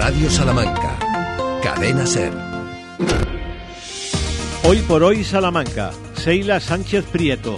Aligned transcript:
Radio 0.00 0.30
Salamanca, 0.30 0.98
Cadena 1.62 2.06
Ser. 2.06 2.32
Hoy 4.64 4.78
por 4.88 5.02
hoy 5.02 5.24
Salamanca, 5.24 5.90
Seila 6.14 6.60
Sánchez 6.60 7.04
Prieto. 7.04 7.56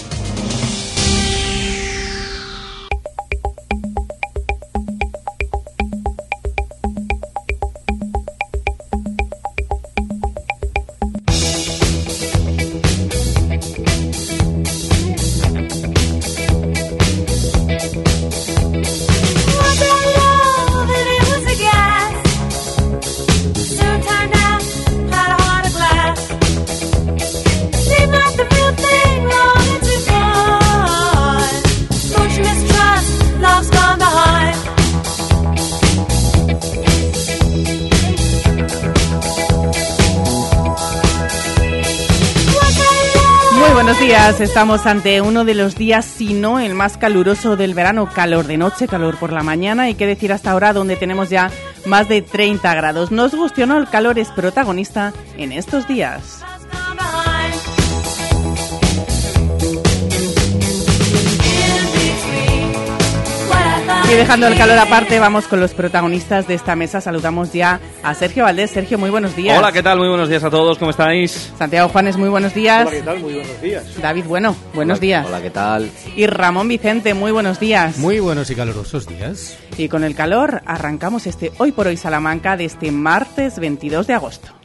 Estamos 44.30 44.86
ante 44.86 45.20
uno 45.20 45.44
de 45.44 45.54
los 45.54 45.74
días, 45.74 46.04
si 46.04 46.32
no 46.32 46.60
el 46.60 46.74
más 46.74 46.96
caluroso 46.96 47.56
del 47.56 47.74
verano. 47.74 48.08
Calor 48.08 48.46
de 48.46 48.56
noche, 48.56 48.86
calor 48.86 49.16
por 49.18 49.32
la 49.32 49.42
mañana. 49.42 49.90
Y 49.90 49.94
qué 49.94 50.06
decir 50.06 50.32
hasta 50.32 50.52
ahora, 50.52 50.72
donde 50.72 50.94
tenemos 50.94 51.28
ya 51.28 51.50
más 51.86 52.08
de 52.08 52.22
30 52.22 52.72
grados. 52.74 53.10
Nos 53.10 53.34
guste 53.34 53.64
o 53.64 53.66
no, 53.66 53.78
el 53.78 53.88
calor 53.88 54.20
es 54.20 54.28
protagonista 54.30 55.12
en 55.36 55.50
estos 55.50 55.88
días. 55.88 56.41
Y 64.12 64.14
dejando 64.14 64.46
el 64.46 64.58
calor 64.58 64.76
aparte, 64.76 65.18
vamos 65.18 65.48
con 65.48 65.58
los 65.58 65.72
protagonistas 65.72 66.46
de 66.46 66.52
esta 66.52 66.76
mesa. 66.76 67.00
Saludamos 67.00 67.54
ya 67.54 67.80
a 68.02 68.12
Sergio 68.12 68.44
Valdés. 68.44 68.70
Sergio, 68.70 68.98
muy 68.98 69.08
buenos 69.08 69.34
días. 69.34 69.58
Hola, 69.58 69.72
¿qué 69.72 69.82
tal? 69.82 69.96
Muy 69.96 70.08
buenos 70.08 70.28
días 70.28 70.44
a 70.44 70.50
todos. 70.50 70.76
¿Cómo 70.76 70.90
estáis? 70.90 71.50
Santiago 71.56 71.88
Juanes, 71.88 72.18
muy 72.18 72.28
buenos 72.28 72.52
días. 72.52 72.88
Hola, 72.88 72.96
¿qué 72.96 73.02
tal? 73.02 73.20
Muy 73.20 73.32
buenos 73.32 73.62
días. 73.62 74.02
David 74.02 74.24
Bueno, 74.26 74.54
buenos 74.74 75.00
días. 75.00 75.26
Hola, 75.26 75.40
¿qué 75.40 75.48
tal? 75.48 75.90
Y 76.14 76.26
Ramón 76.26 76.68
Vicente, 76.68 77.14
muy 77.14 77.32
buenos 77.32 77.58
días. 77.58 77.96
Muy 77.96 78.20
buenos 78.20 78.50
y 78.50 78.54
calurosos 78.54 79.08
días. 79.08 79.56
Y 79.78 79.88
con 79.88 80.04
el 80.04 80.14
calor 80.14 80.60
arrancamos 80.66 81.26
este 81.26 81.50
Hoy 81.56 81.72
por 81.72 81.86
Hoy 81.86 81.96
Salamanca 81.96 82.58
de 82.58 82.66
este 82.66 82.92
martes 82.92 83.58
22 83.58 84.06
de 84.06 84.12
agosto. 84.12 84.61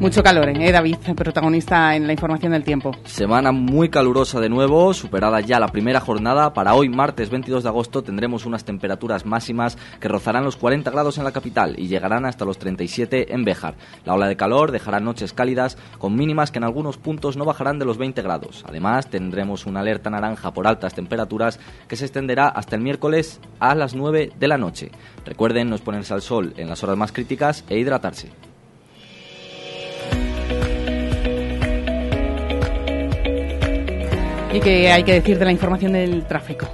Mucho 0.00 0.22
calor, 0.22 0.48
¿eh, 0.48 0.72
David? 0.72 0.96
Protagonista 1.14 1.94
en 1.94 2.06
la 2.06 2.14
información 2.14 2.52
del 2.52 2.64
tiempo. 2.64 2.96
Semana 3.04 3.52
muy 3.52 3.90
calurosa 3.90 4.40
de 4.40 4.48
nuevo, 4.48 4.94
superada 4.94 5.40
ya 5.40 5.60
la 5.60 5.68
primera 5.68 6.00
jornada. 6.00 6.54
Para 6.54 6.72
hoy, 6.72 6.88
martes 6.88 7.28
22 7.28 7.64
de 7.64 7.68
agosto, 7.68 8.02
tendremos 8.02 8.46
unas 8.46 8.64
temperaturas 8.64 9.26
máximas 9.26 9.76
que 10.00 10.08
rozarán 10.08 10.42
los 10.42 10.56
40 10.56 10.90
grados 10.90 11.18
en 11.18 11.24
la 11.24 11.32
capital 11.32 11.74
y 11.78 11.88
llegarán 11.88 12.24
hasta 12.24 12.46
los 12.46 12.56
37 12.56 13.34
en 13.34 13.44
Béjar. 13.44 13.74
La 14.06 14.14
ola 14.14 14.26
de 14.26 14.36
calor 14.36 14.72
dejará 14.72 15.00
noches 15.00 15.34
cálidas 15.34 15.76
con 15.98 16.16
mínimas 16.16 16.50
que 16.50 16.60
en 16.60 16.64
algunos 16.64 16.96
puntos 16.96 17.36
no 17.36 17.44
bajarán 17.44 17.78
de 17.78 17.84
los 17.84 17.98
20 17.98 18.22
grados. 18.22 18.64
Además, 18.66 19.10
tendremos 19.10 19.66
una 19.66 19.80
alerta 19.80 20.08
naranja 20.08 20.54
por 20.54 20.66
altas 20.66 20.94
temperaturas 20.94 21.60
que 21.88 21.96
se 21.96 22.06
extenderá 22.06 22.48
hasta 22.48 22.74
el 22.74 22.80
miércoles 22.80 23.38
a 23.58 23.74
las 23.74 23.94
9 23.94 24.32
de 24.34 24.48
la 24.48 24.56
noche. 24.56 24.92
Recuerden 25.26 25.68
no 25.68 25.76
exponerse 25.76 26.14
al 26.14 26.22
sol 26.22 26.54
en 26.56 26.70
las 26.70 26.82
horas 26.82 26.96
más 26.96 27.12
críticas 27.12 27.66
e 27.68 27.78
hidratarse. 27.78 28.30
¿Y 34.52 34.58
qué 34.58 34.90
hay 34.90 35.04
que 35.04 35.14
decir 35.14 35.38
de 35.38 35.44
la 35.44 35.52
información 35.52 35.92
del 35.92 36.26
tráfico? 36.26 36.66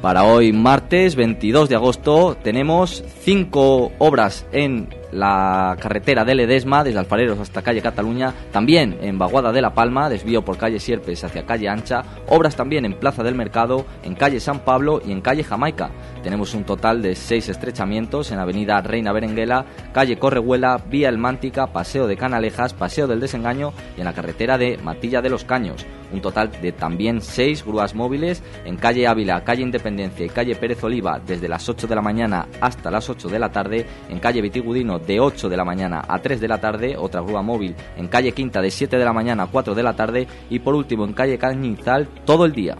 Para 0.00 0.24
hoy, 0.24 0.52
martes 0.52 1.16
22 1.16 1.68
de 1.68 1.74
agosto, 1.74 2.36
tenemos 2.42 3.02
cinco 3.20 3.92
obras 3.98 4.46
en 4.52 4.88
la 5.10 5.76
carretera 5.80 6.24
de 6.24 6.34
Ledesma, 6.34 6.84
desde 6.84 6.98
Alfareros 6.98 7.38
hasta 7.38 7.62
calle 7.62 7.80
Cataluña, 7.80 8.34
también 8.52 8.98
en 9.00 9.18
Baguada 9.18 9.52
de 9.52 9.62
la 9.62 9.74
Palma, 9.74 10.08
desvío 10.08 10.44
por 10.44 10.58
calle 10.58 10.78
Sierpes 10.78 11.24
hacia 11.24 11.46
calle 11.46 11.68
Ancha, 11.68 12.04
obras 12.28 12.56
también 12.56 12.84
en 12.84 12.98
Plaza 12.98 13.22
del 13.22 13.34
Mercado, 13.34 13.86
en 14.02 14.14
calle 14.14 14.40
San 14.40 14.60
Pablo 14.60 15.00
y 15.04 15.12
en 15.12 15.20
calle 15.20 15.42
Jamaica. 15.44 15.90
Tenemos 16.22 16.54
un 16.54 16.64
total 16.64 17.02
de 17.02 17.14
seis 17.14 17.48
estrechamientos 17.48 18.30
en 18.30 18.38
avenida 18.38 18.80
Reina 18.82 19.12
Berenguela, 19.12 19.64
calle 19.92 20.18
Correhuela, 20.18 20.80
vía 20.88 21.08
El 21.08 21.18
Mántica, 21.18 21.68
Paseo 21.68 22.06
de 22.06 22.16
Canalejas, 22.16 22.74
Paseo 22.74 23.06
del 23.06 23.20
Desengaño 23.20 23.72
y 23.96 24.00
en 24.00 24.04
la 24.06 24.12
carretera 24.12 24.58
de 24.58 24.78
Matilla 24.78 25.22
de 25.22 25.30
los 25.30 25.44
Caños. 25.44 25.86
Un 26.12 26.20
total 26.20 26.50
de 26.60 26.72
también 26.72 27.20
seis 27.20 27.64
grúas 27.64 27.94
móviles 27.94 28.42
en 28.64 28.76
calle 28.76 29.06
Ávila, 29.06 29.42
calle 29.44 29.62
Independencia 29.62 30.26
y 30.26 30.28
calle 30.28 30.54
Pérez 30.54 30.82
Oliva 30.84 31.20
desde 31.24 31.48
las 31.48 31.68
8 31.68 31.86
de 31.86 31.94
la 31.94 32.02
mañana 32.02 32.46
hasta 32.60 32.90
las 32.90 33.08
8 33.08 33.28
de 33.28 33.38
la 33.38 33.50
tarde, 33.50 33.86
en 34.08 34.18
calle 34.18 34.40
Vitigudino 34.40 34.98
de 34.98 35.20
8 35.20 35.48
de 35.48 35.56
la 35.56 35.64
mañana 35.64 36.02
a 36.06 36.18
3 36.18 36.40
de 36.40 36.48
la 36.48 36.60
tarde, 36.60 36.96
otra 36.96 37.20
grúa 37.20 37.42
móvil 37.42 37.74
en 37.96 38.08
calle 38.08 38.32
Quinta 38.32 38.60
de 38.60 38.70
7 38.70 38.96
de 38.96 39.04
la 39.04 39.12
mañana 39.12 39.44
a 39.44 39.46
4 39.46 39.74
de 39.74 39.82
la 39.82 39.94
tarde 39.94 40.26
y 40.50 40.58
por 40.58 40.74
último 40.74 41.04
en 41.04 41.12
calle 41.12 41.38
Cañizal 41.38 42.08
todo 42.24 42.44
el 42.44 42.52
día. 42.52 42.76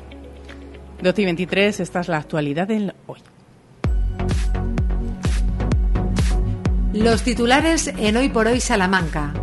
12 1.03 1.23
y 1.23 1.25
23, 1.25 1.81
esta 1.81 2.01
es 2.01 2.09
la 2.09 2.19
actualidad 2.19 2.69
del 2.69 2.95
hoy. 3.07 3.21
Los 6.93 7.23
titulares 7.23 7.89
en 7.89 8.17
Hoy 8.17 8.31
por 8.31 8.47
Hoy 8.47 8.61
Salamanca. 8.61 9.35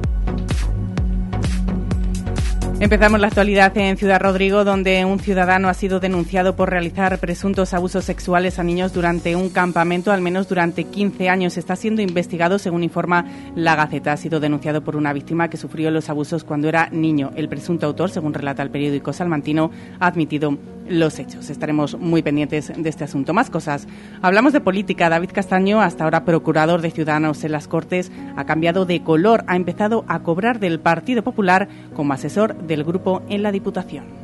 Empezamos 2.83 3.21
la 3.21 3.27
actualidad 3.27 3.77
en 3.77 3.95
Ciudad 3.95 4.19
Rodrigo, 4.19 4.65
donde 4.65 5.05
un 5.05 5.17
ciudadano 5.17 5.69
ha 5.69 5.73
sido 5.73 6.01
denunciado 6.01 6.57
por 6.57 6.69
realizar 6.69 7.17
presuntos 7.17 7.73
abusos 7.73 8.03
sexuales 8.03 8.59
a 8.59 8.63
niños 8.63 8.91
durante 8.91 9.37
un 9.37 9.47
campamento, 9.47 10.11
al 10.11 10.19
menos 10.19 10.49
durante 10.49 10.83
15 10.83 11.29
años. 11.29 11.55
Está 11.55 11.77
siendo 11.77 12.01
investigado, 12.01 12.59
según 12.59 12.83
informa 12.83 13.23
la 13.55 13.77
Gaceta. 13.77 14.11
Ha 14.11 14.17
sido 14.17 14.41
denunciado 14.41 14.83
por 14.83 14.97
una 14.97 15.13
víctima 15.13 15.47
que 15.49 15.55
sufrió 15.55 15.91
los 15.91 16.09
abusos 16.09 16.43
cuando 16.43 16.67
era 16.67 16.89
niño. 16.91 17.31
El 17.37 17.47
presunto 17.47 17.85
autor, 17.85 18.09
según 18.09 18.33
relata 18.33 18.63
el 18.63 18.69
periódico 18.69 19.13
salmantino, 19.13 19.71
ha 20.01 20.07
admitido 20.07 20.57
los 20.89 21.19
hechos. 21.19 21.49
Estaremos 21.49 21.97
muy 21.97 22.21
pendientes 22.21 22.73
de 22.75 22.89
este 22.89 23.03
asunto. 23.05 23.33
Más 23.33 23.49
cosas. 23.49 23.87
Hablamos 24.21 24.53
de 24.53 24.59
política. 24.59 25.09
David 25.09 25.31
Castaño, 25.33 25.81
hasta 25.81 26.03
ahora 26.03 26.25
procurador 26.25 26.81
de 26.81 26.91
Ciudadanos 26.91 27.45
en 27.45 27.53
las 27.53 27.69
Cortes, 27.69 28.11
ha 28.35 28.45
cambiado 28.45 28.85
de 28.85 29.01
color. 29.03 29.45
Ha 29.47 29.55
empezado 29.55 30.03
a 30.07 30.19
cobrar 30.19 30.59
del 30.59 30.81
Partido 30.81 31.23
Popular 31.23 31.69
como 31.93 32.13
asesor 32.13 32.55
del 32.75 32.83
grupo 32.83 33.21
en 33.29 33.43
la 33.43 33.51
Diputación. 33.51 34.22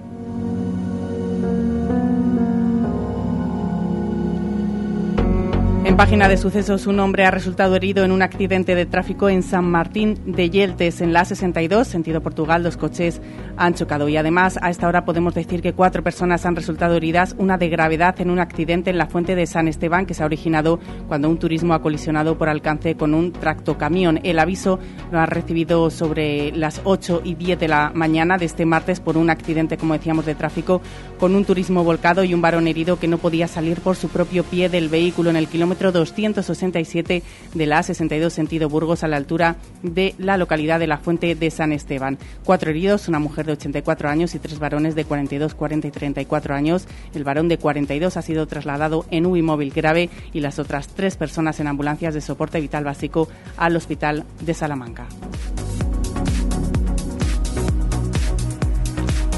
En 5.85 5.95
página 5.95 6.27
de 6.27 6.35
sucesos, 6.35 6.87
un 6.87 6.99
hombre 6.99 7.23
ha 7.25 7.31
resultado 7.31 7.73
herido 7.73 8.03
en 8.03 8.11
un 8.11 8.21
accidente 8.21 8.75
de 8.75 8.85
tráfico 8.85 9.29
en 9.29 9.41
San 9.41 9.63
Martín 9.63 10.19
de 10.25 10.49
Yeltes, 10.49 10.99
en 10.99 11.13
la 11.13 11.23
62, 11.23 11.87
sentido 11.87 12.21
Portugal. 12.21 12.63
Dos 12.63 12.75
coches 12.75 13.21
han 13.55 13.75
chocado 13.75 14.09
y 14.09 14.17
además 14.17 14.59
a 14.61 14.69
esta 14.69 14.89
hora 14.89 15.05
podemos 15.05 15.33
decir 15.33 15.61
que 15.61 15.71
cuatro 15.71 16.03
personas 16.03 16.45
han 16.45 16.57
resultado 16.57 16.95
heridas, 16.95 17.33
una 17.37 17.57
de 17.57 17.69
gravedad 17.69 18.19
en 18.19 18.29
un 18.29 18.39
accidente 18.39 18.89
en 18.89 18.97
la 18.97 19.07
fuente 19.07 19.35
de 19.35 19.47
San 19.47 19.69
Esteban 19.69 20.05
que 20.05 20.13
se 20.13 20.21
ha 20.21 20.25
originado 20.25 20.79
cuando 21.07 21.29
un 21.29 21.39
turismo 21.39 21.73
ha 21.73 21.81
colisionado 21.81 22.37
por 22.37 22.49
alcance 22.49 22.95
con 22.95 23.13
un 23.13 23.31
tractocamión. 23.31 24.19
El 24.23 24.39
aviso 24.39 24.79
lo 25.13 25.19
ha 25.19 25.27
recibido 25.27 25.89
sobre 25.89 26.51
las 26.51 26.81
8 26.83 27.21
y 27.23 27.35
10 27.35 27.57
de 27.57 27.67
la 27.69 27.91
mañana 27.95 28.37
de 28.37 28.45
este 28.45 28.65
martes 28.65 28.99
por 28.99 29.17
un 29.17 29.29
accidente, 29.29 29.77
como 29.77 29.93
decíamos, 29.93 30.25
de 30.25 30.35
tráfico 30.35 30.81
con 31.19 31.35
un 31.35 31.45
turismo 31.45 31.85
volcado 31.85 32.25
y 32.25 32.33
un 32.33 32.41
varón 32.41 32.67
herido 32.67 32.99
que 32.99 33.07
no 33.07 33.17
podía 33.17 33.47
salir 33.47 33.79
por 33.79 33.95
su 33.95 34.09
propio 34.09 34.43
pie 34.43 34.67
del 34.67 34.89
vehículo 34.89 35.29
en 35.29 35.37
el 35.37 35.47
kilómetro 35.47 35.68
267 35.77 37.23
de 37.53 37.65
la 37.65 37.79
A62 37.79 38.29
sentido 38.29 38.69
Burgos 38.69 39.03
a 39.03 39.07
la 39.07 39.17
altura 39.17 39.57
de 39.83 40.15
la 40.17 40.37
localidad 40.37 40.79
de 40.79 40.87
la 40.87 40.97
Fuente 40.97 41.35
de 41.35 41.51
San 41.51 41.71
Esteban. 41.71 42.17
Cuatro 42.43 42.71
heridos, 42.71 43.07
una 43.07 43.19
mujer 43.19 43.45
de 43.45 43.53
84 43.53 44.09
años 44.09 44.35
y 44.35 44.39
tres 44.39 44.59
varones 44.59 44.95
de 44.95 45.05
42, 45.05 45.53
40 45.53 45.87
y 45.87 45.91
34 45.91 46.55
años. 46.55 46.87
El 47.13 47.23
varón 47.23 47.47
de 47.47 47.57
42 47.57 48.17
ha 48.17 48.21
sido 48.21 48.47
trasladado 48.47 49.05
en 49.11 49.25
UBI 49.25 49.41
móvil 49.41 49.71
grave 49.71 50.09
y 50.33 50.39
las 50.39 50.59
otras 50.59 50.87
tres 50.87 51.15
personas 51.15 51.59
en 51.59 51.67
ambulancias 51.67 52.13
de 52.13 52.21
soporte 52.21 52.59
vital 52.59 52.83
básico 52.83 53.27
al 53.57 53.75
Hospital 53.75 54.23
de 54.41 54.53
Salamanca. 54.53 55.07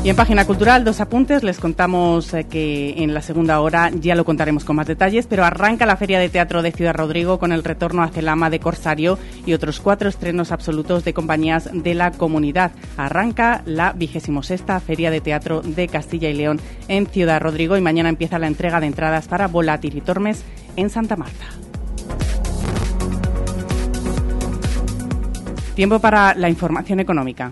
Y 0.03 0.09
en 0.09 0.15
página 0.15 0.45
cultural, 0.45 0.83
dos 0.83 1.00
apuntes. 1.00 1.44
Les 1.44 1.59
contamos 1.59 2.33
eh, 2.33 2.45
que 2.45 3.03
en 3.03 3.13
la 3.13 3.21
segunda 3.21 3.62
hora 3.62 3.92
ya 3.94 4.15
lo 4.15 4.25
contaremos 4.25 4.65
con 4.65 4.75
más 4.75 4.88
detalles, 4.88 5.27
pero 5.27 5.45
arranca 5.45 5.86
la 5.86 5.95
Feria 5.95 6.18
de 6.18 6.27
Teatro 6.27 6.63
de 6.63 6.71
Ciudad 6.71 6.95
Rodrigo 6.95 7.38
con 7.38 7.51
el 7.51 7.63
retorno 7.63 8.01
a 8.01 8.07
Celama 8.07 8.50
de 8.50 8.59
Corsario 8.59 9.19
y 9.45 9.53
otros 9.53 9.80
cuatro 9.80 10.09
estrenos 10.09 10.51
absolutos 10.51 11.03
de 11.03 11.13
compañías 11.13 11.69
de 11.71 11.94
la 11.94 12.09
comunidad. 12.09 12.71
Arranca 12.98 13.62
la 13.65 13.94
vigésimo 13.94 14.42
sexta 14.42 14.80
Feria 14.80 15.12
de 15.12 15.21
Teatro 15.21 15.62
de 15.62 15.88
Castilla 15.88 16.30
y 16.30 16.33
León 16.33 16.59
en 16.88 17.06
Ciudad 17.06 17.39
Rodrigo 17.39 17.77
y 17.77 17.81
mañana 17.81 18.09
empieza 18.09 18.39
la 18.39 18.48
entrega 18.48 18.80
de 18.80 18.88
entradas 18.88 19.27
para 19.27 19.48
Volátil 19.48 19.95
y 19.95 20.01
Tormes 20.01 20.44
en 20.77 20.89
Santa 20.89 21.15
Marta. 21.15 21.45
Tiempo 25.75 26.00
para 26.00 26.33
la 26.33 26.50
información 26.50 27.00
económica. 27.00 27.51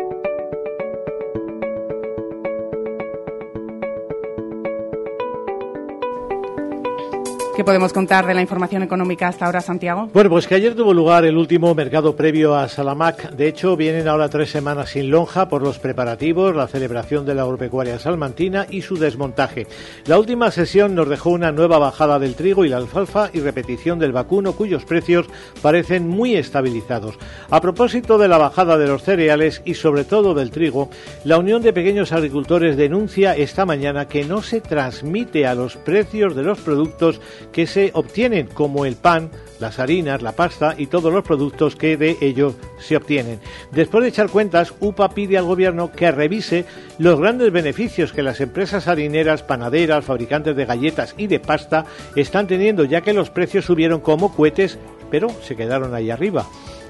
¿Qué 7.61 7.65
podemos 7.65 7.93
contar 7.93 8.25
de 8.25 8.33
la 8.33 8.41
información 8.41 8.81
económica 8.81 9.27
hasta 9.27 9.45
ahora, 9.45 9.61
Santiago? 9.61 10.09
Bueno, 10.11 10.31
pues 10.31 10.47
que 10.47 10.55
ayer 10.55 10.73
tuvo 10.73 10.95
lugar 10.95 11.25
el 11.25 11.37
último 11.37 11.75
mercado 11.75 12.15
previo 12.15 12.55
a 12.55 12.67
Salamac. 12.67 13.29
De 13.33 13.47
hecho, 13.47 13.77
vienen 13.77 14.07
ahora 14.07 14.29
tres 14.29 14.49
semanas 14.49 14.89
sin 14.89 15.11
lonja 15.11 15.47
por 15.47 15.61
los 15.61 15.77
preparativos, 15.77 16.55
la 16.55 16.67
celebración 16.67 17.23
de 17.23 17.35
la 17.35 17.43
agropecuaria 17.43 17.99
salmantina 17.99 18.65
y 18.67 18.81
su 18.81 18.97
desmontaje. 18.97 19.67
La 20.07 20.17
última 20.17 20.49
sesión 20.49 20.95
nos 20.95 21.07
dejó 21.07 21.29
una 21.29 21.51
nueva 21.51 21.77
bajada 21.77 22.17
del 22.17 22.33
trigo 22.33 22.65
y 22.65 22.69
la 22.69 22.77
alfalfa 22.77 23.29
y 23.31 23.41
repetición 23.41 23.99
del 23.99 24.11
vacuno, 24.11 24.53
cuyos 24.53 24.83
precios 24.83 25.27
parecen 25.61 26.07
muy 26.07 26.33
estabilizados. 26.33 27.19
A 27.51 27.61
propósito 27.61 28.17
de 28.17 28.27
la 28.27 28.39
bajada 28.39 28.79
de 28.79 28.87
los 28.87 29.03
cereales 29.03 29.61
y 29.65 29.75
sobre 29.75 30.03
todo 30.03 30.33
del 30.33 30.49
trigo, 30.49 30.89
la 31.25 31.37
Unión 31.37 31.61
de 31.61 31.73
Pequeños 31.73 32.11
Agricultores 32.11 32.75
denuncia 32.75 33.35
esta 33.35 33.67
mañana 33.67 34.07
que 34.07 34.25
no 34.25 34.41
se 34.41 34.61
transmite 34.61 35.45
a 35.45 35.53
los 35.53 35.77
precios 35.77 36.35
de 36.35 36.41
los 36.41 36.59
productos 36.59 37.21
que 37.51 37.67
se 37.67 37.91
obtienen, 37.93 38.47
como 38.47 38.85
el 38.85 38.95
pan, 38.95 39.29
las 39.59 39.79
harinas, 39.79 40.21
la 40.21 40.31
pasta 40.33 40.75
y 40.77 40.87
todos 40.87 41.13
los 41.13 41.23
productos 41.23 41.75
que 41.75 41.97
de 41.97 42.17
ellos 42.21 42.55
se 42.79 42.97
obtienen. 42.97 43.39
Después 43.71 44.03
de 44.03 44.09
echar 44.09 44.29
cuentas, 44.29 44.73
UPA 44.79 45.09
pide 45.09 45.37
al 45.37 45.45
Gobierno 45.45 45.91
que 45.91 46.11
revise 46.11 46.65
los 46.97 47.19
grandes 47.19 47.51
beneficios 47.51 48.11
que 48.11 48.23
las 48.23 48.41
empresas 48.41 48.87
harineras, 48.87 49.43
panaderas, 49.43 50.05
fabricantes 50.05 50.55
de 50.55 50.65
galletas 50.65 51.13
y 51.17 51.27
de 51.27 51.39
pasta 51.39 51.85
están 52.15 52.47
teniendo, 52.47 52.83
ya 52.85 53.01
que 53.01 53.13
los 53.13 53.29
precios 53.29 53.65
subieron 53.65 54.01
como 54.01 54.33
cohetes, 54.35 54.79
pero 55.09 55.29
se 55.43 55.55
quedaron 55.55 55.93
ahí 55.93 56.09
arriba. 56.09 56.47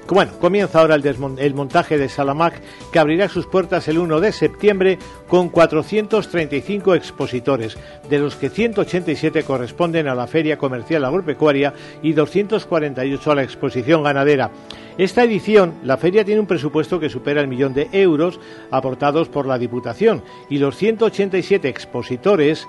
Bueno, 0.08 0.32
comienza 0.40 0.80
ahora 0.80 0.96
el, 0.96 1.54
montaje 1.54 1.96
de 1.96 2.08
Salamac, 2.08 2.60
que 2.92 2.98
abrirá 2.98 3.28
sus 3.28 3.46
puertas 3.46 3.88
el 3.88 3.98
1 3.98 4.20
de 4.20 4.32
septiembre 4.32 4.98
con 5.26 5.48
435 5.48 6.94
expositores, 6.94 7.78
de 8.10 8.18
los 8.18 8.36
que 8.36 8.50
187 8.50 9.44
corresponden 9.44 10.08
a 10.08 10.14
la 10.14 10.26
Feria 10.26 10.58
Comercial 10.58 11.04
Agropecuaria 11.04 11.72
y 12.02 12.12
248 12.12 13.30
a 13.30 13.34
la 13.34 13.42
exposición 13.42 14.02
ganadera. 14.02 14.50
Esta 14.98 15.24
edición, 15.24 15.76
la 15.84 15.96
feria 15.96 16.24
tiene 16.24 16.40
un 16.40 16.46
presupuesto 16.46 17.00
que 17.00 17.08
supera 17.08 17.40
el 17.40 17.48
millón 17.48 17.72
de 17.72 17.88
euros 17.92 18.38
aportados 18.70 19.30
por 19.30 19.46
la 19.46 19.58
Diputación 19.58 20.22
y 20.50 20.58
los 20.58 20.76
187 20.76 21.66
expositores 21.68 22.66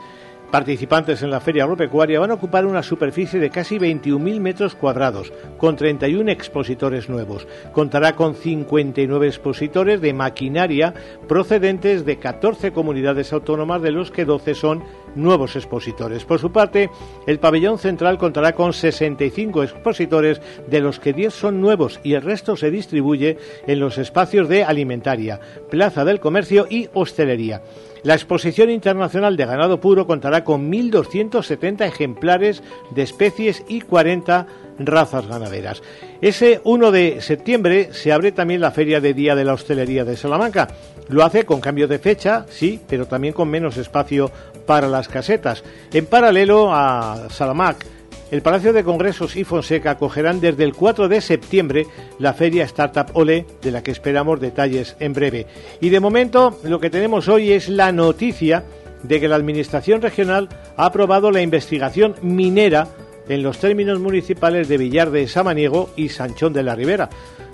participantes 0.53 1.23
en 1.23 1.31
la 1.31 1.39
Feria 1.39 1.63
Agropecuaria 1.63 2.19
van 2.19 2.29
a 2.29 2.35
ocupar 2.35 2.67
una 2.67 2.83
superficie 2.83 3.39
de 3.39 3.49
casi 3.49 3.79
21.000 3.79 4.39
metros 4.39 4.75
cuadrados, 4.75 5.33
con 5.57 5.75
31 5.75 6.29
expositores 6.29 7.09
nuevos. 7.09 7.47
Contará 7.71 8.15
con 8.15 8.35
59 8.35 9.25
expositores 9.25 9.99
de 9.99 10.13
maquinaria 10.13 10.93
procedentes 11.27 12.05
de 12.05 12.19
14 12.19 12.71
comunidades 12.71 13.33
autónomas, 13.33 13.81
de 13.81 13.93
los 13.93 14.11
que 14.11 14.25
12 14.25 14.53
son 14.53 14.83
nuevos 15.15 15.55
expositores. 15.55 16.23
Por 16.23 16.37
su 16.37 16.51
parte, 16.51 16.91
el 17.25 17.39
pabellón 17.39 17.79
central 17.79 18.19
contará 18.19 18.53
con 18.53 18.73
65 18.73 19.63
expositores, 19.63 20.39
de 20.67 20.81
los 20.81 20.99
que 20.99 21.13
10 21.13 21.33
son 21.33 21.61
nuevos 21.61 21.99
y 22.03 22.13
el 22.13 22.21
resto 22.21 22.55
se 22.55 22.69
distribuye 22.69 23.39
en 23.65 23.79
los 23.79 23.97
espacios 23.97 24.47
de 24.49 24.63
alimentaria, 24.63 25.39
plaza 25.71 26.05
del 26.05 26.19
comercio 26.19 26.67
y 26.69 26.89
hostelería. 26.93 27.63
La 28.03 28.15
exposición 28.15 28.69
internacional 28.69 29.37
de 29.37 29.45
ganado 29.45 29.79
puro 29.79 30.05
contará 30.05 30.43
con 30.43 30.69
1.270 30.69 31.87
ejemplares 31.87 32.61
de 32.91 33.01
especies 33.01 33.63
y 33.69 33.79
40 33.79 34.45
razas 34.79 35.25
ganaderas. 35.27 35.81
Ese 36.21 36.59
1 36.65 36.91
de 36.91 37.21
septiembre 37.21 37.93
se 37.93 38.11
abre 38.11 38.33
también 38.33 38.59
la 38.59 38.71
Feria 38.71 38.99
de 38.99 39.13
Día 39.13 39.35
de 39.35 39.45
la 39.45 39.53
Hostelería 39.53 40.03
de 40.03 40.17
Salamanca. 40.17 40.67
Lo 41.07 41.23
hace 41.23 41.45
con 41.45 41.61
cambio 41.61 41.87
de 41.87 41.99
fecha, 41.99 42.45
sí, 42.49 42.79
pero 42.87 43.05
también 43.05 43.33
con 43.33 43.49
menos 43.49 43.77
espacio 43.77 44.31
para 44.65 44.87
las 44.87 45.07
casetas. 45.07 45.63
En 45.93 46.05
paralelo 46.05 46.73
a 46.73 47.29
Salamac, 47.29 47.85
el 48.33 48.41
Palacio 48.41 48.73
de 48.73 48.83
Congresos 48.83 49.35
y 49.35 49.43
Fonseca 49.43 49.91
acogerán 49.91 50.41
desde 50.41 50.63
el 50.63 50.73
4 50.73 51.07
de 51.07 51.21
septiembre 51.21 51.85
la 52.17 52.33
feria 52.33 52.63
Startup 52.63 53.05
Ole, 53.13 53.45
de 53.61 53.69
la 53.69 53.83
que 53.83 53.91
esperamos 53.91 54.41
detalles 54.41 54.95
en 54.99 55.13
breve. 55.13 55.45
Y 55.81 55.89
de 55.89 55.99
momento, 55.99 56.57
lo 56.63 56.79
que 56.79 56.89
tenemos 56.89 57.27
hoy 57.27 57.51
es 57.51 57.69
la 57.69 57.91
noticia 57.91 58.63
de 59.03 59.19
que 59.19 59.27
la 59.27 59.35
Administración 59.35 60.01
Regional 60.01 60.49
ha 60.75 60.85
aprobado 60.87 61.29
la 61.29 61.43
investigación 61.43 62.15
minera 62.23 62.87
en 63.29 63.43
los 63.43 63.59
términos 63.59 63.99
municipales 63.99 64.67
de 64.67 64.79
Villar 64.79 65.11
de 65.11 65.27
Samaniego 65.27 65.91
y 65.95 66.09
Sanchón 66.09 66.53
de 66.53 66.63
la 66.63 66.73
Ribera. 66.73 67.09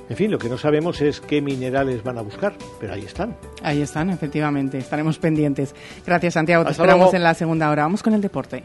En 0.10 0.16
fin, 0.16 0.32
lo 0.32 0.40
que 0.40 0.48
no 0.48 0.58
sabemos 0.58 1.02
es 1.02 1.20
qué 1.20 1.42
minerales 1.42 2.04
van 2.06 2.20
a 2.20 2.22
buscar, 2.22 2.54
pero 2.80 2.94
ahí 2.94 3.04
están. 3.04 3.36
Ahí 3.64 3.82
están, 3.82 4.12
efectivamente. 4.12 4.78
Estaremos 4.78 5.20
pendientes. 5.20 5.76
Gracias, 6.06 6.36
Santiago. 6.36 6.64
Te 6.64 6.72
esperamos 6.72 7.14
en 7.14 7.24
la 7.24 7.34
segunda 7.34 7.70
hora. 7.70 7.84
Vamos 7.84 8.02
con 8.02 8.14
el 8.14 8.22
deporte. 8.22 8.64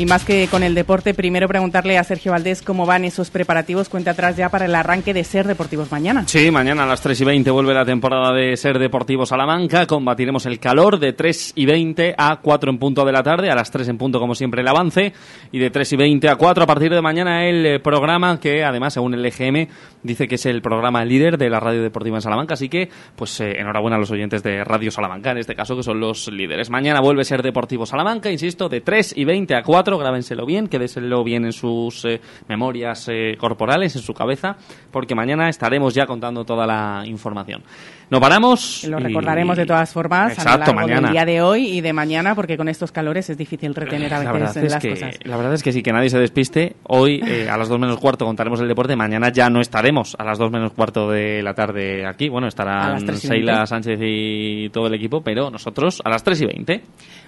Y 0.00 0.06
más 0.06 0.24
que 0.24 0.48
con 0.50 0.62
el 0.62 0.74
deporte, 0.74 1.12
primero 1.12 1.46
preguntarle 1.46 1.98
a 1.98 2.04
Sergio 2.04 2.32
Valdés 2.32 2.62
cómo 2.62 2.86
van 2.86 3.04
esos 3.04 3.28
preparativos, 3.28 3.90
cuenta 3.90 4.12
atrás 4.12 4.34
ya 4.34 4.48
para 4.48 4.64
el 4.64 4.74
arranque 4.74 5.12
de 5.12 5.24
Ser 5.24 5.46
Deportivos 5.46 5.92
mañana. 5.92 6.26
Sí, 6.26 6.50
mañana 6.50 6.84
a 6.84 6.86
las 6.86 7.02
3 7.02 7.20
y 7.20 7.24
20 7.26 7.50
vuelve 7.50 7.74
la 7.74 7.84
temporada 7.84 8.32
de 8.32 8.56
Ser 8.56 8.78
Deportivos 8.78 9.28
Salamanca. 9.28 9.86
Combatiremos 9.86 10.46
el 10.46 10.58
calor 10.58 10.98
de 10.98 11.12
3 11.12 11.52
y 11.54 11.66
20 11.66 12.14
a 12.16 12.40
4 12.40 12.70
en 12.70 12.78
punto 12.78 13.04
de 13.04 13.12
la 13.12 13.22
tarde, 13.22 13.50
a 13.50 13.54
las 13.54 13.70
3 13.70 13.88
en 13.88 13.98
punto 13.98 14.18
como 14.18 14.34
siempre 14.34 14.62
el 14.62 14.68
avance, 14.68 15.12
y 15.52 15.58
de 15.58 15.68
3 15.68 15.92
y 15.92 15.96
20 15.96 16.28
a 16.30 16.36
4 16.36 16.64
a 16.64 16.66
partir 16.66 16.90
de 16.90 17.02
mañana 17.02 17.46
el 17.46 17.66
eh, 17.66 17.78
programa 17.78 18.40
que 18.40 18.64
además 18.64 18.94
según 18.94 19.12
el 19.12 19.26
EGM 19.26 19.66
dice 20.02 20.26
que 20.28 20.36
es 20.36 20.46
el 20.46 20.62
programa 20.62 21.04
líder 21.04 21.36
de 21.36 21.50
la 21.50 21.60
radio 21.60 21.82
deportiva 21.82 22.16
en 22.16 22.22
Salamanca, 22.22 22.54
así 22.54 22.70
que 22.70 22.88
pues 23.16 23.38
eh, 23.42 23.58
enhorabuena 23.58 23.96
a 23.96 24.00
los 24.00 24.10
oyentes 24.10 24.42
de 24.42 24.64
Radio 24.64 24.90
Salamanca 24.90 25.32
en 25.32 25.36
este 25.36 25.54
caso 25.54 25.76
que 25.76 25.82
son 25.82 26.00
los 26.00 26.28
líderes. 26.28 26.70
Mañana 26.70 27.02
vuelve 27.02 27.22
Ser 27.22 27.42
Deportivos 27.42 27.90
Salamanca, 27.90 28.30
insisto, 28.30 28.70
de 28.70 28.80
3 28.80 29.12
y 29.18 29.26
20 29.26 29.56
a 29.56 29.62
4 29.62 29.89
grábenselo 29.98 30.46
bien, 30.46 30.68
quédeselo 30.68 31.24
bien 31.24 31.44
en 31.44 31.52
sus 31.52 32.04
eh, 32.04 32.20
memorias 32.48 33.08
eh, 33.08 33.36
corporales, 33.38 33.96
en 33.96 34.02
su 34.02 34.14
cabeza, 34.14 34.56
porque 34.90 35.14
mañana 35.14 35.48
estaremos 35.48 35.94
ya 35.94 36.06
contando 36.06 36.44
toda 36.44 36.66
la 36.66 37.02
información. 37.06 37.62
No 38.10 38.20
paramos. 38.20 38.84
Lo 38.84 38.98
recordaremos 38.98 39.56
de 39.56 39.66
todas 39.66 39.92
formas 39.92 40.36
a 40.38 40.58
lo 40.58 40.64
largo 40.64 40.86
del 40.86 41.12
día 41.12 41.24
de 41.24 41.42
hoy 41.42 41.66
y 41.66 41.80
de 41.80 41.92
mañana, 41.92 42.34
porque 42.34 42.56
con 42.56 42.68
estos 42.68 42.90
calores 42.90 43.30
es 43.30 43.38
difícil 43.38 43.72
retener 43.72 44.12
a 44.12 44.32
veces 44.32 44.64
la 44.64 44.70
las 44.70 44.84
cosas. 44.84 45.18
La 45.22 45.36
verdad 45.36 45.54
es 45.54 45.62
que 45.62 45.72
sí, 45.72 45.82
que 45.82 45.92
nadie 45.92 46.10
se 46.10 46.18
despiste. 46.18 46.74
Hoy 46.88 47.22
eh, 47.24 47.48
a 47.48 47.56
las 47.56 47.68
dos 47.68 47.78
menos 47.78 47.98
cuarto 47.98 48.24
contaremos 48.24 48.60
el 48.60 48.66
deporte, 48.66 48.96
mañana 48.96 49.30
ya 49.30 49.48
no 49.48 49.60
estaremos 49.60 50.16
a 50.18 50.24
las 50.24 50.38
dos 50.38 50.50
menos 50.50 50.72
cuarto 50.72 51.08
de 51.08 51.40
la 51.42 51.54
tarde 51.54 52.04
aquí. 52.04 52.28
Bueno, 52.28 52.48
estarán 52.48 53.06
Seila 53.16 53.64
Sánchez 53.64 54.00
y 54.02 54.70
todo 54.70 54.88
el 54.88 54.94
equipo, 54.94 55.22
pero 55.22 55.48
nosotros 55.48 56.02
a 56.04 56.10
las 56.10 56.24
tres 56.24 56.40
y 56.40 56.46
veinte. 56.46 56.82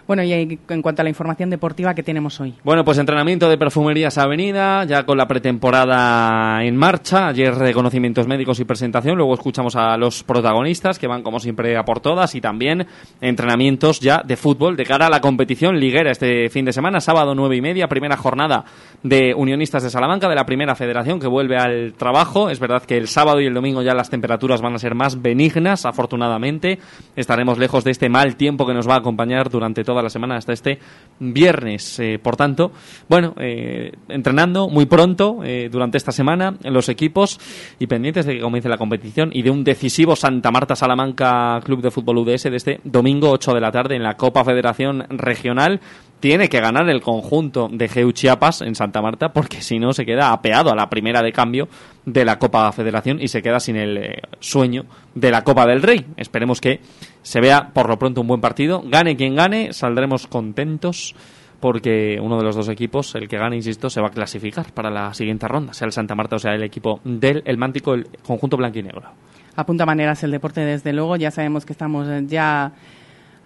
Bueno, 0.05 0.25
y 0.25 0.33
en 0.33 0.83
cuanto 0.83 1.01
a 1.01 1.05
la 1.05 1.11
información 1.11 1.49
deportiva 1.49 1.95
que 1.95 2.03
tenemos 2.03 2.41
hoy. 2.41 2.55
Bueno, 2.65 2.85
pues 2.85 2.99
entrenamiento 2.99 3.49
de 3.49 3.57
Perfumerías 3.57 4.19
Avenida, 4.19 4.83
ya 4.83 5.07
con 5.07 5.17
la 5.17 5.29
pretemporada 5.29 6.65
en 6.65 6.77
marcha. 6.77 7.29
Ayer 7.29 7.55
reconocimientos 7.55 8.27
médicos 8.27 8.59
y 8.59 8.65
presentación. 8.65 9.17
Luego 9.17 9.35
escuchamos 9.35 9.77
a 9.77 9.97
los 9.97 10.25
protagonistas 10.25 10.72
que 10.81 11.07
van 11.07 11.23
como 11.23 11.39
siempre 11.39 11.77
a 11.77 11.85
por 11.85 12.01
todas 12.01 12.35
y 12.35 12.41
también 12.41 12.87
entrenamientos 13.21 14.01
ya 14.01 14.23
de 14.25 14.37
fútbol 14.37 14.77
de 14.77 14.85
cara 14.85 15.07
a 15.07 15.11
la 15.11 15.21
competición 15.21 15.79
liguera 15.79 16.11
este 16.11 16.49
fin 16.49 16.65
de 16.65 16.73
semana, 16.73 17.01
sábado 17.01 17.35
nueve 17.35 17.57
y 17.57 17.61
media, 17.61 17.89
primera 17.89 18.17
jornada 18.17 18.65
de 19.03 19.35
Unionistas 19.35 19.83
de 19.83 19.91
Salamanca, 19.91 20.29
de 20.29 20.35
la 20.35 20.47
primera 20.47 20.75
federación 20.75 21.21
que 21.21 21.27
vuelve 21.27 21.57
al 21.57 21.95
trabajo. 21.95 22.51
Es 22.51 22.61
verdad 22.61 22.83
que 22.85 22.97
el 22.97 23.09
sábado 23.09 23.41
y 23.41 23.47
el 23.47 23.55
domingo 23.55 23.83
ya 23.83 23.95
las 23.95 24.11
temperaturas 24.11 24.61
van 24.61 24.75
a 24.75 24.79
ser 24.79 24.95
más 24.95 25.21
benignas, 25.21 25.85
afortunadamente. 25.85 26.79
Estaremos 27.17 27.59
lejos 27.59 27.85
de 27.85 27.91
este 27.91 28.09
mal 28.09 28.37
tiempo 28.37 28.67
que 28.67 28.75
nos 28.75 28.89
va 28.89 28.95
a 28.95 28.99
acompañar 28.99 29.51
durante 29.51 29.85
toda 29.85 30.03
la 30.03 30.09
semana 30.09 30.37
hasta 30.37 30.53
este 30.53 30.79
viernes. 31.19 31.99
Eh, 31.99 32.19
por 32.23 32.37
tanto, 32.37 32.73
bueno, 33.09 33.35
eh, 33.39 33.93
entrenando 34.09 34.69
muy 34.69 34.87
pronto 34.87 35.41
eh, 35.45 35.69
durante 35.71 35.99
esta 35.99 36.13
semana 36.13 36.55
en 36.63 36.73
los 36.73 36.89
equipos 36.89 37.41
y 37.79 37.87
pendientes 37.87 38.27
de 38.27 38.35
que 38.35 38.41
comience 38.41 38.69
la 38.69 38.79
competición 38.79 39.31
y 39.33 39.43
de 39.43 39.51
un 39.51 39.65
decisivo 39.65 40.17
Santa 40.17 40.51
Marta 40.51 40.62
Marta 40.63 40.77
Salamanca 40.77 41.61
Club 41.65 41.83
de 41.83 41.91
Fútbol 41.91 42.19
UDS 42.19 42.45
de 42.45 42.55
este 42.55 42.81
domingo 42.85 43.33
8 43.33 43.53
de 43.53 43.61
la 43.61 43.73
tarde 43.73 43.97
en 43.97 44.05
la 44.05 44.17
Copa 44.17 44.45
Federación 44.45 45.05
Regional. 45.09 45.81
Tiene 46.21 46.49
que 46.49 46.61
ganar 46.61 46.89
el 46.89 47.01
conjunto 47.01 47.69
de 47.69 47.89
Geu 47.89 48.13
Chiapas 48.13 48.61
en 48.61 48.77
Santa 48.77 49.03
Marta 49.03 49.33
porque 49.33 49.61
si 49.61 49.81
no 49.81 49.93
se 49.93 50.07
queda 50.07 50.31
apeado 50.31 50.71
a 50.71 50.77
la 50.77 50.89
primera 50.89 51.21
de 51.21 51.33
cambio 51.33 51.67
de 52.07 52.25
la 52.25 52.39
Copa 52.39 52.71
Federación 52.71 53.21
y 53.21 53.27
se 53.27 53.43
queda 53.43 53.59
sin 53.59 53.75
el 53.75 53.97
eh, 53.97 54.23
sueño 54.39 54.85
de 55.17 55.33
la 55.33 55.43
Copa 55.43 55.67
del 55.67 55.83
Rey. 55.83 56.07
Esperemos 56.17 56.61
que 56.61 56.79
se 57.23 57.41
vea 57.41 57.71
por 57.75 57.89
lo 57.89 57.99
pronto 57.99 58.21
un 58.21 58.29
buen 58.29 58.41
partido. 58.41 58.85
Gane 58.87 59.17
quien 59.17 59.35
gane, 59.35 59.73
saldremos 59.73 60.29
contentos 60.29 61.17
porque 61.59 62.21
uno 62.23 62.39
de 62.39 62.45
los 62.45 62.55
dos 62.55 62.69
equipos, 62.69 63.17
el 63.17 63.27
que 63.27 63.37
gane, 63.37 63.57
insisto, 63.57 63.91
se 63.91 64.01
va 64.01 64.07
a 64.07 64.13
clasificar 64.13 64.73
para 64.73 64.91
la 64.91 65.13
siguiente 65.13 65.49
ronda, 65.49 65.73
sea 65.73 65.87
el 65.87 65.93
Santa 65.93 66.15
Marta 66.15 66.37
o 66.37 66.39
sea 66.39 66.55
el 66.55 66.63
equipo 66.63 67.01
del 67.03 67.43
el 67.47 67.59
Mántico, 67.59 67.95
el 67.95 68.07
conjunto 68.25 68.57
blanquinegro. 68.57 69.32
Apunta 69.57 69.87
maneras 69.87 70.23
el 70.23 70.31
deporte, 70.31 70.61
desde 70.61 70.93
luego. 70.93 71.17
Ya 71.17 71.31
sabemos 71.31 71.67
que 71.67 71.73
estamos 71.73 72.09
ya 72.27 72.73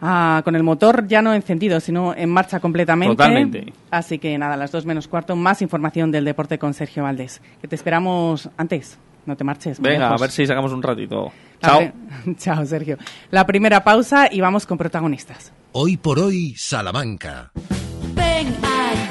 ah, 0.01 0.41
con 0.45 0.55
el 0.57 0.63
motor 0.63 1.07
ya 1.07 1.23
no 1.23 1.35
encendido, 1.35 1.81
sino 1.81 2.15
en 2.15 2.31
marcha 2.31 2.61
completamente. 2.61 3.17
Totalmente. 3.17 3.73
Así 3.91 4.19
que 4.19 4.37
nada, 4.39 4.57
las 4.57 4.73
dos 4.73 4.87
menos 4.87 5.09
cuarto, 5.09 5.37
más 5.37 5.63
información 5.63 6.11
del 6.11 6.25
deporte 6.25 6.59
con 6.59 6.75
Sergio 6.75 7.03
Valdés. 7.03 7.41
Que 7.61 7.69
te 7.69 7.75
esperamos 7.75 8.49
antes. 8.57 8.99
No 9.27 9.37
te 9.37 9.43
marches. 9.43 9.81
Venga, 9.81 10.09
a 10.11 10.17
ver 10.17 10.31
si 10.31 10.47
sacamos 10.47 10.73
un 10.73 10.83
ratito. 10.83 11.33
La 11.61 11.69
Chao. 11.69 11.93
Chao, 12.37 12.65
Sergio. 12.67 12.97
La 13.31 13.45
primera 13.45 13.83
pausa 13.83 14.29
y 14.31 14.41
vamos 14.41 14.67
con 14.67 14.79
protagonistas. 14.79 15.53
Hoy 15.73 15.97
por 15.97 16.21
hoy, 16.21 16.55
Salamanca. 16.57 17.51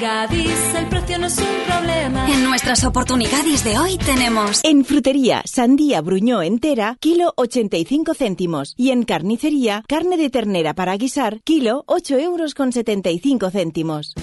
Gadis, 0.00 0.74
el 0.74 0.88
precio 0.88 1.18
no 1.18 1.26
es 1.26 1.38
un 1.38 1.46
problema. 1.66 2.30
En 2.30 2.44
nuestras 2.44 2.84
oportunidades 2.84 3.64
de 3.64 3.78
hoy 3.78 3.96
tenemos 3.96 4.60
En 4.62 4.84
frutería, 4.84 5.42
sandía 5.46 6.00
bruñó 6.02 6.42
entera, 6.42 6.96
kilo 7.00 7.32
85 7.36 8.14
céntimos. 8.14 8.74
Y 8.76 8.90
en 8.90 9.04
carnicería, 9.04 9.84
carne 9.88 10.16
de 10.16 10.28
ternera 10.28 10.74
para 10.74 10.96
guisar, 10.96 11.40
kilo 11.44 11.84
8 11.86 12.18
euros 12.18 12.54
con 12.54 12.72
75 12.72 13.50
céntimos. 13.50 14.14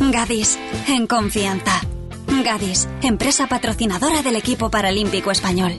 Gadis, 0.00 0.58
en 0.88 1.06
confianza. 1.06 1.80
Gadis, 2.44 2.88
empresa 3.02 3.46
patrocinadora 3.46 4.22
del 4.22 4.36
equipo 4.36 4.70
paralímpico 4.70 5.30
español. 5.30 5.78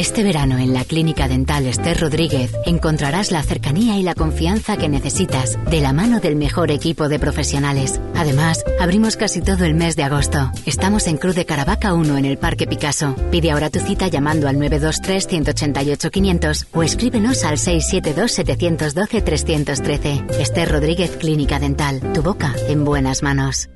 Este 0.00 0.22
verano 0.22 0.56
en 0.56 0.72
la 0.72 0.86
Clínica 0.86 1.28
Dental 1.28 1.66
Esther 1.66 2.00
Rodríguez 2.00 2.52
encontrarás 2.64 3.30
la 3.30 3.42
cercanía 3.42 3.98
y 3.98 4.02
la 4.02 4.14
confianza 4.14 4.78
que 4.78 4.88
necesitas 4.88 5.58
de 5.70 5.82
la 5.82 5.92
mano 5.92 6.20
del 6.20 6.36
mejor 6.36 6.70
equipo 6.70 7.10
de 7.10 7.18
profesionales. 7.18 8.00
Además, 8.14 8.64
abrimos 8.80 9.18
casi 9.18 9.42
todo 9.42 9.66
el 9.66 9.74
mes 9.74 9.96
de 9.96 10.04
agosto. 10.04 10.50
Estamos 10.64 11.06
en 11.06 11.18
Cruz 11.18 11.34
de 11.34 11.44
Caravaca 11.44 11.92
1 11.92 12.16
en 12.16 12.24
el 12.24 12.38
Parque 12.38 12.66
Picasso. 12.66 13.14
Pide 13.30 13.50
ahora 13.50 13.68
tu 13.68 13.78
cita 13.80 14.08
llamando 14.08 14.48
al 14.48 14.56
923-188-500 14.56 16.68
o 16.72 16.82
escríbenos 16.82 17.44
al 17.44 17.58
672-712-313. 17.58 20.30
Esther 20.40 20.72
Rodríguez 20.72 21.18
Clínica 21.18 21.58
Dental. 21.58 22.00
Tu 22.14 22.22
boca 22.22 22.54
en 22.68 22.86
buenas 22.86 23.22
manos. 23.22 23.68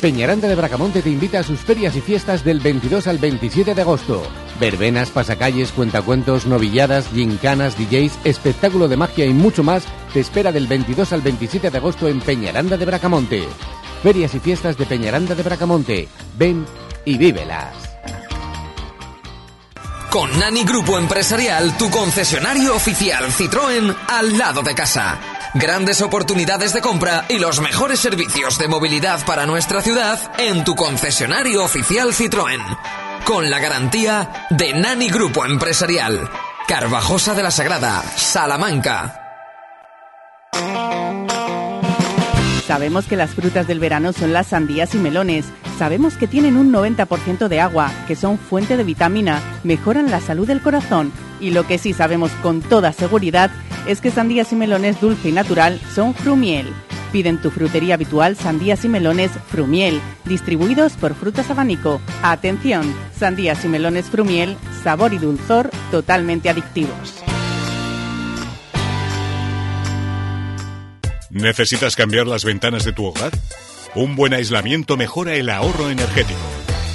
Peñaranda 0.00 0.48
de 0.48 0.56
Bracamonte 0.56 1.00
te 1.00 1.10
invita 1.10 1.38
a 1.38 1.44
sus 1.44 1.60
ferias 1.60 1.94
y 1.94 2.00
fiestas 2.00 2.44
del 2.44 2.58
22 2.58 3.06
al 3.06 3.18
27 3.18 3.72
de 3.72 3.80
agosto. 3.80 4.20
Verbenas, 4.60 5.10
pasacalles, 5.10 5.72
cuentacuentos, 5.72 6.46
novilladas, 6.46 7.08
gincanas, 7.08 7.76
DJs, 7.76 8.18
espectáculo 8.24 8.88
de 8.88 8.96
magia 8.96 9.26
y 9.26 9.32
mucho 9.32 9.62
más 9.62 9.84
te 10.12 10.20
espera 10.20 10.52
del 10.52 10.66
22 10.66 11.12
al 11.12 11.22
27 11.22 11.70
de 11.70 11.78
agosto 11.78 12.08
en 12.08 12.20
Peñaranda 12.20 12.76
de 12.76 12.84
Bracamonte. 12.84 13.44
Ferias 14.02 14.34
y 14.34 14.40
fiestas 14.40 14.76
de 14.76 14.86
Peñaranda 14.86 15.34
de 15.34 15.42
Bracamonte. 15.42 16.08
Ven 16.38 16.64
y 17.04 17.18
vívelas. 17.18 17.74
Con 20.10 20.38
Nani 20.38 20.62
Grupo 20.62 20.96
Empresarial, 20.96 21.76
tu 21.76 21.90
concesionario 21.90 22.76
oficial 22.76 23.32
Citroën 23.32 23.96
al 24.06 24.38
lado 24.38 24.62
de 24.62 24.72
casa. 24.72 25.18
Grandes 25.54 26.02
oportunidades 26.02 26.72
de 26.72 26.80
compra 26.80 27.24
y 27.28 27.38
los 27.38 27.60
mejores 27.60 27.98
servicios 27.98 28.58
de 28.58 28.68
movilidad 28.68 29.26
para 29.26 29.46
nuestra 29.46 29.82
ciudad 29.82 30.20
en 30.38 30.62
tu 30.62 30.76
concesionario 30.76 31.64
oficial 31.64 32.12
Citroën. 32.12 33.03
Con 33.24 33.48
la 33.48 33.58
garantía 33.58 34.46
de 34.50 34.74
Nani 34.74 35.08
Grupo 35.08 35.46
Empresarial. 35.46 36.28
Carvajosa 36.68 37.34
de 37.34 37.42
la 37.42 37.50
Sagrada, 37.50 38.02
Salamanca. 38.16 39.20
Sabemos 42.66 43.06
que 43.06 43.16
las 43.16 43.30
frutas 43.30 43.66
del 43.66 43.80
verano 43.80 44.12
son 44.12 44.34
las 44.34 44.48
sandías 44.48 44.94
y 44.94 44.98
melones. 44.98 45.46
Sabemos 45.78 46.16
que 46.16 46.26
tienen 46.26 46.58
un 46.58 46.70
90% 46.70 47.48
de 47.48 47.60
agua, 47.60 47.90
que 48.06 48.14
son 48.14 48.38
fuente 48.38 48.76
de 48.76 48.84
vitamina, 48.84 49.40
mejoran 49.64 50.10
la 50.10 50.20
salud 50.20 50.46
del 50.46 50.60
corazón. 50.60 51.10
Y 51.40 51.50
lo 51.50 51.66
que 51.66 51.78
sí 51.78 51.94
sabemos 51.94 52.30
con 52.42 52.60
toda 52.60 52.92
seguridad 52.92 53.50
es 53.86 54.02
que 54.02 54.10
sandías 54.10 54.52
y 54.52 54.56
melones 54.56 55.00
dulce 55.00 55.30
y 55.30 55.32
natural 55.32 55.80
son 55.94 56.14
Frumiel. 56.14 56.72
Piden 57.14 57.40
tu 57.40 57.52
frutería 57.52 57.94
habitual 57.94 58.34
sandías 58.34 58.84
y 58.84 58.88
melones 58.88 59.30
Frumiel, 59.48 60.00
distribuidos 60.24 60.94
por 60.94 61.14
Frutas 61.14 61.48
Abanico. 61.48 62.00
Atención, 62.24 62.92
sandías 63.16 63.64
y 63.64 63.68
melones 63.68 64.06
Frumiel, 64.06 64.56
sabor 64.82 65.14
y 65.14 65.18
dulzor 65.18 65.70
totalmente 65.92 66.50
adictivos. 66.50 67.22
¿Necesitas 71.30 71.94
cambiar 71.94 72.26
las 72.26 72.44
ventanas 72.44 72.84
de 72.84 72.92
tu 72.92 73.04
hogar? 73.04 73.30
Un 73.94 74.16
buen 74.16 74.34
aislamiento 74.34 74.96
mejora 74.96 75.36
el 75.36 75.50
ahorro 75.50 75.90
energético. 75.90 76.40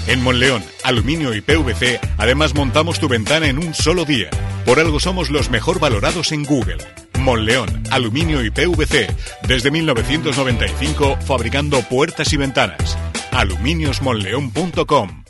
En 0.08 0.22
Monleón, 0.22 0.66
Aluminio 0.84 1.34
y 1.34 1.40
PVC, 1.40 1.98
además 2.18 2.54
montamos 2.54 3.00
tu 3.00 3.08
ventana 3.08 3.48
en 3.48 3.58
un 3.58 3.74
solo 3.74 4.04
día. 4.04 4.30
Por 4.66 4.82
algo 4.82 5.00
somos 5.00 5.30
los 5.30 5.50
mejor 5.50 5.80
valorados 5.80 6.34
en 6.34 6.44
Google. 6.44 6.80
Monleón, 7.30 7.84
Aluminio 7.92 8.44
y 8.44 8.50
PVC, 8.50 9.06
desde 9.48 9.70
1995 9.70 11.18
fabricando 11.22 11.80
puertas 11.84 12.34
y 12.34 12.38
ventanas. 12.38 12.98
aluminiosmonleón.com 13.32 15.24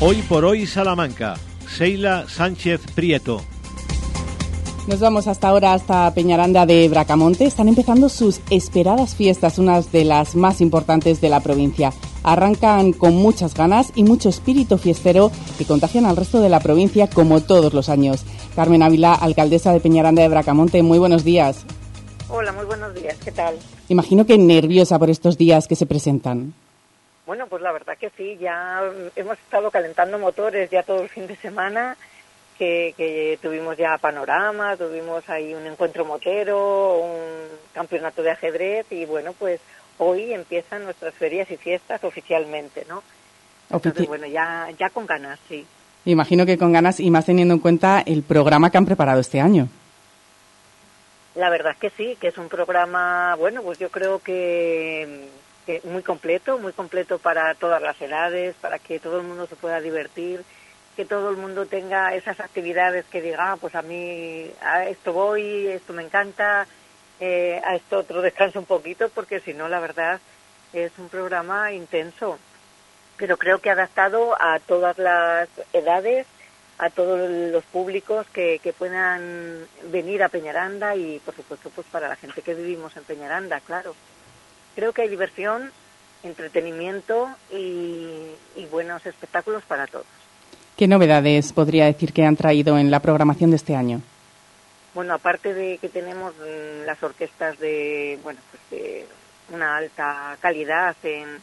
Hoy 0.00 0.16
por 0.28 0.44
hoy, 0.44 0.66
Salamanca. 0.66 1.36
Seila 1.66 2.26
Sánchez 2.28 2.82
Prieto. 2.94 3.42
Nos 4.86 5.00
vamos 5.00 5.26
hasta 5.26 5.48
ahora 5.48 5.72
hasta 5.72 6.12
Peñaranda 6.12 6.66
de 6.66 6.86
Bracamonte. 6.90 7.46
Están 7.46 7.68
empezando 7.68 8.10
sus 8.10 8.42
esperadas 8.50 9.14
fiestas, 9.14 9.56
unas 9.56 9.90
de 9.90 10.04
las 10.04 10.34
más 10.34 10.60
importantes 10.60 11.22
de 11.22 11.30
la 11.30 11.40
provincia. 11.40 11.94
Arrancan 12.24 12.92
con 12.92 13.16
muchas 13.16 13.54
ganas 13.54 13.92
y 13.94 14.04
mucho 14.04 14.28
espíritu 14.28 14.78
fiestero 14.78 15.30
que 15.58 15.66
contagian 15.66 16.06
al 16.06 16.16
resto 16.16 16.40
de 16.40 16.48
la 16.48 16.60
provincia 16.60 17.08
como 17.08 17.40
todos 17.42 17.74
los 17.74 17.88
años. 17.88 18.24
Carmen 18.54 18.82
Ávila, 18.82 19.14
alcaldesa 19.14 19.72
de 19.72 19.80
Peñaranda 19.80 20.22
de 20.22 20.28
Bracamonte, 20.28 20.82
muy 20.82 20.98
buenos 20.98 21.24
días. 21.24 21.64
Hola, 22.28 22.52
muy 22.52 22.64
buenos 22.64 22.94
días, 22.94 23.18
¿qué 23.22 23.32
tal? 23.32 23.58
Imagino 23.88 24.24
que 24.24 24.38
nerviosa 24.38 24.98
por 24.98 25.10
estos 25.10 25.36
días 25.36 25.68
que 25.68 25.76
se 25.76 25.86
presentan. 25.86 26.54
Bueno, 27.26 27.46
pues 27.46 27.62
la 27.62 27.72
verdad 27.72 27.96
que 27.98 28.10
sí, 28.16 28.36
ya 28.40 28.80
hemos 29.16 29.38
estado 29.38 29.70
calentando 29.70 30.18
motores 30.18 30.70
ya 30.70 30.82
todo 30.82 31.02
el 31.02 31.08
fin 31.08 31.26
de 31.26 31.36
semana, 31.36 31.96
que, 32.58 32.94
que 32.96 33.38
tuvimos 33.42 33.76
ya 33.76 33.98
panorama, 33.98 34.76
tuvimos 34.76 35.28
ahí 35.28 35.54
un 35.54 35.66
encuentro 35.66 36.04
motero, 36.04 36.98
un 36.98 37.18
campeonato 37.72 38.22
de 38.22 38.30
ajedrez 38.30 38.86
y 38.90 39.04
bueno, 39.04 39.32
pues 39.38 39.60
hoy 40.02 40.32
empiezan 40.32 40.84
nuestras 40.84 41.14
ferias 41.14 41.50
y 41.50 41.56
fiestas 41.56 42.02
oficialmente, 42.04 42.84
¿no? 42.88 43.02
Entonces, 43.70 44.06
bueno, 44.06 44.26
ya, 44.26 44.68
ya 44.78 44.90
con 44.90 45.06
ganas, 45.06 45.38
sí. 45.48 45.64
Imagino 46.04 46.44
que 46.44 46.58
con 46.58 46.72
ganas 46.72 47.00
y 47.00 47.10
más 47.10 47.26
teniendo 47.26 47.54
en 47.54 47.60
cuenta 47.60 48.02
el 48.04 48.22
programa 48.22 48.70
que 48.70 48.78
han 48.78 48.86
preparado 48.86 49.20
este 49.20 49.40
año. 49.40 49.68
La 51.34 51.48
verdad 51.48 51.72
es 51.72 51.78
que 51.78 51.90
sí, 51.90 52.16
que 52.20 52.28
es 52.28 52.38
un 52.38 52.48
programa, 52.48 53.34
bueno, 53.36 53.62
pues 53.62 53.78
yo 53.78 53.88
creo 53.90 54.18
que, 54.18 55.28
que 55.64 55.80
muy 55.84 56.02
completo, 56.02 56.58
muy 56.58 56.72
completo 56.72 57.18
para 57.18 57.54
todas 57.54 57.80
las 57.80 58.00
edades, 58.02 58.54
para 58.60 58.78
que 58.78 58.98
todo 58.98 59.20
el 59.20 59.26
mundo 59.26 59.46
se 59.46 59.56
pueda 59.56 59.80
divertir, 59.80 60.44
que 60.96 61.06
todo 61.06 61.30
el 61.30 61.36
mundo 61.36 61.64
tenga 61.64 62.14
esas 62.14 62.38
actividades 62.40 63.06
que 63.06 63.22
diga, 63.22 63.52
ah, 63.52 63.56
pues 63.58 63.74
a 63.74 63.82
mí 63.82 64.50
a 64.60 64.84
esto 64.84 65.14
voy, 65.14 65.68
esto 65.68 65.94
me 65.94 66.02
encanta, 66.02 66.66
eh, 67.24 67.62
a 67.64 67.76
esto 67.76 67.98
otro 67.98 68.20
descanso 68.20 68.58
un 68.58 68.64
poquito, 68.64 69.08
porque 69.08 69.38
si 69.38 69.54
no, 69.54 69.68
la 69.68 69.78
verdad 69.78 70.18
es 70.72 70.90
un 70.98 71.08
programa 71.08 71.70
intenso, 71.70 72.36
pero 73.16 73.36
creo 73.36 73.60
que 73.60 73.70
adaptado 73.70 74.34
a 74.42 74.58
todas 74.58 74.98
las 74.98 75.48
edades, 75.72 76.26
a 76.78 76.90
todos 76.90 77.30
los 77.30 77.62
públicos 77.66 78.26
que, 78.32 78.58
que 78.60 78.72
puedan 78.72 79.66
venir 79.92 80.24
a 80.24 80.30
Peñaranda 80.30 80.96
y, 80.96 81.20
por 81.20 81.36
supuesto, 81.36 81.70
pues 81.70 81.86
para 81.92 82.08
la 82.08 82.16
gente 82.16 82.42
que 82.42 82.54
vivimos 82.54 82.96
en 82.96 83.04
Peñaranda, 83.04 83.60
claro. 83.60 83.94
Creo 84.74 84.92
que 84.92 85.02
hay 85.02 85.08
diversión, 85.08 85.70
entretenimiento 86.24 87.28
y, 87.52 88.32
y 88.56 88.66
buenos 88.68 89.06
espectáculos 89.06 89.62
para 89.62 89.86
todos. 89.86 90.06
¿Qué 90.76 90.88
novedades 90.88 91.52
podría 91.52 91.84
decir 91.84 92.12
que 92.12 92.24
han 92.24 92.34
traído 92.34 92.76
en 92.78 92.90
la 92.90 92.98
programación 92.98 93.50
de 93.50 93.56
este 93.58 93.76
año? 93.76 94.02
Bueno, 94.94 95.14
aparte 95.14 95.54
de 95.54 95.78
que 95.78 95.88
tenemos 95.88 96.34
mm, 96.36 96.84
las 96.84 97.02
orquestas 97.02 97.58
de, 97.58 98.18
bueno, 98.22 98.40
pues 98.50 98.62
de 98.70 99.06
una 99.50 99.76
alta 99.76 100.36
calidad 100.40 100.96
en, 101.02 101.40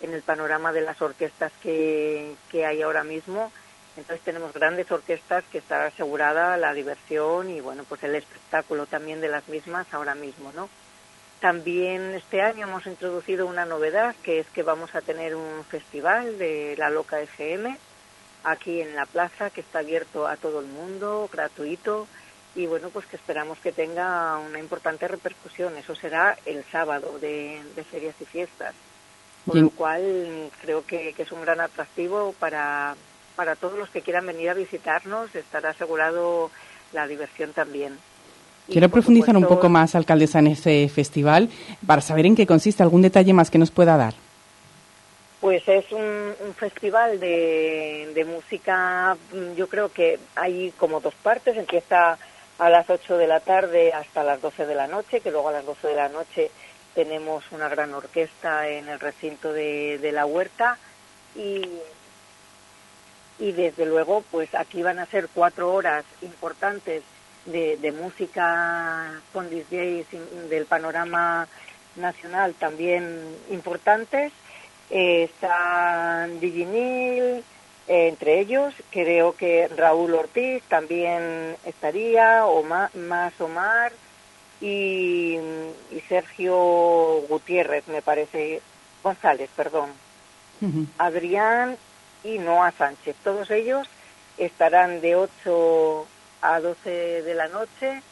en 0.00 0.12
el 0.12 0.22
panorama 0.22 0.72
de 0.72 0.80
las 0.80 1.00
orquestas 1.00 1.52
que, 1.62 2.34
que 2.50 2.66
hay 2.66 2.82
ahora 2.82 3.04
mismo. 3.04 3.52
Entonces 3.96 4.24
tenemos 4.24 4.52
grandes 4.52 4.90
orquestas 4.90 5.44
que 5.50 5.58
está 5.58 5.86
asegurada 5.86 6.56
la 6.56 6.72
diversión 6.72 7.50
y 7.50 7.60
bueno, 7.60 7.84
pues 7.88 8.02
el 8.02 8.14
espectáculo 8.14 8.86
también 8.86 9.20
de 9.20 9.28
las 9.28 9.48
mismas 9.48 9.92
ahora 9.92 10.14
mismo, 10.14 10.52
¿no? 10.52 10.68
También 11.40 12.14
este 12.14 12.42
año 12.42 12.66
hemos 12.66 12.86
introducido 12.86 13.46
una 13.46 13.64
novedad 13.64 14.14
que 14.22 14.40
es 14.40 14.46
que 14.48 14.62
vamos 14.62 14.94
a 14.94 15.00
tener 15.00 15.34
un 15.34 15.64
festival 15.64 16.38
de 16.38 16.74
la 16.76 16.90
Loca 16.90 17.20
FM 17.20 17.76
aquí 18.44 18.80
en 18.80 18.94
la 18.94 19.06
plaza 19.06 19.50
que 19.50 19.60
está 19.60 19.80
abierto 19.80 20.26
a 20.26 20.36
todo 20.36 20.60
el 20.60 20.66
mundo, 20.66 21.28
gratuito 21.32 22.06
y 22.54 22.66
bueno, 22.66 22.90
pues 22.90 23.06
que 23.06 23.16
esperamos 23.16 23.58
que 23.58 23.72
tenga 23.72 24.38
una 24.38 24.58
importante 24.58 25.06
repercusión. 25.06 25.76
Eso 25.76 25.94
será 25.94 26.36
el 26.46 26.64
sábado 26.64 27.18
de, 27.20 27.60
de 27.76 27.84
ferias 27.84 28.14
y 28.20 28.24
fiestas. 28.24 28.74
Con 29.46 29.62
lo 29.62 29.70
cual 29.70 30.50
creo 30.60 30.84
que, 30.84 31.14
que 31.14 31.22
es 31.22 31.32
un 31.32 31.40
gran 31.42 31.60
atractivo 31.60 32.34
para, 32.38 32.94
para 33.36 33.56
todos 33.56 33.78
los 33.78 33.88
que 33.88 34.02
quieran 34.02 34.26
venir 34.26 34.50
a 34.50 34.54
visitarnos, 34.54 35.34
estará 35.34 35.70
asegurado 35.70 36.50
la 36.92 37.06
diversión 37.06 37.52
también. 37.52 37.96
Quiero 38.68 38.88
profundizar 38.88 39.36
un 39.36 39.46
poco 39.46 39.68
más, 39.68 39.94
alcaldesa, 39.94 40.38
en 40.38 40.48
ese 40.48 40.88
festival 40.88 41.48
para 41.86 42.02
saber 42.02 42.26
en 42.26 42.36
qué 42.36 42.46
consiste. 42.46 42.82
¿Algún 42.82 43.02
detalle 43.02 43.32
más 43.32 43.50
que 43.50 43.58
nos 43.58 43.70
pueda 43.70 43.96
dar? 43.96 44.14
Pues 45.40 45.66
es 45.66 45.90
un, 45.90 46.34
un 46.46 46.54
festival 46.54 47.18
de, 47.18 48.12
de, 48.14 48.24
música, 48.26 49.16
yo 49.56 49.68
creo 49.68 49.90
que 49.90 50.18
hay 50.36 50.70
como 50.76 51.00
dos 51.00 51.14
partes, 51.14 51.56
empieza 51.56 52.18
a 52.60 52.70
las 52.70 52.88
8 52.88 53.18
de 53.18 53.26
la 53.26 53.40
tarde 53.40 53.92
hasta 53.92 54.22
las 54.22 54.40
12 54.40 54.66
de 54.66 54.74
la 54.74 54.86
noche, 54.86 55.20
que 55.20 55.30
luego 55.30 55.48
a 55.48 55.52
las 55.52 55.66
12 55.66 55.88
de 55.88 55.96
la 55.96 56.08
noche 56.08 56.50
tenemos 56.94 57.44
una 57.50 57.68
gran 57.68 57.92
orquesta 57.94 58.68
en 58.68 58.88
el 58.88 59.00
recinto 59.00 59.52
de, 59.52 59.98
de 59.98 60.12
la 60.12 60.26
huerta 60.26 60.78
y 61.34 61.62
y 63.40 63.52
desde 63.52 63.86
luego 63.86 64.22
pues 64.30 64.54
aquí 64.54 64.82
van 64.82 64.98
a 64.98 65.06
ser 65.06 65.28
cuatro 65.34 65.72
horas 65.72 66.04
importantes 66.22 67.02
de, 67.46 67.94
música 67.98 69.10
con 69.32 69.48
DJs 69.48 70.50
del 70.50 70.66
panorama 70.66 71.48
nacional 71.96 72.54
también 72.54 73.18
importantes. 73.50 74.32
Eh, 74.90 75.24
están 75.24 76.38
Diginil, 76.38 77.42
entre 77.92 78.38
ellos 78.38 78.72
creo 78.92 79.34
que 79.34 79.66
Raúl 79.66 80.14
Ortiz 80.14 80.62
también 80.68 81.56
estaría, 81.66 82.46
Omar, 82.46 82.94
más 82.94 83.32
Omar 83.40 83.90
y, 84.60 85.36
y 85.90 86.00
Sergio 86.08 86.56
Gutiérrez, 87.28 87.88
me 87.88 88.00
parece, 88.00 88.62
González, 89.02 89.50
perdón. 89.56 89.90
Adrián 90.98 91.76
y 92.22 92.38
Noa 92.38 92.70
Sánchez. 92.70 93.16
Todos 93.24 93.50
ellos 93.50 93.88
estarán 94.38 95.00
de 95.00 95.16
8 95.16 96.06
a 96.42 96.60
12 96.60 97.22
de 97.22 97.34
la 97.34 97.48
noche, 97.48 98.02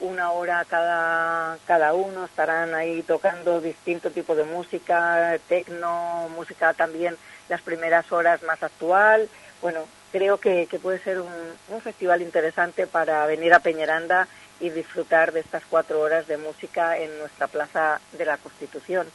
una 0.00 0.32
hora 0.32 0.66
cada, 0.68 1.56
cada 1.66 1.94
uno, 1.94 2.26
estarán 2.26 2.74
ahí 2.74 3.02
tocando 3.02 3.62
distintos 3.62 4.12
tipos 4.12 4.36
de 4.36 4.44
música, 4.44 5.38
tecno, 5.48 6.28
música 6.36 6.74
también 6.74 7.16
las 7.52 7.60
primeras 7.60 8.10
horas 8.10 8.42
más 8.44 8.62
actual. 8.62 9.28
Bueno, 9.60 9.84
creo 10.10 10.38
que, 10.38 10.66
puede 10.80 10.98
ser 11.00 11.20
un, 11.20 11.82
festival 11.82 12.22
interesante 12.22 12.86
para 12.86 13.26
venir 13.26 13.52
a 13.52 13.60
Peñeranda 13.60 14.26
y 14.58 14.70
disfrutar 14.70 15.32
de 15.32 15.40
estas 15.40 15.62
cuatro 15.68 16.00
horas 16.00 16.26
de 16.26 16.38
música 16.38 16.96
en 16.96 17.18
nuestra 17.18 17.48
Plaza 17.48 18.00
de 18.12 18.24
la 18.24 18.38
Constitución. 18.38 19.06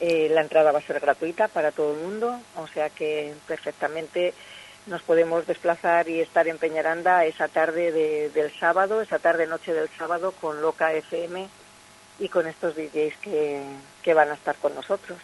Eh, 0.00 0.30
la 0.30 0.40
entrada 0.40 0.72
va 0.72 0.78
a 0.78 0.88
ser 0.90 1.00
gratuita 1.00 1.48
para 1.48 1.70
todo 1.70 1.92
el 1.92 2.00
mundo, 2.00 2.40
o 2.56 2.66
sea 2.68 2.88
que 2.88 3.34
perfectamente 3.46 4.32
nos 4.86 5.02
podemos 5.02 5.46
desplazar 5.46 6.08
y 6.08 6.20
estar 6.20 6.48
en 6.48 6.56
Peñaranda 6.56 7.26
esa 7.26 7.48
tarde 7.48 7.92
de, 7.92 8.30
del 8.30 8.50
sábado, 8.58 9.02
esa 9.02 9.18
tarde 9.18 9.46
noche 9.46 9.74
del 9.74 9.90
sábado 9.98 10.32
con 10.40 10.62
Loca 10.62 10.94
FM 10.94 11.46
y 12.20 12.28
con 12.30 12.46
estos 12.46 12.74
DJs 12.74 13.16
que, 13.20 13.62
que 14.02 14.14
van 14.14 14.30
a 14.30 14.34
estar 14.34 14.56
con 14.56 14.74
nosotros 14.74 15.18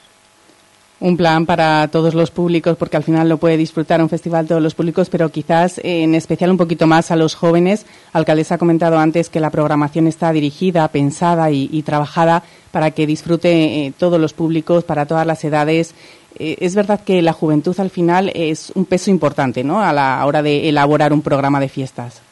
un 0.98 1.16
plan 1.16 1.44
para 1.44 1.88
todos 1.88 2.14
los 2.14 2.30
públicos, 2.30 2.76
porque 2.78 2.96
al 2.96 3.02
final 3.02 3.28
lo 3.28 3.36
puede 3.36 3.56
disfrutar 3.56 4.00
un 4.00 4.08
festival 4.08 4.46
todos 4.46 4.62
los 4.62 4.74
públicos, 4.74 5.10
pero 5.10 5.28
quizás 5.28 5.78
en 5.82 6.14
especial 6.14 6.50
un 6.50 6.56
poquito 6.56 6.86
más 6.86 7.10
a 7.10 7.16
los 7.16 7.34
jóvenes. 7.34 7.84
Alcaldesa 8.12 8.54
ha 8.54 8.58
comentado 8.58 8.98
antes 8.98 9.28
que 9.28 9.40
la 9.40 9.50
programación 9.50 10.06
está 10.06 10.32
dirigida, 10.32 10.88
pensada 10.88 11.50
y, 11.50 11.68
y 11.70 11.82
trabajada 11.82 12.42
para 12.70 12.92
que 12.92 13.06
disfrute 13.06 13.86
eh, 13.86 13.92
todos 13.98 14.18
los 14.18 14.32
públicos, 14.32 14.84
para 14.84 15.04
todas 15.04 15.26
las 15.26 15.44
edades. 15.44 15.94
Eh, 16.38 16.56
es 16.60 16.75
verdad 16.75 17.00
que 17.04 17.21
la 17.21 17.32
juventud 17.32 17.78
al 17.78 17.90
final 17.90 18.30
es 18.34 18.71
un 18.75 18.86
peso 18.86 19.10
importante, 19.10 19.64
¿no? 19.64 19.82
A 19.82 19.92
la 19.92 20.25
hora 20.25 20.42
de 20.42 20.68
elaborar 20.68 21.12
un 21.12 21.23
programa 21.23 21.60
de 21.60 21.68
fiestas. 21.68 22.23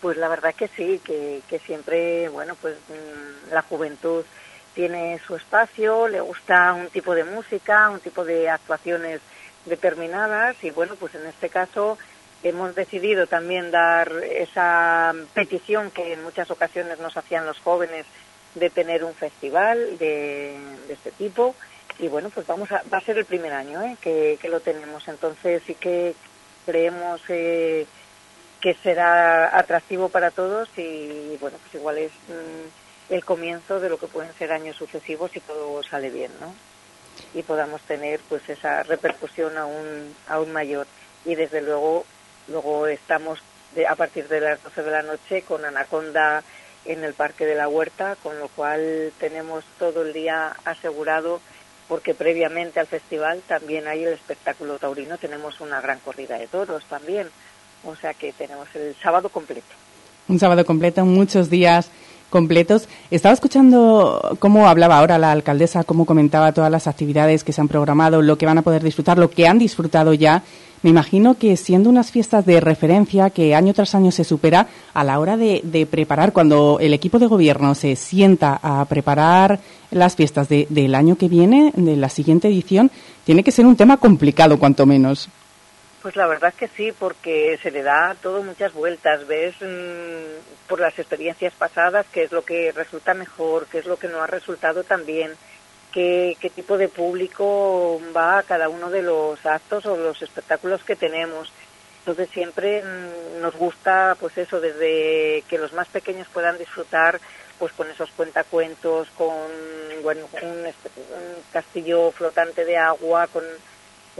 Pues 0.00 0.16
la 0.16 0.28
verdad 0.28 0.54
que 0.56 0.68
sí, 0.68 1.00
que, 1.04 1.42
que 1.48 1.58
siempre, 1.58 2.28
bueno, 2.28 2.54
pues 2.60 2.74
mmm, 2.88 3.52
la 3.52 3.62
juventud 3.62 4.24
tiene 4.74 5.18
su 5.26 5.36
espacio, 5.36 6.08
le 6.08 6.20
gusta 6.20 6.72
un 6.74 6.88
tipo 6.88 7.14
de 7.14 7.24
música, 7.24 7.90
un 7.90 8.00
tipo 8.00 8.24
de 8.24 8.48
actuaciones 8.48 9.20
determinadas 9.66 10.56
y 10.62 10.70
bueno, 10.70 10.96
pues 10.96 11.14
en 11.14 11.26
este 11.26 11.48
caso 11.48 11.98
hemos 12.42 12.74
decidido 12.74 13.26
también 13.26 13.70
dar 13.70 14.10
esa 14.24 15.14
petición 15.34 15.90
que 15.90 16.14
en 16.14 16.22
muchas 16.22 16.50
ocasiones 16.50 16.98
nos 16.98 17.16
hacían 17.16 17.46
los 17.46 17.58
jóvenes 17.58 18.06
de 18.54 18.70
tener 18.70 19.04
un 19.04 19.14
festival 19.14 19.98
de, 19.98 20.56
este 20.88 21.10
tipo 21.12 21.54
y 21.98 22.08
bueno, 22.08 22.30
pues 22.30 22.46
vamos 22.46 22.72
a, 22.72 22.82
va 22.92 22.98
a 22.98 23.02
ser 23.02 23.18
el 23.18 23.26
primer 23.26 23.52
año 23.52 23.82
¿eh? 23.82 23.96
que, 24.00 24.38
que 24.40 24.48
lo 24.48 24.60
tenemos, 24.60 25.06
entonces 25.08 25.62
sí 25.66 25.74
que 25.74 26.14
creemos 26.64 27.20
eh, 27.28 27.86
que 28.60 28.74
será 28.74 29.56
atractivo 29.58 30.08
para 30.08 30.30
todos 30.30 30.68
y 30.76 31.36
bueno, 31.40 31.58
pues 31.58 31.74
igual 31.74 31.98
es... 31.98 32.12
Mmm, 32.28 32.79
el 33.10 33.24
comienzo 33.24 33.80
de 33.80 33.88
lo 33.88 33.98
que 33.98 34.06
pueden 34.06 34.32
ser 34.34 34.52
años 34.52 34.76
sucesivos 34.76 35.32
si 35.32 35.40
todo 35.40 35.82
sale 35.82 36.10
bien, 36.10 36.30
¿no? 36.40 36.54
Y 37.34 37.42
podamos 37.42 37.82
tener 37.82 38.20
pues 38.28 38.48
esa 38.48 38.82
repercusión 38.84 39.58
aún, 39.58 40.14
aún 40.28 40.52
mayor. 40.52 40.86
Y 41.24 41.34
desde 41.34 41.60
luego, 41.60 42.04
luego 42.48 42.86
estamos 42.86 43.40
de, 43.74 43.86
a 43.86 43.96
partir 43.96 44.28
de 44.28 44.40
las 44.40 44.62
12 44.62 44.82
de 44.82 44.90
la 44.90 45.02
noche 45.02 45.42
con 45.42 45.64
Anaconda 45.64 46.42
en 46.84 47.04
el 47.04 47.12
Parque 47.12 47.44
de 47.46 47.56
la 47.56 47.68
Huerta, 47.68 48.16
con 48.22 48.38
lo 48.38 48.48
cual 48.48 49.12
tenemos 49.18 49.64
todo 49.78 50.02
el 50.02 50.12
día 50.12 50.56
asegurado 50.64 51.40
porque 51.88 52.14
previamente 52.14 52.78
al 52.78 52.86
festival 52.86 53.42
también 53.48 53.88
hay 53.88 54.04
el 54.04 54.12
espectáculo 54.12 54.78
taurino, 54.78 55.18
tenemos 55.18 55.60
una 55.60 55.80
gran 55.80 55.98
corrida 55.98 56.38
de 56.38 56.46
toros 56.46 56.84
también, 56.84 57.28
o 57.84 57.96
sea 57.96 58.14
que 58.14 58.32
tenemos 58.32 58.68
el 58.76 58.94
sábado 59.02 59.28
completo. 59.28 59.66
Un 60.28 60.38
sábado 60.38 60.64
completo, 60.64 61.04
muchos 61.04 61.50
días 61.50 61.90
completos. 62.30 62.88
Estaba 63.10 63.34
escuchando 63.34 64.36
cómo 64.38 64.68
hablaba 64.68 64.98
ahora 64.98 65.18
la 65.18 65.32
alcaldesa, 65.32 65.84
cómo 65.84 66.06
comentaba 66.06 66.52
todas 66.52 66.70
las 66.70 66.86
actividades 66.86 67.44
que 67.44 67.52
se 67.52 67.60
han 67.60 67.68
programado, 67.68 68.22
lo 68.22 68.38
que 68.38 68.46
van 68.46 68.58
a 68.58 68.62
poder 68.62 68.82
disfrutar, 68.82 69.18
lo 69.18 69.30
que 69.30 69.46
han 69.46 69.58
disfrutado 69.58 70.14
ya. 70.14 70.42
Me 70.82 70.88
imagino 70.88 71.34
que 71.34 71.58
siendo 71.58 71.90
unas 71.90 72.10
fiestas 72.10 72.46
de 72.46 72.58
referencia 72.58 73.28
que 73.28 73.54
año 73.54 73.74
tras 73.74 73.94
año 73.94 74.10
se 74.10 74.24
supera, 74.24 74.66
a 74.94 75.04
la 75.04 75.18
hora 75.18 75.36
de, 75.36 75.86
preparar, 75.90 76.32
cuando 76.32 76.78
el 76.80 76.94
equipo 76.94 77.18
de 77.18 77.26
gobierno 77.26 77.74
se 77.74 77.96
sienta 77.96 78.58
a 78.62 78.82
preparar 78.86 79.60
las 79.90 80.16
fiestas 80.16 80.48
de, 80.48 80.66
del 80.70 80.94
año 80.94 81.16
que 81.16 81.28
viene, 81.28 81.72
de 81.76 81.96
la 81.96 82.08
siguiente 82.08 82.48
edición, 82.48 82.90
tiene 83.24 83.44
que 83.44 83.52
ser 83.52 83.66
un 83.66 83.76
tema 83.76 83.98
complicado, 83.98 84.58
cuanto 84.58 84.86
menos. 84.86 85.28
Pues 86.02 86.16
la 86.16 86.26
verdad 86.26 86.54
que 86.54 86.68
sí, 86.68 86.92
porque 86.92 87.58
se 87.62 87.70
le 87.70 87.82
da 87.82 88.16
todo 88.22 88.42
muchas 88.42 88.72
vueltas, 88.72 89.26
ves 89.26 89.54
mmm, 89.60 90.66
por 90.66 90.80
las 90.80 90.98
experiencias 90.98 91.52
pasadas 91.54 92.06
qué 92.10 92.22
es 92.22 92.32
lo 92.32 92.42
que 92.42 92.72
resulta 92.72 93.12
mejor, 93.12 93.66
qué 93.66 93.78
es 93.80 93.86
lo 93.86 93.98
que 93.98 94.08
no 94.08 94.22
ha 94.22 94.26
resultado 94.26 94.82
tan 94.82 95.04
bien, 95.04 95.32
qué, 95.92 96.38
qué 96.40 96.48
tipo 96.48 96.78
de 96.78 96.88
público 96.88 98.00
va 98.16 98.38
a 98.38 98.42
cada 98.44 98.70
uno 98.70 98.88
de 98.88 99.02
los 99.02 99.44
actos 99.44 99.84
o 99.84 99.96
los 99.96 100.22
espectáculos 100.22 100.82
que 100.84 100.96
tenemos. 100.96 101.52
Entonces 101.98 102.30
siempre 102.30 102.82
mmm, 102.82 103.42
nos 103.42 103.54
gusta, 103.56 104.16
pues 104.18 104.38
eso, 104.38 104.58
desde 104.58 105.42
que 105.50 105.58
los 105.58 105.74
más 105.74 105.88
pequeños 105.88 106.28
puedan 106.32 106.56
disfrutar, 106.56 107.20
pues 107.58 107.72
con 107.74 107.90
esos 107.90 108.10
cuentacuentos, 108.12 109.08
con 109.18 109.28
bueno, 110.02 110.26
un, 110.40 110.64
un 110.64 111.42
castillo 111.52 112.10
flotante 112.10 112.64
de 112.64 112.78
agua, 112.78 113.26
con 113.26 113.44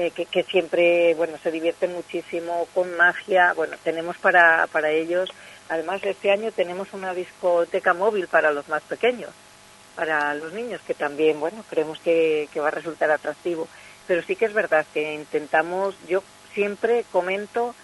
eh, 0.01 0.11
que, 0.11 0.43
siempre 0.45 1.15
bueno 1.15 1.37
se 1.43 1.51
divierten 1.51 1.93
muchísimo 1.93 2.67
con 2.75 2.97
magia 2.97 3.53
bueno 3.55 3.77
tenemos 3.85 4.17
para 4.19 4.67
para 4.69 4.91
ellos. 4.91 5.31
Además 5.69 6.03
este 6.03 6.31
año 6.31 6.51
tenemos 6.53 6.93
una 6.93 7.15
discoteca 7.15 7.95
móvil 7.95 8.27
para 8.27 8.51
los 8.51 8.69
más 8.69 8.83
pequeños 8.83 9.31
para 9.97 10.35
los 10.35 10.53
niños 10.53 10.81
que 10.87 10.95
también 10.95 11.39
bueno 11.39 11.65
creemos 11.69 11.99
que, 12.01 12.49
que 12.53 12.61
va 12.61 12.69
a 12.69 12.73
resultar 12.73 13.11
atractivo. 13.11 13.69
Pero 14.07 14.23
sí 14.23 14.37
que 14.37 14.47
es 14.47 14.55
verdad 14.55 14.87
que 14.93 15.15
intentamos 15.15 15.95
yo 16.09 16.23
siempre 16.55 17.05
comento 17.13 17.75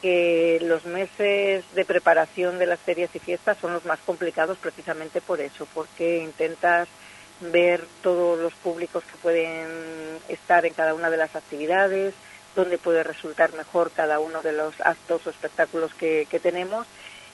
que 0.00 0.58
los 0.62 0.86
meses 0.86 1.64
de 1.74 1.84
preparación 1.84 2.58
de 2.58 2.66
las 2.66 2.80
ferias 2.80 3.14
y 3.14 3.18
fiestas 3.18 3.58
son 3.58 3.74
los 3.74 3.84
más 3.84 4.00
complicados 4.00 4.56
precisamente 4.58 5.20
por 5.20 5.40
eso 5.40 5.66
porque 5.74 6.18
intentas 6.18 6.88
ver 7.40 7.84
todos 8.02 8.38
los 8.38 8.54
públicos 8.54 9.02
que 9.04 9.18
pueden 9.18 9.68
estar 10.28 10.66
en 10.66 10.74
cada 10.74 10.94
una 10.94 11.10
de 11.10 11.16
las 11.16 11.34
actividades, 11.34 12.14
dónde 12.54 12.78
puede 12.78 13.02
resultar 13.02 13.52
mejor 13.54 13.90
cada 13.90 14.20
uno 14.20 14.42
de 14.42 14.52
los 14.52 14.80
actos 14.80 15.26
o 15.26 15.30
espectáculos 15.30 15.94
que, 15.94 16.26
que 16.30 16.40
tenemos. 16.40 16.86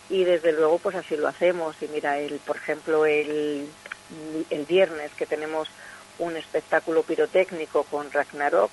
Y 0.08 0.24
desde 0.24 0.52
luego 0.52 0.78
pues 0.78 0.94
así 0.94 1.16
lo 1.16 1.26
hacemos. 1.26 1.76
Y 1.82 1.88
mira 1.88 2.18
el 2.18 2.38
por 2.38 2.56
ejemplo 2.56 3.06
el, 3.06 3.68
el 4.50 4.64
viernes 4.66 5.12
que 5.14 5.26
tenemos 5.26 5.68
un 6.18 6.36
espectáculo 6.36 7.02
pirotécnico 7.02 7.84
con 7.84 8.10
Ragnarok 8.10 8.70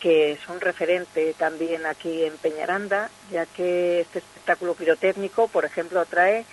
que 0.00 0.32
es 0.32 0.48
un 0.48 0.60
referente 0.60 1.34
también 1.34 1.86
aquí 1.86 2.24
en 2.24 2.36
Peñaranda 2.36 3.10
ya 3.32 3.46
que 3.46 4.00
este 4.00 4.20
espectáculo 4.20 4.74
pirotécnico 4.74 5.48
por 5.48 5.64
ejemplo 5.64 6.00
atrae 6.00 6.44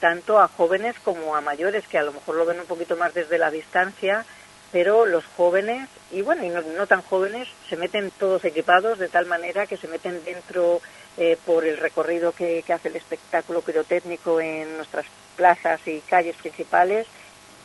tanto 0.00 0.38
a 0.40 0.48
jóvenes 0.48 0.96
como 1.04 1.36
a 1.36 1.40
mayores 1.40 1.86
que 1.86 1.98
a 1.98 2.02
lo 2.02 2.12
mejor 2.12 2.36
lo 2.36 2.46
ven 2.46 2.60
un 2.60 2.66
poquito 2.66 2.96
más 2.96 3.14
desde 3.14 3.38
la 3.38 3.50
distancia 3.50 4.24
pero 4.72 5.06
los 5.06 5.24
jóvenes 5.36 5.88
y 6.10 6.22
bueno 6.22 6.44
y 6.44 6.50
no, 6.50 6.86
tan 6.86 7.02
jóvenes 7.02 7.48
se 7.68 7.76
meten 7.76 8.10
todos 8.18 8.44
equipados 8.44 8.98
de 8.98 9.08
tal 9.08 9.26
manera 9.26 9.66
que 9.66 9.76
se 9.76 9.88
meten 9.88 10.22
dentro 10.24 10.80
eh, 11.16 11.36
por 11.46 11.64
el 11.64 11.78
recorrido 11.78 12.32
que, 12.32 12.62
hace 12.68 12.88
el 12.88 12.96
espectáculo 12.96 13.62
pirotécnico 13.62 14.40
en 14.40 14.76
nuestras 14.76 15.06
plazas 15.36 15.80
y 15.86 16.00
calles 16.00 16.36
principales. 16.36 17.06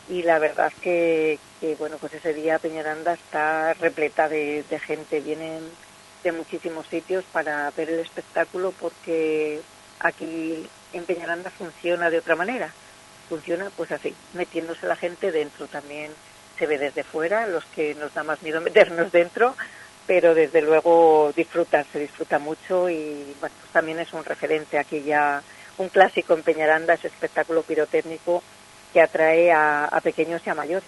Y 0.10 0.24
la 0.24 0.40
verdad 0.40 0.68
es 0.68 0.82
que, 0.82 1.40
bueno 1.78 1.98
pues 1.98 2.14
ese 2.14 2.34
día 2.34 2.60
Peñaranda 2.60 3.14
está 3.14 3.74
repleta 3.74 4.28
de 4.28 4.64
gente. 4.86 5.20
Vienen 5.20 5.62
de 6.24 6.32
muchísimos 6.32 6.88
sitios 6.88 7.24
para 7.32 7.70
ver 7.72 7.90
el 7.90 8.00
espectáculo 8.00 8.74
porque 8.80 9.62
aquí 10.00 10.68
en 10.94 11.06
Peñaranda 11.06 11.50
funciona 11.50 12.10
de 12.10 12.20
otra 12.20 12.36
manera 12.36 12.72
funciona 13.30 13.70
pues 13.76 13.92
así 13.92 14.14
metiéndose 14.34 14.88
la 14.88 14.96
gente 14.96 15.32
dentro 15.32 15.68
también 15.68 16.12
se 16.58 16.68
ve 16.68 16.78
desde 16.78 17.04
fuera, 17.04 17.48
los 17.48 17.66
que 17.66 17.96
nos 17.96 18.14
da 18.14 18.24
más 18.24 18.42
miedo 18.44 18.62
meternos 18.62 19.12
dentro, 19.12 19.56
pero 20.06 20.36
desde 20.36 20.62
luego 20.62 21.32
disfruta, 21.36 21.84
se 21.92 22.00
disfruta 22.00 22.40
mucho 22.40 22.90
y 22.90 23.34
pues 23.40 23.52
también 23.72 24.00
es 24.00 24.14
un 24.14 24.24
referente 24.24 24.78
aquí 24.78 25.02
ya, 25.02 25.42
un 25.78 25.90
clásico 25.90 26.34
en 26.34 26.44
Peñaranda, 26.44 26.94
ese 26.94 27.08
espectáculo 27.08 27.64
pirotécnico 27.64 28.44
que 28.92 29.02
atrae 29.02 29.52
a, 29.52 30.00
pequeños 30.04 30.42
y 30.46 30.50
a 30.50 30.54
mayores. 30.54 30.88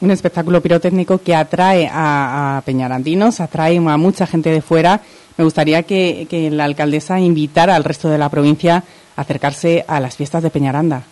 Un 0.00 0.10
espectáculo 0.10 0.62
pirotécnico 0.62 1.18
que 1.18 1.34
atrae 1.34 1.90
a, 1.92 2.62
peñarandinos, 2.64 3.40
atrae 3.40 3.76
a 3.76 3.96
mucha 3.98 4.26
gente 4.26 4.50
de 4.50 4.62
fuera. 4.62 5.02
Me 5.36 5.44
gustaría 5.44 5.82
que, 5.82 6.26
que 6.30 6.50
la 6.50 6.64
alcaldesa 6.64 7.20
invitara 7.20 7.74
al 7.74 7.84
resto 7.84 8.08
de 8.08 8.16
la 8.16 8.30
provincia 8.30 8.76
a 8.76 8.84
acercarse 9.18 9.84
a 9.88 9.98
las 9.98 10.16
fiestas 10.16 10.44
de 10.44 10.50
Peñaranda. 10.50 11.02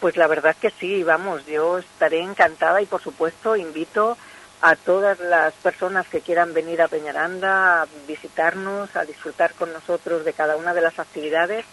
Pues 0.00 0.16
la 0.16 0.26
verdad 0.26 0.56
que 0.58 0.70
sí, 0.70 1.02
vamos, 1.02 1.44
yo 1.44 1.76
estaré 1.76 2.20
encantada 2.20 2.80
y 2.80 2.86
por 2.86 3.02
supuesto 3.02 3.56
invito 3.56 4.16
a 4.62 4.74
todas 4.74 5.20
las 5.20 5.52
personas 5.54 6.08
que 6.08 6.22
quieran 6.22 6.54
venir 6.54 6.80
a 6.80 6.88
Peñaranda 6.88 7.82
a 7.82 7.86
visitarnos, 8.08 8.96
a 8.96 9.04
disfrutar 9.04 9.52
con 9.52 9.70
nosotros 9.70 10.24
de 10.24 10.32
cada 10.32 10.56
una 10.56 10.72
de 10.72 10.80
las 10.80 10.98
actividades, 10.98 11.66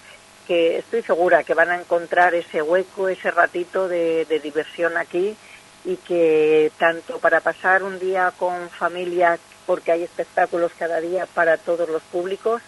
que 0.46 0.80
estoy 0.80 1.02
segura 1.02 1.46
que 1.46 1.54
van 1.54 1.70
a 1.70 1.80
encontrar 1.80 2.36
ese 2.36 2.62
hueco, 2.62 3.08
ese 3.08 3.32
ratito 3.32 3.88
de, 3.88 4.26
de 4.26 4.40
diversión 4.42 4.98
aquí 4.98 5.38
y 5.86 5.96
que 5.96 6.74
tanto 6.78 7.20
para 7.20 7.40
pasar 7.40 7.84
un 7.84 8.00
día 8.00 8.34
con 8.38 8.70
familia, 8.70 9.40
porque 9.66 9.94
hay 9.94 10.04
espectáculos 10.04 10.74
cada 10.78 11.00
día 11.00 11.26
para 11.26 11.56
todos 11.56 11.88
los 11.88 12.02
públicos, 12.04 12.62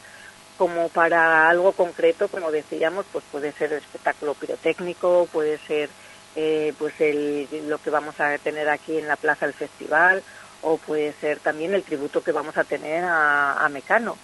como 0.60 0.90
para 0.90 1.48
algo 1.48 1.72
concreto, 1.72 2.28
como 2.28 2.52
decíamos, 2.52 3.06
pues 3.14 3.24
puede 3.32 3.54
ser 3.54 3.72
el 3.72 3.80
espectáculo 3.80 4.34
pirotécnico, 4.34 5.26
puede 5.32 5.58
ser 5.58 5.90
eh, 6.36 6.74
pues 6.78 7.00
el, 7.00 7.48
lo 7.70 7.78
que 7.78 7.90
vamos 7.90 8.20
a 8.20 8.38
tener 8.40 8.68
aquí 8.68 8.98
en 8.98 9.08
la 9.08 9.16
plaza 9.16 9.46
del 9.46 9.56
festival, 9.56 10.22
o 10.62 10.76
puede 10.76 11.14
ser 11.14 11.40
también 11.40 11.74
el 11.74 11.84
tributo 11.84 12.22
que 12.22 12.34
vamos 12.34 12.58
a 12.58 12.66
tener 12.66 13.06
a, 13.08 13.70
Mecano. 13.72 14.18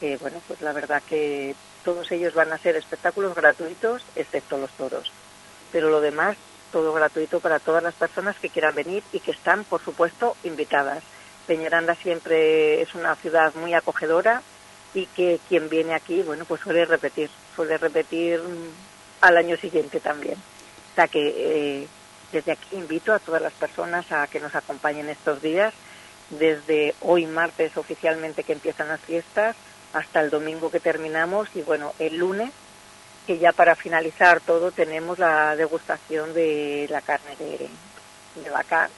Que 0.00 0.16
bueno, 0.16 0.40
pues 0.48 0.62
la 0.62 0.72
verdad 0.72 1.02
que 1.06 1.54
todos 1.84 2.10
ellos 2.10 2.32
van 2.32 2.54
a 2.54 2.58
ser 2.58 2.74
espectáculos 2.76 3.34
gratuitos, 3.34 4.02
excepto 4.16 4.56
los 4.56 4.70
toros. 4.70 5.12
Pero 5.72 5.90
lo 5.90 6.00
demás, 6.00 6.38
todo 6.72 6.94
gratuito 6.94 7.40
para 7.40 7.58
todas 7.58 7.82
las 7.82 7.94
personas 7.94 8.38
que 8.38 8.48
quieran 8.48 8.74
venir 8.74 9.02
y 9.12 9.20
que 9.20 9.32
están, 9.32 9.64
por 9.64 9.84
supuesto, 9.84 10.38
invitadas. 10.42 11.02
Peñaranda 11.46 11.94
siempre 11.96 12.80
es 12.80 12.94
una 12.94 13.14
ciudad 13.16 13.54
muy 13.56 13.74
acogedora, 13.74 14.40
y 14.94 15.06
que 15.06 15.40
quien 15.48 15.68
viene 15.68 15.94
aquí, 15.94 16.22
bueno, 16.22 16.44
pues 16.44 16.60
suele 16.60 16.84
repetir, 16.84 17.30
suele 17.54 17.78
repetir 17.78 18.40
al 19.20 19.36
año 19.36 19.56
siguiente 19.56 20.00
también. 20.00 20.34
O 20.34 20.94
sea 20.94 21.08
que 21.08 21.32
eh, 21.82 21.88
desde 22.32 22.52
aquí 22.52 22.76
invito 22.76 23.12
a 23.12 23.18
todas 23.18 23.40
las 23.40 23.52
personas 23.52 24.10
a 24.12 24.26
que 24.26 24.40
nos 24.40 24.54
acompañen 24.54 25.08
estos 25.08 25.40
días, 25.40 25.72
desde 26.30 26.94
hoy 27.00 27.26
martes 27.26 27.76
oficialmente 27.76 28.44
que 28.44 28.52
empiezan 28.52 28.88
las 28.88 29.00
fiestas, 29.00 29.56
hasta 29.92 30.20
el 30.20 30.30
domingo 30.30 30.70
que 30.70 30.80
terminamos 30.80 31.48
y 31.54 31.62
bueno, 31.62 31.92
el 31.98 32.16
lunes, 32.16 32.50
que 33.26 33.38
ya 33.38 33.52
para 33.52 33.76
finalizar 33.76 34.40
todo 34.40 34.72
tenemos 34.72 35.18
la 35.18 35.54
degustación 35.54 36.34
de 36.34 36.86
la 36.90 37.02
carne 37.02 37.36
de, 37.38 37.68
de 38.42 38.50
vaca, 38.50 38.90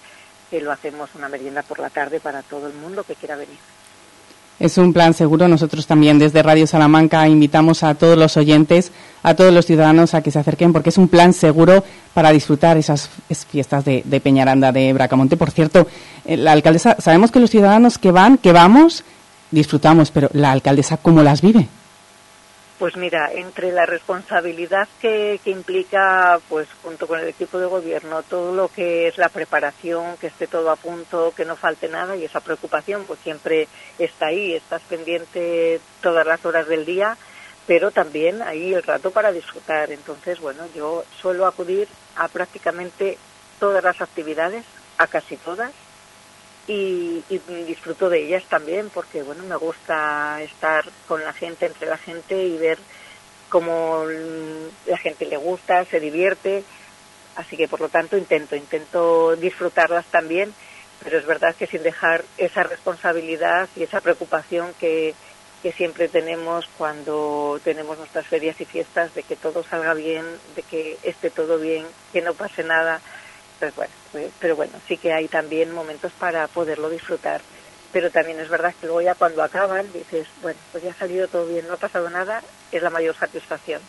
que 0.51 0.61
lo 0.61 0.73
hacemos 0.73 1.15
una 1.15 1.29
merienda 1.29 1.63
por 1.63 1.79
la 1.79 1.91
tarde 1.91 2.21
para 2.21 2.43
todo 2.43 2.69
el 2.69 2.75
mundo 2.75 3.05
que 3.05 3.17
quiera 3.17 3.37
venir. 3.37 3.59
Es 4.61 4.79
un 4.79 4.93
plan 4.93 5.15
seguro. 5.15 5.49
Nosotros 5.49 5.87
también 5.87 6.19
desde 6.19 6.43
Radio 6.43 6.67
Salamanca 6.67 7.27
invitamos 7.29 7.83
a 7.83 7.95
todos 7.95 8.17
los 8.17 8.37
oyentes, 8.37 8.93
a 9.23 9.35
todos 9.35 9.53
los 9.53 9.67
ciudadanos 9.67 10.15
a 10.15 10.23
que 10.23 10.31
se 10.31 10.39
acerquen 10.39 10.73
porque 10.73 10.91
es 10.91 10.99
un 10.99 11.09
plan 11.09 11.33
seguro 11.33 11.85
para 12.15 12.31
disfrutar 12.31 12.77
esas 12.77 13.11
fiestas 13.51 13.85
de, 13.85 14.21
Peñaranda, 14.23 14.71
de 14.71 14.93
Bracamonte. 14.93 15.37
Por 15.37 15.51
cierto, 15.51 15.87
eh, 16.25 16.37
la 16.37 16.53
alcaldesa, 16.53 16.97
sabemos 17.01 17.31
que 17.31 17.41
los 17.41 17.51
ciudadanos 17.51 17.99
que 17.99 18.13
van, 18.13 18.39
que 18.39 18.53
vamos, 18.53 19.03
disfrutamos, 19.51 20.11
pero 20.11 20.31
la 20.33 20.53
alcaldesa, 20.53 20.99
¿cómo 20.99 21.23
las 21.23 21.43
vive? 21.43 21.67
Pues 22.85 22.99
mira, 22.99 23.33
entre 23.33 23.73
la 23.73 23.87
responsabilidad 23.87 24.87
que, 25.01 25.41
implica, 25.47 26.39
pues 26.51 26.69
junto 26.83 27.07
con 27.07 27.19
el 27.19 27.29
equipo 27.29 27.59
de 27.59 27.65
gobierno, 27.65 28.23
todo 28.23 28.55
lo 28.55 28.69
que 28.69 29.09
es 29.09 29.17
la 29.17 29.31
preparación, 29.31 30.19
que 30.19 30.27
esté 30.27 30.47
todo 30.47 30.71
a 30.71 30.77
punto, 30.77 31.33
que 31.35 31.47
no 31.47 31.57
falte 31.57 31.89
nada 31.89 32.15
y 32.15 32.27
esa 32.27 32.41
preocupación, 32.41 33.05
pues 33.07 33.21
siempre 33.21 33.69
está 33.99 34.27
ahí, 34.27 34.53
estás 34.53 34.83
pendiente 34.83 35.81
todas 36.03 36.27
las 36.27 36.45
horas 36.45 36.69
del 36.69 36.85
día, 36.85 37.17
pero 37.67 37.91
también 37.91 38.43
ahí 38.43 38.75
el 38.75 38.83
rato 38.83 39.11
para 39.13 39.33
disfrutar. 39.33 39.91
Entonces, 39.91 40.39
bueno, 40.39 40.65
yo 40.75 41.07
suelo 41.23 41.47
acudir 41.47 41.89
a 42.17 42.29
prácticamente 42.29 43.17
todas 43.61 43.83
las 43.83 43.99
actividades, 44.03 44.67
a 44.99 45.07
casi 45.07 45.39
todas, 45.39 45.73
y, 46.67 47.23
disfruto 47.67 48.09
de 48.09 48.25
ellas 48.25 48.45
también 48.49 48.91
porque 48.91 49.23
bueno 49.23 49.45
me 49.45 49.57
gusta 49.57 50.41
estar 50.43 50.85
con 51.07 51.23
la 51.23 51.33
gente 51.33 51.67
entre 51.67 51.89
la 51.89 51.99
gente 51.99 52.43
y 52.43 52.57
ver 52.57 52.79
cómo 53.49 54.05
la 54.87 54.99
gente 54.99 55.27
le 55.27 55.37
gusta 55.37 55.85
se 55.85 56.01
divierte. 56.01 56.65
Así 57.37 57.57
que 57.57 57.69
por 57.69 57.81
lo 57.81 57.89
tanto 57.89 58.17
intento 58.17 58.55
intento 58.55 59.37
disfrutarlas 59.37 60.07
también 60.07 60.55
pero 61.03 61.19
es 61.19 61.27
verdad 61.27 61.55
que 61.55 61.67
sin 61.67 61.83
dejar 61.83 62.25
esa 62.39 62.63
responsabilidad 62.63 63.69
y 63.77 63.83
esa 63.83 64.01
preocupación 64.01 64.73
que, 64.81 65.15
que 65.63 65.73
siempre 65.73 66.09
tenemos 66.09 66.67
cuando 66.79 67.61
tenemos 67.63 67.99
nuestras 67.99 68.27
ferias 68.27 68.61
y 68.61 68.65
fiestas 68.65 69.15
de 69.15 69.23
que 69.23 69.37
todo 69.37 69.63
salga 69.65 69.95
bien 69.95 70.25
de 70.57 70.63
que 70.63 70.99
esté 71.03 71.31
todo 71.31 71.59
bien 71.59 71.87
que 72.13 72.23
no 72.23 72.35
pase 72.35 72.65
nada 72.65 73.01
pues 73.59 73.75
bueno, 73.75 73.93
pues, 74.13 74.31
pero 74.39 74.57
bueno, 74.57 74.73
sí 74.87 74.97
que 74.97 75.13
hay 75.13 75.29
también 75.29 75.73
momentos 75.73 76.13
para 76.19 76.47
poderlo 76.49 76.91
disfrutar. 76.91 77.41
Pero 77.93 78.11
también 78.11 78.41
es 78.41 78.49
verdad 78.49 78.75
que 78.81 78.87
luego 78.87 79.03
ya 79.03 79.15
cuando 79.15 79.43
acaban 79.43 79.87
dices, 79.93 80.27
bueno, 80.43 80.59
pues 80.73 80.83
ya 80.83 80.91
ha 80.91 80.95
salido 80.95 81.29
todo 81.29 81.47
bien, 81.47 81.67
no 81.69 81.75
ha 81.75 81.79
pasado 81.79 82.11
nada, 82.11 82.43
es 82.73 82.83
la 82.83 82.91
mayor 82.91 83.15
satisfacción. 83.15 83.81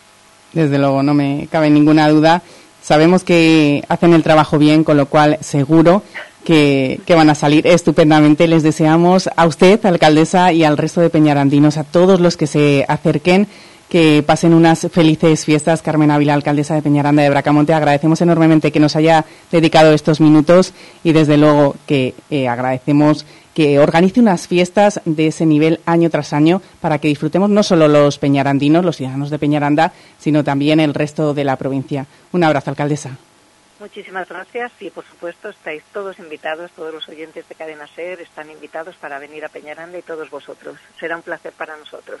Desde 0.52 0.78
luego, 0.78 1.02
no 1.02 1.12
me 1.12 1.48
cabe 1.50 1.70
ninguna 1.70 2.08
duda. 2.08 2.42
Sabemos 2.82 3.24
que 3.24 3.82
hacen 3.88 4.12
el 4.12 4.22
trabajo 4.22 4.58
bien, 4.58 4.84
con 4.84 4.96
lo 4.96 5.06
cual 5.06 5.38
seguro 5.40 6.04
que, 6.44 7.00
que, 7.04 7.16
van 7.16 7.30
a 7.30 7.34
salir 7.34 7.66
estupendamente. 7.66 8.46
Les 8.46 8.62
deseamos 8.62 9.28
a 9.34 9.44
usted, 9.44 9.84
alcaldesa, 9.84 10.52
y 10.52 10.62
al 10.62 10.78
resto 10.78 11.00
de 11.00 11.10
peñarandinos, 11.10 11.76
a 11.78 11.84
todos 11.84 12.20
los 12.20 12.36
que 12.36 12.46
se 12.46 12.84
acerquen, 12.86 13.48
que 13.88 14.22
pasen 14.26 14.54
unas 14.54 14.88
felices 14.90 15.44
fiestas. 15.44 15.82
Carmen 15.82 16.10
Ávila, 16.10 16.34
alcaldesa 16.34 16.74
de 16.74 16.82
Peñaranda 16.82 17.22
de 17.22 17.30
Bracamonte, 17.30 17.74
agradecemos 17.74 18.20
enormemente 18.20 18.72
que 18.72 18.80
nos 18.80 18.96
haya 18.96 19.24
dedicado 19.50 19.92
estos 19.92 20.20
minutos 20.20 20.72
y 21.04 21.12
desde 21.12 21.36
luego 21.36 21.76
que 21.86 22.14
eh, 22.30 22.48
agradecemos 22.48 23.26
que 23.54 23.78
organice 23.78 24.20
unas 24.20 24.48
fiestas 24.48 25.00
de 25.06 25.28
ese 25.28 25.46
nivel 25.46 25.80
año 25.86 26.10
tras 26.10 26.34
año 26.34 26.60
para 26.80 26.98
que 26.98 27.08
disfrutemos 27.08 27.48
no 27.48 27.62
solo 27.62 27.88
los 27.88 28.18
peñarandinos, 28.18 28.84
los 28.84 28.98
ciudadanos 28.98 29.30
de 29.30 29.38
Peñaranda, 29.38 29.94
sino 30.18 30.44
también 30.44 30.78
el 30.78 30.92
resto 30.92 31.32
de 31.32 31.44
la 31.44 31.56
provincia. 31.56 32.06
Un 32.32 32.44
abrazo, 32.44 32.68
alcaldesa. 32.68 33.16
Muchísimas 33.78 34.28
gracias 34.28 34.72
y 34.80 34.90
por 34.90 35.04
supuesto 35.04 35.48
estáis 35.50 35.82
todos 35.92 36.18
invitados, 36.18 36.70
todos 36.72 36.92
los 36.92 37.08
oyentes 37.08 37.48
de 37.48 37.54
Cadena 37.54 37.86
Ser 37.86 38.20
están 38.20 38.50
invitados 38.50 38.96
para 38.96 39.18
venir 39.18 39.44
a 39.44 39.48
Peñaranda 39.48 39.98
y 39.98 40.02
todos 40.02 40.28
vosotros. 40.28 40.78
Será 41.00 41.16
un 41.16 41.22
placer 41.22 41.52
para 41.52 41.76
nosotros. 41.76 42.20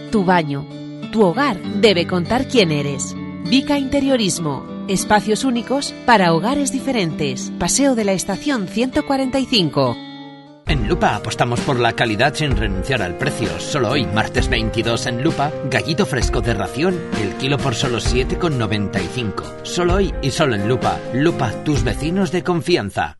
tu 0.11 0.25
baño, 0.25 0.67
tu 1.11 1.23
hogar 1.23 1.57
debe 1.81 2.05
contar 2.05 2.47
quién 2.47 2.71
eres. 2.71 3.15
Vica 3.45 3.79
Interiorismo. 3.79 4.69
Espacios 4.87 5.45
únicos 5.45 5.93
para 6.05 6.33
hogares 6.33 6.71
diferentes. 6.71 7.51
Paseo 7.57 7.95
de 7.95 8.03
la 8.03 8.11
Estación 8.11 8.67
145. 8.67 9.95
En 10.67 10.87
Lupa 10.87 11.15
apostamos 11.15 11.59
por 11.61 11.79
la 11.79 11.93
calidad 11.93 12.33
sin 12.33 12.55
renunciar 12.55 13.01
al 13.01 13.17
precio. 13.17 13.59
Solo 13.59 13.91
hoy, 13.91 14.05
martes 14.05 14.47
22 14.47 15.07
en 15.07 15.23
Lupa, 15.23 15.51
gallito 15.69 16.05
fresco 16.05 16.41
de 16.41 16.53
ración, 16.53 16.99
el 17.21 17.33
kilo 17.35 17.57
por 17.57 17.75
solo 17.75 17.97
7,95. 17.97 19.63
Solo 19.63 19.95
hoy 19.95 20.13
y 20.21 20.31
solo 20.31 20.55
en 20.55 20.67
Lupa. 20.67 20.99
Lupa, 21.13 21.51
tus 21.63 21.83
vecinos 21.83 22.31
de 22.31 22.43
confianza. 22.43 23.17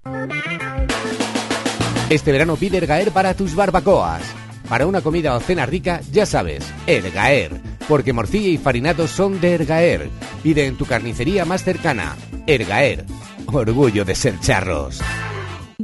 Este 2.10 2.32
verano 2.32 2.58
pide 2.58 2.78
Ergaer 2.78 3.12
para 3.12 3.34
tus 3.34 3.56
barbacoas. 3.56 4.41
Para 4.72 4.88
una 4.88 5.02
comida 5.02 5.36
o 5.36 5.42
cena 5.42 5.66
rica, 5.66 6.00
ya 6.14 6.26
sabes, 6.26 6.64
Ergaer, 6.88 7.60
porque 7.90 8.14
morcilla 8.14 8.48
y 8.48 8.58
farinatos 8.58 9.12
son 9.12 9.42
de 9.42 9.56
Ergaer. 9.56 10.10
Pide 10.44 10.66
en 10.66 10.78
tu 10.78 10.86
carnicería 10.86 11.44
más 11.44 11.66
cercana. 11.66 12.16
Ergaer, 12.48 13.06
orgullo 13.48 14.06
de 14.06 14.16
ser 14.16 14.40
charros. 14.40 15.02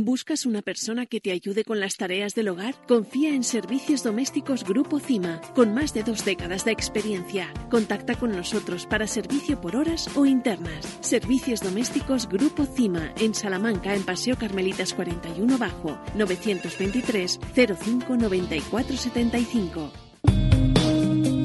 ¿Buscas 0.04 0.46
una 0.46 0.62
persona 0.62 1.08
que 1.08 1.20
te 1.20 1.32
ayude 1.32 1.64
con 1.64 1.80
las 1.80 1.98
tareas 1.98 2.36
del 2.36 2.50
hogar? 2.50 2.76
Confía 2.88 3.34
en 3.34 3.44
Servicios 3.44 4.04
Domésticos 4.04 4.64
Grupo 4.64 5.00
CIMA, 5.00 5.42
con 5.56 5.74
más 5.74 5.94
de 5.94 6.04
dos 6.04 6.24
décadas 6.24 6.66
de 6.66 6.72
experiencia. 6.72 7.52
Contacta 7.72 8.14
con 8.14 8.32
nosotros 8.32 8.86
para 8.86 9.08
servicio 9.08 9.60
por 9.60 9.76
horas 9.76 10.08
o 10.16 10.28
internas. 10.28 11.00
Servicios 11.02 11.62
Domésticos 11.62 12.30
Grupo 12.30 12.66
CIMA, 12.66 13.12
en 13.20 13.34
Salamanca, 13.34 13.96
en 13.96 14.04
Paseo 14.04 14.38
Carmelitas 14.38 14.94
41 14.94 15.58
Bajo, 15.58 16.00
923 16.16 17.40
05 17.56 18.18
94 18.18 18.98
75. 18.98 19.92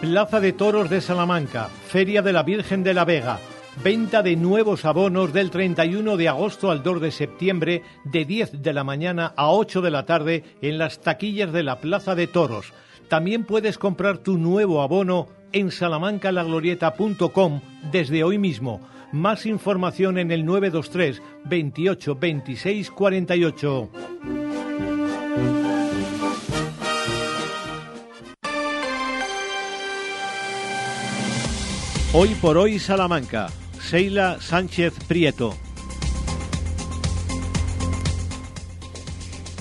Plaza 0.00 0.40
de 0.40 0.52
Toros 0.52 0.90
de 0.90 1.00
Salamanca, 1.00 1.68
Feria 1.88 2.22
de 2.22 2.32
la 2.32 2.42
Virgen 2.42 2.82
de 2.82 2.94
la 2.94 3.04
Vega. 3.04 3.38
Venta 3.82 4.22
de 4.22 4.36
nuevos 4.36 4.84
abonos 4.84 5.32
del 5.32 5.50
31 5.50 6.16
de 6.16 6.28
agosto 6.28 6.70
al 6.70 6.82
2 6.82 7.00
de 7.00 7.10
septiembre 7.10 7.82
de 8.04 8.24
10 8.24 8.62
de 8.62 8.72
la 8.72 8.84
mañana 8.84 9.34
a 9.36 9.50
8 9.50 9.82
de 9.82 9.90
la 9.90 10.06
tarde 10.06 10.44
en 10.62 10.78
las 10.78 11.00
taquillas 11.00 11.52
de 11.52 11.62
la 11.62 11.78
Plaza 11.80 12.14
de 12.14 12.26
Toros. 12.26 12.72
También 13.08 13.44
puedes 13.44 13.78
comprar 13.78 14.18
tu 14.18 14.38
nuevo 14.38 14.82
abono 14.82 15.28
en 15.52 15.70
salamancalaglorieta.com 15.70 17.60
desde 17.92 18.24
hoy 18.24 18.38
mismo. 18.38 18.80
Más 19.12 19.46
información 19.46 20.18
en 20.18 20.32
el 20.32 20.44
923 20.44 21.22
28 21.44 22.16
26 22.16 22.90
48. 22.90 23.90
Hoy 32.14 32.34
por 32.40 32.56
hoy 32.56 32.78
Salamanca. 32.78 33.48
Seila 33.86 34.38
Sánchez 34.40 34.94
Prieto. 35.06 35.54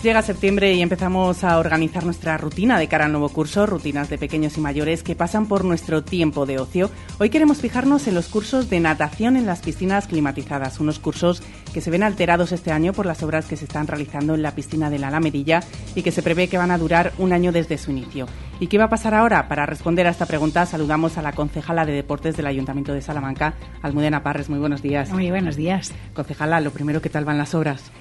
Llega 0.01 0.21
septiembre 0.23 0.73
y 0.73 0.81
empezamos 0.81 1.43
a 1.43 1.59
organizar 1.59 2.05
nuestra 2.05 2.35
rutina 2.37 2.79
de 2.79 2.87
cara 2.87 3.05
al 3.05 3.11
nuevo 3.11 3.29
curso, 3.29 3.67
rutinas 3.67 4.09
de 4.09 4.17
pequeños 4.17 4.57
y 4.57 4.61
mayores 4.61 5.03
que 5.03 5.15
pasan 5.15 5.47
por 5.47 5.63
nuestro 5.63 6.03
tiempo 6.03 6.47
de 6.47 6.57
ocio. 6.57 6.89
Hoy 7.19 7.29
queremos 7.29 7.59
fijarnos 7.59 8.07
en 8.07 8.15
los 8.15 8.27
cursos 8.27 8.69
de 8.69 8.79
natación 8.79 9.37
en 9.37 9.45
las 9.45 9.61
piscinas 9.61 10.07
climatizadas, 10.07 10.79
unos 10.79 10.97
cursos 10.97 11.43
que 11.75 11.81
se 11.81 11.91
ven 11.91 12.03
alterados 12.03 12.53
este 12.53 12.71
año 12.71 12.93
por 12.93 13.05
las 13.05 13.21
obras 13.21 13.47
que 13.47 13.57
se 13.57 13.65
están 13.65 13.85
realizando 13.85 14.33
en 14.33 14.41
la 14.41 14.55
piscina 14.55 14.89
de 14.89 14.97
la 14.97 15.09
Alamedilla 15.09 15.59
y 15.93 16.03
que 16.03 16.11
se 16.11 16.23
prevé 16.23 16.47
que 16.47 16.57
van 16.57 16.71
a 16.71 16.77
durar 16.77 17.11
un 17.17 17.33
año 17.33 17.51
desde 17.51 17.77
su 17.77 17.91
inicio. 17.91 18.27
¿Y 18.61 18.67
qué 18.67 18.77
va 18.77 18.85
a 18.85 18.89
pasar 18.89 19.13
ahora? 19.13 19.49
Para 19.49 19.65
responder 19.65 20.07
a 20.07 20.11
esta 20.11 20.25
pregunta 20.25 20.65
saludamos 20.65 21.17
a 21.17 21.21
la 21.21 21.33
concejala 21.33 21.85
de 21.85 21.91
deportes 21.91 22.37
del 22.37 22.47
Ayuntamiento 22.47 22.93
de 22.93 23.01
Salamanca, 23.01 23.55
Almudena 23.81 24.23
Parres. 24.23 24.49
Muy 24.49 24.59
buenos 24.59 24.81
días. 24.81 25.11
Muy 25.11 25.29
buenos 25.29 25.57
días. 25.57 25.91
Concejala, 26.13 26.61
lo 26.61 26.71
primero, 26.71 27.01
¿qué 27.01 27.09
tal 27.09 27.25
van 27.25 27.37
las 27.37 27.53
obras? 27.53 27.91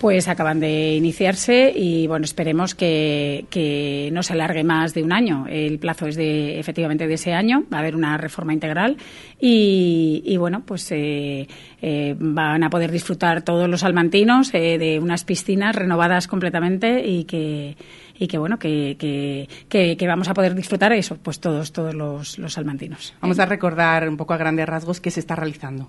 Pues 0.00 0.28
acaban 0.28 0.60
de 0.60 0.94
iniciarse 0.94 1.72
y 1.74 2.06
bueno, 2.06 2.24
esperemos 2.24 2.76
que, 2.76 4.10
no 4.12 4.22
se 4.22 4.32
alargue 4.32 4.62
más 4.62 4.94
de 4.94 5.02
un 5.02 5.12
año. 5.12 5.46
El 5.48 5.80
plazo 5.80 6.06
es 6.06 6.14
de 6.14 6.60
efectivamente 6.60 7.08
de 7.08 7.14
ese 7.14 7.32
año, 7.32 7.64
va 7.72 7.78
a 7.78 7.80
haber 7.80 7.96
una 7.96 8.16
reforma 8.16 8.52
integral 8.52 8.96
y, 9.40 10.36
bueno, 10.38 10.62
pues 10.64 10.92
eh, 10.92 11.48
eh, 11.82 12.14
van 12.16 12.62
a 12.62 12.70
poder 12.70 12.92
disfrutar 12.92 13.42
todos 13.42 13.68
los 13.68 13.82
almantinos 13.82 14.54
eh, 14.54 14.78
de 14.78 15.00
unas 15.00 15.24
piscinas 15.24 15.74
renovadas 15.74 16.28
completamente 16.28 17.04
y 17.04 17.24
que 17.24 17.76
y 18.20 18.26
que 18.26 18.36
bueno 18.36 18.58
que, 18.58 18.96
que, 19.68 20.06
vamos 20.08 20.28
a 20.28 20.34
poder 20.34 20.56
disfrutar 20.56 20.92
eso 20.92 21.16
pues 21.22 21.38
todos 21.38 21.72
todos 21.72 21.94
los, 21.94 22.36
los 22.36 22.52
salmantinos 22.52 23.14
vamos 23.20 23.38
a 23.38 23.46
recordar 23.46 24.08
un 24.08 24.16
poco 24.16 24.34
a 24.34 24.36
grandes 24.36 24.66
rasgos 24.66 25.00
qué 25.00 25.12
se 25.12 25.20
está 25.20 25.36
realizando 25.36 25.88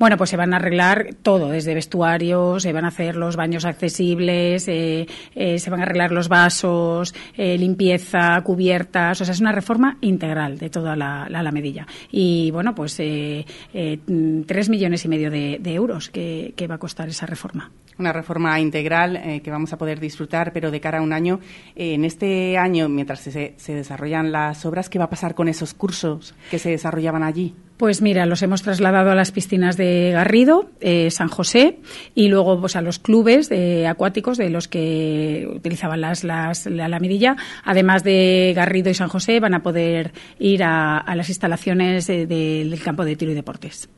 bueno, 0.00 0.16
pues 0.16 0.30
se 0.30 0.38
van 0.38 0.54
a 0.54 0.56
arreglar 0.56 1.08
todo, 1.22 1.50
desde 1.50 1.74
vestuarios, 1.74 2.62
se 2.62 2.72
van 2.72 2.86
a 2.86 2.88
hacer 2.88 3.16
los 3.16 3.36
baños 3.36 3.66
accesibles, 3.66 4.66
eh, 4.66 5.06
eh, 5.34 5.58
se 5.58 5.68
van 5.68 5.80
a 5.80 5.82
arreglar 5.82 6.10
los 6.10 6.30
vasos, 6.30 7.14
eh, 7.36 7.58
limpieza, 7.58 8.40
cubiertas, 8.40 9.20
o 9.20 9.26
sea, 9.26 9.34
es 9.34 9.40
una 9.42 9.52
reforma 9.52 9.98
integral 10.00 10.56
de 10.56 10.70
toda 10.70 10.96
la, 10.96 11.26
la 11.28 11.40
Alamedilla. 11.40 11.86
Y 12.10 12.50
bueno, 12.50 12.74
pues 12.74 12.96
tres 12.96 14.68
millones 14.70 15.04
y 15.04 15.08
medio 15.08 15.30
de, 15.30 15.60
euros 15.66 16.08
que, 16.08 16.66
va 16.68 16.76
a 16.76 16.78
costar 16.78 17.10
esa 17.10 17.26
reforma. 17.26 17.70
Una 17.98 18.14
reforma 18.14 18.58
integral 18.58 19.40
que 19.44 19.50
vamos 19.50 19.74
a 19.74 19.78
poder 19.78 20.00
disfrutar, 20.00 20.54
pero 20.54 20.70
de 20.70 20.80
cara 20.80 21.00
a 21.00 21.02
un 21.02 21.12
año. 21.12 21.40
en 21.76 22.06
este 22.06 22.56
año, 22.56 22.88
mientras 22.88 23.20
se, 23.20 23.52
se 23.54 23.74
desarrollan 23.74 24.32
las 24.32 24.64
obras, 24.64 24.88
¿qué 24.88 24.98
va 24.98 25.04
a 25.04 25.10
pasar 25.10 25.34
con 25.34 25.48
esos 25.48 25.74
cursos 25.74 26.34
que 26.50 26.58
se 26.58 26.70
desarrollaban 26.70 27.22
allí? 27.22 27.54
Pues 27.80 28.02
mira, 28.02 28.26
los 28.26 28.42
hemos 28.42 28.60
trasladado 28.60 29.10
a 29.10 29.14
las 29.14 29.32
piscinas 29.32 29.78
de 29.78 30.10
Garrido, 30.12 30.68
eh, 30.82 31.10
San 31.10 31.28
José 31.28 31.78
y 32.14 32.28
luego 32.28 32.60
pues, 32.60 32.76
a 32.76 32.82
los 32.82 32.98
clubes 32.98 33.48
de 33.48 33.86
acuáticos 33.86 34.36
de 34.36 34.50
los 34.50 34.68
que 34.68 35.48
utilizaban 35.50 36.02
las, 36.02 36.22
las, 36.22 36.66
la 36.66 36.88
lamidilla. 36.88 37.38
Además 37.64 38.04
de 38.04 38.52
Garrido 38.54 38.90
y 38.90 38.94
San 38.94 39.08
José, 39.08 39.40
van 39.40 39.54
a 39.54 39.62
poder 39.62 40.12
ir 40.38 40.62
a, 40.62 41.02
las 41.16 41.30
instalaciones 41.30 42.06
del 42.06 42.78
campo 42.84 43.02
de 43.06 43.16
tiro 43.16 43.32
y 43.32 43.34
deportes. 43.34 43.88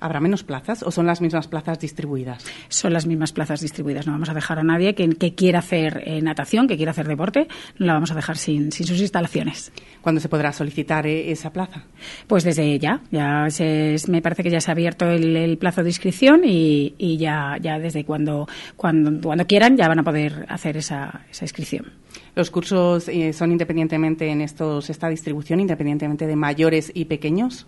¿Habrá 0.00 0.20
menos 0.20 0.42
plazas 0.42 0.82
o 0.82 0.90
son 0.90 1.06
las 1.06 1.20
mismas 1.20 1.48
plazas 1.48 1.78
distribuidas? 1.78 2.44
Son 2.68 2.92
las 2.92 3.06
mismas 3.06 3.32
plazas 3.32 3.60
distribuidas. 3.60 4.06
No 4.06 4.12
vamos 4.12 4.28
a 4.28 4.34
dejar 4.34 4.58
a 4.58 4.62
nadie 4.62 4.94
que, 4.94 5.08
que 5.10 5.34
quiera 5.34 5.60
hacer 5.60 6.02
eh, 6.06 6.20
natación, 6.22 6.68
que 6.68 6.76
quiera 6.76 6.90
hacer 6.90 7.08
deporte, 7.08 7.48
no 7.78 7.86
la 7.86 7.94
vamos 7.94 8.10
a 8.10 8.14
dejar 8.14 8.36
sin, 8.36 8.72
sin 8.72 8.86
sus 8.86 9.00
instalaciones. 9.00 9.72
¿Cuándo 10.00 10.20
se 10.20 10.28
podrá 10.28 10.52
solicitar 10.52 11.06
eh, 11.06 11.30
esa 11.30 11.52
plaza? 11.52 11.84
Pues 12.26 12.44
desde 12.44 12.78
ya. 12.78 13.00
ya 13.10 13.46
se, 13.50 13.96
me 14.08 14.22
parece 14.22 14.42
que 14.42 14.50
ya 14.50 14.60
se 14.60 14.70
ha 14.70 14.72
abierto 14.72 15.08
el, 15.10 15.36
el 15.36 15.58
plazo 15.58 15.82
de 15.82 15.90
inscripción 15.90 16.42
y, 16.44 16.94
y, 16.98 17.16
ya, 17.16 17.56
ya 17.60 17.78
desde 17.78 18.04
cuando, 18.04 18.46
cuando, 18.76 19.20
cuando 19.20 19.46
quieran 19.46 19.76
ya 19.76 19.88
van 19.88 20.00
a 20.00 20.04
poder 20.04 20.46
hacer 20.48 20.76
esa, 20.76 21.22
esa 21.30 21.44
inscripción. 21.44 21.92
¿Los 22.34 22.50
cursos 22.50 23.08
eh, 23.08 23.32
son 23.32 23.52
independientemente 23.52 24.28
en 24.28 24.40
estos, 24.42 24.90
esta 24.90 25.08
distribución, 25.08 25.60
independientemente 25.60 26.26
de 26.26 26.36
mayores 26.36 26.90
y 26.94 27.06
pequeños? 27.06 27.66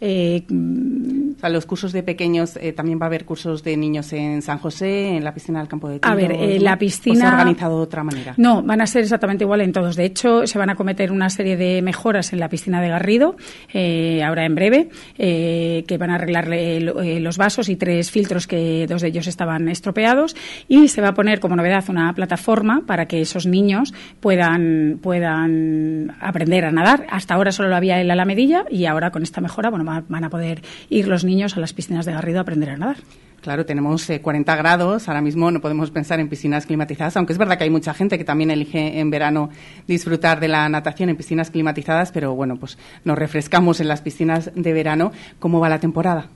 Eh, 0.00 0.44
o 0.50 1.40
sea, 1.40 1.48
los 1.50 1.66
cursos 1.66 1.92
de 1.92 2.02
pequeños, 2.02 2.56
eh, 2.56 2.72
también 2.72 2.98
va 3.00 3.04
a 3.04 3.06
haber 3.06 3.24
cursos 3.24 3.62
de 3.62 3.76
niños 3.76 4.12
en 4.12 4.42
San 4.42 4.58
José, 4.58 5.16
en 5.16 5.24
la 5.24 5.32
piscina 5.34 5.58
del 5.58 5.68
campo 5.68 5.88
de 5.88 5.98
tiro. 5.98 6.12
A 6.12 6.14
ver, 6.14 6.32
eh, 6.32 6.58
la 6.60 6.78
piscina. 6.78 7.16
¿O 7.16 7.20
se 7.20 7.26
ha 7.26 7.30
organizado 7.32 7.76
de 7.76 7.82
otra 7.82 8.04
manera? 8.04 8.34
No, 8.36 8.62
van 8.62 8.80
a 8.80 8.86
ser 8.86 9.02
exactamente 9.02 9.44
igual 9.44 9.60
en 9.60 9.72
todos. 9.72 9.96
De 9.96 10.04
hecho, 10.04 10.46
se 10.46 10.58
van 10.58 10.70
a 10.70 10.74
cometer 10.74 11.12
una 11.12 11.30
serie 11.30 11.56
de 11.56 11.82
mejoras 11.82 12.32
en 12.32 12.40
la 12.40 12.48
piscina 12.48 12.80
de 12.80 12.88
Garrido, 12.88 13.36
eh, 13.72 14.22
ahora 14.22 14.44
en 14.44 14.54
breve, 14.54 14.88
que 15.16 15.96
van 15.98 16.10
a 16.10 16.14
arreglarle 16.16 16.76
eh, 16.78 17.20
los 17.20 17.36
vasos 17.36 17.68
y 17.68 17.76
tres 17.76 18.10
filtros 18.10 18.46
que 18.46 18.86
dos 18.88 19.02
de 19.02 19.08
ellos 19.08 19.26
estaban 19.26 19.68
estropeados. 19.68 20.36
Y 20.68 20.88
se 20.88 21.00
va 21.00 21.08
a 21.08 21.14
poner 21.14 21.40
como 21.40 21.56
novedad 21.56 21.84
una 21.88 22.12
plataforma 22.14 22.82
para 22.86 23.06
que 23.06 23.20
esos 23.20 23.46
niños 23.46 23.92
puedan, 24.20 24.98
puedan 25.02 26.16
aprender 26.20 26.64
a 26.64 26.70
nadar. 26.70 27.06
Hasta 27.10 27.34
ahora 27.34 27.52
solo 27.52 27.68
lo 27.68 27.76
había 27.76 28.00
en 28.00 28.08
la 28.08 28.14
Alamedilla 28.14 28.64
y 28.70 28.86
ahora 28.86 29.10
con 29.10 29.22
esta 29.22 29.40
mejora, 29.40 29.70
bueno, 29.70 29.84
van 30.08 30.24
a 30.24 30.30
poder 30.30 30.62
ir 30.88 31.08
los 31.08 31.24
niños 31.24 31.56
a 31.56 31.60
las 31.60 31.72
piscinas 31.72 32.06
de 32.06 32.12
Garrido 32.12 32.38
a 32.38 32.42
aprender 32.42 32.70
a 32.70 32.76
nadar. 32.76 32.96
Claro, 33.40 33.64
tenemos 33.64 34.08
eh, 34.10 34.20
40 34.20 34.54
grados, 34.56 35.08
ahora 35.08 35.22
mismo 35.22 35.50
no 35.50 35.62
podemos 35.62 35.90
pensar 35.90 36.20
en 36.20 36.28
piscinas 36.28 36.66
climatizadas, 36.66 37.16
aunque 37.16 37.32
es 37.32 37.38
verdad 37.38 37.56
que 37.56 37.64
hay 37.64 37.70
mucha 37.70 37.94
gente 37.94 38.18
que 38.18 38.24
también 38.24 38.50
elige 38.50 39.00
en 39.00 39.08
verano 39.10 39.48
disfrutar 39.86 40.40
de 40.40 40.48
la 40.48 40.68
natación 40.68 41.08
en 41.08 41.16
piscinas 41.16 41.50
climatizadas, 41.50 42.12
pero 42.12 42.34
bueno, 42.34 42.56
pues 42.56 42.76
nos 43.04 43.18
refrescamos 43.18 43.80
en 43.80 43.88
las 43.88 44.02
piscinas 44.02 44.50
de 44.54 44.72
verano. 44.74 45.12
¿Cómo 45.38 45.58
va 45.58 45.70
la 45.70 45.80
temporada? 45.80 46.28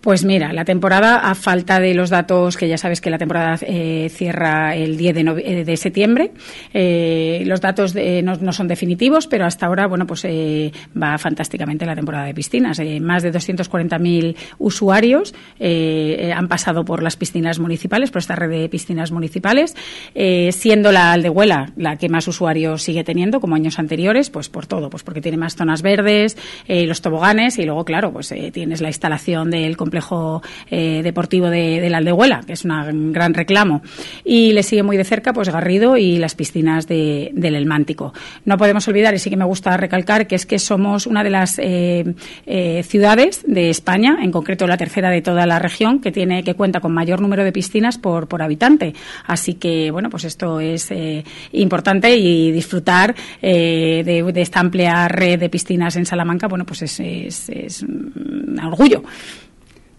Pues 0.00 0.24
mira, 0.24 0.52
la 0.52 0.64
temporada, 0.64 1.18
a 1.18 1.34
falta 1.34 1.80
de 1.80 1.94
los 1.94 2.10
datos, 2.10 2.56
que 2.56 2.68
ya 2.68 2.78
sabes 2.78 3.00
que 3.00 3.10
la 3.10 3.18
temporada 3.18 3.58
eh, 3.62 4.08
cierra 4.10 4.74
el 4.76 4.96
10 4.96 5.14
de, 5.14 5.22
nove- 5.24 5.64
de 5.64 5.76
septiembre, 5.76 6.32
eh, 6.72 7.42
los 7.46 7.60
datos 7.60 7.92
de- 7.92 8.22
no, 8.22 8.52
son 8.52 8.68
definitivos, 8.68 9.26
pero 9.26 9.44
hasta 9.46 9.66
ahora, 9.66 9.86
bueno, 9.86 10.06
pues 10.06 10.24
eh, 10.24 10.72
va 11.00 11.18
fantásticamente 11.18 11.84
la 11.86 11.94
temporada 11.94 12.24
de 12.26 12.34
piscinas. 12.34 12.78
Eh, 12.78 13.00
más 13.00 13.22
de 13.22 13.32
240.000 13.32 14.36
usuarios 14.58 15.34
eh, 15.58 16.32
han 16.34 16.48
pasado 16.48 16.84
por 16.84 17.02
las 17.02 17.16
piscinas 17.16 17.58
municipales, 17.58 18.10
por 18.10 18.20
esta 18.20 18.36
red 18.36 18.50
de 18.50 18.68
piscinas 18.68 19.10
municipales, 19.10 19.76
eh, 20.14 20.50
siendo 20.52 20.92
la 20.92 21.12
Aldehuela 21.12 21.72
la 21.76 21.96
que 21.96 22.08
más 22.08 22.28
usuarios 22.28 22.82
sigue 22.82 23.04
teniendo, 23.04 23.40
como 23.40 23.54
años 23.54 23.78
anteriores, 23.78 24.30
pues 24.30 24.48
por 24.48 24.66
todo, 24.66 24.90
pues 24.90 25.02
porque 25.02 25.20
tiene 25.20 25.36
más 25.36 25.56
zonas 25.56 25.82
verdes, 25.82 26.36
eh, 26.66 26.86
los 26.86 27.00
toboganes 27.02 27.58
y 27.58 27.64
luego, 27.64 27.84
claro, 27.84 28.12
pues 28.12 28.30
eh, 28.32 28.50
tienes 28.52 28.80
la 28.80 28.88
instalación 28.88 29.47
del 29.50 29.76
complejo 29.76 30.42
eh, 30.70 31.00
deportivo 31.02 31.50
de, 31.50 31.88
la 31.90 31.98
Aldehuela, 31.98 32.40
que 32.46 32.52
es 32.54 32.64
un 32.64 33.12
gran 33.12 33.34
reclamo. 33.34 33.82
Y 34.24 34.52
le 34.52 34.62
sigue 34.62 34.82
muy 34.82 34.96
de 34.96 35.04
cerca, 35.04 35.32
pues 35.32 35.48
Garrido 35.48 35.96
y 35.96 36.18
las 36.18 36.34
piscinas 36.34 36.86
de- 36.86 37.30
del 37.34 37.54
Elmántico. 37.54 38.12
No 38.44 38.56
podemos 38.58 38.86
olvidar, 38.88 39.14
y 39.14 39.18
sí 39.18 39.30
que 39.30 39.36
me 39.36 39.44
gusta 39.44 39.76
recalcar, 39.76 40.26
que 40.26 40.34
es 40.34 40.46
que 40.46 40.58
somos 40.58 41.06
una 41.06 41.22
de 41.24 41.30
las 41.30 41.58
eh, 41.58 42.14
eh, 42.46 42.82
ciudades 42.84 43.42
de 43.46 43.70
España, 43.70 44.18
en 44.22 44.30
concreto 44.32 44.66
la 44.66 44.76
tercera 44.76 45.10
de 45.10 45.22
toda 45.22 45.46
la 45.46 45.58
región, 45.58 46.00
que 46.00 46.12
tiene 46.12 46.42
que 46.42 46.54
cuenta 46.54 46.80
con 46.80 46.92
mayor 46.92 47.20
número 47.20 47.44
de 47.44 47.52
piscinas 47.52 47.98
por, 47.98 48.28
por 48.28 48.42
habitante. 48.42 48.94
Así 49.26 49.54
que, 49.54 49.90
bueno, 49.90 50.10
pues 50.10 50.24
esto 50.24 50.60
es 50.60 50.90
eh, 50.90 51.24
importante 51.52 52.16
y 52.16 52.50
disfrutar 52.52 53.14
de, 53.40 54.30
de 54.32 54.40
esta 54.42 54.60
amplia 54.60 55.08
red 55.08 55.38
de 55.38 55.48
piscinas 55.48 55.96
en 55.96 56.06
Salamanca, 56.06 56.46
bueno, 56.48 56.64
pues 56.64 56.82
es, 56.82 57.00
es- 57.00 57.48
es 57.48 57.82
un 57.82 58.58
orgullo. 58.62 59.02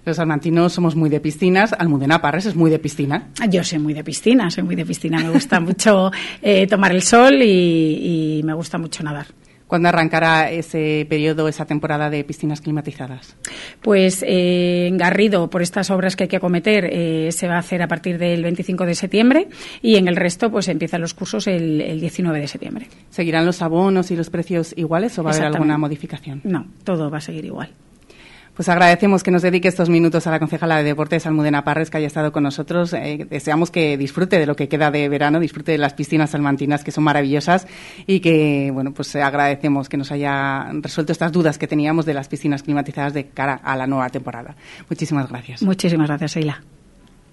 Los 0.10 0.18
salmantinos 0.18 0.74
somos 0.74 0.96
muy 0.96 1.08
de 1.08 1.20
piscinas, 1.20 1.72
Almudena 1.72 2.20
Parres 2.20 2.48
es 2.48 2.56
muy 2.56 2.72
de 2.72 2.80
piscina. 2.80 3.28
Yo 3.48 3.64
soy 3.64 3.78
muy 3.78 3.94
de 3.94 4.04
piscina, 4.04 4.50
soy 4.50 4.64
muy 4.64 4.76
de 4.76 4.84
piscina. 4.84 5.20
Me 5.20 5.30
gusta 5.30 5.60
mucho 5.60 6.12
eh, 6.42 6.66
tomar 6.66 6.94
el 6.94 7.04
sol 7.04 7.44
y, 7.44 8.40
y 8.40 8.44
me 8.44 8.56
gusta 8.56 8.80
mucho 8.80 9.04
nadar. 9.04 9.28
¿Cuándo 9.68 9.88
arrancará 9.88 10.50
ese 10.50 11.06
periodo, 11.08 11.48
esa 11.48 11.66
temporada 11.66 12.10
de 12.10 12.24
piscinas 12.24 12.60
climatizadas? 12.60 13.38
Pues 13.84 14.24
eh, 14.24 14.88
en 14.88 14.98
Garrido, 14.98 15.48
por 15.52 15.62
estas 15.62 15.92
obras 15.92 16.16
que 16.16 16.24
hay 16.24 16.28
que 16.28 16.38
acometer, 16.38 16.90
eh, 16.92 17.32
se 17.32 17.48
va 17.48 17.58
a 17.58 17.60
hacer 17.60 17.84
a 17.84 17.88
partir 17.88 18.18
del 18.18 18.42
25 18.42 18.88
de 18.88 18.96
septiembre 18.96 19.48
y 19.84 19.98
en 19.98 20.08
el 20.08 20.16
resto 20.16 20.50
pues 20.50 20.70
empiezan 20.70 21.02
los 21.02 21.14
cursos 21.14 21.46
el, 21.46 21.82
el 21.82 22.02
19 22.02 22.40
de 22.40 22.48
septiembre. 22.48 22.88
¿Seguirán 23.12 23.46
los 23.46 23.62
abonos 23.62 24.10
y 24.10 24.16
los 24.16 24.32
precios 24.32 24.74
iguales 24.76 25.20
o 25.20 25.24
va 25.24 25.30
a 25.30 25.34
haber 25.36 25.46
alguna 25.46 25.78
modificación? 25.78 26.42
No, 26.46 26.66
todo 26.84 27.12
va 27.12 27.20
a 27.20 27.22
seguir 27.22 27.46
igual. 27.46 27.70
Pues 28.60 28.68
agradecemos 28.68 29.24
que 29.24 29.32
nos 29.32 29.42
dedique 29.42 29.70
estos 29.70 29.88
minutos 29.88 30.28
a 30.28 30.32
la 30.32 30.40
concejala 30.40 30.76
de 30.76 30.84
Deportes, 30.84 31.26
Almudena 31.26 31.64
Parres, 31.64 31.90
que 31.90 31.96
haya 31.96 32.08
estado 32.08 32.34
con 32.34 32.44
nosotros. 32.44 32.92
Eh, 32.92 33.26
deseamos 33.30 33.72
que 33.72 33.98
disfrute 33.98 34.38
de 34.38 34.46
lo 34.46 34.58
que 34.58 34.68
queda 34.68 34.92
de 34.92 35.08
verano, 35.08 35.40
disfrute 35.40 35.72
de 35.72 35.78
las 35.78 35.94
piscinas 35.94 36.32
salmantinas, 36.32 36.84
que 36.84 36.92
son 36.92 37.06
maravillosas, 37.06 37.68
y 38.06 38.20
que, 38.20 38.70
bueno, 38.74 38.94
pues 38.94 39.16
agradecemos 39.16 39.88
que 39.88 39.96
nos 39.96 40.12
haya 40.12 40.74
resuelto 40.74 41.14
estas 41.14 41.32
dudas 41.32 41.58
que 41.58 41.68
teníamos 41.68 42.06
de 42.06 42.14
las 42.14 42.28
piscinas 42.28 42.62
climatizadas 42.62 43.14
de 43.14 43.28
cara 43.28 43.62
a 43.64 43.78
la 43.78 43.88
nueva 43.88 44.10
temporada. 44.10 44.58
Muchísimas 44.90 45.30
gracias. 45.30 45.64
Muchísimas 45.64 46.10
gracias, 46.10 46.36
Eila. 46.36 46.62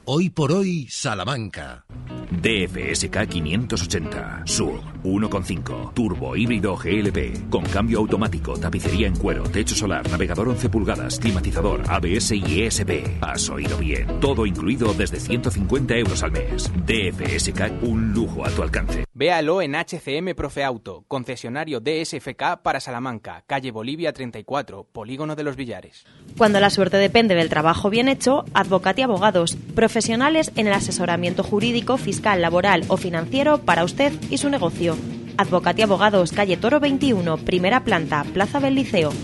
Hoy 0.08 0.30
por 0.30 0.52
hoy, 0.52 0.86
Salamanca. 0.88 1.84
DFSK 2.30 3.26
580, 3.28 4.42
SUV 4.44 4.80
1.5, 5.02 5.94
turbo 5.94 6.36
híbrido 6.36 6.76
GLP, 6.76 7.50
con 7.50 7.64
cambio 7.64 7.98
automático, 7.98 8.56
tapicería 8.56 9.08
en 9.08 9.16
cuero, 9.16 9.42
techo 9.42 9.74
solar, 9.74 10.08
navegador 10.08 10.48
11 10.50 10.68
pulgadas, 10.68 11.18
climatizador, 11.18 11.82
ABS 11.88 12.30
y 12.36 12.62
ESP. 12.62 13.20
Has 13.20 13.50
oído 13.50 13.78
bien, 13.78 14.20
todo 14.20 14.46
incluido 14.46 14.94
desde 14.94 15.18
150 15.18 15.96
euros 15.96 16.22
al 16.22 16.30
mes. 16.30 16.70
DFSK, 16.86 17.82
un 17.82 18.12
lujo 18.12 18.46
a 18.46 18.50
tu 18.50 18.62
alcance. 18.62 19.05
Véalo 19.18 19.62
en 19.62 19.74
HCM 19.74 20.34
Profe 20.34 20.62
Auto, 20.62 21.06
concesionario 21.08 21.80
DSFK 21.80 22.60
para 22.62 22.80
Salamanca, 22.80 23.44
calle 23.46 23.70
Bolivia 23.70 24.12
34, 24.12 24.84
Polígono 24.92 25.34
de 25.34 25.42
los 25.42 25.56
Villares. 25.56 26.04
Cuando 26.36 26.60
la 26.60 26.68
suerte 26.68 26.98
depende 26.98 27.34
del 27.34 27.48
trabajo 27.48 27.88
bien 27.88 28.08
hecho, 28.08 28.44
Advocati 28.52 29.00
Abogados, 29.00 29.56
profesionales 29.74 30.52
en 30.56 30.66
el 30.66 30.74
asesoramiento 30.74 31.42
jurídico, 31.42 31.96
fiscal, 31.96 32.42
laboral 32.42 32.84
o 32.88 32.98
financiero 32.98 33.56
para 33.62 33.84
usted 33.84 34.12
y 34.28 34.36
su 34.36 34.50
negocio. 34.50 34.98
Advocati 35.38 35.80
Abogados, 35.80 36.32
calle 36.32 36.58
Toro 36.58 36.78
21, 36.78 37.38
primera 37.38 37.84
planta, 37.84 38.22
Plaza 38.34 38.60
del 38.60 38.74
Liceo. 38.74 39.14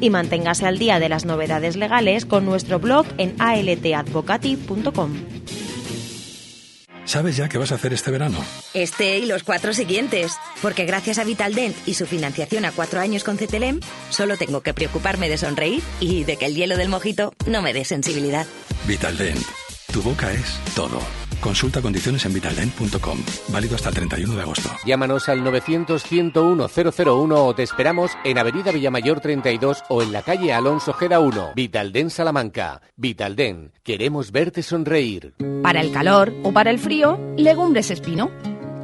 Y 0.00 0.10
manténgase 0.10 0.66
al 0.66 0.78
día 0.78 1.00
de 1.00 1.08
las 1.08 1.24
novedades 1.24 1.74
legales 1.74 2.26
con 2.26 2.44
nuestro 2.44 2.78
blog 2.78 3.06
en 3.18 3.34
altadvocati.com. 3.40 5.10
¿Sabes 7.04 7.36
ya 7.36 7.48
qué 7.48 7.58
vas 7.58 7.72
a 7.72 7.74
hacer 7.74 7.92
este 7.92 8.10
verano? 8.10 8.44
Este 8.74 9.18
y 9.18 9.26
los 9.26 9.42
cuatro 9.42 9.74
siguientes. 9.74 10.32
Porque 10.60 10.84
gracias 10.84 11.18
a 11.18 11.24
Vitaldent 11.24 11.76
y 11.86 11.94
su 11.94 12.06
financiación 12.06 12.64
a 12.64 12.72
cuatro 12.72 13.00
años 13.00 13.24
con 13.24 13.36
CTLM, 13.36 13.80
solo 14.10 14.36
tengo 14.36 14.60
que 14.60 14.74
preocuparme 14.74 15.28
de 15.28 15.38
sonreír 15.38 15.82
y 16.00 16.24
de 16.24 16.36
que 16.36 16.46
el 16.46 16.54
hielo 16.54 16.76
del 16.76 16.88
mojito 16.88 17.34
no 17.46 17.62
me 17.62 17.72
dé 17.72 17.84
sensibilidad. 17.84 18.46
Vitaldent. 18.86 19.44
Tu 19.92 20.02
boca 20.02 20.32
es 20.32 20.58
todo. 20.74 21.00
Consulta 21.42 21.82
condiciones 21.82 22.24
en 22.24 22.32
vitaldent.com. 22.34 23.18
Válido 23.48 23.74
hasta 23.74 23.88
el 23.88 23.96
31 23.96 24.36
de 24.36 24.42
agosto. 24.42 24.70
Llámanos 24.86 25.28
al 25.28 25.42
900-101-001 25.42 27.34
o 27.36 27.52
te 27.54 27.64
esperamos 27.64 28.12
en 28.24 28.38
Avenida 28.38 28.70
Villamayor 28.70 29.18
32 29.20 29.82
o 29.88 30.02
en 30.02 30.12
la 30.12 30.22
calle 30.22 30.52
Alonso 30.52 30.92
Gera 30.92 31.18
1. 31.18 31.54
Vitalden 31.56 32.10
Salamanca. 32.10 32.80
Vitalden. 32.96 33.72
Queremos 33.82 34.30
verte 34.30 34.62
sonreír. 34.62 35.34
Para 35.62 35.80
el 35.80 35.90
calor 35.90 36.32
o 36.44 36.52
para 36.52 36.70
el 36.70 36.78
frío, 36.78 37.18
legumbres 37.36 37.90
espino. 37.90 38.30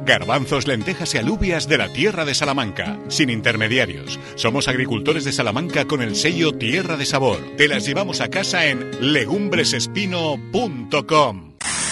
Garbanzos, 0.05 0.67
lentejas 0.67 1.15
y 1.15 1.19
alubias 1.19 1.69
de 1.69 1.77
la 1.77 1.93
tierra 1.93 2.25
de 2.25 2.35
Salamanca, 2.35 2.99
sin 3.07 3.29
intermediarios. 3.29 4.19
Somos 4.35 4.67
agricultores 4.67 5.23
de 5.23 5.31
Salamanca 5.31 5.85
con 5.85 6.01
el 6.01 6.17
sello 6.17 6.51
Tierra 6.51 6.97
de 6.97 7.05
Sabor. 7.05 7.39
Te 7.55 7.69
las 7.69 7.85
llevamos 7.85 8.19
a 8.19 8.29
casa 8.29 8.65
en 8.65 9.13
legumbresespino.com. 9.13 11.48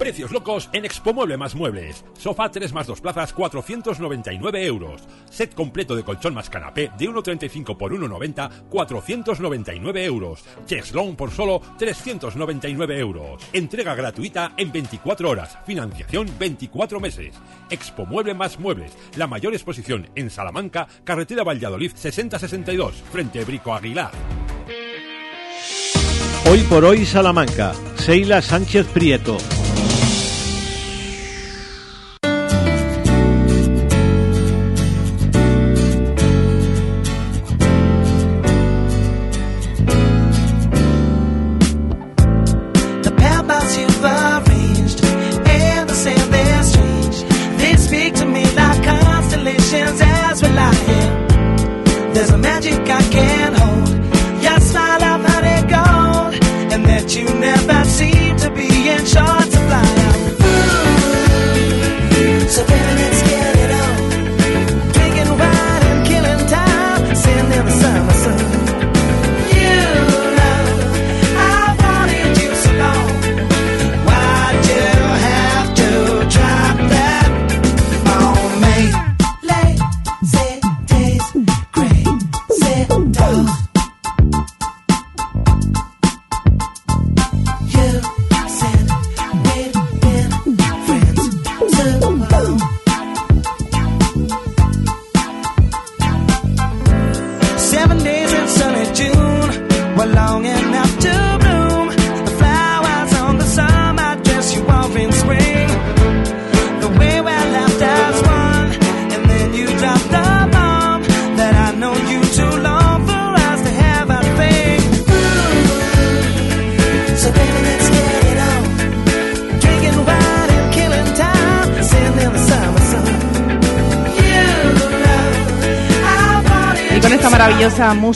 Precios 0.00 0.30
locos 0.30 0.70
en 0.72 0.86
Expo 0.86 1.12
Mueble 1.12 1.36
más 1.36 1.54
Muebles. 1.54 2.06
Sofá 2.18 2.50
3 2.50 2.72
más 2.72 2.86
2 2.86 3.02
plazas 3.02 3.34
499 3.34 4.64
euros. 4.64 5.02
Set 5.28 5.52
completo 5.52 5.94
de 5.94 6.02
colchón 6.02 6.32
más 6.32 6.48
canapé 6.48 6.90
de 6.96 7.06
1,35 7.06 7.76
por 7.76 7.92
1,90 7.92 8.50
499 8.70 10.04
euros. 10.06 10.42
Cheslong 10.64 11.16
por 11.16 11.30
solo 11.30 11.60
399 11.76 12.98
euros. 12.98 13.42
Entrega 13.52 13.94
gratuita 13.94 14.54
en 14.56 14.72
24 14.72 15.28
horas. 15.28 15.58
Financiación 15.66 16.30
24 16.38 16.98
meses. 16.98 17.34
Expo 17.68 18.06
Mueble 18.06 18.32
más 18.32 18.58
Muebles. 18.58 18.96
La 19.18 19.26
mayor 19.26 19.52
exposición 19.52 20.08
en 20.14 20.30
Salamanca, 20.30 20.88
carretera 21.04 21.44
Valladolid 21.44 21.92
6062, 21.94 22.94
frente 23.12 23.44
Brico 23.44 23.74
Aguilar. 23.74 24.12
Hoy 26.50 26.60
por 26.70 26.86
hoy 26.86 27.04
Salamanca. 27.04 27.74
Seila 27.96 28.40
Sánchez 28.40 28.86
Prieto. 28.86 29.36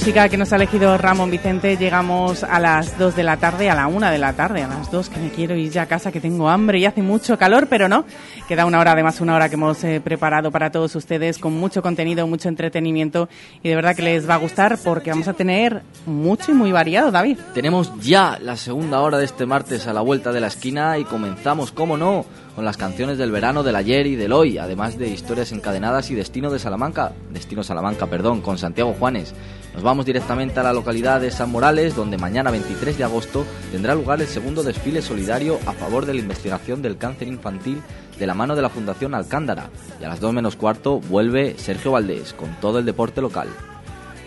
Música 0.04 0.28
que 0.28 0.36
nos 0.36 0.52
ha 0.52 0.56
elegido 0.56 0.98
Ramón 0.98 1.30
Vicente, 1.30 1.78
llegamos 1.78 2.44
a 2.44 2.60
las 2.60 2.98
2 2.98 3.16
de 3.16 3.22
la 3.22 3.38
tarde, 3.38 3.70
a 3.70 3.74
la 3.74 3.86
1 3.86 4.10
de 4.10 4.18
la 4.18 4.34
tarde, 4.34 4.62
a 4.62 4.68
las 4.68 4.90
2, 4.90 5.08
que 5.08 5.18
me 5.18 5.30
quiero 5.30 5.56
ir 5.56 5.70
ya 5.70 5.80
a 5.80 5.86
casa, 5.86 6.12
que 6.12 6.20
tengo 6.20 6.50
hambre 6.50 6.78
y 6.78 6.84
hace 6.84 7.00
mucho 7.00 7.38
calor, 7.38 7.68
pero 7.70 7.88
no. 7.88 8.04
Queda 8.46 8.66
una 8.66 8.80
hora, 8.80 8.92
además, 8.92 9.22
una 9.22 9.34
hora 9.34 9.48
que 9.48 9.54
hemos 9.54 9.82
eh, 9.82 10.02
preparado 10.04 10.50
para 10.50 10.70
todos 10.70 10.94
ustedes, 10.94 11.38
con 11.38 11.54
mucho 11.54 11.80
contenido, 11.80 12.26
mucho 12.26 12.50
entretenimiento, 12.50 13.30
y 13.62 13.70
de 13.70 13.76
verdad 13.76 13.96
que 13.96 14.02
les 14.02 14.28
va 14.28 14.34
a 14.34 14.36
gustar 14.36 14.76
porque 14.84 15.08
vamos 15.08 15.26
a 15.26 15.32
tener 15.32 15.80
mucho 16.04 16.52
y 16.52 16.54
muy 16.54 16.70
variado, 16.70 17.10
David. 17.10 17.38
Tenemos 17.54 17.90
ya 18.00 18.38
la 18.42 18.58
segunda 18.58 19.00
hora 19.00 19.16
de 19.16 19.24
este 19.24 19.46
martes 19.46 19.86
a 19.86 19.94
la 19.94 20.02
vuelta 20.02 20.32
de 20.32 20.40
la 20.40 20.48
esquina 20.48 20.98
y 20.98 21.04
comenzamos, 21.04 21.72
cómo 21.72 21.96
no, 21.96 22.26
con 22.54 22.64
las 22.64 22.76
canciones 22.76 23.18
del 23.18 23.30
verano, 23.30 23.62
del 23.62 23.76
ayer 23.76 24.06
y 24.06 24.16
del 24.16 24.32
hoy, 24.32 24.58
además 24.58 24.96
de 24.98 25.08
historias 25.08 25.52
encadenadas 25.52 26.10
y 26.10 26.14
destino 26.14 26.50
de 26.50 26.58
Salamanca, 26.58 27.12
destino 27.30 27.64
Salamanca, 27.64 28.06
perdón, 28.06 28.40
con 28.40 28.58
Santiago 28.58 28.94
Juanes. 28.94 29.34
Nos 29.74 29.82
vamos 29.82 30.06
directamente 30.06 30.60
a 30.60 30.62
la 30.62 30.72
localidad 30.72 31.20
de 31.20 31.32
San 31.32 31.50
Morales, 31.50 31.96
donde 31.96 32.16
mañana 32.16 32.52
23 32.52 32.96
de 32.96 33.04
agosto 33.04 33.44
tendrá 33.72 33.94
lugar 33.94 34.20
el 34.20 34.28
segundo 34.28 34.62
desfile 34.62 35.02
solidario 35.02 35.58
a 35.66 35.72
favor 35.72 36.06
de 36.06 36.14
la 36.14 36.20
investigación 36.20 36.80
del 36.80 36.96
cáncer 36.96 37.26
infantil 37.26 37.82
de 38.18 38.26
la 38.26 38.34
mano 38.34 38.54
de 38.54 38.62
la 38.62 38.68
Fundación 38.68 39.14
Alcándara. 39.14 39.70
Y 40.00 40.04
a 40.04 40.08
las 40.08 40.20
2 40.20 40.32
menos 40.32 40.54
cuarto 40.54 41.00
vuelve 41.00 41.58
Sergio 41.58 41.92
Valdés 41.92 42.34
con 42.34 42.54
todo 42.60 42.78
el 42.78 42.84
deporte 42.84 43.20
local. 43.20 43.48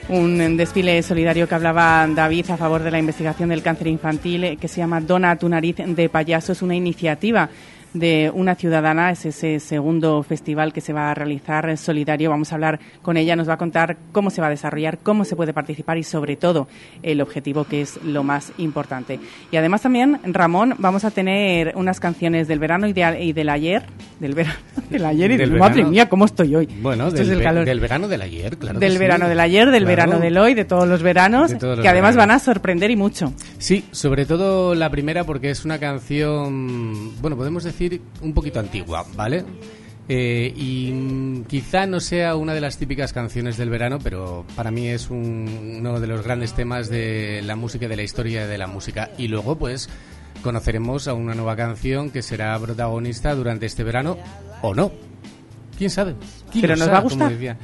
Un 0.09 0.55
desfile 0.55 1.03
solidario 1.03 1.49
que 1.49 1.55
hablaba 1.55 2.07
David 2.07 2.51
a 2.51 2.57
favor 2.57 2.82
de 2.82 2.91
la 2.91 2.99
investigación 2.99 3.49
del 3.49 3.61
cáncer 3.61 3.88
infantil 3.88 4.43
eh, 4.45 4.57
que 4.57 4.69
se 4.69 4.78
llama 4.78 5.01
Dona 5.01 5.36
tu 5.38 5.49
nariz 5.49 5.75
de 5.86 6.07
payaso. 6.07 6.53
Es 6.53 6.61
una 6.61 6.75
iniciativa 6.75 7.49
de 7.94 8.32
una 8.34 8.56
ciudadana, 8.56 9.12
es 9.12 9.26
ese 9.26 9.60
segundo 9.60 10.22
festival 10.24 10.74
que 10.74 10.82
se 10.82 10.94
va 10.94 11.10
a 11.12 11.14
realizar 11.14 11.78
solidario. 11.78 12.30
Vamos 12.30 12.52
a 12.52 12.56
hablar 12.56 12.80
con 13.02 13.18
ella, 13.18 13.36
nos 13.36 13.50
va 13.50 13.54
a 13.54 13.58
contar 13.58 13.98
cómo 14.12 14.30
se 14.30 14.42
va 14.42 14.48
a 14.48 14.50
desarrollar, 14.52 15.00
cómo 15.02 15.26
se 15.26 15.36
puede 15.36 15.54
participar 15.54 15.98
y 15.98 16.04
sobre 16.04 16.36
todo 16.36 16.68
el 17.02 17.22
objetivo 17.22 17.64
que 17.64 17.82
es 17.82 18.00
lo 18.04 18.24
más 18.24 18.52
importante. 18.58 19.20
Y 19.52 19.58
además 19.58 19.82
también, 19.82 20.20
Ramón, 20.26 20.76
vamos 20.78 21.06
a 21.06 21.12
tener 21.12 21.74
unas 21.76 22.00
canciones 22.00 22.48
del 22.48 22.60
verano 22.60 22.88
y, 22.88 22.94
de- 22.94 23.24
y 23.24 23.34
del 23.34 23.50
ayer, 23.50 23.84
del 24.20 24.34
verano, 24.36 24.56
del 24.90 25.06
ayer 25.06 25.32
y 25.32 25.38
del, 25.38 25.50
Del 25.52 25.60
madre 25.60 25.84
mía, 25.84 26.08
cómo 26.10 26.26
estoy 26.26 26.56
hoy. 26.56 26.68
Bueno, 26.82 27.08
Esto 27.08 27.20
del, 27.22 27.32
es 27.32 27.38
el 27.38 27.44
calor. 27.44 27.66
del 27.66 27.80
verano 27.80 28.08
del 28.08 28.22
ayer, 28.22 28.58
claro. 28.58 28.80
del 28.80 28.92
sí. 28.94 28.98
verano 29.00 29.28
del 29.30 29.40
ayer, 29.40 29.72
del 29.72 29.84
Claro. 29.84 29.88
verano 29.88 30.20
del 30.20 30.38
hoy, 30.38 30.54
de 30.54 30.66
todos 30.66 30.88
los 30.88 31.02
veranos, 31.02 31.52
De 31.52 31.58
todos 31.58 31.78
los 31.78 31.84
que 31.84 31.90
además 31.90 32.16
veranos. 32.16 32.28
van 32.30 32.36
a 32.36 32.40
sorprender 32.40 32.92
y 32.92 32.96
mucho. 32.96 33.34
Sí, 33.58 33.86
sobre 33.92 34.26
todo 34.26 34.76
la 34.76 34.90
primera 34.92 35.24
porque 35.24 35.50
es 35.50 35.66
una 35.66 35.80
canción, 35.80 37.20
bueno, 37.22 37.36
podemos 37.38 37.64
decir 37.64 37.87
un 38.22 38.34
poquito 38.34 38.60
antigua, 38.60 39.06
¿vale? 39.16 39.44
Eh, 40.10 40.54
y 40.56 41.42
quizá 41.48 41.86
no 41.86 42.00
sea 42.00 42.36
una 42.38 42.54
de 42.54 42.62
las 42.62 42.78
típicas 42.78 43.12
canciones 43.12 43.58
del 43.58 43.70
verano, 43.70 44.00
pero 44.02 44.46
para 44.56 44.72
mí 44.72 44.88
es 44.88 45.10
un- 45.10 45.76
uno 45.80 46.00
de 46.00 46.08
los 46.08 46.24
grandes 46.24 46.54
temas 46.54 46.90
de 46.90 47.42
la 47.44 47.56
música 47.58 47.86
y 47.86 47.90
de 47.90 47.96
la 47.98 48.04
historia 48.04 48.48
de 48.48 48.58
la 48.58 48.68
música. 48.68 49.12
Y 49.18 49.28
luego, 49.28 49.58
pues, 49.58 49.90
conoceremos 50.44 51.08
a 51.10 51.14
una 51.14 51.34
nueva 51.36 51.56
canción 51.58 52.10
que 52.10 52.22
será 52.22 52.58
protagonista 52.58 53.36
durante 53.36 53.66
este 53.66 53.84
verano 53.84 54.18
o 54.62 54.74
no. 54.74 54.92
¿Quién 55.78 55.90
sabe? 55.90 56.16
¿Quién 56.52 56.62
Pero 56.62 56.76
nos 56.76 56.86
sabe, 56.86 56.92
va 56.94 56.98
a 57.00 57.02
gustar. 57.02 57.58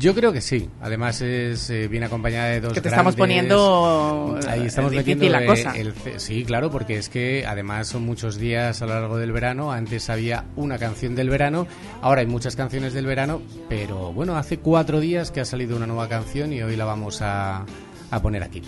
Yo 0.00 0.14
creo 0.14 0.32
que 0.32 0.40
sí. 0.40 0.66
Además 0.80 1.20
es 1.20 1.68
eh, 1.68 1.86
viene 1.86 2.06
acompañada 2.06 2.46
de 2.46 2.62
dos 2.62 2.72
Que 2.72 2.80
te 2.80 2.88
estamos 2.88 3.14
poniendo, 3.16 4.38
Ahí 4.48 4.62
eh, 4.62 4.66
estamos 4.66 4.92
metiendo 4.92 5.28
la 5.28 5.42
eh, 5.42 5.46
cosa. 5.46 5.76
el 5.76 5.92
sí, 6.16 6.42
claro, 6.44 6.70
porque 6.70 6.96
es 6.96 7.10
que 7.10 7.44
además 7.46 7.88
son 7.88 8.06
muchos 8.06 8.38
días 8.38 8.80
a 8.80 8.86
lo 8.86 8.94
largo 8.94 9.18
del 9.18 9.30
verano. 9.30 9.72
Antes 9.72 10.08
había 10.08 10.46
una 10.56 10.78
canción 10.78 11.14
del 11.14 11.28
verano, 11.28 11.66
ahora 12.00 12.22
hay 12.22 12.26
muchas 12.26 12.56
canciones 12.56 12.94
del 12.94 13.04
verano, 13.04 13.42
pero 13.68 14.10
bueno, 14.14 14.36
hace 14.38 14.58
cuatro 14.58 15.00
días 15.00 15.30
que 15.30 15.42
ha 15.42 15.44
salido 15.44 15.76
una 15.76 15.86
nueva 15.86 16.08
canción 16.08 16.50
y 16.54 16.62
hoy 16.62 16.76
la 16.76 16.86
vamos 16.86 17.20
a, 17.20 17.66
a 18.10 18.22
poner 18.22 18.42
aquí. 18.42 18.62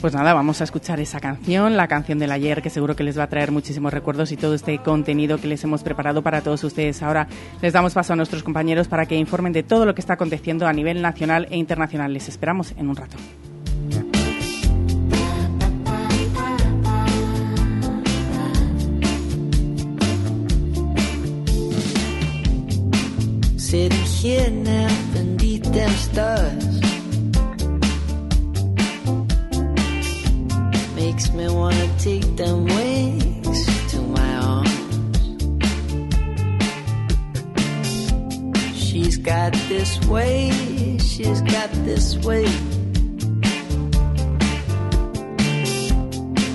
Pues 0.00 0.14
nada, 0.14 0.34
vamos 0.34 0.60
a 0.60 0.64
escuchar 0.64 1.00
esa 1.00 1.20
canción, 1.20 1.76
la 1.76 1.88
canción 1.88 2.18
del 2.18 2.30
ayer, 2.30 2.60
que 2.60 2.68
seguro 2.68 2.94
que 2.94 3.02
les 3.02 3.18
va 3.18 3.24
a 3.24 3.28
traer 3.28 3.50
muchísimos 3.50 3.92
recuerdos 3.92 4.30
y 4.30 4.36
todo 4.36 4.54
este 4.54 4.78
contenido 4.78 5.38
que 5.38 5.48
les 5.48 5.64
hemos 5.64 5.82
preparado 5.82 6.22
para 6.22 6.42
todos 6.42 6.62
ustedes. 6.64 7.02
Ahora 7.02 7.26
les 7.62 7.72
damos 7.72 7.94
paso 7.94 8.12
a 8.12 8.16
nuestros 8.16 8.42
compañeros 8.42 8.88
para 8.88 9.06
que 9.06 9.16
informen 9.16 9.52
de 9.52 9.62
todo 9.62 9.86
lo 9.86 9.94
que 9.94 10.02
está 10.02 10.14
aconteciendo 10.14 10.66
a 10.66 10.72
nivel 10.72 11.00
nacional 11.00 11.48
e 11.50 11.56
internacional. 11.56 12.12
Les 12.12 12.28
esperamos 12.28 12.72
en 12.76 12.88
un 12.90 12.96
rato. 12.96 13.16
Makes 31.16 31.32
me 31.32 31.48
wanna 31.48 31.88
take 31.98 32.36
them 32.36 32.66
wings 32.66 33.90
to 33.90 34.00
my 34.02 34.36
arms. 34.36 35.18
She's 38.78 39.16
got 39.16 39.54
this 39.70 39.98
way, 40.08 40.50
she's 40.98 41.40
got 41.40 41.72
this 41.86 42.18
way 42.18 42.44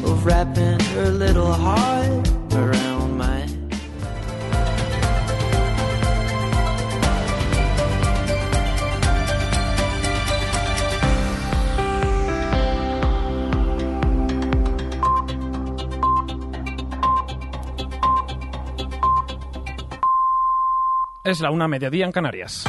of 0.05 0.25
wrapping 0.27 0.79
her 0.93 1.09
little 1.09 1.53
heart 1.53 2.40
Es 21.23 21.39
la 21.39 21.51
una 21.51 21.67
mediodía 21.67 22.05
en 22.05 22.11
Canarias. 22.11 22.65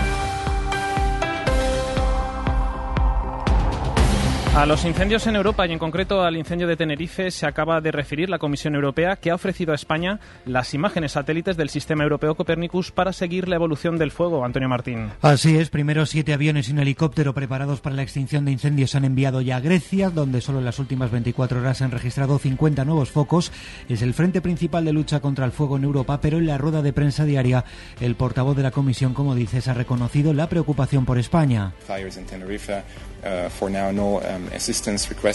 A 4.54 4.66
los 4.66 4.84
incendios 4.84 5.26
en 5.26 5.34
Europa 5.34 5.66
y 5.66 5.72
en 5.72 5.78
concreto 5.78 6.22
al 6.22 6.36
incendio 6.36 6.68
de 6.68 6.76
Tenerife 6.76 7.30
se 7.30 7.46
acaba 7.46 7.80
de 7.80 7.90
referir 7.90 8.28
la 8.28 8.38
Comisión 8.38 8.74
Europea 8.74 9.16
que 9.16 9.30
ha 9.30 9.34
ofrecido 9.34 9.72
a 9.72 9.74
España 9.74 10.20
las 10.44 10.74
imágenes 10.74 11.12
satélites 11.12 11.56
del 11.56 11.70
sistema 11.70 12.02
europeo 12.02 12.34
Copernicus 12.34 12.92
para 12.92 13.14
seguir 13.14 13.48
la 13.48 13.56
evolución 13.56 13.96
del 13.96 14.10
fuego. 14.10 14.44
Antonio 14.44 14.68
Martín. 14.68 15.08
Así 15.22 15.56
es, 15.56 15.70
primero 15.70 16.04
siete 16.04 16.34
aviones 16.34 16.68
y 16.68 16.72
un 16.72 16.80
helicóptero 16.80 17.32
preparados 17.32 17.80
para 17.80 17.96
la 17.96 18.02
extinción 18.02 18.44
de 18.44 18.52
incendios 18.52 18.90
se 18.90 18.98
han 18.98 19.06
enviado 19.06 19.40
ya 19.40 19.56
a 19.56 19.60
Grecia, 19.60 20.10
donde 20.10 20.42
solo 20.42 20.58
en 20.58 20.66
las 20.66 20.78
últimas 20.78 21.10
24 21.10 21.58
horas 21.58 21.78
se 21.78 21.84
han 21.84 21.90
registrado 21.90 22.38
50 22.38 22.84
nuevos 22.84 23.10
focos. 23.10 23.52
Es 23.88 24.02
el 24.02 24.12
frente 24.12 24.42
principal 24.42 24.84
de 24.84 24.92
lucha 24.92 25.20
contra 25.20 25.46
el 25.46 25.52
fuego 25.52 25.78
en 25.78 25.84
Europa, 25.84 26.20
pero 26.20 26.36
en 26.36 26.46
la 26.46 26.58
rueda 26.58 26.82
de 26.82 26.92
prensa 26.92 27.24
diaria 27.24 27.64
el 28.02 28.16
portavoz 28.16 28.54
de 28.54 28.64
la 28.64 28.70
Comisión, 28.70 29.14
como 29.14 29.34
dices, 29.34 29.66
ha 29.68 29.72
reconocido 29.72 30.34
la 30.34 30.50
preocupación 30.50 31.06
por 31.06 31.16
España. 31.16 31.72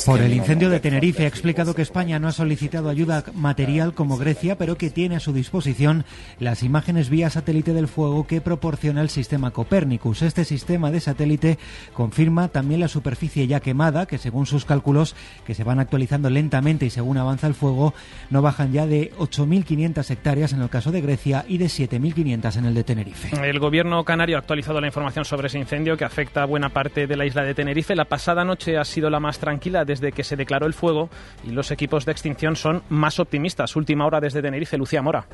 Por 0.05 0.21
el 0.21 0.33
incendio 0.33 0.69
de 0.69 0.79
Tenerife 0.79 1.25
ha 1.25 1.27
explicado 1.27 1.73
que 1.73 1.81
España 1.81 2.19
no 2.19 2.27
ha 2.27 2.31
solicitado 2.31 2.89
ayuda 2.89 3.23
material 3.33 3.93
como 3.93 4.17
Grecia, 4.17 4.57
pero 4.57 4.77
que 4.77 4.89
tiene 4.89 5.15
a 5.15 5.19
su 5.19 5.33
disposición 5.33 6.05
las 6.39 6.63
imágenes 6.63 7.09
vía 7.09 7.29
satélite 7.29 7.73
del 7.73 7.87
fuego 7.87 8.27
que 8.27 8.41
proporciona 8.41 9.01
el 9.01 9.09
sistema 9.09 9.51
Copernicus. 9.51 10.21
Este 10.21 10.45
sistema 10.45 10.91
de 10.91 10.99
satélite 10.99 11.57
confirma 11.93 12.47
también 12.47 12.79
la 12.79 12.87
superficie 12.87 13.47
ya 13.47 13.59
quemada, 13.59 14.05
que 14.05 14.17
según 14.17 14.45
sus 14.45 14.65
cálculos, 14.65 15.15
que 15.45 15.53
se 15.53 15.63
van 15.63 15.79
actualizando 15.79 16.29
lentamente 16.29 16.85
y 16.85 16.89
según 16.89 17.17
avanza 17.17 17.47
el 17.47 17.53
fuego, 17.53 17.93
no 18.29 18.41
bajan 18.41 18.71
ya 18.71 18.85
de 18.85 19.11
8.500 19.17 20.09
hectáreas 20.09 20.53
en 20.53 20.61
el 20.61 20.69
caso 20.69 20.91
de 20.91 21.01
Grecia 21.01 21.45
y 21.47 21.57
de 21.57 21.65
7.500 21.65 22.57
en 22.57 22.65
el 22.65 22.73
de 22.73 22.83
Tenerife. 22.83 23.29
El 23.47 23.59
gobierno 23.59 24.03
canario 24.03 24.37
ha 24.37 24.39
actualizado 24.39 24.81
la 24.81 24.87
información 24.87 25.25
sobre 25.25 25.47
ese 25.47 25.59
incendio 25.59 25.97
que 25.97 26.05
afecta 26.05 26.43
a 26.43 26.45
buena 26.45 26.69
parte 26.69 27.07
de 27.07 27.15
la 27.15 27.25
isla 27.25 27.43
de 27.43 27.53
Tenerife. 27.53 27.95
La 27.95 28.05
pasada 28.05 28.43
noche 28.43 28.77
ha 28.77 28.85
sido 28.85 28.96
la 29.01 29.19
más 29.19 29.39
tranquila 29.39 29.85
desde 29.85 30.11
que 30.11 30.23
se 30.23 30.35
declaró 30.35 30.65
el 30.65 30.73
fuego 30.73 31.09
y 31.43 31.51
los 31.51 31.71
equipos 31.71 32.05
de 32.05 32.11
extinción 32.11 32.55
son 32.55 32.83
más 32.89 33.19
optimistas. 33.19 33.75
Última 33.75 34.05
hora 34.05 34.19
desde 34.19 34.41
Tenerife, 34.41 34.77
Lucía 34.77 35.01
Mora. 35.01 35.25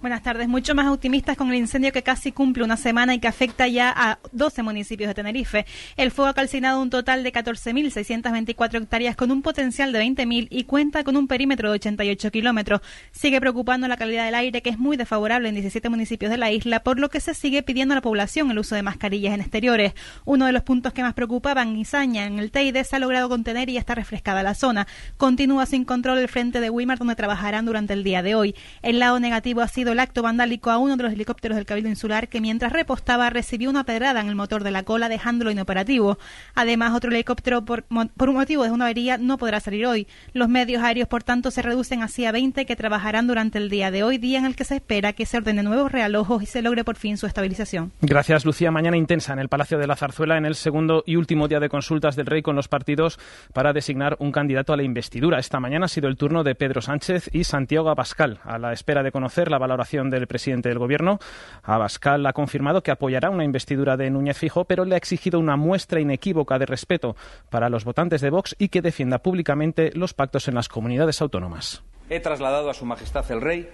Buenas 0.00 0.22
tardes. 0.22 0.48
Mucho 0.48 0.74
más 0.74 0.86
optimistas 0.86 1.36
con 1.36 1.50
el 1.50 1.56
incendio 1.56 1.92
que 1.92 2.02
casi 2.02 2.32
cumple 2.32 2.64
una 2.64 2.78
semana 2.78 3.14
y 3.14 3.18
que 3.18 3.28
afecta 3.28 3.68
ya 3.68 3.92
a 3.94 4.18
12 4.32 4.62
municipios 4.62 5.08
de 5.08 5.14
Tenerife. 5.14 5.66
El 5.98 6.10
fuego 6.10 6.30
ha 6.30 6.32
calcinado 6.32 6.80
un 6.80 6.88
total 6.88 7.22
de 7.22 7.30
14.624 7.30 8.82
hectáreas 8.82 9.14
con 9.14 9.30
un 9.30 9.42
potencial 9.42 9.92
de 9.92 10.02
20.000 10.02 10.48
y 10.48 10.64
cuenta 10.64 11.04
con 11.04 11.18
un 11.18 11.28
perímetro 11.28 11.68
de 11.68 11.74
88 11.74 12.30
kilómetros. 12.30 12.80
Sigue 13.12 13.42
preocupando 13.42 13.88
la 13.88 13.98
calidad 13.98 14.24
del 14.24 14.36
aire, 14.36 14.62
que 14.62 14.70
es 14.70 14.78
muy 14.78 14.96
desfavorable 14.96 15.50
en 15.50 15.56
17 15.56 15.90
municipios 15.90 16.30
de 16.30 16.38
la 16.38 16.50
isla, 16.50 16.82
por 16.82 16.98
lo 16.98 17.10
que 17.10 17.20
se 17.20 17.34
sigue 17.34 17.62
pidiendo 17.62 17.92
a 17.92 17.96
la 17.96 18.00
población 18.00 18.50
el 18.50 18.58
uso 18.58 18.76
de 18.76 18.82
mascarillas 18.82 19.34
en 19.34 19.42
exteriores. 19.42 19.92
Uno 20.24 20.46
de 20.46 20.52
los 20.52 20.62
puntos 20.62 20.94
que 20.94 21.02
más 21.02 21.12
preocupaban, 21.12 21.76
Izaña, 21.76 22.24
en 22.24 22.38
el 22.38 22.52
Teide, 22.52 22.84
se 22.84 22.96
ha 22.96 23.00
logrado 23.00 23.28
contener 23.28 23.68
y 23.68 23.76
está 23.76 23.94
refrescada 23.94 24.42
la 24.42 24.54
zona. 24.54 24.86
Continúa 25.18 25.66
sin 25.66 25.84
control 25.84 26.20
el 26.20 26.28
frente 26.28 26.60
de 26.60 26.70
Weimar, 26.70 26.96
donde 26.96 27.16
trabajarán 27.16 27.66
durante 27.66 27.92
el 27.92 28.02
día 28.02 28.22
de 28.22 28.34
hoy. 28.34 28.54
El 28.80 28.98
lado 28.98 29.20
negativo 29.20 29.60
ha 29.60 29.68
sido 29.68 29.89
el 29.92 30.00
acto 30.00 30.22
vandálico 30.22 30.70
a 30.70 30.78
uno 30.78 30.96
de 30.96 31.02
los 31.02 31.12
helicópteros 31.12 31.56
del 31.56 31.66
Cabildo 31.66 31.88
Insular 31.88 32.28
que 32.28 32.40
mientras 32.40 32.72
repostaba 32.72 33.30
recibió 33.30 33.70
una 33.70 33.84
pedrada 33.84 34.20
en 34.20 34.28
el 34.28 34.34
motor 34.34 34.64
de 34.64 34.70
la 34.70 34.82
cola 34.82 35.08
dejándolo 35.08 35.50
inoperativo. 35.50 36.18
Además, 36.54 36.94
otro 36.94 37.10
helicóptero 37.10 37.64
por, 37.64 37.84
por 37.84 38.28
un 38.28 38.34
motivo 38.36 38.64
de 38.64 38.70
una 38.70 38.84
avería 38.86 39.18
no 39.18 39.38
podrá 39.38 39.60
salir 39.60 39.86
hoy. 39.86 40.06
Los 40.32 40.48
medios 40.48 40.82
aéreos, 40.82 41.08
por 41.08 41.22
tanto, 41.22 41.50
se 41.50 41.62
reducen 41.62 42.02
así 42.02 42.24
a 42.24 42.32
20 42.32 42.66
que 42.66 42.76
trabajarán 42.76 43.26
durante 43.26 43.58
el 43.58 43.68
día 43.68 43.90
de 43.90 44.02
hoy, 44.02 44.18
día 44.18 44.38
en 44.38 44.46
el 44.46 44.56
que 44.56 44.64
se 44.64 44.76
espera 44.76 45.12
que 45.12 45.26
se 45.26 45.36
ordenen 45.36 45.64
nuevos 45.64 45.92
realojos 45.92 46.42
y 46.42 46.46
se 46.46 46.62
logre 46.62 46.84
por 46.84 46.96
fin 46.96 47.16
su 47.16 47.26
estabilización. 47.26 47.92
Gracias, 48.00 48.44
Lucía. 48.44 48.70
Mañana 48.70 48.96
intensa 48.96 49.32
en 49.32 49.38
el 49.38 49.48
Palacio 49.48 49.78
de 49.78 49.86
la 49.86 49.96
Zarzuela 49.96 50.38
en 50.38 50.46
el 50.46 50.54
segundo 50.54 51.02
y 51.06 51.16
último 51.16 51.48
día 51.48 51.60
de 51.60 51.68
consultas 51.68 52.16
del 52.16 52.26
Rey 52.26 52.42
con 52.42 52.56
los 52.56 52.68
partidos 52.68 53.18
para 53.52 53.72
designar 53.72 54.16
un 54.20 54.32
candidato 54.32 54.72
a 54.72 54.76
la 54.76 54.82
investidura. 54.82 55.38
Esta 55.38 55.60
mañana 55.60 55.86
ha 55.86 55.88
sido 55.88 56.08
el 56.08 56.16
turno 56.16 56.44
de 56.44 56.54
Pedro 56.54 56.80
Sánchez 56.80 57.30
y 57.32 57.44
Santiago 57.44 57.90
Abascal, 57.90 58.40
a 58.44 58.58
la 58.58 58.72
espera 58.72 59.02
de 59.02 59.12
conocer 59.12 59.50
la 59.50 59.58
valoración 59.58 59.79
del 60.10 60.26
presidente 60.26 60.68
del 60.68 60.78
Gobierno. 60.78 61.18
Abascal 61.62 62.26
ha 62.26 62.32
confirmado 62.32 62.82
que 62.82 62.90
apoyará 62.90 63.30
una 63.30 63.44
investidura 63.44 63.96
de 63.96 64.10
Núñez 64.10 64.36
Fijo, 64.36 64.64
pero 64.64 64.84
le 64.84 64.94
ha 64.94 64.98
exigido 64.98 65.40
una 65.40 65.56
muestra 65.56 66.00
inequívoca 66.00 66.58
de 66.58 66.66
respeto 66.66 67.16
para 67.48 67.70
los 67.70 67.84
votantes 67.84 68.20
de 68.20 68.30
Vox 68.30 68.54
y 68.58 68.68
que 68.68 68.82
defienda 68.82 69.18
públicamente 69.18 69.90
los 69.94 70.12
pactos 70.12 70.48
en 70.48 70.54
las 70.54 70.68
comunidades 70.68 71.22
autónomas. 71.22 71.82
He 72.10 72.20
trasladado 72.20 72.68
a 72.68 72.74
Su 72.74 72.84
Majestad 72.84 73.30
el 73.30 73.40
Rey 73.40 73.68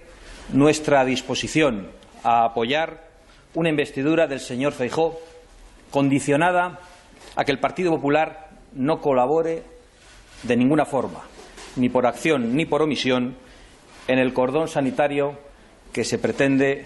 nuestra 0.53 1.03
disposición 1.03 1.87
a 2.23 2.45
apoyar 2.45 3.03
una 3.53 3.69
investidura 3.69 4.27
del 4.27 4.39
señor 4.39 4.73
Feijó 4.73 5.19
condicionada 5.91 6.79
a 7.35 7.43
que 7.43 7.51
el 7.51 7.59
Partido 7.59 7.91
Popular 7.91 8.49
no 8.73 9.01
colabore 9.01 9.63
de 10.43 10.55
ninguna 10.55 10.85
forma, 10.85 11.21
ni 11.75 11.89
por 11.89 12.05
acción 12.05 12.55
ni 12.55 12.65
por 12.65 12.81
omisión, 12.81 13.35
en 14.07 14.19
el 14.19 14.33
cordón 14.33 14.67
sanitario 14.67 15.37
que 15.91 16.03
se 16.03 16.17
pretende 16.17 16.85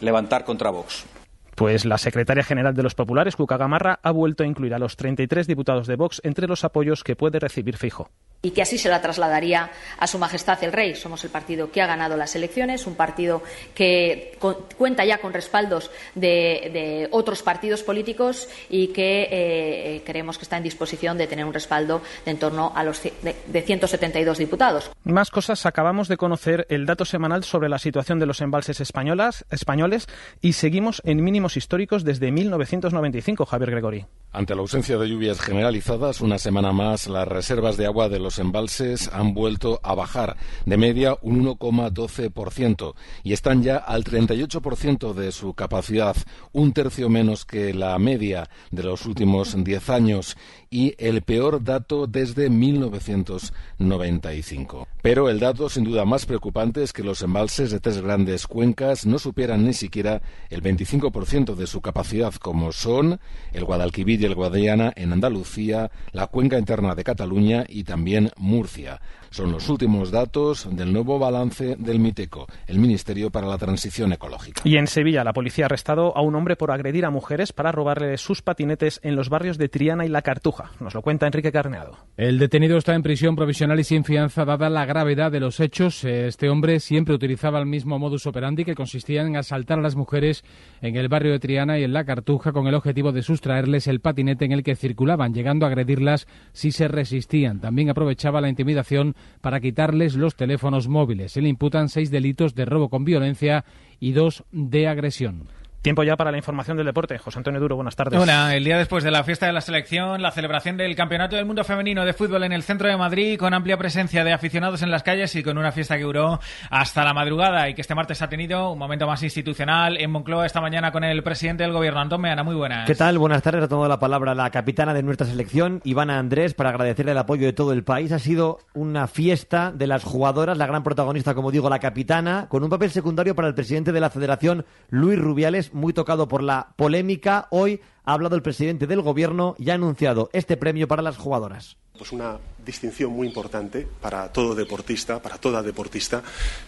levantar 0.00 0.44
contra 0.44 0.70
Vox. 0.70 1.06
Pues 1.54 1.84
la 1.84 1.98
secretaria 1.98 2.44
general 2.44 2.74
de 2.74 2.84
los 2.84 2.94
populares, 2.94 3.34
Cuca 3.34 3.56
Gamarra, 3.56 3.98
ha 4.02 4.12
vuelto 4.12 4.44
a 4.44 4.46
incluir 4.46 4.74
a 4.74 4.78
los 4.78 4.96
33 4.96 5.46
diputados 5.46 5.86
de 5.88 5.96
Vox 5.96 6.20
entre 6.22 6.46
los 6.46 6.64
apoyos 6.64 7.02
que 7.02 7.16
puede 7.16 7.40
recibir 7.40 7.76
Fijo 7.76 8.10
y 8.40 8.50
que 8.52 8.62
así 8.62 8.78
se 8.78 8.88
la 8.88 9.02
trasladaría 9.02 9.70
a 9.98 10.06
Su 10.06 10.18
Majestad 10.18 10.62
el 10.64 10.72
Rey. 10.72 10.94
Somos 10.94 11.24
el 11.24 11.30
partido 11.30 11.70
que 11.70 11.82
ha 11.82 11.86
ganado 11.86 12.16
las 12.16 12.34
elecciones, 12.36 12.86
un 12.86 12.94
partido 12.94 13.42
que 13.74 14.38
cuenta 14.76 15.04
ya 15.04 15.18
con 15.18 15.32
respaldos 15.32 15.90
de, 16.14 16.70
de 16.72 17.08
otros 17.10 17.42
partidos 17.42 17.82
políticos 17.82 18.48
y 18.70 18.88
que 18.88 19.28
eh, 19.30 20.02
creemos 20.06 20.38
que 20.38 20.44
está 20.44 20.56
en 20.56 20.62
disposición 20.62 21.18
de 21.18 21.26
tener 21.26 21.44
un 21.44 21.52
respaldo 21.52 22.00
de 22.24 22.38
en 22.38 22.38
torno 22.38 22.72
a 22.74 22.84
los 22.84 23.02
de, 23.02 23.12
de 23.46 23.62
172 23.62 24.38
diputados. 24.38 24.90
Más 25.04 25.30
cosas. 25.30 25.66
Acabamos 25.66 26.08
de 26.08 26.16
conocer 26.16 26.66
el 26.68 26.86
dato 26.86 27.04
semanal 27.04 27.44
sobre 27.44 27.68
la 27.68 27.78
situación 27.78 28.18
de 28.18 28.26
los 28.26 28.40
embalses 28.40 28.80
españolas, 28.80 29.44
españoles 29.50 30.06
y 30.40 30.52
seguimos 30.52 31.02
en 31.04 31.22
mínimos 31.22 31.56
históricos 31.56 32.04
desde 32.04 32.30
1995, 32.30 33.46
Javier 33.46 33.70
Gregori. 33.70 34.06
Ante 34.30 34.54
la 34.54 34.60
ausencia 34.60 34.98
de 34.98 35.08
lluvias 35.08 35.40
generalizadas, 35.40 36.20
una 36.20 36.38
semana 36.38 36.72
más 36.72 37.08
las 37.08 37.26
reservas 37.26 37.78
de 37.78 37.86
agua 37.86 38.08
de 38.08 38.18
los 38.18 38.27
embalses 38.36 39.08
han 39.10 39.32
vuelto 39.32 39.80
a 39.82 39.94
bajar 39.94 40.36
de 40.66 40.76
media 40.76 41.16
un 41.22 41.42
1,12% 41.46 42.94
y 43.24 43.32
están 43.32 43.62
ya 43.62 43.78
al 43.78 44.04
38% 44.04 45.14
de 45.14 45.32
su 45.32 45.54
capacidad, 45.54 46.16
un 46.52 46.74
tercio 46.74 47.08
menos 47.08 47.46
que 47.46 47.72
la 47.72 47.98
media 47.98 48.50
de 48.70 48.82
los 48.82 49.06
últimos 49.06 49.56
10 49.56 49.88
años 49.88 50.36
y 50.70 50.94
el 50.98 51.22
peor 51.22 51.64
dato 51.64 52.06
desde 52.06 52.50
1995. 52.50 54.86
Pero 55.02 55.28
el 55.28 55.40
dato 55.40 55.68
sin 55.68 55.82
duda 55.84 56.04
más 56.04 56.26
preocupante 56.26 56.82
es 56.82 56.92
que 56.92 57.02
los 57.02 57.22
embalses 57.22 57.70
de 57.70 57.80
tres 57.80 58.02
grandes 58.02 58.46
cuencas 58.46 59.06
no 59.06 59.18
superan 59.18 59.64
ni 59.64 59.72
siquiera 59.72 60.20
el 60.50 60.62
25% 60.62 61.54
de 61.54 61.66
su 61.66 61.80
capacidad, 61.80 62.34
como 62.34 62.72
son 62.72 63.18
el 63.52 63.64
Guadalquivir 63.64 64.20
y 64.20 64.26
el 64.26 64.34
Guadiana 64.34 64.92
en 64.96 65.12
Andalucía, 65.12 65.90
la 66.12 66.26
cuenca 66.26 66.58
interna 66.58 66.94
de 66.94 67.04
Cataluña 67.04 67.64
y 67.68 67.84
también 67.84 68.30
Murcia. 68.36 69.00
Son 69.30 69.52
los 69.52 69.68
últimos 69.68 70.10
datos 70.10 70.68
del 70.74 70.92
nuevo 70.92 71.18
balance 71.18 71.76
del 71.76 72.00
MITECO, 72.00 72.46
el 72.66 72.78
Ministerio 72.78 73.30
para 73.30 73.46
la 73.46 73.58
Transición 73.58 74.12
Ecológica. 74.12 74.62
Y 74.64 74.78
en 74.78 74.86
Sevilla, 74.86 75.22
la 75.22 75.34
policía 75.34 75.64
ha 75.64 75.66
arrestado 75.66 76.16
a 76.16 76.22
un 76.22 76.34
hombre 76.34 76.56
por 76.56 76.70
agredir 76.70 77.04
a 77.04 77.10
mujeres 77.10 77.52
para 77.52 77.70
robarle 77.70 78.16
sus 78.16 78.40
patinetes 78.40 79.00
en 79.02 79.16
los 79.16 79.28
barrios 79.28 79.58
de 79.58 79.68
Triana 79.68 80.06
y 80.06 80.08
La 80.08 80.22
Cartuja. 80.22 80.57
Nos 80.80 80.94
lo 80.94 81.02
cuenta 81.02 81.26
Enrique 81.26 81.52
Carneado. 81.52 81.96
El 82.16 82.38
detenido 82.38 82.78
está 82.78 82.94
en 82.94 83.02
prisión 83.02 83.36
provisional 83.36 83.78
y 83.80 83.84
sin 83.84 84.04
fianza, 84.04 84.44
dada 84.44 84.70
la 84.70 84.84
gravedad 84.86 85.30
de 85.30 85.40
los 85.40 85.60
hechos. 85.60 86.04
Este 86.04 86.48
hombre 86.48 86.80
siempre 86.80 87.14
utilizaba 87.14 87.58
el 87.58 87.66
mismo 87.66 87.98
modus 87.98 88.26
operandi 88.26 88.64
que 88.64 88.74
consistía 88.74 89.22
en 89.22 89.36
asaltar 89.36 89.78
a 89.78 89.82
las 89.82 89.96
mujeres 89.96 90.44
en 90.80 90.96
el 90.96 91.08
barrio 91.08 91.32
de 91.32 91.38
Triana 91.38 91.78
y 91.78 91.84
en 91.84 91.92
La 91.92 92.04
Cartuja 92.04 92.52
con 92.52 92.66
el 92.66 92.74
objetivo 92.74 93.12
de 93.12 93.22
sustraerles 93.22 93.86
el 93.86 94.00
patinete 94.00 94.44
en 94.44 94.52
el 94.52 94.62
que 94.62 94.76
circulaban, 94.76 95.34
llegando 95.34 95.66
a 95.66 95.68
agredirlas 95.68 96.26
si 96.52 96.72
se 96.72 96.88
resistían. 96.88 97.60
También 97.60 97.90
aprovechaba 97.90 98.40
la 98.40 98.48
intimidación 98.48 99.14
para 99.40 99.60
quitarles 99.60 100.16
los 100.16 100.36
teléfonos 100.36 100.88
móviles. 100.88 101.32
Se 101.32 101.42
le 101.42 101.48
imputan 101.48 101.88
seis 101.88 102.10
delitos 102.10 102.54
de 102.54 102.64
robo 102.64 102.88
con 102.88 103.04
violencia 103.04 103.64
y 104.00 104.12
dos 104.12 104.44
de 104.52 104.88
agresión. 104.88 105.48
Tiempo 105.82 106.02
ya 106.02 106.16
para 106.16 106.32
la 106.32 106.36
información 106.36 106.76
del 106.76 106.86
deporte. 106.86 107.18
José 107.18 107.38
Antonio 107.38 107.60
Duro, 107.60 107.76
buenas 107.76 107.94
tardes. 107.94 108.18
Hola, 108.18 108.54
el 108.56 108.64
día 108.64 108.76
después 108.78 109.04
de 109.04 109.12
la 109.12 109.22
fiesta 109.22 109.46
de 109.46 109.52
la 109.52 109.60
selección, 109.60 110.20
la 110.20 110.32
celebración 110.32 110.76
del 110.76 110.96
Campeonato 110.96 111.36
del 111.36 111.46
Mundo 111.46 111.62
Femenino 111.62 112.04
de 112.04 112.12
Fútbol 112.12 112.42
en 112.42 112.52
el 112.52 112.64
centro 112.64 112.88
de 112.88 112.96
Madrid, 112.96 113.38
con 113.38 113.54
amplia 113.54 113.76
presencia 113.76 114.24
de 114.24 114.32
aficionados 114.32 114.82
en 114.82 114.90
las 114.90 115.04
calles 115.04 115.36
y 115.36 115.44
con 115.44 115.56
una 115.56 115.70
fiesta 115.70 115.96
que 115.96 116.02
duró 116.02 116.40
hasta 116.68 117.04
la 117.04 117.14
madrugada 117.14 117.68
y 117.68 117.74
que 117.74 117.82
este 117.82 117.94
martes 117.94 118.20
ha 118.22 118.28
tenido 118.28 118.72
un 118.72 118.78
momento 118.78 119.06
más 119.06 119.22
institucional 119.22 119.96
en 120.00 120.10
Moncloa 120.10 120.46
esta 120.46 120.60
mañana 120.60 120.90
con 120.90 121.04
el 121.04 121.22
presidente 121.22 121.62
del 121.62 121.72
gobierno, 121.72 122.00
Antón 122.00 122.22
Meana. 122.22 122.42
Muy 122.42 122.56
buenas. 122.56 122.84
¿Qué 122.84 122.96
tal? 122.96 123.16
Buenas 123.16 123.42
tardes. 123.42 123.62
Ha 123.62 123.68
tomado 123.68 123.88
la 123.88 124.00
palabra 124.00 124.34
la 124.34 124.50
capitana 124.50 124.92
de 124.92 125.04
nuestra 125.04 125.28
selección, 125.28 125.80
Ivana 125.84 126.18
Andrés, 126.18 126.54
para 126.54 126.70
agradecerle 126.70 127.12
el 127.12 127.18
apoyo 127.18 127.46
de 127.46 127.52
todo 127.52 127.72
el 127.72 127.84
país. 127.84 128.10
Ha 128.10 128.18
sido 128.18 128.58
una 128.74 129.06
fiesta 129.06 129.70
de 129.70 129.86
las 129.86 130.02
jugadoras, 130.02 130.58
la 130.58 130.66
gran 130.66 130.82
protagonista, 130.82 131.34
como 131.34 131.52
digo, 131.52 131.70
la 131.70 131.78
capitana, 131.78 132.46
con 132.48 132.64
un 132.64 132.68
papel 132.68 132.90
secundario 132.90 133.36
para 133.36 133.46
el 133.46 133.54
presidente 133.54 133.92
de 133.92 134.00
la 134.00 134.10
federación, 134.10 134.66
Luis 134.90 135.20
Rubiales, 135.20 135.67
muy 135.72 135.92
tocado 135.92 136.28
por 136.28 136.42
la 136.42 136.74
polémica. 136.76 137.48
Hoy 137.50 137.80
ha 138.04 138.12
hablado 138.12 138.36
el 138.36 138.42
presidente 138.42 138.86
del 138.86 139.02
gobierno 139.02 139.54
y 139.58 139.70
ha 139.70 139.74
anunciado 139.74 140.30
este 140.32 140.56
premio 140.56 140.88
para 140.88 141.02
las 141.02 141.16
jugadoras. 141.16 141.76
Pues 141.96 142.12
una 142.12 142.38
distinción 142.64 143.10
muy 143.10 143.26
importante 143.26 143.86
para 144.00 144.32
todo 144.32 144.54
deportista, 144.54 145.20
para 145.20 145.38
toda 145.38 145.62
deportista, 145.62 146.22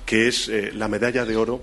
que 0.04 0.28
es 0.28 0.48
eh, 0.48 0.72
la 0.72 0.88
medalla 0.88 1.24
de 1.24 1.36
oro 1.36 1.60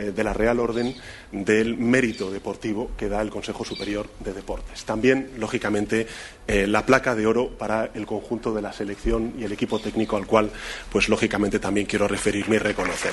eh, 0.00 0.12
de 0.12 0.24
la 0.24 0.32
Real 0.32 0.58
Orden 0.60 0.94
del 1.30 1.76
Mérito 1.76 2.30
Deportivo 2.30 2.92
que 2.96 3.08
da 3.08 3.20
el 3.20 3.28
Consejo 3.28 3.64
Superior 3.64 4.08
de 4.20 4.32
Deportes. 4.32 4.84
También, 4.84 5.30
lógicamente, 5.36 6.06
eh, 6.46 6.66
la 6.66 6.86
placa 6.86 7.14
de 7.14 7.26
oro 7.26 7.50
para 7.50 7.90
el 7.92 8.06
conjunto 8.06 8.54
de 8.54 8.62
la 8.62 8.72
selección 8.72 9.34
y 9.38 9.44
el 9.44 9.52
equipo 9.52 9.78
técnico 9.78 10.16
al 10.16 10.26
cual, 10.26 10.50
pues 10.90 11.08
lógicamente, 11.08 11.58
también 11.58 11.86
quiero 11.86 12.08
referirme 12.08 12.56
y 12.56 12.60
reconocer. 12.60 13.12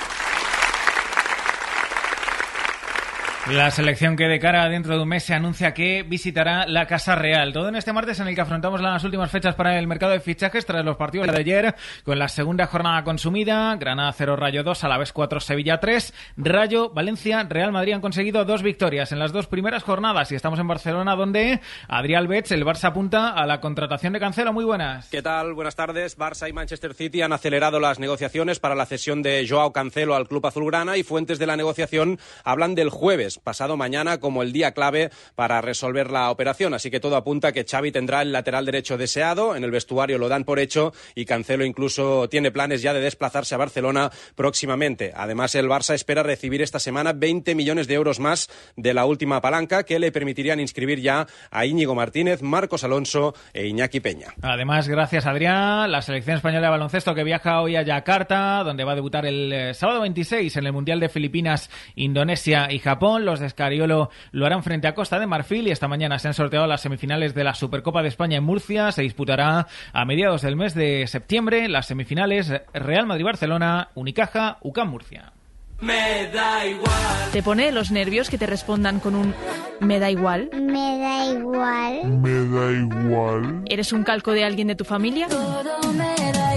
La 3.52 3.70
selección 3.70 4.14
que 4.14 4.28
de 4.28 4.38
cara 4.38 4.68
dentro 4.68 4.94
de 4.94 5.02
un 5.02 5.08
mes 5.08 5.24
se 5.24 5.32
anuncia 5.32 5.72
que 5.72 6.02
visitará 6.02 6.66
la 6.66 6.86
Casa 6.86 7.14
Real. 7.14 7.54
Todo 7.54 7.70
en 7.70 7.76
este 7.76 7.94
martes 7.94 8.20
en 8.20 8.28
el 8.28 8.34
que 8.34 8.42
afrontamos 8.42 8.82
las 8.82 9.02
últimas 9.04 9.30
fechas 9.30 9.54
para 9.54 9.78
el 9.78 9.86
mercado 9.86 10.12
de 10.12 10.20
fichajes 10.20 10.66
tras 10.66 10.84
los 10.84 10.98
partidos 10.98 11.28
de 11.28 11.38
ayer 11.38 11.74
con 12.04 12.18
la 12.18 12.28
segunda 12.28 12.66
jornada 12.66 13.02
consumida. 13.04 13.74
Granada 13.76 14.12
0, 14.12 14.36
Rayo 14.36 14.62
2, 14.64 14.84
a 14.84 14.88
la 14.88 14.98
vez 14.98 15.14
4, 15.14 15.40
Sevilla 15.40 15.80
3. 15.80 16.12
Rayo, 16.36 16.90
Valencia, 16.90 17.42
Real 17.48 17.72
Madrid 17.72 17.94
han 17.94 18.02
conseguido 18.02 18.44
dos 18.44 18.62
victorias 18.62 19.12
en 19.12 19.18
las 19.18 19.32
dos 19.32 19.46
primeras 19.46 19.82
jornadas 19.82 20.30
y 20.30 20.34
estamos 20.34 20.58
en 20.58 20.68
Barcelona 20.68 21.16
donde 21.16 21.60
Adrián 21.88 22.28
Betts, 22.28 22.52
el 22.52 22.66
Barça 22.66 22.88
apunta 22.88 23.30
a 23.30 23.46
la 23.46 23.62
contratación 23.62 24.12
de 24.12 24.20
Cancelo. 24.20 24.52
Muy 24.52 24.66
buenas. 24.66 25.08
¿Qué 25.08 25.22
tal? 25.22 25.54
Buenas 25.54 25.74
tardes. 25.74 26.18
Barça 26.18 26.50
y 26.50 26.52
Manchester 26.52 26.92
City 26.92 27.22
han 27.22 27.32
acelerado 27.32 27.80
las 27.80 27.98
negociaciones 27.98 28.60
para 28.60 28.74
la 28.74 28.84
cesión 28.84 29.22
de 29.22 29.46
Joao 29.48 29.72
Cancelo 29.72 30.14
al 30.14 30.28
club 30.28 30.46
azulgrana 30.46 30.98
y 30.98 31.02
fuentes 31.02 31.38
de 31.38 31.46
la 31.46 31.56
negociación 31.56 32.18
hablan 32.44 32.74
del 32.74 32.90
jueves 32.90 33.37
pasado 33.42 33.76
mañana 33.76 34.18
como 34.18 34.42
el 34.42 34.52
día 34.52 34.72
clave 34.72 35.10
para 35.34 35.60
resolver 35.60 36.10
la 36.10 36.30
operación. 36.30 36.74
Así 36.74 36.90
que 36.90 37.00
todo 37.00 37.16
apunta 37.16 37.48
a 37.48 37.52
que 37.52 37.64
Xavi 37.64 37.92
tendrá 37.92 38.22
el 38.22 38.32
lateral 38.32 38.64
derecho 38.64 38.98
deseado. 38.98 39.56
En 39.56 39.64
el 39.64 39.70
vestuario 39.70 40.18
lo 40.18 40.28
dan 40.28 40.44
por 40.44 40.58
hecho 40.58 40.92
y 41.14 41.24
Cancelo 41.24 41.64
incluso 41.64 42.28
tiene 42.28 42.50
planes 42.50 42.82
ya 42.82 42.92
de 42.92 43.00
desplazarse 43.00 43.54
a 43.54 43.58
Barcelona 43.58 44.10
próximamente. 44.34 45.12
Además, 45.14 45.54
el 45.54 45.68
Barça 45.68 45.94
espera 45.94 46.22
recibir 46.22 46.62
esta 46.62 46.78
semana 46.78 47.12
20 47.12 47.54
millones 47.54 47.88
de 47.88 47.94
euros 47.94 48.20
más 48.20 48.48
de 48.76 48.94
la 48.94 49.04
última 49.04 49.40
palanca 49.40 49.84
que 49.84 49.98
le 49.98 50.12
permitirían 50.12 50.60
inscribir 50.60 51.00
ya 51.00 51.26
a 51.50 51.66
Íñigo 51.66 51.94
Martínez, 51.94 52.42
Marcos 52.42 52.84
Alonso 52.84 53.34
e 53.52 53.66
Iñaki 53.66 54.00
Peña. 54.00 54.34
Además, 54.42 54.88
gracias 54.88 55.26
Adrián, 55.26 55.90
la 55.90 56.02
selección 56.02 56.36
española 56.36 56.66
de 56.66 56.70
baloncesto 56.70 57.14
que 57.14 57.24
viaja 57.24 57.60
hoy 57.60 57.76
a 57.76 57.82
Yakarta, 57.82 58.62
donde 58.64 58.84
va 58.84 58.92
a 58.92 58.94
debutar 58.94 59.26
el 59.26 59.52
eh, 59.52 59.74
sábado 59.74 60.00
26 60.00 60.56
en 60.56 60.66
el 60.66 60.72
Mundial 60.72 61.00
de 61.00 61.08
Filipinas, 61.08 61.70
Indonesia 61.94 62.68
y 62.70 62.78
Japón. 62.78 63.17
Los 63.24 63.40
de 63.40 63.46
Escariolo 63.46 64.10
lo 64.32 64.46
harán 64.46 64.62
frente 64.62 64.88
a 64.88 64.94
Costa 64.94 65.18
de 65.18 65.26
Marfil 65.26 65.68
y 65.68 65.70
esta 65.70 65.88
mañana 65.88 66.18
se 66.18 66.28
han 66.28 66.34
sorteado 66.34 66.66
las 66.66 66.80
semifinales 66.80 67.34
de 67.34 67.44
la 67.44 67.54
Supercopa 67.54 68.02
de 68.02 68.08
España 68.08 68.38
en 68.38 68.44
Murcia. 68.44 68.92
Se 68.92 69.02
disputará 69.02 69.66
a 69.92 70.04
mediados 70.04 70.42
del 70.42 70.56
mes 70.56 70.74
de 70.74 71.06
septiembre 71.06 71.68
las 71.68 71.86
semifinales 71.86 72.52
Real 72.72 73.06
Madrid-Barcelona, 73.06 73.88
Unicaja, 73.94 74.58
UCAM 74.62 74.90
Murcia. 74.90 75.32
Me 75.80 76.28
da 76.32 76.66
igual. 76.66 77.30
¿Te 77.32 77.42
pone 77.42 77.70
los 77.70 77.92
nervios 77.92 78.30
que 78.30 78.38
te 78.38 78.46
respondan 78.46 78.98
con 78.98 79.14
un 79.14 79.34
me 79.80 80.00
da 80.00 80.10
igual? 80.10 80.50
Me 80.52 80.98
da 80.98 81.26
igual. 81.26 82.04
Me 82.04 82.30
da 82.30 82.72
igual. 82.72 83.62
¿Eres 83.66 83.92
un 83.92 84.02
calco 84.02 84.32
de 84.32 84.44
alguien 84.44 84.66
de 84.66 84.74
tu 84.74 84.84
familia? 84.84 85.28
Todo 85.28 85.92
me 85.92 86.32
da 86.32 86.47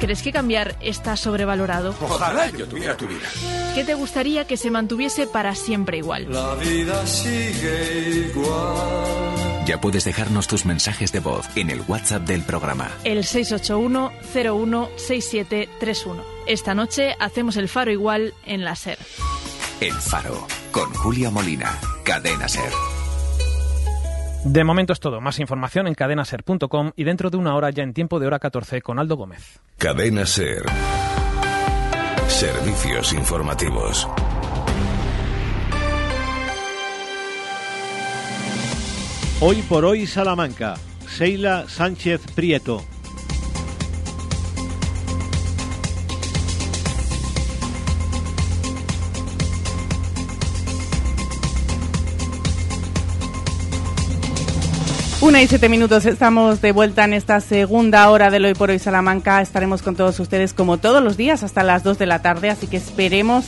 ¿Crees 0.00 0.22
que 0.22 0.32
cambiar 0.32 0.76
está 0.80 1.16
sobrevalorado? 1.16 1.94
Ojalá 2.00 2.50
yo 2.50 2.66
tuviera 2.66 2.96
tu 2.96 3.06
vida. 3.06 3.28
¿Qué 3.74 3.84
te 3.84 3.92
gustaría 3.94 4.46
que 4.46 4.56
se 4.56 4.70
mantuviese 4.70 5.26
para 5.26 5.54
siempre 5.54 5.98
igual? 5.98 6.32
La 6.32 6.54
vida 6.54 7.06
sigue 7.06 8.30
igual. 8.30 9.66
Ya 9.66 9.78
puedes 9.80 10.04
dejarnos 10.04 10.48
tus 10.48 10.64
mensajes 10.64 11.12
de 11.12 11.20
voz 11.20 11.46
en 11.54 11.68
el 11.68 11.82
WhatsApp 11.86 12.22
del 12.22 12.40
programa. 12.42 12.90
El 13.04 13.24
681-016731. 13.24 16.22
Esta 16.46 16.74
noche 16.74 17.14
hacemos 17.20 17.56
el 17.56 17.68
faro 17.68 17.90
igual 17.92 18.32
en 18.46 18.64
la 18.64 18.76
SER. 18.76 18.96
El 19.80 19.92
Faro, 19.92 20.46
con 20.72 20.90
Julia 20.94 21.30
Molina, 21.30 21.78
Cadena 22.04 22.48
Ser. 22.48 22.72
De 24.44 24.64
momento 24.64 24.92
es 24.94 25.00
todo. 25.00 25.20
Más 25.20 25.38
información 25.38 25.86
en 25.86 25.94
cadenaser.com 25.94 26.92
y 26.96 27.04
dentro 27.04 27.28
de 27.28 27.36
una 27.36 27.54
hora 27.54 27.70
ya 27.70 27.82
en 27.82 27.92
tiempo 27.92 28.18
de 28.18 28.26
hora 28.26 28.38
14 28.38 28.80
con 28.80 28.98
Aldo 28.98 29.16
Gómez. 29.16 29.60
Cadena 29.76 30.24
Ser. 30.24 30.62
Servicios 32.26 33.12
informativos. 33.12 34.08
Hoy 39.42 39.62
por 39.62 39.84
hoy 39.84 40.06
Salamanca. 40.06 40.76
Seila 41.06 41.68
Sánchez 41.68 42.22
Prieto. 42.34 42.82
Una 55.30 55.42
y 55.42 55.46
siete 55.46 55.68
minutos, 55.68 56.06
estamos 56.06 56.60
de 56.60 56.72
vuelta 56.72 57.04
en 57.04 57.14
esta 57.14 57.40
segunda 57.40 58.10
hora 58.10 58.30
del 58.30 58.46
Hoy 58.46 58.54
por 58.54 58.70
Hoy 58.70 58.80
Salamanca. 58.80 59.40
Estaremos 59.40 59.80
con 59.80 59.94
todos 59.94 60.18
ustedes 60.18 60.52
como 60.54 60.78
todos 60.78 61.04
los 61.04 61.16
días 61.16 61.44
hasta 61.44 61.62
las 61.62 61.84
2 61.84 61.98
de 61.98 62.06
la 62.06 62.20
tarde, 62.20 62.50
así 62.50 62.66
que 62.66 62.78
esperemos 62.78 63.46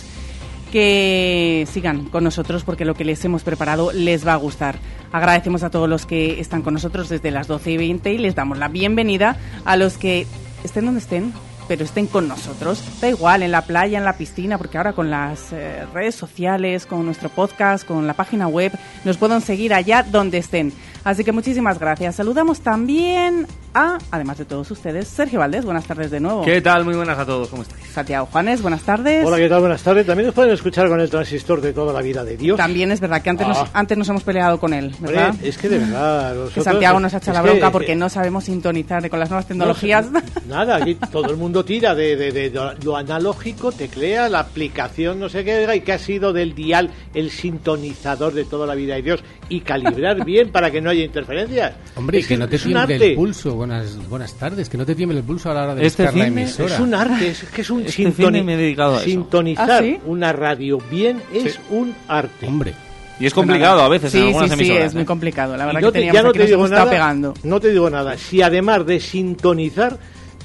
que 0.70 1.66
sigan 1.72 2.04
con 2.04 2.22
nosotros 2.22 2.62
porque 2.62 2.84
lo 2.84 2.94
que 2.94 3.04
les 3.04 3.24
hemos 3.24 3.42
preparado 3.42 3.90
les 3.90 4.24
va 4.24 4.34
a 4.34 4.36
gustar. 4.36 4.76
Agradecemos 5.10 5.64
a 5.64 5.70
todos 5.70 5.88
los 5.88 6.06
que 6.06 6.38
están 6.38 6.62
con 6.62 6.74
nosotros 6.74 7.08
desde 7.08 7.32
las 7.32 7.48
12 7.48 7.72
y 7.72 7.76
20 7.76 8.12
y 8.12 8.18
les 8.18 8.36
damos 8.36 8.58
la 8.58 8.68
bienvenida 8.68 9.36
a 9.64 9.76
los 9.76 9.98
que 9.98 10.28
estén 10.62 10.84
donde 10.84 11.00
estén, 11.00 11.32
pero 11.72 11.86
estén 11.86 12.06
con 12.06 12.28
nosotros. 12.28 12.84
Da 13.00 13.08
igual, 13.08 13.42
en 13.42 13.50
la 13.50 13.62
playa, 13.62 13.96
en 13.96 14.04
la 14.04 14.18
piscina, 14.18 14.58
porque 14.58 14.76
ahora 14.76 14.92
con 14.92 15.08
las 15.08 15.54
eh, 15.54 15.86
redes 15.94 16.14
sociales, 16.14 16.84
con 16.84 17.06
nuestro 17.06 17.30
podcast, 17.30 17.86
con 17.86 18.06
la 18.06 18.12
página 18.12 18.46
web, 18.46 18.72
nos 19.06 19.16
pueden 19.16 19.40
seguir 19.40 19.72
allá 19.72 20.02
donde 20.02 20.36
estén. 20.36 20.70
Así 21.02 21.24
que 21.24 21.32
muchísimas 21.32 21.78
gracias. 21.78 22.16
Saludamos 22.16 22.60
también 22.60 23.46
a, 23.74 23.98
además 24.10 24.38
de 24.38 24.44
todos 24.44 24.70
ustedes, 24.70 25.08
Sergio 25.08 25.38
Valdés. 25.38 25.64
Buenas 25.64 25.84
tardes 25.86 26.10
de 26.10 26.20
nuevo. 26.20 26.44
¿Qué 26.44 26.60
tal? 26.60 26.84
Muy 26.84 26.94
buenas 26.94 27.18
a 27.18 27.24
todos. 27.24 27.48
¿Cómo 27.48 27.62
estáis? 27.62 27.82
Santiago 27.86 28.26
Juanes, 28.26 28.62
buenas 28.62 28.82
tardes. 28.82 29.24
Hola, 29.26 29.36
¿qué 29.38 29.48
tal? 29.48 29.60
Buenas 29.60 29.82
tardes. 29.82 30.06
También 30.06 30.26
nos 30.26 30.34
pueden 30.34 30.52
escuchar 30.52 30.88
con 30.88 31.00
el 31.00 31.08
transistor 31.10 31.60
de 31.60 31.72
toda 31.72 31.92
la 31.92 32.00
vida 32.02 32.24
de 32.24 32.36
Dios. 32.36 32.56
También 32.56 32.90
es 32.92 33.00
verdad 33.00 33.22
que 33.22 33.30
antes, 33.30 33.46
Ah. 33.46 33.50
nos, 33.50 33.68
antes 33.72 33.98
nos 33.98 34.08
hemos 34.08 34.22
peleado 34.22 34.58
con 34.60 34.72
él, 34.74 34.94
¿verdad? 35.00 35.30
Hombre, 35.30 35.48
es 35.48 35.58
que 35.58 35.68
de 35.68 35.78
verdad. 35.78 36.34
que 36.54 36.60
Santiago 36.60 37.00
nos 37.00 37.14
ha 37.14 37.18
echado 37.18 37.34
la 37.38 37.42
bronca 37.42 37.66
que- 37.66 37.72
porque 37.72 37.94
no 37.94 38.08
sabemos 38.08 38.44
sintonizar 38.44 39.08
con 39.10 39.18
las 39.20 39.30
nuevas 39.30 39.44
No, 39.44 39.48
tecnologías. 39.48 40.06
nada, 40.48 40.76
aquí 40.76 40.94
todo 41.10 41.30
el 41.30 41.36
mundo 41.36 41.64
tira 41.64 41.94
de, 41.94 42.16
de- 42.16 42.32
de 42.50 42.74
lo 42.82 42.96
analógico, 42.96 43.72
teclea 43.72 44.28
la 44.28 44.40
aplicación, 44.40 45.18
no 45.20 45.28
sé 45.28 45.44
qué, 45.44 45.66
y 45.74 45.80
que 45.80 45.92
ha 45.92 45.98
sido 45.98 46.32
del 46.32 46.54
dial 46.54 46.90
el 47.14 47.30
sintonizador 47.30 48.32
de 48.34 48.44
toda 48.44 48.66
la 48.66 48.74
vida 48.74 48.94
de 48.96 49.02
Dios 49.02 49.24
y 49.48 49.60
calibrar 49.60 50.24
bien 50.24 50.50
para 50.50 50.70
que 50.70 50.80
no 50.80 50.90
haya 50.90 51.04
interferencias. 51.04 51.72
Hombre, 51.96 52.18
Es 52.18 52.26
que 52.26 52.36
no 52.36 52.48
te 52.48 52.56
arte. 52.74 53.10
el 53.10 53.14
pulso. 53.14 53.61
Buenas, 53.66 54.08
buenas 54.08 54.34
tardes. 54.34 54.68
Que 54.68 54.76
no 54.76 54.84
te 54.84 54.96
tiemble 54.96 55.18
el 55.18 55.24
pulso 55.24 55.48
a 55.48 55.54
la 55.54 55.62
hora 55.62 55.74
de 55.76 55.86
Este 55.86 56.02
buscar 56.02 56.18
la 56.18 56.26
emisora. 56.26 56.74
Es 56.74 56.80
un 56.80 56.94
arte, 56.94 57.28
es 57.28 57.44
que 57.44 57.60
es 57.60 57.70
un 57.70 57.82
Este 57.86 58.02
sintoni- 58.02 58.42
me 58.42 58.54
he 58.54 58.56
dedicado 58.56 58.94
a 58.94 58.96
eso. 58.96 59.04
sintonizar 59.04 59.70
¿Ah, 59.70 59.78
sí? 59.78 59.98
una 60.04 60.32
radio 60.32 60.78
bien 60.90 61.22
es 61.32 61.52
Sí. 61.54 61.60
un 61.70 61.94
arte. 62.08 62.44
Hombre. 62.48 62.74
Y 63.20 63.26
es 63.26 63.32
complicado 63.32 63.80
a 63.82 63.88
veces 63.88 64.10
sí, 64.10 64.18
en 64.18 64.24
algunas 64.26 64.50
sí, 64.50 64.56
sí, 64.56 64.62
emisoras. 64.62 64.86
es 64.88 64.94
muy 64.94 65.02
¿eh? 65.04 65.06
complicado. 65.06 65.56
La 65.56 65.66
verdad 65.66 65.80
no 65.80 65.92
que 65.92 66.00
te- 66.00 66.12
ya 66.12 66.22
no 66.24 66.32
te 66.32 66.44
digo 66.44 66.66
nada, 66.66 66.90
pegando. 66.90 67.34
no 67.44 67.60
te 67.60 67.70
digo 67.70 67.88
nada. 67.88 68.18
Si 68.18 68.42
además 68.42 68.84
de 68.84 68.98
sintonizar 68.98 69.96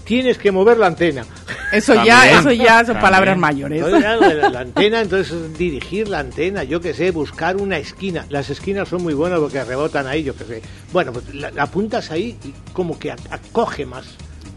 tienes 0.07 0.37
que 0.37 0.51
mover 0.51 0.77
la 0.77 0.87
antena. 0.87 1.25
Eso 1.71 1.93
ya, 2.03 2.31
eso 2.39 2.51
ya 2.51 2.77
son 2.77 2.85
también. 2.85 3.01
palabras 3.01 3.37
mayores. 3.37 3.83
Entonces, 3.83 4.41
la, 4.41 4.49
la 4.49 4.59
antena, 4.61 5.01
entonces 5.01 5.57
dirigir 5.57 6.07
la 6.07 6.19
antena, 6.19 6.63
yo 6.63 6.79
que 6.79 6.93
sé, 6.93 7.11
buscar 7.11 7.57
una 7.57 7.77
esquina. 7.77 8.25
Las 8.29 8.49
esquinas 8.49 8.87
son 8.87 9.03
muy 9.03 9.13
buenas 9.13 9.39
porque 9.39 9.63
rebotan 9.63 10.07
ahí, 10.07 10.23
yo 10.23 10.33
que 10.35 10.45
sé. 10.45 10.61
Bueno, 10.93 11.11
pues 11.11 11.35
la, 11.35 11.51
la 11.51 11.63
apuntas 11.63 12.09
ahí 12.09 12.37
y 12.43 12.53
como 12.73 12.97
que 12.97 13.11
ac- 13.13 13.27
acoge 13.29 13.85
más. 13.85 14.05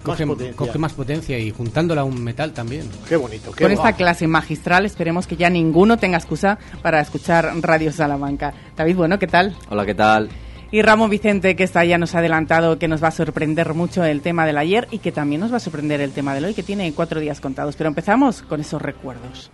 Coge, 0.02 0.24
más 0.24 0.34
potencia. 0.36 0.56
coge 0.56 0.78
más 0.78 0.92
potencia 0.94 1.38
y 1.38 1.50
juntándola 1.50 2.00
a 2.00 2.04
un 2.04 2.24
metal 2.24 2.52
también. 2.54 2.88
Qué 3.06 3.16
bonito. 3.16 3.52
Qué 3.52 3.64
Con 3.64 3.72
esta 3.72 3.92
clase 3.92 4.26
magistral 4.26 4.86
esperemos 4.86 5.26
que 5.26 5.36
ya 5.36 5.50
ninguno 5.50 5.98
tenga 5.98 6.16
excusa 6.16 6.58
para 6.80 7.00
escuchar 7.02 7.52
Radio 7.60 7.92
Salamanca. 7.92 8.54
David, 8.76 8.96
bueno, 8.96 9.18
¿qué 9.18 9.26
tal? 9.26 9.54
Hola, 9.68 9.84
¿qué 9.84 9.94
tal? 9.94 10.30
Y 10.72 10.82
Ramón 10.82 11.10
Vicente, 11.10 11.56
que 11.56 11.64
está 11.64 11.84
ya 11.84 11.98
nos 11.98 12.14
ha 12.14 12.18
adelantado 12.18 12.78
que 12.78 12.86
nos 12.86 13.02
va 13.02 13.08
a 13.08 13.12
sorprender 13.12 13.74
mucho 13.74 14.04
el 14.04 14.20
tema 14.20 14.46
del 14.46 14.56
ayer 14.56 14.86
y 14.92 14.98
que 14.98 15.10
también 15.10 15.40
nos 15.40 15.52
va 15.52 15.56
a 15.56 15.60
sorprender 15.60 16.00
el 16.00 16.12
tema 16.12 16.32
del 16.32 16.44
hoy, 16.44 16.54
que 16.54 16.62
tiene 16.62 16.92
cuatro 16.92 17.18
días 17.18 17.40
contados. 17.40 17.74
Pero 17.76 17.88
empezamos 17.88 18.42
con 18.42 18.60
esos 18.60 18.80
recuerdos. 18.80 19.50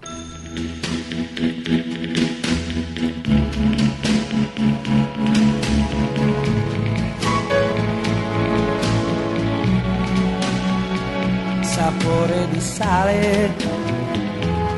sapore 11.76 12.48
di 12.50 12.60
sale, 12.60 13.54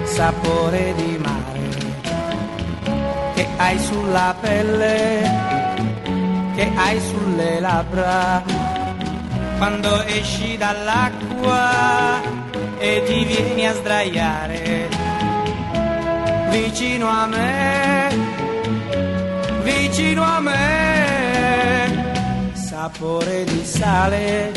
sapore 0.05 0.95
di 0.97 1.17
mare, 1.19 1.69
che 3.35 3.47
hai 3.57 3.79
sulla 3.79 4.35
pelle, 4.41 5.58
che 6.59 6.69
hai 6.75 6.99
sulle 6.99 7.61
labbra, 7.61 8.43
quando 9.59 10.03
esci 10.07 10.57
dall'acqua 10.57 12.21
e 12.79 13.05
ti 13.07 13.25
vieni 13.25 13.65
a 13.65 13.75
sdraiare 13.75 14.89
vicino 16.51 17.07
a 17.07 17.27
me, 17.29 18.09
vicino 19.63 20.25
a 20.25 20.41
me, 20.41 22.53
sapore 22.55 23.45
di 23.45 23.65
sale. 23.65 24.51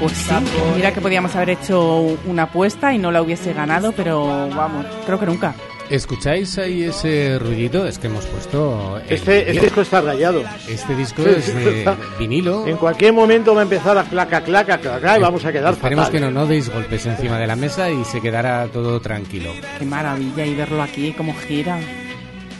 Pues 0.00 0.12
sí, 0.12 0.34
mira 0.74 0.92
que 0.92 1.00
podíamos 1.00 1.36
haber 1.36 1.50
hecho 1.50 2.00
una 2.24 2.42
apuesta 2.44 2.92
y 2.92 2.98
no 2.98 3.12
la 3.12 3.22
hubiese 3.22 3.52
ganado, 3.52 3.92
pero 3.92 4.48
vamos, 4.48 4.86
creo 5.06 5.20
que 5.20 5.26
nunca. 5.26 5.54
¿Escucháis 5.90 6.56
ahí 6.58 6.84
ese 6.84 7.36
ruidito? 7.40 7.84
Es 7.86 7.98
que 7.98 8.06
hemos 8.06 8.24
puesto... 8.26 9.00
el 9.08 9.12
Este, 9.12 9.38
este 9.38 9.44
vinilo. 9.46 9.62
disco 9.64 9.80
está 9.80 10.00
rayado. 10.00 10.44
Este 10.68 10.94
disco 10.94 11.22
es 11.22 11.52
de 11.52 11.92
vinilo. 12.18 12.66
En 12.68 12.76
cualquier 12.76 13.12
momento 13.12 13.52
va 13.54 13.62
a 13.62 13.64
empezar 13.64 13.98
a 13.98 14.04
claca, 14.04 14.40
claca, 14.42 14.78
claca 14.78 15.18
y 15.18 15.20
vamos 15.20 15.44
a 15.44 15.50
quedar 15.52 15.72
Esperemos 15.72 16.04
fatal. 16.06 16.20
que 16.20 16.24
no, 16.24 16.30
no 16.30 16.46
deis 16.46 16.70
golpes 16.70 17.06
encima 17.06 17.38
de 17.38 17.46
la 17.48 17.56
mesa 17.56 17.90
y 17.90 18.04
se 18.04 18.20
quedará 18.20 18.68
todo 18.68 19.00
tranquilo. 19.00 19.52
Qué 19.80 19.84
maravilla 19.84 20.46
y 20.46 20.54
verlo 20.54 20.80
aquí, 20.80 21.12
cómo 21.12 21.34
gira. 21.48 21.76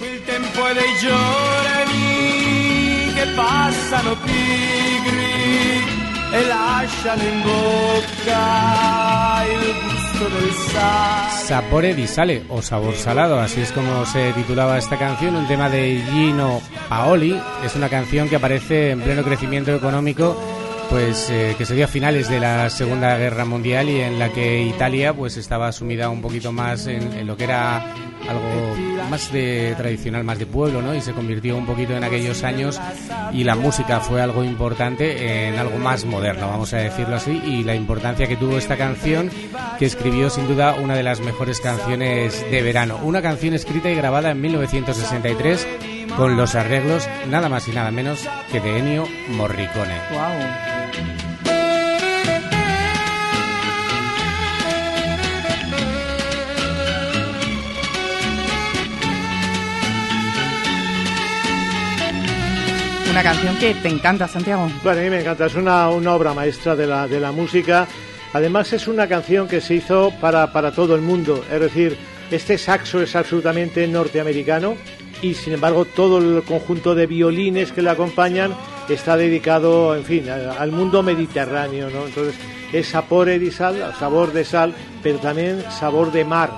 Il 0.01 0.23
tempo 0.25 0.67
è 0.67 0.75
dei 0.75 0.93
giorni 1.01 3.13
che 3.15 3.27
passano 3.37 4.17
pigri 4.25 5.85
e 6.33 6.47
lasciano 6.49 7.23
in 7.23 7.43
bocca 7.43 9.45
il 9.45 9.75
gusto. 9.85 10.00
Sapore 11.47 11.95
di 11.95 12.07
sale 12.07 12.45
o 12.49 12.61
sabor 12.61 12.95
salado, 12.95 13.41
así 13.41 13.61
es 13.61 13.73
como 13.73 14.05
se 14.05 14.33
titulaba 14.35 14.77
esta 14.77 14.99
canción, 14.99 15.35
un 15.35 15.49
tema 15.49 15.71
de 15.71 16.03
Gino 16.11 16.61
Paoli. 16.89 17.41
Es 17.65 17.75
una 17.75 17.89
canción 17.89 18.29
que 18.29 18.37
aparece 18.37 18.91
en 18.91 19.01
pleno 19.01 19.25
crecimiento 19.25 19.75
económico, 19.75 20.37
pues 20.91 21.31
eh, 21.31 21.55
que 21.57 21.65
se 21.65 21.75
dio 21.75 21.85
a 21.85 21.89
finales 21.89 22.29
de 22.29 22.41
la 22.41 22.69
Segunda 22.69 23.17
Guerra 23.17 23.45
Mundial 23.45 23.89
y 23.89 24.01
en 24.01 24.19
la 24.19 24.31
que 24.31 24.63
Italia 24.63 25.15
pues 25.15 25.37
estaba 25.37 25.71
sumida 25.73 26.11
un 26.11 26.21
poquito 26.21 26.51
más 26.51 26.87
en, 26.89 27.13
en 27.13 27.27
lo 27.27 27.37
que 27.37 27.45
era 27.45 27.95
algo 28.29 28.77
más 29.09 29.33
de 29.33 29.75
tradicional, 29.77 30.25
más 30.25 30.39
de 30.39 30.47
pueblo, 30.47 30.83
¿no? 30.83 30.95
Y 30.95 31.01
se 31.01 31.13
convirtió 31.13 31.57
un 31.57 31.67
poquito 31.67 31.97
en 31.97 32.05
aquellos 32.05 32.43
años 32.43 32.81
y 33.33 33.45
la 33.45 33.55
música 33.55 34.01
fue 34.01 34.21
algo 34.21 34.45
importante 34.45 35.49
en 35.49 35.59
algo 35.59 35.79
más 35.79 36.05
moderno, 36.05 36.49
vamos 36.49 36.73
a 36.75 36.79
decirlo 36.79 37.17
así, 37.17 37.41
y 37.45 37.65
la 37.65 37.75
importancia 37.75 38.27
que 38.27 38.37
tuvo 38.37 38.59
esta 38.59 38.77
canción 38.77 39.31
que 39.79 39.87
escribió 39.87 40.31
sin 40.31 40.49
duda 40.49 40.75
una 40.75 40.95
de 40.95 41.03
las 41.03 41.21
mejores 41.21 41.61
canciones 41.61 42.41
de 42.51 42.63
verano, 42.63 42.99
una 43.03 43.23
canción 43.23 43.55
escrita 43.55 43.91
y 43.91 43.95
grabada 43.95 44.31
en 44.31 44.41
1963 44.41 45.67
con 46.17 46.37
los 46.37 46.55
arreglos 46.55 47.09
nada 47.29 47.49
más 47.49 47.69
y 47.69 47.73
nada 47.73 47.91
menos 47.91 48.29
que 48.51 48.61
de 48.61 48.79
Ennio 48.79 49.07
Morricone. 49.29 50.80
Una 63.11 63.25
canción 63.25 63.57
que 63.57 63.75
te 63.75 63.89
encanta, 63.89 64.29
Santiago. 64.29 64.71
Bueno, 64.85 65.01
a 65.01 65.03
mí 65.03 65.11
me 65.11 65.21
encanta, 65.21 65.47
es 65.47 65.57
una, 65.57 65.89
una 65.89 66.15
obra 66.15 66.33
maestra 66.33 66.77
de 66.77 66.87
la, 66.87 67.09
de 67.09 67.19
la 67.19 67.33
música. 67.33 67.89
Además 68.33 68.73
es 68.73 68.87
una 68.87 69.09
canción 69.09 69.49
que 69.49 69.61
se 69.61 69.75
hizo 69.75 70.13
para, 70.21 70.53
para 70.53 70.71
todo 70.71 70.95
el 70.95 71.01
mundo, 71.01 71.45
es 71.53 71.61
decir, 71.61 71.99
este 72.31 72.57
saxo 72.57 73.03
es 73.03 73.17
absolutamente 73.17 73.87
norteamericano 73.89 74.77
y 75.21 75.35
sin 75.35 75.55
embargo 75.55 75.85
todo 75.85 76.19
el 76.19 76.45
conjunto 76.45 76.95
de 76.95 77.09
violines 77.09 77.73
que 77.73 77.83
le 77.83 77.91
acompañan 77.91 78.55
está 78.89 79.17
dedicado, 79.17 79.97
en 79.97 80.05
fin, 80.05 80.29
al 80.29 80.71
mundo 80.71 81.03
mediterráneo. 81.03 81.89
Entonces 81.89 82.35
es 82.73 82.87
sapore 82.87 83.39
di 83.39 83.51
sal, 83.51 83.93
sabor 83.99 84.33
de 84.33 84.45
sal, 84.45 84.73
pero 85.03 85.19
también 85.19 85.65
sabor 85.71 86.13
de 86.13 86.25
mar. 86.25 86.51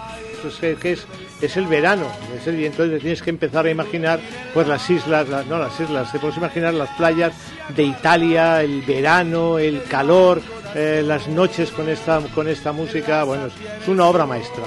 Que 0.80 0.92
es, 0.92 1.06
es 1.40 1.56
el 1.56 1.66
verano, 1.66 2.04
es 2.38 2.46
el, 2.46 2.60
y 2.60 2.66
entonces 2.66 3.00
tienes 3.00 3.22
que 3.22 3.30
empezar 3.30 3.66
a 3.66 3.70
imaginar 3.70 4.20
pues 4.54 4.66
las 4.68 4.88
islas, 4.90 5.28
las- 5.28 5.46
no 5.46 5.58
las 5.58 5.78
islas, 5.80 6.10
te 6.12 6.18
puedes 6.18 6.36
imaginar 6.36 6.74
las 6.74 6.90
playas 6.90 7.32
de 7.76 7.84
Italia, 7.84 8.62
el 8.62 8.82
verano, 8.82 9.58
el 9.58 9.82
calor, 9.84 10.40
eh, 10.74 11.02
las 11.04 11.28
noches 11.28 11.70
con 11.70 11.88
esta, 11.88 12.20
con 12.34 12.48
esta 12.48 12.72
música, 12.72 13.24
bueno, 13.24 13.46
es, 13.46 13.52
es 13.82 13.88
una 13.88 14.06
obra 14.06 14.26
maestra. 14.26 14.62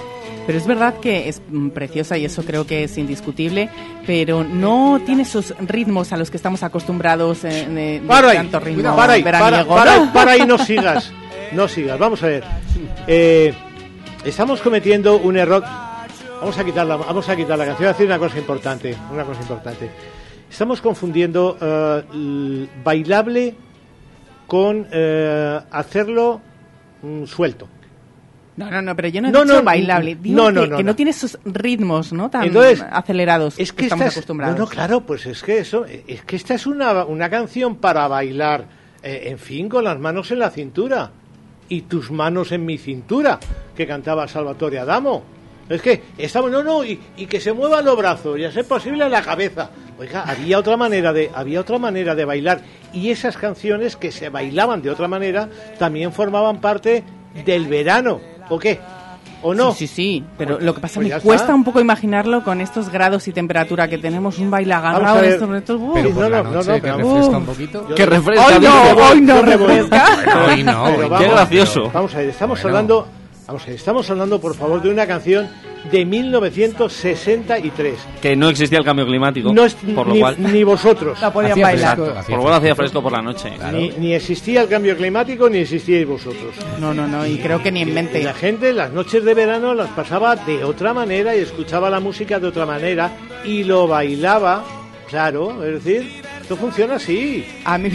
Pero 0.45 0.59
es 0.59 0.67
verdad 0.67 0.99
que 1.01 1.27
es 1.27 1.41
mm, 1.49 1.69
preciosa 1.69 2.17
y 2.19 2.25
eso 2.25 2.43
creo 2.43 2.67
que 2.67 2.83
es 2.83 2.97
indiscutible, 2.99 3.67
pero 4.05 4.43
no 4.43 5.01
tiene 5.03 5.23
esos 5.23 5.55
ritmos 5.59 6.13
a 6.13 6.17
los 6.17 6.29
que 6.29 6.37
estamos 6.37 6.61
acostumbrados 6.61 7.43
eh, 7.45 7.65
de, 7.67 7.99
de 7.99 8.01
Para 8.07 8.29
ahí, 8.29 8.37
tanto 8.37 8.59
ritmo 8.59 8.95
para 8.95 9.13
ahí, 9.13 9.23
para, 9.23 9.39
para, 9.65 10.13
para 10.13 10.31
ahí, 10.33 10.45
no 10.45 10.57
sigas, 10.63 11.11
no 11.51 11.67
sigas. 11.67 11.97
Vamos 11.97 12.21
a 12.21 12.27
ver, 12.27 12.43
Eh, 13.07 13.53
estamos 14.25 14.61
cometiendo 14.61 15.17
un 15.17 15.37
error. 15.37 15.63
Vamos 16.39 16.57
a 16.57 16.63
quitar 16.65 16.85
la, 16.85 16.95
vamos 16.97 17.27
a 17.29 17.35
quitar 17.35 17.57
la 17.57 17.65
canción. 17.65 17.85
Voy 17.85 17.87
a 17.87 17.93
decir 17.93 18.05
una 18.07 18.19
cosa 18.19 18.37
importante, 18.37 18.95
una 19.11 19.23
cosa 19.23 19.41
importante. 19.41 19.89
Estamos 20.49 20.81
confundiendo 20.81 21.57
l- 22.13 22.67
bailable 22.83 23.55
con 24.47 24.87
eh, 24.91 25.59
hacerlo 25.71 26.41
mm, 27.01 27.23
suelto. 27.25 27.67
No, 28.57 28.71
no, 28.71 28.81
no, 28.81 28.95
pero 28.95 29.09
yo 29.09 29.21
no 29.21 29.27
he 29.27 29.31
No, 29.31 29.41
dicho 29.43 29.55
no, 29.57 29.63
bailable. 29.63 30.15
Digo 30.15 30.35
no, 30.37 30.47
que, 30.47 30.53
no, 30.53 30.61
no, 30.67 30.77
que 30.77 30.83
no 30.83 30.91
no. 30.91 30.95
tiene 30.95 31.11
esos 31.11 31.37
ritmos 31.43 32.13
no 32.13 32.29
tan 32.29 32.43
Entonces, 32.45 32.85
acelerados 32.89 33.55
es 33.59 33.73
que 33.73 33.83
estamos 33.85 34.03
esta 34.05 34.09
es- 34.11 34.17
acostumbrados. 34.17 34.57
No, 34.57 34.63
no, 34.65 34.69
claro, 34.69 35.01
pues 35.01 35.25
es 35.25 35.41
que 35.43 35.57
eso, 35.57 35.85
es 35.85 36.21
que 36.23 36.35
esta 36.37 36.53
es 36.53 36.65
una, 36.65 37.03
una 37.05 37.29
canción 37.29 37.75
para 37.77 38.07
bailar, 38.07 38.65
eh, 39.03 39.23
en 39.25 39.39
fin, 39.39 39.67
con 39.67 39.83
las 39.83 39.99
manos 39.99 40.31
en 40.31 40.39
la 40.39 40.51
cintura 40.51 41.11
y 41.69 41.81
tus 41.81 42.11
manos 42.11 42.51
en 42.51 42.65
mi 42.65 42.77
cintura, 42.77 43.39
que 43.75 43.87
cantaba 43.87 44.27
Salvatore 44.27 44.79
Adamo. 44.79 45.23
Es 45.67 45.81
que 45.81 46.03
estamos, 46.17 46.51
no, 46.51 46.63
no, 46.63 46.83
y, 46.83 46.97
que 47.27 47.39
se 47.39 47.51
muevan 47.51 47.85
los 47.85 47.97
brazos, 47.97 48.37
y 48.37 48.43
a 48.43 48.51
ser 48.51 48.65
posible 48.65 49.09
la 49.09 49.21
cabeza. 49.23 49.71
Oiga, 49.97 50.23
había 50.23 50.59
otra 50.59 50.77
manera 50.77 51.11
de 51.11 51.31
había 51.33 51.61
otra 51.61 51.79
manera 51.79 52.13
de 52.13 52.25
bailar 52.25 52.61
y 52.93 53.11
esas 53.11 53.37
canciones 53.37 53.95
que 53.95 54.11
se 54.11 54.27
bailaban 54.27 54.81
de 54.81 54.89
otra 54.89 55.07
manera 55.07 55.49
también 55.79 56.11
formaban 56.11 56.59
parte 56.59 57.03
del 57.45 57.67
verano, 57.67 58.19
¿o 58.49 58.59
qué? 58.59 58.79
¿O 59.47 59.53
no? 59.53 59.71
Sí, 59.73 59.85
sí, 59.85 59.95
sí, 59.95 60.23
pero 60.39 60.57
lo 60.59 60.73
que 60.73 60.81
pasa 60.81 60.95
Pues 60.95 61.03
me 61.05 61.09
ya 61.09 61.19
cuesta 61.19 61.43
está. 61.43 61.53
un 61.55 61.63
poco 61.63 61.79
imaginarlo 61.79 62.43
con 62.43 62.61
estos 62.61 62.89
grados 62.89 63.27
y 63.27 63.31
temperatura 63.31 63.87
que 63.87 63.99
tenemos, 63.99 64.39
un 64.39 64.49
baile 64.49 64.73
agarrado 64.73 65.19
en 65.19 65.25
estos 65.25 65.47
momentos. 65.47 65.79
¡uh! 65.79 65.91
Pero 65.93 66.09
por 66.09 66.23
no, 66.23 66.29
la 66.29 66.41
no, 66.43 66.51
noche, 66.51 66.69
no, 66.71 66.81
que 66.81 66.91
refresca 66.91 67.29
¡uh! 67.29 67.37
un 67.37 67.45
poquito. 67.45 67.87
Que 67.95 68.05
refresca, 68.07 68.47
Hoy 68.47 68.53
no, 68.59 68.95
que 68.95 69.01
hoy 69.03 69.21
no 69.21 69.41
refresca. 69.43 70.05
Hoy 70.47 70.63
no, 70.63 70.85
qué 71.19 71.27
gracioso. 71.27 71.91
Vamos 71.93 72.15
a 72.15 72.17
ver, 72.17 72.29
estamos 72.29 72.59
Bueno. 72.61 72.75
hablando, 72.77 73.07
vamos 73.47 73.63
a 73.63 73.65
ver, 73.67 73.75
estamos 73.75 74.09
hablando 74.09 74.39
por 74.39 74.55
favor 74.55 74.81
de 74.81 74.89
una 74.89 75.05
canción 75.07 75.47
de 75.91 76.03
1963. 76.03 77.95
Que 78.21 78.35
no 78.35 78.49
existía 78.49 78.79
el 78.79 78.83
cambio 78.85 79.05
climático, 79.05 79.53
No 79.53 79.65
es- 79.65 79.75
por 79.75 80.07
lo 80.07 80.13
ni, 80.13 80.19
cual... 80.19 80.35
ni 80.39 80.63
vosotros. 80.63 81.19
La 81.21 81.31
podían 81.31 81.59
bailar. 81.61 81.95
fresco, 81.97 82.21
por 82.27 82.37
lo 82.37 82.41
cual 82.41 82.53
hacía 82.55 82.75
fresco 82.75 83.03
por 83.03 83.11
la 83.11 83.21
noche. 83.21 83.51
Ni, 83.71 83.89
ni 83.91 84.13
existía 84.13 84.61
el 84.61 84.67
cambio 84.67 84.97
climático 84.97 85.47
ni 85.49 85.59
existíais 85.59 86.07
vosotros. 86.07 86.55
No, 86.79 86.93
no, 86.93 87.07
no, 87.07 87.25
y 87.27 87.37
creo 87.37 87.61
que 87.61 87.71
ni 87.71 87.81
en 87.81 87.93
mente. 87.93 88.19
Y 88.19 88.23
la 88.23 88.33
gente 88.33 88.73
las 88.73 88.91
noches 88.91 89.23
de 89.23 89.33
verano 89.33 89.73
las 89.75 89.89
pasaba 89.91 90.35
de 90.35 90.63
otra 90.63 90.93
manera 90.93 91.35
y 91.35 91.39
escuchaba 91.39 91.89
la 91.89 91.99
música 91.99 92.39
de 92.39 92.47
otra 92.47 92.65
manera 92.65 93.11
y 93.43 93.63
lo 93.63 93.87
bailaba, 93.87 94.63
claro, 95.07 95.63
es 95.63 95.83
decir, 95.83 96.21
esto 96.45 96.57
funciona 96.57 96.95
así. 96.97 97.43
A 97.63 97.79
mí 97.79 97.89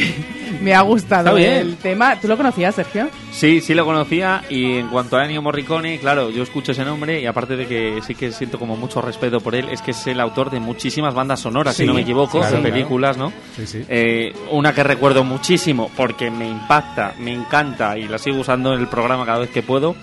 me 0.61 0.74
ha 0.74 0.80
gustado 0.80 1.36
el 1.38 1.76
tema. 1.76 2.18
¿Tú 2.20 2.26
lo 2.26 2.36
conocías, 2.36 2.74
Sergio? 2.74 3.09
Sí, 3.30 3.61
sí 3.61 3.74
lo 3.74 3.84
conocía 3.84 4.42
y 4.51 4.78
en 4.78 4.88
cuanto 4.88 5.16
a 5.16 5.24
Ennio 5.24 5.40
Morricone, 5.40 6.01
claro, 6.01 6.30
yo 6.30 6.42
escucho 6.42 6.72
ese 6.72 6.84
nombre 6.84 7.20
y 7.20 7.26
aparte 7.26 7.55
de 7.57 7.68
que 7.68 8.01
sí 8.05 8.16
que 8.16 8.32
siento 8.32 8.59
como 8.59 8.76
mucho 8.76 9.01
respeto 9.01 9.38
por 9.40 9.55
él, 9.55 9.68
es 9.70 9.82
que 9.82 9.92
es 9.92 10.05
el 10.09 10.18
autor 10.18 10.51
de 10.51 10.59
muchísimas 10.59 11.14
bandas 11.14 11.38
sonoras, 11.38 11.76
Sí, 11.76 11.84
si 11.84 11.86
no 11.86 11.94
me 11.94 12.01
equivoco, 12.01 12.40
claro, 12.40 12.57
de 12.57 12.61
claro. 12.61 12.74
películas, 12.74 13.16
¿no? 13.16 13.32
Sí, 13.55 13.68
sí. 13.68 13.84
Eh, 13.88 14.32
una 14.51 14.74
que 14.74 14.82
recuerdo 14.82 15.22
muchísimo 15.22 15.88
porque 15.96 16.28
me 16.32 16.48
impacta, 16.48 17.14
me 17.20 17.32
encanta 17.32 17.96
y 17.96 18.09
la 18.09 18.18
sigo 18.18 18.40
usando 18.40 18.74
en 18.74 18.80
el 18.80 18.88
programa 18.88 19.24
cada 19.24 19.38
vez 19.38 19.51
que 19.51 19.62
puedo, 19.62 19.94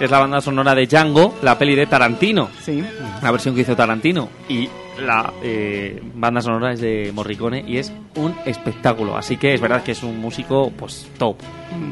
es 0.00 0.10
la 0.10 0.20
banda 0.20 0.40
sonora 0.40 0.74
de 0.74 0.86
Django, 0.86 1.36
la 1.42 1.58
peli 1.58 1.74
de 1.74 1.84
Tarantino. 1.86 2.48
Sí. 2.64 2.82
La 3.22 3.30
versión 3.30 3.54
que 3.54 3.60
hizo 3.60 3.76
Tarantino. 3.76 4.30
Y 4.48 4.70
la 5.00 5.32
eh, 5.42 6.00
banda 6.14 6.40
sonora 6.40 6.72
es 6.72 6.80
de 6.80 7.10
Morricone 7.14 7.64
y 7.66 7.78
es 7.78 7.92
un 8.16 8.34
espectáculo. 8.44 9.16
Así 9.16 9.36
que 9.36 9.54
es 9.54 9.60
verdad 9.60 9.82
que 9.82 9.92
es 9.92 10.02
un 10.02 10.18
músico, 10.20 10.70
pues, 10.76 11.08
top. 11.18 11.36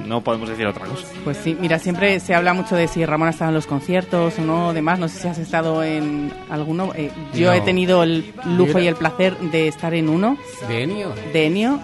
No 0.06 0.22
podemos 0.22 0.48
decir 0.48 0.66
otra 0.66 0.86
cosa. 0.86 1.06
Pues 1.24 1.36
sí, 1.36 1.56
mira, 1.60 1.78
siempre 1.78 2.18
se 2.20 2.34
habla 2.34 2.52
mucho 2.54 2.74
de 2.76 2.88
si 2.88 3.04
Ramón 3.04 3.28
ha 3.28 3.30
estado 3.30 3.50
en 3.50 3.54
los 3.54 3.66
conciertos 3.66 4.38
o 4.38 4.42
no, 4.42 4.72
demás. 4.72 4.98
No 4.98 5.08
sé 5.08 5.18
si 5.20 5.28
has 5.28 5.38
estado 5.38 5.82
en 5.82 6.32
alguno. 6.50 6.92
Eh, 6.94 7.10
yo 7.34 7.48
No. 7.48 7.52
he 7.52 7.60
tenido 7.60 8.02
el 8.02 8.32
lujo 8.44 8.78
y 8.80 8.86
el 8.86 8.94
placer 8.96 9.36
de 9.38 9.68
estar 9.68 9.94
en 9.94 10.08
uno. 10.08 10.36
¿De 10.68 10.82
Ennio? 10.82 11.14
De 11.32 11.46
Ennio. 11.46 11.80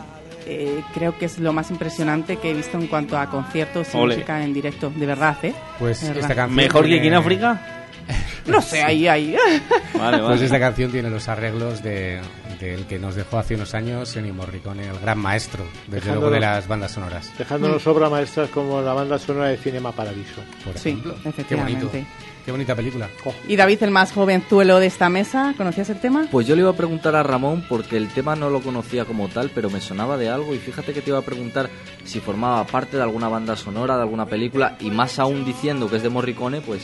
Eh, 0.47 0.83
creo 0.93 1.17
que 1.17 1.25
es 1.25 1.39
lo 1.39 1.55
más 1.55 1.71
impresionante 1.71 2.37
que 2.37 2.51
he 2.51 2.55
visto 2.55 2.77
en 2.79 2.87
cuanto 2.87 3.17
a 3.17 3.31
conciertos 3.31 3.95
y 3.95 3.97
Ole. 3.97 4.17
música 4.17 4.45
en 4.45 4.53
directo, 4.53 4.93
de 4.95 5.07
verdad, 5.07 5.37
¿eh? 5.43 5.55
Pues 5.79 6.03
De 6.03 6.09
verdad. 6.09 6.23
esta 6.23 6.35
canción 6.35 6.57
¿Mejor 6.57 6.87
que 6.87 6.99
aquí 6.99 7.07
en 7.09 7.15
África? 7.15 7.84
No 8.47 8.61
sé, 8.61 8.83
ahí, 8.83 9.09
ahí. 9.09 9.35
Vale, 9.99 10.19
Pues 10.19 10.43
esta 10.43 10.61
canción 10.61 10.91
tiene 10.91 11.09
los 11.09 11.29
arreglos 11.29 11.83
de, 11.83 12.21
del 12.61 12.85
que 12.87 12.99
nos 12.99 13.15
dejó 13.15 13.39
hace 13.39 13.55
unos 13.55 13.73
años 13.75 14.15
Ennio 14.17 14.35
Morricone, 14.35 14.87
el 14.87 14.99
gran 14.99 15.19
maestro, 15.19 15.65
desde 15.87 16.11
luego, 16.13 16.31
de 16.31 16.41
las 16.41 16.69
bandas 16.69 16.93
sonoras. 16.93 17.31
Dejándonos 17.39 17.87
obras 17.87 18.11
maestras 18.11 18.51
como 18.51 18.83
la 18.83 18.93
banda 18.93 19.19
sonora 19.19 19.49
de 19.49 19.57
Cinema 19.57 19.93
Paradiso. 19.93 20.43
Por 20.65 20.77
Sí, 20.79 20.91
ejemplo. 20.91 21.15
Qué 21.23 21.29
efectivamente. 21.31 21.87
bonito. 21.87 22.07
Qué 22.45 22.51
bonita 22.51 22.75
película. 22.77 23.09
Y 23.49 23.57
David, 23.57 23.83
el 23.85 23.91
más 23.91 24.13
jovenzuelo 24.13 24.79
de 24.79 24.87
esta 24.89 25.09
mesa, 25.09 25.55
¿conocías 25.57 25.89
el 25.89 25.99
tema? 25.99 26.27
Pues 26.31 26.47
yo 26.47 26.55
le 26.55 26.61
iba 26.61 26.71
a 26.73 26.77
preguntar 26.77 27.17
a 27.17 27.23
Ramón 27.23 27.65
porque 27.71 27.97
el 27.97 28.09
tema 28.09 28.37
no 28.37 28.51
lo 28.51 28.61
conocía 28.61 29.07
como 29.07 29.29
tal, 29.29 29.51
pero 29.55 29.71
me 29.71 29.81
sonaba 29.81 30.19
de 30.19 30.29
algo 30.29 30.55
y 30.55 30.59
fíjate 30.59 30.93
que 30.93 31.01
te 31.01 31.09
iba 31.09 31.19
a 31.21 31.23
preguntar 31.23 31.71
si 32.05 32.21
formaba 32.21 32.63
parte 32.67 32.99
de 32.99 33.03
alguna 33.03 33.29
banda 33.29 33.57
sonora, 33.57 33.97
de 33.97 34.03
alguna 34.03 34.27
película 34.27 34.77
y 34.81 34.91
más 34.91 35.19
aún 35.19 35.47
diciendo 35.47 35.89
que 35.89 35.97
es 35.97 36.03
de 36.03 36.11
Morricone, 36.11 36.61
pues 36.61 36.83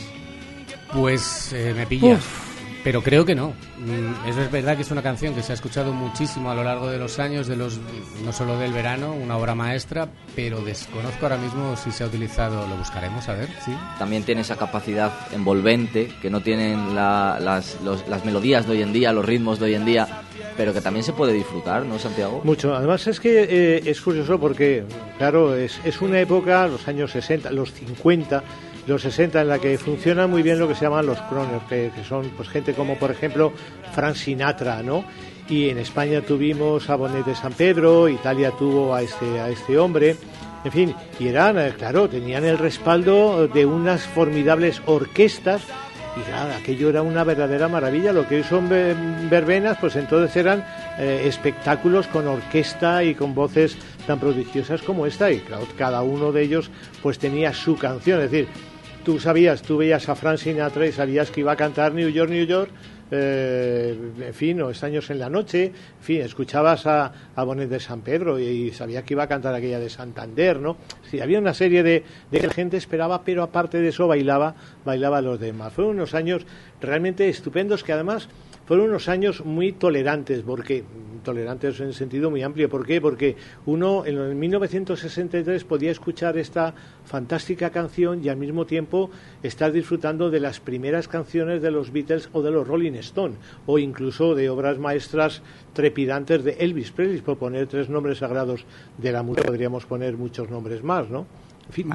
Pues 0.93 1.53
eh, 1.53 1.73
me 1.75 1.85
pillas. 1.85 2.19
Uf. 2.19 2.51
Pero 2.83 3.03
creo 3.03 3.23
que 3.25 3.35
no. 3.35 3.49
Mm, 3.77 4.27
Eso 4.27 4.41
es 4.41 4.51
verdad 4.51 4.75
que 4.75 4.81
es 4.81 4.89
una 4.89 5.03
canción 5.03 5.35
que 5.35 5.43
se 5.43 5.51
ha 5.51 5.55
escuchado 5.55 5.93
muchísimo 5.93 6.49
a 6.49 6.55
lo 6.55 6.63
largo 6.63 6.89
de 6.89 6.97
los 6.97 7.19
años, 7.19 7.45
de 7.45 7.55
los 7.55 7.79
no 8.25 8.33
solo 8.33 8.57
del 8.57 8.73
verano, 8.73 9.13
una 9.13 9.37
obra 9.37 9.53
maestra, 9.53 10.07
pero 10.35 10.61
desconozco 10.61 11.19
ahora 11.27 11.37
mismo 11.37 11.77
si 11.77 11.91
se 11.91 12.03
ha 12.03 12.07
utilizado, 12.07 12.67
lo 12.67 12.75
buscaremos 12.77 13.29
a 13.29 13.33
ver, 13.35 13.49
sí. 13.63 13.71
también 13.99 14.23
tiene 14.23 14.41
esa 14.41 14.55
capacidad 14.55 15.11
envolvente 15.31 16.11
que 16.23 16.31
no 16.31 16.41
tienen 16.41 16.95
la- 16.95 17.37
las, 17.39 17.79
los- 17.83 18.07
las 18.07 18.25
melodías 18.25 18.65
de 18.65 18.71
hoy 18.71 18.81
en 18.81 18.93
día, 18.93 19.13
los 19.13 19.25
ritmos 19.25 19.59
de 19.59 19.65
hoy 19.65 19.75
en 19.75 19.85
día, 19.85 20.07
pero 20.57 20.73
que 20.73 20.81
también 20.81 21.03
se 21.03 21.13
puede 21.13 21.33
disfrutar, 21.33 21.85
¿no, 21.85 21.99
Santiago? 21.99 22.41
Mucho. 22.43 22.75
Además 22.75 23.05
es 23.05 23.19
que 23.19 23.43
eh, 23.43 23.83
es 23.85 24.01
curioso 24.01 24.39
porque, 24.39 24.85
claro, 25.19 25.55
es, 25.55 25.79
es 25.83 26.01
una 26.01 26.19
época, 26.19 26.65
los 26.67 26.87
años 26.87 27.11
60, 27.11 27.51
los 27.51 27.71
50, 27.73 28.43
los 28.87 29.01
60, 29.03 29.41
en 29.41 29.47
la 29.47 29.59
que 29.59 29.77
funciona 29.77 30.27
muy 30.27 30.41
bien 30.41 30.59
lo 30.59 30.67
que 30.67 30.75
se 30.75 30.85
llaman 30.85 31.05
los 31.05 31.19
croners, 31.21 31.63
que, 31.69 31.91
que 31.95 32.03
son 32.03 32.29
pues 32.35 32.49
gente 32.49 32.73
como, 32.73 32.95
por 32.97 33.11
ejemplo, 33.11 33.53
Frank 33.93 34.15
Sinatra, 34.15 34.81
¿no? 34.83 35.03
Y 35.49 35.69
en 35.69 35.77
España 35.79 36.21
tuvimos 36.21 36.89
a 36.89 36.95
Bonet 36.95 37.25
de 37.25 37.35
San 37.35 37.53
Pedro, 37.53 38.07
Italia 38.07 38.51
tuvo 38.57 38.93
a 38.95 39.01
este, 39.01 39.39
a 39.39 39.49
este 39.49 39.77
hombre. 39.77 40.15
En 40.63 40.71
fin, 40.71 40.95
y 41.19 41.27
eran, 41.27 41.57
eh, 41.59 41.73
claro, 41.77 42.07
tenían 42.07 42.45
el 42.45 42.57
respaldo 42.57 43.47
de 43.47 43.65
unas 43.65 44.03
formidables 44.03 44.81
orquestas 44.85 45.61
y 46.15 46.21
claro, 46.29 46.53
aquello 46.53 46.89
era 46.89 47.01
una 47.01 47.23
verdadera 47.23 47.67
maravilla. 47.67 48.13
Lo 48.13 48.27
que 48.27 48.37
hoy 48.37 48.43
son 48.43 48.69
ve- 48.69 48.95
verbenas, 49.29 49.77
pues 49.81 49.95
entonces 49.95 50.35
eran 50.35 50.63
eh, 50.99 51.23
espectáculos 51.25 52.07
con 52.07 52.27
orquesta 52.27 53.03
y 53.03 53.15
con 53.15 53.33
voces 53.33 53.75
tan 54.05 54.19
prodigiosas 54.19 54.81
como 54.83 55.05
esta. 55.05 55.31
Y 55.31 55.39
claro, 55.39 55.65
cada 55.77 56.01
uno 56.03 56.31
de 56.31 56.43
ellos 56.43 56.69
pues 57.01 57.17
tenía 57.17 57.53
su 57.53 57.75
canción. 57.77 58.21
Es 58.21 58.29
decir, 58.31 58.47
tú 59.03 59.19
sabías, 59.19 59.61
tú 59.61 59.77
veías 59.77 60.07
a 60.09 60.15
Frank 60.15 60.37
Sinatra 60.37 60.85
y 60.85 60.91
sabías 60.91 61.31
que 61.31 61.41
iba 61.41 61.51
a 61.51 61.55
cantar 61.55 61.93
New 61.93 62.09
York, 62.09 62.29
New 62.29 62.45
York. 62.45 62.71
eh, 63.13 63.93
en 64.21 64.33
fin, 64.33 64.61
o 64.61 64.69
Estaños 64.69 65.09
en 65.09 65.19
la 65.19 65.29
Noche, 65.29 65.65
en 65.65 65.73
fin, 66.03 66.21
escuchabas 66.21 66.87
a, 66.87 67.11
a 67.35 67.43
Bonet 67.43 67.67
de 67.69 67.81
San 67.81 68.01
Pedro 68.01 68.39
y, 68.39 68.43
y 68.45 68.71
sabía 68.71 69.03
que 69.03 69.15
iba 69.15 69.23
a 69.23 69.27
cantar 69.27 69.53
aquella 69.53 69.79
de 69.79 69.89
Santander, 69.89 70.61
¿no? 70.61 70.77
Sí, 71.09 71.19
había 71.19 71.37
una 71.39 71.53
serie 71.53 71.83
de, 71.83 72.05
de 72.31 72.39
que 72.39 72.47
la 72.47 72.53
gente 72.53 72.77
esperaba, 72.77 73.23
pero 73.25 73.43
aparte 73.43 73.81
de 73.81 73.89
eso 73.89 74.07
bailaba, 74.07 74.55
bailaba 74.85 75.19
los 75.21 75.41
demás. 75.41 75.73
Fueron 75.73 75.95
unos 75.95 76.13
años 76.13 76.45
realmente 76.79 77.27
estupendos 77.27 77.83
que 77.83 77.91
además 77.91 78.29
fueron 78.71 78.87
unos 78.87 79.09
años 79.09 79.43
muy 79.43 79.73
tolerantes, 79.73 80.43
porque 80.43 80.85
tolerantes 81.25 81.81
en 81.81 81.91
sentido 81.91 82.31
muy 82.31 82.41
amplio. 82.41 82.69
¿Por 82.69 82.85
qué? 82.85 83.01
Porque 83.01 83.35
uno 83.65 84.05
en 84.05 84.17
el 84.17 84.33
1963 84.33 85.65
podía 85.65 85.91
escuchar 85.91 86.37
esta 86.37 86.73
fantástica 87.03 87.71
canción 87.71 88.23
y 88.23 88.29
al 88.29 88.37
mismo 88.37 88.65
tiempo 88.65 89.09
estar 89.43 89.73
disfrutando 89.73 90.29
de 90.29 90.39
las 90.39 90.61
primeras 90.61 91.09
canciones 91.09 91.61
de 91.61 91.69
los 91.69 91.91
Beatles 91.91 92.29
o 92.31 92.41
de 92.41 92.51
los 92.51 92.65
Rolling 92.65 92.93
Stone, 92.93 93.35
o 93.65 93.77
incluso 93.77 94.35
de 94.35 94.49
obras 94.49 94.79
maestras 94.79 95.41
trepidantes 95.73 96.45
de 96.45 96.53
Elvis 96.53 96.91
Presley, 96.91 97.19
por 97.19 97.37
poner 97.37 97.67
tres 97.67 97.89
nombres 97.89 98.19
sagrados 98.19 98.63
de 98.97 99.11
la 99.11 99.21
música, 99.21 99.47
podríamos 99.47 99.85
poner 99.85 100.15
muchos 100.15 100.49
nombres 100.49 100.81
más, 100.81 101.09
¿no? 101.09 101.27
En 101.67 101.73
fin, 101.73 101.89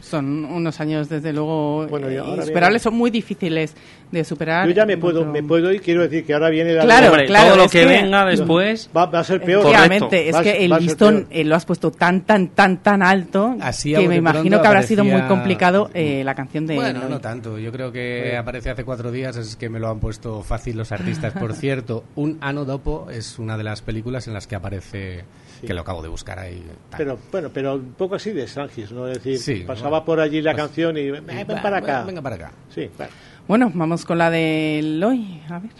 Son 0.00 0.44
unos 0.44 0.80
años, 0.80 1.08
desde 1.08 1.32
luego, 1.32 1.86
Bueno, 1.88 2.10
y 2.10 2.16
eh, 2.16 2.78
son 2.78 2.94
muy 2.94 3.10
difíciles 3.10 3.74
de 4.10 4.24
superar. 4.24 4.68
yo 4.68 4.74
ya 4.74 4.84
me 4.84 4.98
puedo, 4.98 5.24
me 5.24 5.42
puedo 5.42 5.72
ir, 5.72 5.80
quiero 5.80 6.02
decir 6.02 6.26
que 6.26 6.34
ahora 6.34 6.50
viene 6.50 6.74
la 6.74 6.82
Claro, 6.82 7.06
Hombre, 7.08 7.26
claro, 7.26 7.54
todo 7.54 7.56
lo 7.64 7.68
que, 7.68 7.80
que- 7.80 7.86
venga 7.86 8.26
después... 8.26 8.90
va, 8.94 9.06
va 9.06 9.20
a 9.20 9.24
ser 9.24 9.42
peor. 9.42 9.60
Efectivamente, 9.64 10.28
es 10.28 10.36
que 10.36 10.64
el 10.64 10.72
listón 10.72 11.26
eh, 11.30 11.44
lo 11.44 11.56
has 11.56 11.64
puesto 11.64 11.90
tan, 11.90 12.20
tan, 12.22 12.48
tan, 12.48 12.82
tan 12.82 13.02
alto 13.02 13.56
Así 13.60 13.94
que 13.94 14.06
me 14.08 14.16
imagino 14.16 14.60
que 14.60 14.66
habrá 14.68 14.82
sido 14.82 15.04
muy 15.04 15.22
complicado 15.22 15.90
eh, 15.94 16.22
la 16.24 16.34
canción 16.34 16.66
de... 16.66 16.74
Bueno, 16.74 17.08
no 17.08 17.20
tanto. 17.20 17.58
Yo 17.58 17.72
creo 17.72 17.90
que 17.90 18.36
aparece 18.36 18.70
hace 18.70 18.84
cuatro 18.84 19.10
días, 19.10 19.36
es 19.36 19.56
que 19.56 19.68
me 19.68 19.80
lo 19.80 19.88
han 19.88 20.00
puesto 20.00 20.42
fácil 20.42 20.76
los 20.76 20.92
artistas. 20.92 21.32
Por 21.32 21.54
cierto, 21.62 22.04
Un 22.14 22.38
Ano 22.40 22.64
Dopo 22.64 23.08
es 23.10 23.38
una 23.38 23.56
de 23.56 23.64
las 23.64 23.80
películas 23.82 24.26
en 24.26 24.34
las 24.34 24.46
que 24.46 24.56
aparece, 24.56 25.24
que 25.66 25.74
lo 25.74 25.80
acabo 25.82 26.02
de 26.02 26.08
buscar 26.08 26.38
ahí. 26.38 26.62
Pero 26.96 27.18
bueno, 27.30 27.50
pero 27.52 27.74
un 27.76 27.92
poco 27.94 28.16
así 28.16 28.30
de 28.32 28.46
Strangis, 28.46 28.90
¿no? 28.92 29.06
Es 29.08 29.22
decir, 29.22 29.38
Sí, 29.38 29.64
pasaba 29.66 29.90
bueno, 29.90 30.04
por 30.04 30.20
allí 30.20 30.42
la 30.42 30.52
pues- 30.52 30.62
canción 30.64 30.96
y 30.98 31.10
"Ven, 31.10 31.24
ven 31.26 31.46
para 31.46 31.78
acá. 31.78 32.02
Venga 32.04 32.20
para 32.22 32.36
acá. 32.36 32.52
Sí, 32.74 32.90
claro. 32.96 33.12
Bueno, 33.48 33.70
vamos 33.74 34.04
con 34.04 34.18
la 34.18 34.30
de 34.30 34.78
Eloy, 34.80 35.40
a 35.48 35.58
ver. 35.58 35.70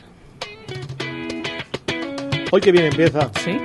Hoy 2.50 2.60
que 2.60 2.72
bien 2.72 2.86
empieza. 2.86 3.30
Sí. 3.44 3.58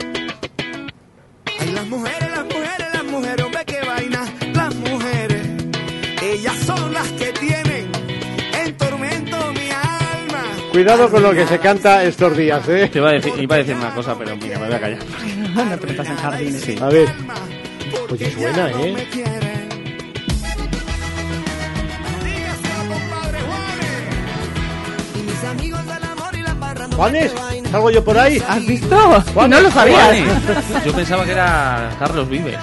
Ay, 1.59 1.71
las 1.73 1.85
mujeres, 1.87 2.31
las 2.31 2.45
mujeres, 2.45 2.87
las 2.93 3.03
mujeres, 3.05 3.45
hombre, 3.45 3.65
qué 3.65 3.79
vaina. 3.85 4.23
Las 4.53 4.75
mujeres, 4.75 5.47
ellas 6.23 6.55
son 6.59 6.93
las 6.93 7.07
que 7.13 7.31
tienen 7.33 7.87
en 8.63 8.77
tormento 8.77 9.37
mi 9.53 9.69
alma. 9.71 10.43
Cuidado 10.71 11.09
con 11.09 11.21
lo 11.23 11.31
que 11.33 11.45
se 11.47 11.59
canta 11.59 12.03
estos 12.03 12.37
días, 12.37 12.67
¿eh? 12.69 12.87
Te 12.91 12.99
iba 12.99 13.09
a 13.09 13.13
decir, 13.13 13.33
iba 13.37 13.55
a 13.55 13.57
decir 13.59 13.75
una 13.75 13.93
cosa, 13.93 14.15
pero 14.17 14.35
mira, 14.37 14.57
me 14.59 14.67
voy 14.67 14.75
a 14.75 14.79
callar. 14.79 14.99
No 15.65 15.77
te 15.77 15.87
metas 15.87 16.07
en 16.07 16.15
jardines. 16.17 16.81
A 16.81 16.87
ver. 16.89 17.09
Oye, 18.09 18.31
suena, 18.31 18.71
¿eh? 18.71 19.07
¿Juanes? 26.95 27.31
¿Salgo 27.71 27.91
yo 27.91 28.03
por 28.03 28.17
ahí? 28.17 28.41
¿Has 28.47 28.65
visto? 28.65 29.23
No 29.47 29.59
lo 29.59 29.71
sabías. 29.71 30.17
Yo 30.85 30.93
pensaba 30.93 31.25
que 31.25 31.31
era 31.31 31.95
Carlos 31.99 32.27
Vives. 32.27 32.57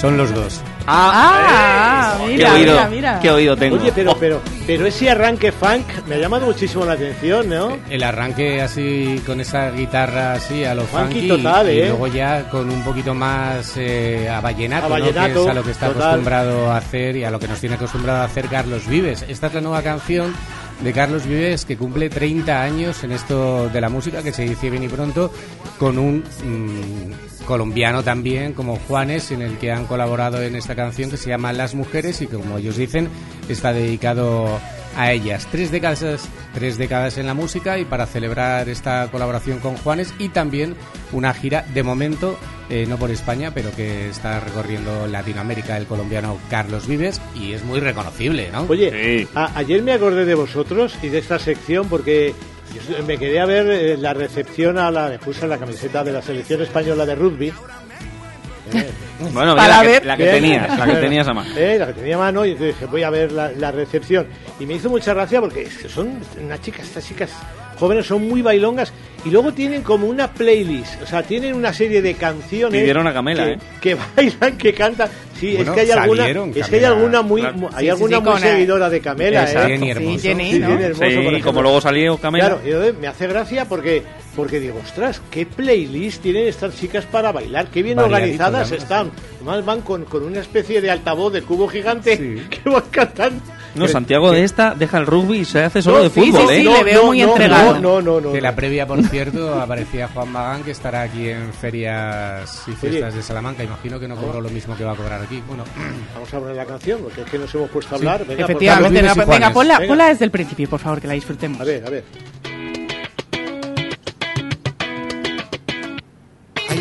Son 0.00 0.16
los 0.16 0.32
dos. 0.32 0.60
Ah, 0.86 2.16
qué 2.20 2.26
mira, 2.32 2.52
oído, 2.54 2.72
mira, 2.74 2.88
mira. 2.88 3.20
qué 3.20 3.30
oído 3.30 3.56
tengo. 3.56 3.76
Oye, 3.76 3.92
pero, 3.94 4.16
pero, 4.18 4.40
pero 4.66 4.86
ese 4.86 5.10
arranque 5.10 5.52
funk 5.52 5.84
me 6.06 6.16
ha 6.16 6.18
llamado 6.18 6.46
muchísimo 6.46 6.84
la 6.84 6.92
atención, 6.94 7.48
¿no? 7.48 7.76
El 7.88 8.02
arranque 8.02 8.60
así 8.60 9.22
con 9.26 9.40
esa 9.40 9.70
guitarra 9.70 10.34
así 10.34 10.64
a 10.64 10.74
lo 10.74 10.82
Funky 10.84 11.20
funky, 11.20 11.28
total, 11.28 11.70
y 11.72 11.80
¿eh? 11.80 11.88
luego 11.88 12.06
ya 12.08 12.48
con 12.48 12.68
un 12.70 12.82
poquito 12.82 13.14
más 13.14 13.74
eh, 13.76 14.28
a 14.28 14.40
vallenato, 14.40 14.86
A 14.86 14.88
¿no? 14.88 14.94
vallenato, 14.94 15.34
que 15.34 15.40
es 15.42 15.48
a 15.48 15.54
lo 15.54 15.62
que 15.62 15.70
está 15.70 15.86
total. 15.88 16.02
acostumbrado 16.02 16.70
a 16.70 16.76
hacer 16.78 17.16
y 17.16 17.24
a 17.24 17.30
lo 17.30 17.38
que 17.38 17.48
nos 17.48 17.60
tiene 17.60 17.74
acostumbrado 17.76 18.20
a 18.22 18.24
hacer 18.24 18.46
Carlos 18.48 18.86
Vives. 18.86 19.24
Esta 19.28 19.46
es 19.48 19.54
la 19.54 19.60
nueva 19.60 19.82
canción 19.82 20.34
de 20.82 20.92
Carlos 20.92 21.26
Vives 21.26 21.64
que 21.64 21.76
cumple 21.76 22.08
30 22.08 22.62
años 22.62 23.04
en 23.04 23.12
esto 23.12 23.68
de 23.68 23.80
la 23.80 23.88
música 23.88 24.22
que 24.22 24.32
se 24.32 24.42
dice 24.42 24.70
bien 24.70 24.82
y 24.82 24.88
pronto 24.88 25.32
con 25.78 25.98
un 25.98 26.18
mm, 26.18 27.44
colombiano 27.44 28.02
también 28.02 28.52
como 28.52 28.76
Juanes 28.76 29.30
en 29.30 29.42
el 29.42 29.58
que 29.58 29.72
han 29.72 29.86
colaborado 29.86 30.42
en 30.42 30.56
esta 30.56 30.74
canción 30.74 31.10
que 31.10 31.16
se 31.16 31.28
llama 31.30 31.52
Las 31.52 31.74
Mujeres 31.74 32.22
y 32.22 32.26
que 32.26 32.36
como 32.36 32.58
ellos 32.58 32.76
dicen 32.76 33.08
está 33.48 33.72
dedicado 33.72 34.60
a 35.00 35.12
ellas. 35.12 35.46
Tres 35.50 35.70
décadas, 35.70 36.28
tres 36.54 36.76
décadas 36.78 37.16
en 37.18 37.26
la 37.26 37.34
música 37.34 37.78
y 37.78 37.84
para 37.84 38.06
celebrar 38.06 38.68
esta 38.68 39.08
colaboración 39.10 39.58
con 39.60 39.76
Juanes 39.76 40.12
y 40.18 40.28
también 40.28 40.74
una 41.12 41.32
gira 41.34 41.64
de 41.74 41.82
momento, 41.82 42.38
eh, 42.68 42.86
no 42.88 42.96
por 42.98 43.10
España, 43.10 43.50
pero 43.54 43.70
que 43.74 44.08
está 44.10 44.40
recorriendo 44.40 45.06
Latinoamérica 45.06 45.76
el 45.76 45.86
colombiano 45.86 46.38
Carlos 46.50 46.86
Vives 46.86 47.20
y 47.34 47.52
es 47.52 47.64
muy 47.64 47.80
reconocible, 47.80 48.50
¿no? 48.52 48.66
Oye, 48.68 49.26
a- 49.34 49.58
ayer 49.58 49.82
me 49.82 49.92
acordé 49.92 50.24
de 50.24 50.34
vosotros 50.34 50.94
y 51.02 51.08
de 51.08 51.18
esta 51.18 51.38
sección 51.38 51.88
porque 51.88 52.34
yo 52.74 53.04
me 53.04 53.18
quedé 53.18 53.40
a 53.40 53.46
ver 53.46 53.68
eh, 53.70 53.96
la 53.96 54.14
recepción 54.14 54.78
a 54.78 54.90
la... 54.90 55.08
Me 55.08 55.18
puse 55.18 55.46
la 55.48 55.58
camiseta 55.58 56.04
de 56.04 56.12
la 56.12 56.22
selección 56.22 56.62
española 56.62 57.04
de 57.06 57.14
rugby. 57.16 57.48
Eh, 57.48 58.90
Bueno, 59.32 59.54
Para 59.56 59.68
la, 59.76 59.82
ver. 59.82 60.00
que, 60.02 60.06
la 60.08 60.16
que 60.16 60.24
tenías, 60.26 60.78
la 60.78 60.86
que 60.86 60.94
tenías 60.94 61.28
a 61.28 61.34
mano. 61.34 61.50
Eh, 61.56 61.76
la 61.78 61.86
que 61.88 61.92
tenía 61.94 62.16
a 62.16 62.18
mano 62.18 62.44
y 62.46 62.50
entonces 62.52 62.74
dije, 62.74 62.86
voy 62.86 63.02
a 63.02 63.10
ver 63.10 63.32
la, 63.32 63.50
la 63.52 63.70
recepción. 63.70 64.26
Y 64.58 64.66
me 64.66 64.74
hizo 64.74 64.88
mucha 64.88 65.12
gracia 65.14 65.40
porque 65.40 65.68
son 65.70 66.20
unas 66.42 66.60
chicas, 66.62 66.86
estas 66.86 67.06
chicas 67.06 67.30
jóvenes 67.78 68.06
son 68.06 68.28
muy 68.28 68.42
bailongas 68.42 68.92
y 69.24 69.30
luego 69.30 69.52
tienen 69.54 69.80
como 69.82 70.06
una 70.06 70.30
playlist, 70.30 71.00
o 71.02 71.06
sea, 71.06 71.22
tienen 71.22 71.54
una 71.54 71.72
serie 71.72 72.02
de 72.02 72.12
canciones 72.12 72.78
Pidieron 72.78 73.06
a 73.06 73.12
Camela, 73.14 73.44
que, 73.44 73.52
¿eh? 73.52 73.58
que 73.80 73.96
bailan, 74.16 74.58
que 74.58 74.74
cantan. 74.74 75.08
Sí, 75.38 75.56
Bueno, 75.56 75.72
es 75.72 75.74
que 75.74 75.80
hay 75.80 75.90
alguna, 75.90 76.28
es 76.54 76.68
que 76.68 76.76
hay 76.76 76.84
alguna 76.84 77.22
muy, 77.22 77.40
claro. 77.40 77.70
hay 77.74 77.86
Sí, 77.86 77.90
alguna 77.90 78.16
sí, 78.18 78.22
muy 78.22 78.34
eh, 78.34 78.38
seguidora 78.40 78.90
de 78.90 79.00
Camela, 79.00 79.40
Exacto. 79.44 79.68
¿eh? 79.68 79.70
Jenny 79.72 79.90
Hermoso. 79.90 80.18
Sí, 80.18 80.28
Jenny, 80.28 80.52
Sí, 80.52 80.58
¿no? 80.58 80.66
Jenny 80.68 80.82
Hermoso, 80.82 81.04
Sí, 81.04 81.14
por 81.16 81.22
ejemplo. 81.24 81.44
como 81.50 81.62
luego 81.62 81.80
salió 81.80 82.16
Camela. 82.18 82.58
Claro, 82.60 82.88
y 82.88 82.92
me 83.00 83.06
hace 83.08 83.26
gracia 83.26 83.64
porque 83.64 84.02
porque 84.40 84.58
digo, 84.58 84.80
ostras, 84.82 85.20
qué 85.30 85.44
playlist 85.44 86.22
tienen 86.22 86.48
estas 86.48 86.74
chicas 86.74 87.04
para 87.04 87.30
bailar, 87.30 87.66
qué 87.66 87.82
bien 87.82 87.96
Variadito, 87.96 88.42
organizadas 88.42 88.72
están. 88.72 89.10
Además 89.36 89.66
van 89.66 89.80
con, 89.82 90.06
con 90.06 90.22
una 90.22 90.40
especie 90.40 90.80
de 90.80 90.90
altavoz 90.90 91.30
de 91.30 91.42
cubo 91.42 91.68
gigante 91.68 92.16
que 92.50 92.70
van 92.70 92.84
cantando. 92.90 93.42
No, 93.74 93.86
Santiago 93.86 94.32
de 94.32 94.42
esta 94.42 94.74
deja 94.74 94.96
el 94.96 95.06
rugby 95.06 95.40
y 95.40 95.44
se 95.44 95.62
hace 95.62 95.82
solo 95.82 95.98
No, 95.98 96.02
de 96.04 96.08
sí, 96.10 96.20
fútbol, 96.20 96.48
sí, 96.48 96.54
¿eh? 96.54 96.56
sí, 96.62 96.64
le 96.64 96.82
veo 96.84 97.04
muy 97.04 97.20
entregado. 97.20 97.78
No, 97.80 98.00
no, 98.00 98.18
no. 98.18 98.32
Que 98.32 98.38
no. 98.38 98.42
la 98.42 98.56
previa, 98.56 98.86
por 98.86 99.02
cierto, 99.04 99.60
aparecía 99.60 100.08
Juan 100.08 100.32
Magán, 100.32 100.64
que 100.64 100.70
estará 100.70 101.02
aquí 101.02 101.28
en 101.28 101.52
ferias 101.52 102.62
y 102.66 102.72
fiestas 102.72 103.14
de 103.14 103.22
Salamanca. 103.22 103.62
Imagino 103.62 104.00
que 104.00 104.08
no 104.08 104.16
cobró 104.16 104.40
lo 104.40 104.48
mismo 104.48 104.74
que 104.74 104.84
va 104.84 104.92
a 104.92 104.96
cobrar 104.96 105.20
aquí. 105.22 105.42
Bueno, 105.46 105.64
Vamos 106.14 106.32
a 106.32 106.38
poner 106.38 106.56
la 106.56 106.64
canción, 106.64 107.02
porque 107.02 107.20
es 107.20 107.30
que 107.30 107.38
nos 107.38 107.54
hemos 107.54 107.68
puesto 107.70 107.94
a 107.94 107.98
hablar. 107.98 108.26
Venga, 108.26 108.44
Efectivamente, 108.44 109.02
venga, 109.02 109.14
ponla, 109.52 109.78
Venga. 109.78 109.88
ponla 109.88 110.08
desde 110.08 110.24
el 110.24 110.30
principio, 110.30 110.66
por 110.68 110.80
favor, 110.80 110.98
que 110.98 111.06
la 111.08 111.14
disfrutemos. 111.14 111.60
A 111.60 111.64
ver, 111.64 111.86
a 111.86 111.90
ver. 111.90 112.04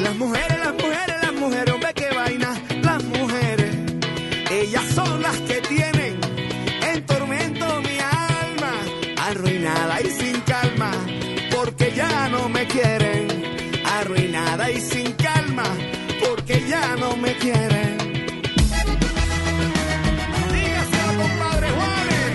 Las 0.01 0.15
mujeres, 0.15 0.59
las 0.59 0.73
mujeres, 0.73 1.15
las 1.21 1.33
mujeres, 1.33 1.73
hombre, 1.73 1.93
qué 1.93 2.09
vaina. 2.15 2.61
Las 2.81 3.03
mujeres, 3.03 3.75
ellas 4.51 4.85
son 4.93 5.21
las 5.21 5.37
que 5.41 5.61
tienen 5.61 6.19
en 6.91 7.05
tormento 7.05 7.81
mi 7.81 7.99
alma, 7.99 8.73
arruinada 9.27 10.01
y 10.01 10.09
sin 10.09 10.41
calma, 10.41 10.91
porque 11.55 11.93
ya 11.95 12.29
no 12.29 12.49
me 12.49 12.65
quieren. 12.67 13.27
Arruinada 13.85 14.71
y 14.71 14.79
sin 14.79 15.11
calma, 15.13 15.63
porque 16.23 16.63
ya 16.67 16.95
no 16.95 17.15
me 17.17 17.35
quieren. 17.35 17.97
Dígaselo, 20.53 21.21
compadre 21.21 21.69
Juanes. 21.77 22.27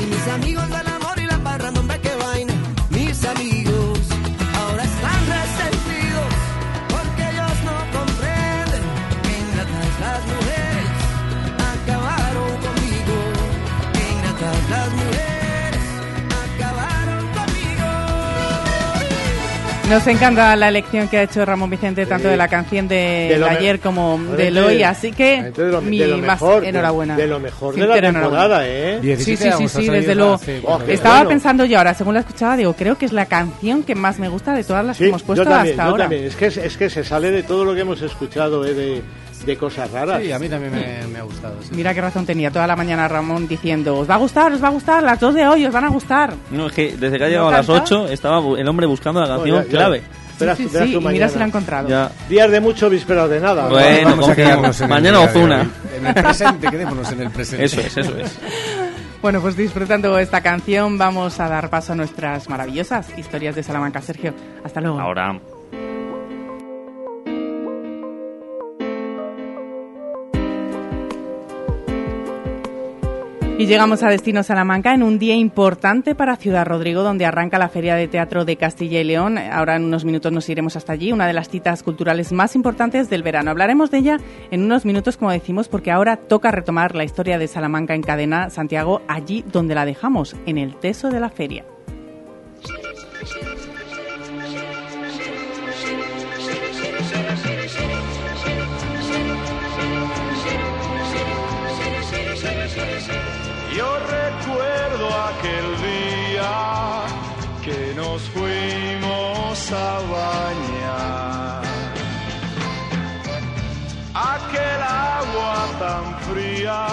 Y 0.00 0.06
mis 0.06 0.28
amigos 0.28 0.64
y 0.68 0.84
la 0.84 0.93
Nos 19.88 20.06
encanta 20.06 20.56
la 20.56 20.68
elección 20.68 21.08
que 21.08 21.18
ha 21.18 21.22
hecho 21.24 21.44
Ramón 21.44 21.68
Vicente, 21.68 22.06
tanto 22.06 22.24
Sí. 22.24 22.30
de 22.30 22.36
la 22.38 22.48
canción 22.48 22.88
de, 22.88 23.28
De 23.30 23.38
lo 23.38 23.46
me- 23.48 23.52
ayer 23.56 23.80
como 23.80 24.18
de 24.18 24.36
Realmente- 24.50 24.60
hoy, 24.62 24.82
así 24.82 25.12
que 25.12 25.32
realmente 25.34 25.62
de 25.62 25.72
lo, 25.72 25.80
mi 25.82 25.98
de 25.98 26.06
lo 26.08 26.16
más 26.18 26.26
mejor, 26.40 26.64
enhorabuena. 26.64 27.16
De, 27.16 27.26
lo 27.26 27.38
mejor 27.38 27.74
de 27.74 27.86
la 27.86 28.00
temporada, 28.00 28.66
¿eh? 28.66 28.98
Sí, 29.02 29.06
17 29.08 29.52
sí, 29.58 29.68
sí, 29.68 29.82
sí, 29.82 29.88
desde 29.90 30.14
luego. 30.14 30.40
Oh, 30.64 30.80
Estaba 30.88 31.16
bueno. 31.16 31.28
pensando 31.30 31.64
yo 31.66 31.78
ahora, 31.78 31.92
según 31.94 32.14
la 32.14 32.20
escuchaba, 32.20 32.56
digo, 32.56 32.72
creo 32.72 32.96
que 32.96 33.04
es 33.04 33.12
la 33.12 33.26
canción 33.26 33.82
que 33.82 33.94
más 33.94 34.18
me 34.18 34.28
gusta 34.28 34.54
de 34.54 34.64
todas 34.64 34.84
las 34.86 34.96
que 34.96 35.08
hemos 35.08 35.22
puesto 35.22 35.44
yo 35.44 35.50
también, 35.50 35.74
hasta 35.74 35.84
yo 35.84 35.90
ahora. 35.90 36.04
también. 36.04 36.24
Es 36.24 36.36
que, 36.36 36.46
es 36.46 36.76
que 36.78 36.88
se 36.90 37.04
sale 37.04 37.30
de 37.30 37.42
todo 37.42 37.64
lo 37.66 37.74
que 37.74 37.80
hemos 37.82 38.00
escuchado, 38.00 38.64
¿eh? 38.66 38.72
de, 38.74 39.02
de 39.44 39.56
cosas 39.56 39.90
raras. 39.90 40.22
sí, 40.22 40.32
a 40.32 40.38
mí 40.38 40.48
también 40.48 40.72
me, 40.72 41.06
me 41.12 41.18
ha 41.18 41.22
gustado. 41.22 41.56
sí. 41.62 41.70
Mira 41.74 41.92
qué 41.94 42.00
razón 42.00 42.26
tenía 42.26 42.50
toda 42.50 42.66
la 42.66 42.76
mañana 42.76 43.06
Ramón 43.08 43.46
diciendo, 43.48 43.96
os 43.98 44.08
va 44.08 44.14
a 44.14 44.18
gustar, 44.18 44.52
os 44.52 44.62
va 44.62 44.68
a 44.68 44.70
gustar, 44.72 45.02
las 45.02 45.20
dos 45.20 45.34
de 45.34 45.46
hoy 45.46 45.64
os 45.66 45.72
van 45.72 45.84
a 45.84 45.88
gustar. 45.88 46.34
No, 46.50 46.66
es 46.66 46.72
que 46.72 46.96
desde 46.96 47.18
que 47.18 47.24
ha 47.24 47.26
¿No 47.26 47.30
llegado 47.30 47.48
a 47.48 47.52
las 47.52 47.66
canta? 47.66 47.82
8 47.82 48.08
estaba 48.08 48.38
el 48.58 48.68
hombre 48.68 48.86
buscando 48.86 49.20
la 49.20 49.28
canción 49.28 49.56
No, 49.56 49.62
ya- 49.62 49.68
ya. 49.70 49.78
clave. 49.78 50.02
Sí, 50.36 50.46
sí, 50.56 50.68
sí, 50.68 50.78
y 50.78 50.86
mira 50.88 51.00
mañana. 51.00 51.28
si 51.28 51.38
la 51.38 51.44
ha 51.44 51.48
encontrado. 51.48 51.88
Ya. 51.88 52.10
Días 52.28 52.50
de 52.50 52.60
mucho, 52.60 52.90
vísperas 52.90 53.30
de 53.30 53.38
nada. 53.38 53.68
Bueno, 53.68 54.16
Vamos 54.16 54.80
a 54.80 54.86
Mañana 54.88 55.20
Ozuna. 55.20 55.70
En 55.96 56.06
el 56.08 56.14
presente, 56.14 56.66
quedémonos 56.68 57.12
en 57.12 57.20
el 57.20 57.30
presente. 57.30 57.64
Eso 57.66 57.80
es, 57.80 57.96
eso 57.96 58.18
es. 58.18 58.38
Bueno, 59.22 59.40
pues 59.40 59.56
disfrutando 59.56 60.18
esta 60.18 60.42
canción 60.42 60.98
vamos 60.98 61.40
a 61.40 61.48
dar 61.48 61.70
paso 61.70 61.92
a 61.94 61.96
nuestras 61.96 62.46
maravillosas 62.50 63.06
historias 63.16 63.54
de 63.54 63.62
Salamanca. 63.62 64.02
Sergio, 64.02 64.34
hasta 64.62 64.82
luego. 64.82 65.00
Ahora. 65.00 65.38
Y 73.56 73.66
llegamos 73.66 74.02
a 74.02 74.08
Destino 74.08 74.42
Salamanca 74.42 74.94
en 74.94 75.04
un 75.04 75.20
día 75.20 75.36
importante 75.36 76.16
para 76.16 76.34
Ciudad 76.34 76.66
Rodrigo, 76.66 77.04
donde 77.04 77.24
arranca 77.24 77.56
la 77.56 77.68
Feria 77.68 77.94
de 77.94 78.08
Teatro 78.08 78.44
de 78.44 78.56
Castilla 78.56 79.00
y 79.00 79.04
León. 79.04 79.38
Ahora 79.38 79.76
en 79.76 79.84
unos 79.84 80.04
minutos 80.04 80.32
nos 80.32 80.48
iremos 80.48 80.74
hasta 80.74 80.92
allí, 80.92 81.12
una 81.12 81.28
de 81.28 81.34
las 81.34 81.48
citas 81.48 81.84
culturales 81.84 82.32
más 82.32 82.56
importantes 82.56 83.08
del 83.08 83.22
verano. 83.22 83.52
Hablaremos 83.52 83.92
de 83.92 83.98
ella 83.98 84.16
en 84.50 84.64
unos 84.64 84.84
minutos, 84.84 85.16
como 85.16 85.30
decimos, 85.30 85.68
porque 85.68 85.92
ahora 85.92 86.16
toca 86.16 86.50
retomar 86.50 86.96
la 86.96 87.04
historia 87.04 87.38
de 87.38 87.46
Salamanca 87.46 87.94
en 87.94 88.02
cadena 88.02 88.50
Santiago, 88.50 89.02
allí 89.06 89.44
donde 89.52 89.76
la 89.76 89.84
dejamos, 89.84 90.34
en 90.46 90.58
el 90.58 90.74
teso 90.74 91.10
de 91.10 91.20
la 91.20 91.30
feria. 91.30 91.64
Aquel 105.38 105.66
día 105.82 107.02
que 107.64 107.94
nos 107.94 108.22
fuimos 108.30 109.72
a 109.72 109.98
bañar. 110.14 111.62
Aquel 114.14 114.82
agua 114.82 115.66
tan 115.78 116.20
fría 116.20 116.86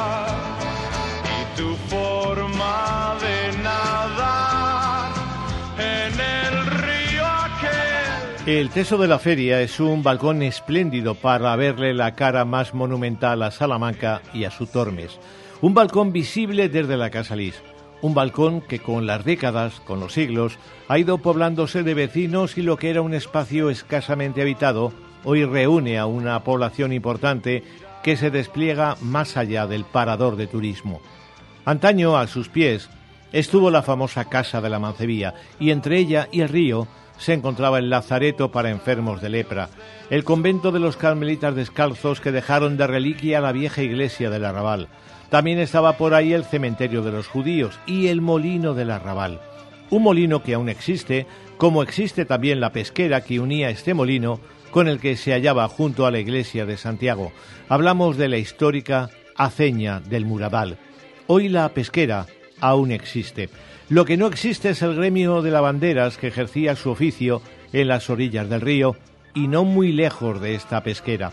y 1.37 1.57
tu 1.57 1.75
forma 1.87 3.15
de 3.21 3.57
nadar 3.61 5.11
en 5.77 6.13
el 6.19 6.65
río 6.65 7.25
aquel. 7.25 8.47
El 8.47 8.69
Teso 8.69 8.97
de 8.97 9.07
la 9.07 9.19
Feria 9.19 9.61
es 9.61 9.79
un 9.79 10.01
balcón 10.03 10.41
espléndido 10.41 11.15
para 11.15 11.55
verle 11.55 11.93
la 11.93 12.15
cara 12.15 12.43
más 12.45 12.73
monumental 12.73 13.43
a 13.43 13.51
Salamanca 13.51 14.21
y 14.33 14.45
a 14.45 14.51
su 14.51 14.65
Tormes. 14.65 15.19
Un 15.61 15.75
balcón 15.75 16.11
visible 16.11 16.69
desde 16.69 16.97
la 16.97 17.11
Casa 17.11 17.35
Lis. 17.35 17.61
Un 18.02 18.14
balcón 18.14 18.62
que 18.62 18.80
con 18.80 19.06
las 19.06 19.24
décadas, 19.24 19.80
con 19.82 19.99
los 19.99 20.14
siglos, 20.14 20.58
ha 20.88 20.97
ido 20.97 21.20
poblándose 21.20 21.84
de 21.84 21.93
vecinos 21.93 22.58
y 22.58 22.64
lo 22.64 22.78
que 22.78 22.89
era 22.89 23.02
un 23.02 23.14
espacio 23.14 23.70
escasamente 23.70 24.41
habitado, 24.41 24.91
hoy 25.24 25.45
reúne 25.45 25.99
a 25.99 26.08
una 26.08 26.43
población 26.43 26.93
importante 26.93 27.64
que 28.04 28.18
se 28.18 28.32
despliega 28.32 28.97
más 29.02 29.38
allá 29.38 29.68
del 29.68 29.86
parador 29.86 30.36
de 30.36 30.47
turismo. 30.47 31.02
Antaño, 31.64 32.18
a 32.18 32.26
sus 32.26 32.49
pies, 32.49 32.89
estuvo 33.32 33.70
la 33.70 33.84
famosa 33.84 34.26
Casa 34.26 34.62
de 34.62 34.70
la 34.70 34.80
Mancebía, 34.80 35.36
y 35.60 35.70
entre 35.70 35.99
ella 35.99 36.28
y 36.32 36.41
el 36.41 36.49
río 36.49 36.88
se 37.18 37.34
encontraba 37.34 37.78
el 37.78 37.91
Lazareto 37.91 38.52
para 38.52 38.72
enfermos 38.72 39.22
de 39.22 39.30
lepra, 39.30 39.70
el 40.10 40.24
convento 40.24 40.72
de 40.72 40.80
los 40.80 40.97
carmelitas 40.97 41.56
descalzos 41.56 42.20
que 42.20 42.32
dejaron 42.32 42.78
de 42.78 42.88
reliquia 42.88 43.41
la 43.41 43.52
vieja 43.52 43.84
iglesia 43.84 44.32
del 44.32 44.45
arrabal. 44.45 44.88
También 45.32 45.59
estaba 45.59 45.93
por 45.93 46.13
ahí 46.13 46.34
el 46.34 46.43
cementerio 46.43 47.03
de 47.03 47.13
los 47.13 47.29
judíos 47.29 47.79
y 47.86 48.07
el 48.07 48.19
molino 48.19 48.73
del 48.73 48.91
arrabal. 48.91 49.39
Un 49.89 50.03
molino 50.03 50.43
que 50.43 50.55
aún 50.55 50.67
existe, 50.67 51.25
como 51.55 51.84
existe 51.84 52.25
también 52.25 52.59
la 52.59 52.73
pesquera 52.73 53.21
que 53.21 53.39
unía 53.39 53.69
este 53.69 53.93
molino 53.93 54.41
con 54.71 54.89
el 54.89 54.99
que 54.99 55.15
se 55.15 55.32
hallaba 55.32 55.69
junto 55.69 56.05
a 56.05 56.11
la 56.11 56.19
iglesia 56.19 56.65
de 56.65 56.75
Santiago. 56.75 57.32
Hablamos 57.69 58.17
de 58.17 58.27
la 58.27 58.38
histórica 58.39 59.09
aceña 59.38 60.01
del 60.01 60.25
Muradal. 60.25 60.77
Hoy 61.27 61.47
la 61.47 61.69
pesquera 61.69 62.25
aún 62.59 62.91
existe. 62.91 63.49
Lo 63.88 64.03
que 64.03 64.17
no 64.17 64.27
existe 64.27 64.71
es 64.71 64.82
el 64.82 64.95
gremio 64.95 65.41
de 65.41 65.51
lavanderas 65.51 66.17
que 66.17 66.27
ejercía 66.27 66.75
su 66.75 66.89
oficio 66.89 67.41
en 67.71 67.88
las 67.88 68.09
orillas 68.09 68.49
del 68.49 68.59
río 68.59 68.97
y 69.34 69.47
no 69.47 69.63
muy 69.63 69.93
lejos 69.93 70.41
de 70.41 70.55
esta 70.55 70.84
pesquera. 70.84 71.32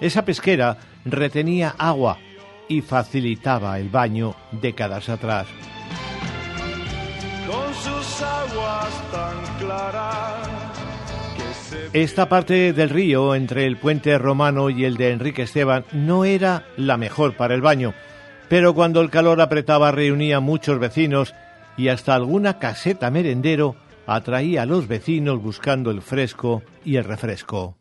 Esa 0.00 0.24
pesquera 0.24 0.78
retenía 1.04 1.72
agua 1.78 2.18
y 2.68 2.80
facilitaba 2.80 3.78
el 3.78 3.88
baño 3.88 4.34
décadas 4.50 5.08
atrás. 5.08 5.46
con 7.46 7.74
sus 7.74 8.22
aguas 8.22 9.10
tan 9.10 9.58
claras 9.58 10.48
que 11.36 11.54
se 11.54 12.02
Esta 12.02 12.28
parte 12.28 12.72
del 12.72 12.90
río, 12.90 13.34
entre 13.34 13.66
el 13.66 13.76
puente 13.76 14.16
romano 14.18 14.70
y 14.70 14.84
el 14.84 14.96
de 14.96 15.10
Enrique 15.10 15.42
Esteban, 15.42 15.84
no 15.92 16.24
era 16.24 16.64
la 16.76 16.96
mejor 16.96 17.36
para 17.36 17.54
el 17.54 17.60
baño, 17.60 17.94
pero 18.48 18.74
cuando 18.74 19.00
el 19.00 19.10
calor 19.10 19.40
apretaba 19.40 19.90
reunía 19.92 20.40
muchos 20.40 20.78
vecinos 20.78 21.34
y 21.76 21.88
hasta 21.88 22.14
alguna 22.14 22.58
caseta 22.58 23.10
merendero 23.10 23.76
atraía 24.06 24.62
a 24.62 24.66
los 24.66 24.88
vecinos 24.88 25.42
buscando 25.42 25.90
el 25.90 26.02
fresco 26.02 26.62
y 26.84 26.96
el 26.96 27.04
refresco. 27.04 27.76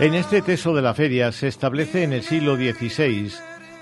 En 0.00 0.14
este 0.14 0.42
teso 0.42 0.74
de 0.74 0.82
la 0.82 0.94
feria 0.94 1.32
se 1.32 1.48
establece 1.48 2.04
en 2.04 2.12
el 2.12 2.22
siglo 2.22 2.54
XVI 2.54 3.32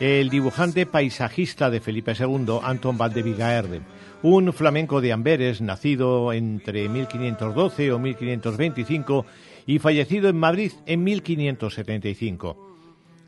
el 0.01 0.29
dibujante 0.29 0.87
paisajista 0.87 1.71
de 1.71 1.81
Felipe 1.81 2.13
II, 2.19 2.59
Anton 2.63 2.99
van 2.99 3.13
de 3.13 3.23
Vigaerde, 3.23 3.81
un 4.23 4.53
flamenco 4.53 5.01
de 5.01 5.13
Amberes 5.13 5.61
nacido 5.61 6.33
entre 6.33 6.89
1512 6.89 7.93
o 7.93 7.99
1525 7.99 9.27
y 9.67 9.79
fallecido 9.79 10.29
en 10.29 10.37
Madrid 10.37 10.73
en 10.87 11.03
1575. 11.05 12.77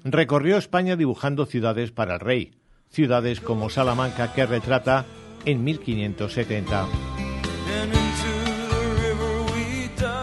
Recorrió 0.05 0.57
España 0.59 0.97
dibujando 0.97 1.47
ciudades 1.47 1.91
para 1.91 2.15
el 2.15 2.21
rey, 2.21 2.53
ciudades 2.91 3.41
como 3.41 3.71
Salamanca 3.71 4.33
que 4.35 4.47
retrata 4.47 5.07
en 5.45 5.65
1570. 5.65 6.87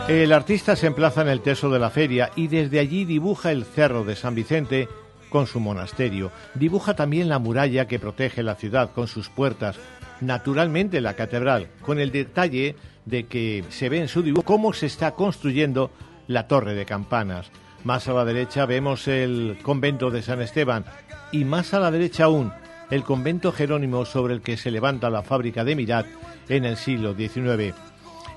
El 0.07 0.33
artista 0.33 0.75
se 0.75 0.85
emplaza 0.85 1.23
en 1.23 1.29
el 1.29 1.41
teso 1.41 1.71
de 1.71 1.79
la 1.79 1.89
feria 1.89 2.29
y 2.35 2.47
desde 2.47 2.77
allí 2.77 3.05
dibuja 3.05 3.51
el 3.51 3.65
cerro 3.65 4.03
de 4.03 4.15
San 4.15 4.35
Vicente 4.35 4.87
con 5.31 5.47
su 5.47 5.59
monasterio. 5.59 6.31
Dibuja 6.53 6.95
también 6.95 7.27
la 7.27 7.39
muralla 7.39 7.87
que 7.87 7.97
protege 7.97 8.43
la 8.43 8.53
ciudad 8.53 8.91
con 8.91 9.07
sus 9.07 9.29
puertas. 9.29 9.77
Naturalmente 10.21 11.01
la 11.01 11.15
catedral, 11.15 11.69
con 11.81 11.99
el 11.99 12.11
detalle 12.11 12.75
de 13.05 13.25
que 13.25 13.63
se 13.69 13.89
ve 13.89 13.97
en 13.97 14.07
su 14.07 14.21
dibujo 14.21 14.45
cómo 14.45 14.73
se 14.73 14.85
está 14.85 15.13
construyendo 15.13 15.89
la 16.27 16.47
torre 16.47 16.75
de 16.75 16.85
campanas. 16.85 17.49
Más 17.83 18.07
a 18.07 18.13
la 18.13 18.25
derecha 18.25 18.67
vemos 18.67 19.07
el 19.07 19.57
convento 19.63 20.11
de 20.11 20.21
San 20.21 20.39
Esteban 20.39 20.85
y 21.31 21.45
más 21.45 21.73
a 21.73 21.79
la 21.79 21.89
derecha 21.89 22.25
aún 22.25 22.53
el 22.91 23.03
convento 23.03 23.51
Jerónimo 23.51 24.05
sobre 24.05 24.35
el 24.35 24.41
que 24.41 24.55
se 24.55 24.69
levanta 24.69 25.09
la 25.09 25.23
fábrica 25.23 25.63
de 25.63 25.75
Mirat 25.75 26.05
en 26.47 26.65
el 26.65 26.77
siglo 26.77 27.15
XIX. 27.15 27.73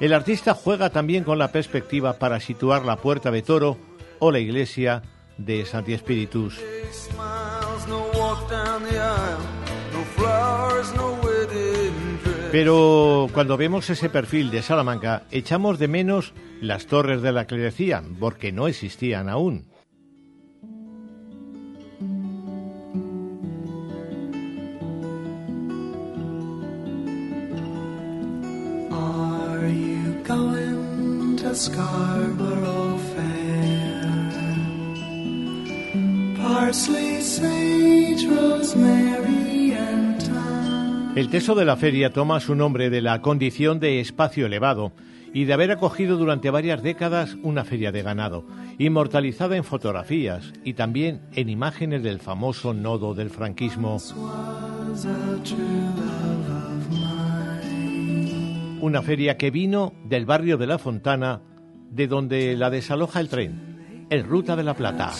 El 0.00 0.12
artista 0.12 0.54
juega 0.54 0.90
también 0.90 1.24
con 1.24 1.38
la 1.38 1.50
perspectiva 1.50 2.18
para 2.18 2.38
situar 2.38 2.84
la 2.84 2.96
puerta 2.96 3.32
de 3.32 3.42
toro 3.42 3.76
o 4.20 4.30
la 4.30 4.38
iglesia 4.38 5.02
de 5.38 5.64
Santi 5.66 5.96
dress 5.96 6.60
Pero 12.52 13.28
cuando 13.34 13.56
vemos 13.56 13.90
ese 13.90 14.08
perfil 14.08 14.52
de 14.52 14.62
Salamanca, 14.62 15.24
echamos 15.32 15.80
de 15.80 15.88
menos 15.88 16.32
las 16.60 16.86
torres 16.86 17.20
de 17.20 17.32
la 17.32 17.46
clerecía, 17.46 18.02
porque 18.20 18.52
no 18.52 18.68
existían 18.68 19.28
aún. 19.28 19.66
Scarborough 31.58 33.00
Fair? 33.16 33.98
Parsley, 36.36 37.20
sage, 37.20 38.28
rosemary, 38.28 39.72
and 39.72 40.22
thyme. 40.22 41.12
El 41.16 41.28
teso 41.30 41.56
de 41.56 41.64
la 41.64 41.76
feria 41.76 42.12
toma 42.12 42.38
su 42.38 42.54
nombre 42.54 42.90
de 42.90 43.02
la 43.02 43.20
condición 43.22 43.80
de 43.80 43.98
espacio 43.98 44.46
elevado 44.46 44.92
y 45.34 45.46
de 45.46 45.52
haber 45.52 45.72
acogido 45.72 46.16
durante 46.16 46.50
varias 46.50 46.80
décadas 46.80 47.36
una 47.42 47.64
feria 47.64 47.90
de 47.90 48.02
ganado, 48.02 48.46
inmortalizada 48.78 49.56
en 49.56 49.64
fotografías 49.64 50.52
y 50.62 50.74
también 50.74 51.22
en 51.34 51.48
imágenes 51.48 52.04
del 52.04 52.20
famoso 52.20 52.72
nodo 52.72 53.14
del 53.14 53.30
franquismo. 53.30 53.98
Una 58.80 59.02
feria 59.02 59.36
que 59.36 59.50
vino 59.50 59.92
del 60.04 60.24
barrio 60.24 60.56
de 60.56 60.66
La 60.66 60.78
Fontana, 60.78 61.40
de 61.90 62.06
donde 62.06 62.56
la 62.56 62.70
desaloja 62.70 63.18
el 63.18 63.28
tren, 63.28 64.06
el 64.08 64.22
Ruta 64.22 64.54
de 64.54 64.62
la 64.62 64.74
Plata. 64.74 65.10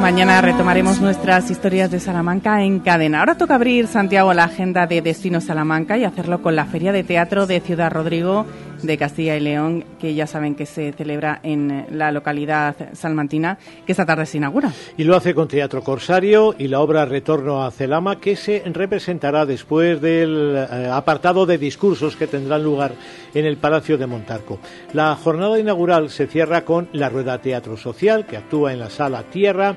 Mañana 0.00 0.40
retomaremos 0.40 1.00
nuestras 1.00 1.50
historias 1.50 1.90
de 1.90 2.00
Salamanca 2.00 2.62
en 2.62 2.80
cadena. 2.80 3.20
Ahora 3.20 3.36
toca 3.36 3.56
abrir, 3.56 3.86
Santiago, 3.86 4.32
la 4.32 4.44
agenda 4.44 4.86
de 4.86 5.02
Destino 5.02 5.40
Salamanca 5.40 5.98
y 5.98 6.04
hacerlo 6.04 6.42
con 6.42 6.56
la 6.56 6.64
Feria 6.64 6.92
de 6.92 7.04
Teatro 7.04 7.46
de 7.46 7.60
Ciudad 7.60 7.90
Rodrigo 7.90 8.46
de 8.82 8.96
Castilla 8.96 9.36
y 9.36 9.40
León, 9.40 9.84
que 9.98 10.14
ya 10.14 10.26
saben 10.26 10.54
que 10.54 10.66
se 10.66 10.92
celebra 10.92 11.40
en 11.42 11.86
la 11.90 12.12
localidad 12.12 12.74
salmantina, 12.92 13.58
que 13.84 13.92
esta 13.92 14.06
tarde 14.06 14.26
se 14.26 14.38
inaugura. 14.38 14.72
Y 14.96 15.04
lo 15.04 15.16
hace 15.16 15.34
con 15.34 15.48
Teatro 15.48 15.82
Corsario 15.82 16.54
y 16.58 16.68
la 16.68 16.80
obra 16.80 17.04
Retorno 17.04 17.64
a 17.64 17.70
Celama, 17.70 18.20
que 18.20 18.36
se 18.36 18.62
representará 18.66 19.46
después 19.46 20.00
del 20.00 20.56
eh, 20.56 20.88
apartado 20.90 21.46
de 21.46 21.58
discursos 21.58 22.16
que 22.16 22.26
tendrán 22.26 22.62
lugar 22.62 22.92
en 23.34 23.44
el 23.44 23.56
Palacio 23.56 23.98
de 23.98 24.06
Montarco. 24.06 24.58
La 24.92 25.14
jornada 25.16 25.58
inaugural 25.58 26.10
se 26.10 26.26
cierra 26.26 26.64
con 26.64 26.88
la 26.92 27.08
Rueda 27.08 27.40
Teatro 27.40 27.76
Social, 27.76 28.26
que 28.26 28.36
actúa 28.36 28.72
en 28.72 28.80
la 28.80 28.90
Sala 28.90 29.22
Tierra, 29.24 29.76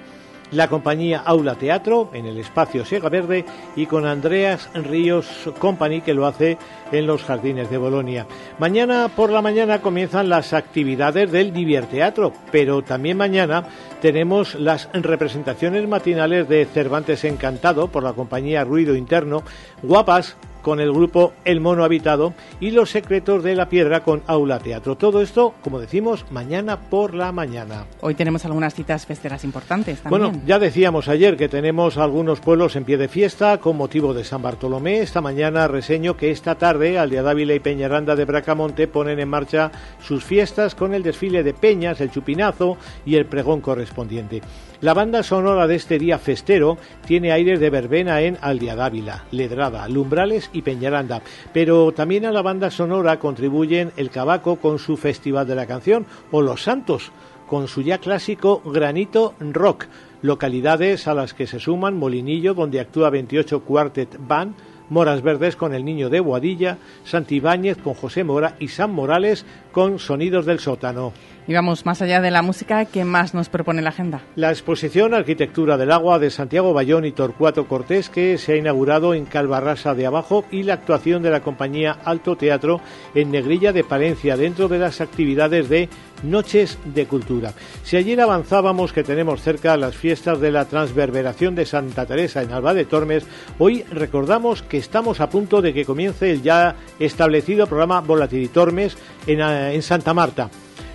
la 0.51 0.67
compañía 0.67 1.21
Aula 1.25 1.55
Teatro 1.55 2.09
en 2.13 2.25
el 2.25 2.37
espacio 2.37 2.85
Sega 2.85 3.09
Verde 3.09 3.45
y 3.75 3.85
con 3.85 4.05
Andreas 4.05 4.69
Ríos 4.73 5.27
Company 5.59 6.01
que 6.01 6.13
lo 6.13 6.25
hace 6.25 6.57
en 6.91 7.05
los 7.05 7.23
jardines 7.23 7.69
de 7.69 7.77
Bolonia. 7.77 8.25
Mañana 8.57 9.09
por 9.15 9.29
la 9.29 9.41
mañana 9.41 9.81
comienzan 9.81 10.29
las 10.29 10.53
actividades 10.53 11.31
del 11.31 11.53
Divierteatro, 11.53 12.33
pero 12.51 12.81
también 12.81 13.17
mañana 13.17 13.63
tenemos 14.01 14.55
las 14.55 14.89
representaciones 14.93 15.87
matinales 15.87 16.47
de 16.49 16.65
Cervantes 16.65 17.23
Encantado 17.23 17.87
por 17.87 18.03
la 18.03 18.13
compañía 18.13 18.63
Ruido 18.63 18.95
Interno, 18.95 19.43
Guapas 19.83 20.35
con 20.61 20.79
el 20.79 20.91
grupo 20.91 21.33
El 21.45 21.61
Mono 21.61 21.83
Habitado 21.83 22.33
y 22.59 22.71
Los 22.71 22.91
Secretos 22.91 23.43
de 23.43 23.55
la 23.55 23.69
Piedra 23.69 24.01
con 24.01 24.21
Aula 24.27 24.59
Teatro. 24.59 24.95
Todo 24.95 25.21
esto, 25.21 25.53
como 25.61 25.79
decimos, 25.79 26.25
mañana 26.31 26.79
por 26.79 27.13
la 27.13 27.31
mañana. 27.31 27.85
Hoy 28.01 28.15
tenemos 28.15 28.45
algunas 28.45 28.73
citas 28.73 29.05
festeras 29.05 29.43
importantes 29.43 29.99
también. 30.01 30.21
Bueno, 30.21 30.41
ya 30.45 30.59
decíamos 30.59 31.07
ayer 31.07 31.37
que 31.37 31.49
tenemos 31.49 31.97
algunos 31.97 32.39
pueblos 32.39 32.75
en 32.75 32.85
pie 32.85 32.97
de 32.97 33.07
fiesta 33.07 33.59
con 33.59 33.77
motivo 33.77 34.13
de 34.13 34.23
San 34.23 34.41
Bartolomé. 34.41 34.99
Esta 34.99 35.21
mañana 35.21 35.67
reseño 35.67 36.17
que 36.17 36.31
esta 36.31 36.55
tarde 36.55 36.97
Aldea 36.97 37.23
Dávila 37.23 37.53
y 37.53 37.59
Peñaranda 37.59 38.15
de 38.15 38.25
Bracamonte 38.25 38.87
ponen 38.87 39.19
en 39.19 39.29
marcha 39.29 39.71
sus 40.01 40.23
fiestas 40.23 40.75
con 40.75 40.93
el 40.93 41.03
desfile 41.03 41.43
de 41.43 41.53
peñas, 41.53 42.01
el 42.01 42.11
chupinazo 42.11 42.77
y 43.05 43.15
el 43.15 43.25
pregón 43.25 43.61
correspondiente. 43.61 44.41
La 44.81 44.93
banda 44.93 45.23
sonora 45.23 45.67
de 45.67 45.75
este 45.75 45.99
día 45.99 46.17
festero 46.19 46.77
tiene 47.05 47.33
aires 47.33 47.59
de 47.59 47.69
verbena 47.69 48.21
en 48.21 48.37
Aldea 48.39 48.77
Dávila, 48.77 49.25
Ledrada, 49.29 49.89
Lumbrales 49.89 50.49
y 50.53 50.61
Peñaranda, 50.61 51.21
pero 51.51 51.91
también 51.91 52.25
a 52.25 52.31
la 52.31 52.41
banda 52.41 52.71
sonora 52.71 53.19
contribuyen 53.19 53.91
el 53.97 54.09
Cabaco 54.09 54.55
con 54.55 54.79
su 54.79 54.95
Festival 54.95 55.45
de 55.47 55.55
la 55.55 55.65
Canción 55.65 56.05
o 56.31 56.41
Los 56.41 56.63
Santos 56.63 57.11
con 57.45 57.67
su 57.67 57.81
ya 57.81 57.97
clásico 57.97 58.61
Granito 58.63 59.33
Rock, 59.39 59.87
localidades 60.21 61.07
a 61.07 61.13
las 61.13 61.33
que 61.33 61.45
se 61.45 61.59
suman 61.59 61.97
Molinillo, 61.97 62.53
donde 62.53 62.79
actúa 62.79 63.09
28 63.09 63.61
Quartet 63.61 64.17
Band, 64.17 64.55
Moras 64.89 65.21
Verdes 65.21 65.55
con 65.55 65.73
el 65.73 65.83
Niño 65.83 66.09
de 66.09 66.19
Boadilla, 66.19 66.77
Santibáñez 67.03 67.77
con 67.77 67.95
José 67.95 68.23
Mora 68.23 68.55
y 68.59 68.69
San 68.69 68.91
Morales 68.91 69.45
con 69.71 69.99
Sonidos 69.99 70.45
del 70.45 70.59
Sótano. 70.59 71.11
Y 71.49 71.53
vamos 71.55 71.83
más 71.83 71.99
allá 72.03 72.21
de 72.21 72.29
la 72.29 72.43
música, 72.43 72.85
¿qué 72.85 73.03
más 73.03 73.33
nos 73.33 73.49
propone 73.49 73.81
la 73.81 73.89
agenda? 73.89 74.21
La 74.35 74.51
exposición 74.51 75.15
Arquitectura 75.15 75.77
del 75.77 75.91
Agua 75.91 76.19
de 76.19 76.29
Santiago 76.29 76.75
Bayón 76.75 77.05
y 77.05 77.11
Torcuato 77.11 77.67
Cortés, 77.67 78.07
que 78.09 78.37
se 78.37 78.53
ha 78.53 78.57
inaugurado 78.57 79.15
en 79.15 79.25
Calvarrasa 79.25 79.95
de 79.95 80.05
Abajo, 80.05 80.45
y 80.51 80.61
la 80.61 80.75
actuación 80.75 81.23
de 81.23 81.31
la 81.31 81.41
compañía 81.41 81.97
Alto 82.05 82.35
Teatro 82.35 82.81
en 83.15 83.31
Negrilla 83.31 83.73
de 83.73 83.83
Palencia, 83.83 84.37
dentro 84.37 84.67
de 84.67 84.77
las 84.77 85.01
actividades 85.01 85.69
de 85.69 85.89
Noches 86.21 86.77
de 86.85 87.07
Cultura. 87.07 87.53
Si 87.81 87.97
ayer 87.97 88.21
avanzábamos 88.21 88.93
que 88.93 89.03
tenemos 89.03 89.41
cerca 89.41 89.75
las 89.75 89.95
fiestas 89.95 90.39
de 90.39 90.51
la 90.51 90.65
Transverberación 90.65 91.55
de 91.55 91.65
Santa 91.65 92.05
Teresa 92.05 92.43
en 92.43 92.51
Alba 92.51 92.75
de 92.75 92.85
Tormes, 92.85 93.25
hoy 93.57 93.81
recordamos 93.89 94.61
que 94.61 94.77
estamos 94.77 95.19
a 95.19 95.31
punto 95.31 95.63
de 95.63 95.73
que 95.73 95.83
comience 95.83 96.29
el 96.29 96.43
ya 96.43 96.75
establecido 96.99 97.65
programa 97.65 98.01
Volatilitormes 98.01 98.95
en, 99.25 99.41
eh, 99.41 99.73
en 99.73 99.81
Santa 99.81 100.13
Marta. 100.13 100.51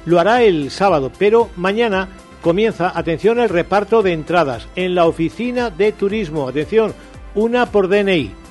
Lo 0.06 0.20
hará 0.20 0.42
el 0.42 0.70
sábado, 0.70 1.10
pero 1.18 1.50
mañana 1.56 2.08
comienza, 2.42 2.92
atención, 2.94 3.40
el 3.40 3.48
reparto 3.48 4.02
de 4.02 4.12
entradas 4.12 4.68
en 4.76 4.94
la 4.94 5.06
oficina 5.06 5.70
de 5.70 5.92
turismo. 5.92 6.48
Atención, 6.48 6.92
una 7.34 7.66
por 7.66 7.88
DNI. 7.88 8.43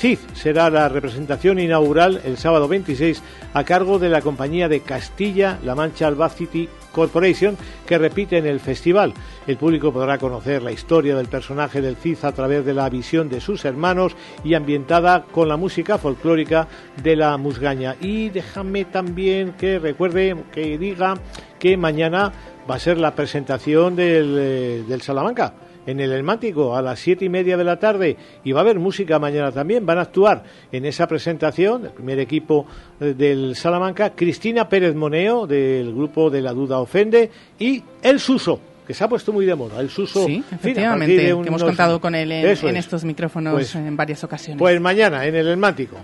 CID 0.00 0.18
será 0.32 0.70
la 0.70 0.88
representación 0.88 1.58
inaugural 1.58 2.22
el 2.24 2.38
sábado 2.38 2.68
26 2.68 3.22
a 3.52 3.64
cargo 3.64 3.98
de 3.98 4.08
la 4.08 4.22
compañía 4.22 4.66
de 4.66 4.80
Castilla-La 4.80 5.74
Mancha 5.74 6.06
Albacity 6.06 6.70
Corporation 6.90 7.54
que 7.84 7.98
repite 7.98 8.38
en 8.38 8.46
el 8.46 8.60
festival. 8.60 9.12
El 9.46 9.58
público 9.58 9.92
podrá 9.92 10.16
conocer 10.16 10.62
la 10.62 10.72
historia 10.72 11.14
del 11.14 11.26
personaje 11.26 11.82
del 11.82 11.96
Cid 11.96 12.16
a 12.22 12.32
través 12.32 12.64
de 12.64 12.72
la 12.72 12.88
visión 12.88 13.28
de 13.28 13.42
sus 13.42 13.66
hermanos 13.66 14.16
y 14.42 14.54
ambientada 14.54 15.24
con 15.24 15.48
la 15.48 15.58
música 15.58 15.98
folclórica 15.98 16.66
de 17.02 17.16
la 17.16 17.36
musgaña. 17.36 17.94
Y 18.00 18.30
déjame 18.30 18.86
también 18.86 19.52
que 19.52 19.78
recuerde, 19.78 20.34
que 20.50 20.78
diga 20.78 21.12
que 21.58 21.76
mañana 21.76 22.32
va 22.68 22.76
a 22.76 22.80
ser 22.80 22.96
la 22.96 23.14
presentación 23.14 23.96
del, 23.96 24.36
eh, 24.38 24.84
del 24.88 25.02
Salamanca 25.02 25.52
en 25.86 26.00
el 26.00 26.12
Elmático 26.12 26.76
a 26.76 26.82
las 26.82 26.98
siete 27.00 27.24
y 27.24 27.28
media 27.28 27.56
de 27.56 27.64
la 27.64 27.78
tarde 27.78 28.16
y 28.44 28.52
va 28.52 28.60
a 28.60 28.62
haber 28.62 28.78
música 28.78 29.18
mañana 29.18 29.50
también. 29.52 29.84
Van 29.86 29.98
a 29.98 30.02
actuar 30.02 30.44
en 30.72 30.84
esa 30.84 31.06
presentación, 31.08 31.84
el 31.86 31.90
primer 31.92 32.18
equipo 32.18 32.66
eh, 33.00 33.14
del 33.16 33.56
Salamanca, 33.56 34.10
Cristina 34.10 34.68
Pérez 34.68 34.94
Moneo 34.94 35.46
del 35.46 35.94
grupo 35.94 36.30
de 36.30 36.42
La 36.42 36.52
Duda 36.52 36.78
Ofende 36.80 37.30
y 37.58 37.82
El 38.02 38.20
Suso 38.20 38.60
que 38.86 38.94
se 38.94 39.04
ha 39.04 39.08
puesto 39.08 39.32
muy 39.32 39.46
de 39.46 39.54
moda, 39.54 39.78
el 39.80 39.88
Suso. 39.88 40.26
Sí, 40.26 40.32
fin, 40.34 40.44
efectivamente, 40.50 41.06
partir 41.06 41.20
de 41.20 41.26
que 41.28 41.34
unos- 41.34 41.46
hemos 41.46 41.62
contado 41.62 42.00
con 42.00 42.14
él 42.16 42.32
en, 42.32 42.44
en 42.44 42.50
es. 42.50 42.64
estos 42.84 43.04
micrófonos 43.04 43.52
Pues- 43.52 43.74
en 43.76 43.96
varias 43.96 44.24
ocasiones. 44.24 44.58
Pues 44.58 44.80
mañana 44.80 45.24
en 45.26 45.36
el 45.36 45.46
Elmático. 45.46 45.96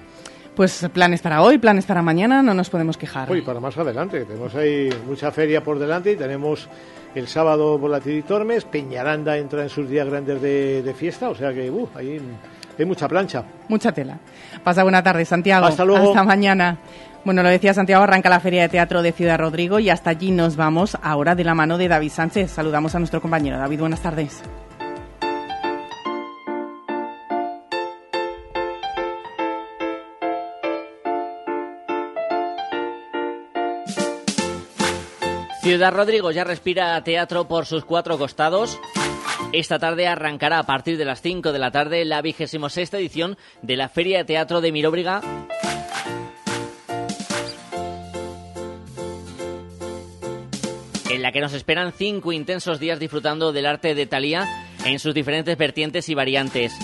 Pues 0.54 0.88
planes 0.92 1.20
para 1.20 1.42
hoy, 1.42 1.58
planes 1.58 1.84
para 1.84 2.00
mañana, 2.00 2.42
no 2.44 2.54
nos 2.54 2.70
podemos 2.70 2.96
quejar. 2.96 3.28
Uy, 3.30 3.42
para 3.42 3.58
más 3.60 3.76
adelante. 3.76 4.24
Tenemos 4.24 4.54
ahí 4.54 4.88
mucha 5.06 5.30
feria 5.32 5.62
por 5.64 5.78
delante 5.80 6.12
y 6.12 6.16
tenemos 6.16 6.68
el 7.16 7.26
sábado 7.28 7.78
Volatil 7.78 8.18
y 8.18 8.22
Tormes. 8.22 8.64
Peñaranda 8.64 9.36
entra 9.36 9.62
en 9.62 9.68
sus 9.68 9.88
días 9.88 10.06
grandes 10.06 10.40
de, 10.40 10.82
de 10.82 10.94
fiesta, 10.94 11.28
o 11.30 11.34
sea 11.34 11.52
que 11.52 11.70
uh, 11.70 11.88
ahí 11.94 12.20
hay 12.78 12.84
mucha 12.84 13.08
plancha. 13.08 13.44
Mucha 13.68 13.90
tela. 13.92 14.18
Pasa 14.62 14.82
buena 14.82 15.02
tarde, 15.02 15.24
Santiago. 15.24 15.66
Hasta 15.66 15.84
luego. 15.84 16.08
Hasta 16.08 16.24
mañana. 16.24 16.78
Bueno, 17.24 17.42
lo 17.42 17.48
decía 17.48 17.74
Santiago, 17.74 18.04
arranca 18.04 18.28
la 18.28 18.38
Feria 18.38 18.62
de 18.62 18.68
Teatro 18.68 19.02
de 19.02 19.10
Ciudad 19.12 19.38
Rodrigo 19.38 19.80
y 19.80 19.90
hasta 19.90 20.10
allí 20.10 20.30
nos 20.30 20.56
vamos 20.56 20.96
ahora 21.02 21.34
de 21.34 21.42
la 21.42 21.54
mano 21.54 21.76
de 21.76 21.88
David 21.88 22.10
Sánchez. 22.10 22.52
Saludamos 22.52 22.94
a 22.94 22.98
nuestro 23.00 23.20
compañero. 23.20 23.58
David, 23.58 23.80
buenas 23.80 24.00
tardes. 24.00 24.42
Ciudad 35.66 35.92
Rodrigo 35.92 36.30
ya 36.30 36.44
respira 36.44 37.02
teatro 37.02 37.48
por 37.48 37.66
sus 37.66 37.84
cuatro 37.84 38.18
costados. 38.18 38.78
Esta 39.52 39.80
tarde 39.80 40.06
arrancará 40.06 40.60
a 40.60 40.62
partir 40.62 40.96
de 40.96 41.04
las 41.04 41.20
5 41.22 41.50
de 41.50 41.58
la 41.58 41.72
tarde 41.72 42.04
la 42.04 42.22
vigésimo 42.22 42.68
sexta 42.68 42.98
edición 42.98 43.36
de 43.62 43.76
la 43.76 43.88
Feria 43.88 44.18
de 44.18 44.24
Teatro 44.26 44.60
de 44.60 44.70
Miróbriga. 44.70 45.20
En 51.10 51.20
la 51.20 51.32
que 51.32 51.40
nos 51.40 51.52
esperan 51.52 51.92
cinco 51.92 52.30
intensos 52.30 52.78
días 52.78 53.00
disfrutando 53.00 53.52
del 53.52 53.66
arte 53.66 53.96
de 53.96 54.06
Thalía 54.06 54.46
en 54.84 55.00
sus 55.00 55.14
diferentes 55.14 55.58
vertientes 55.58 56.08
y 56.08 56.14
variantes. 56.14 56.78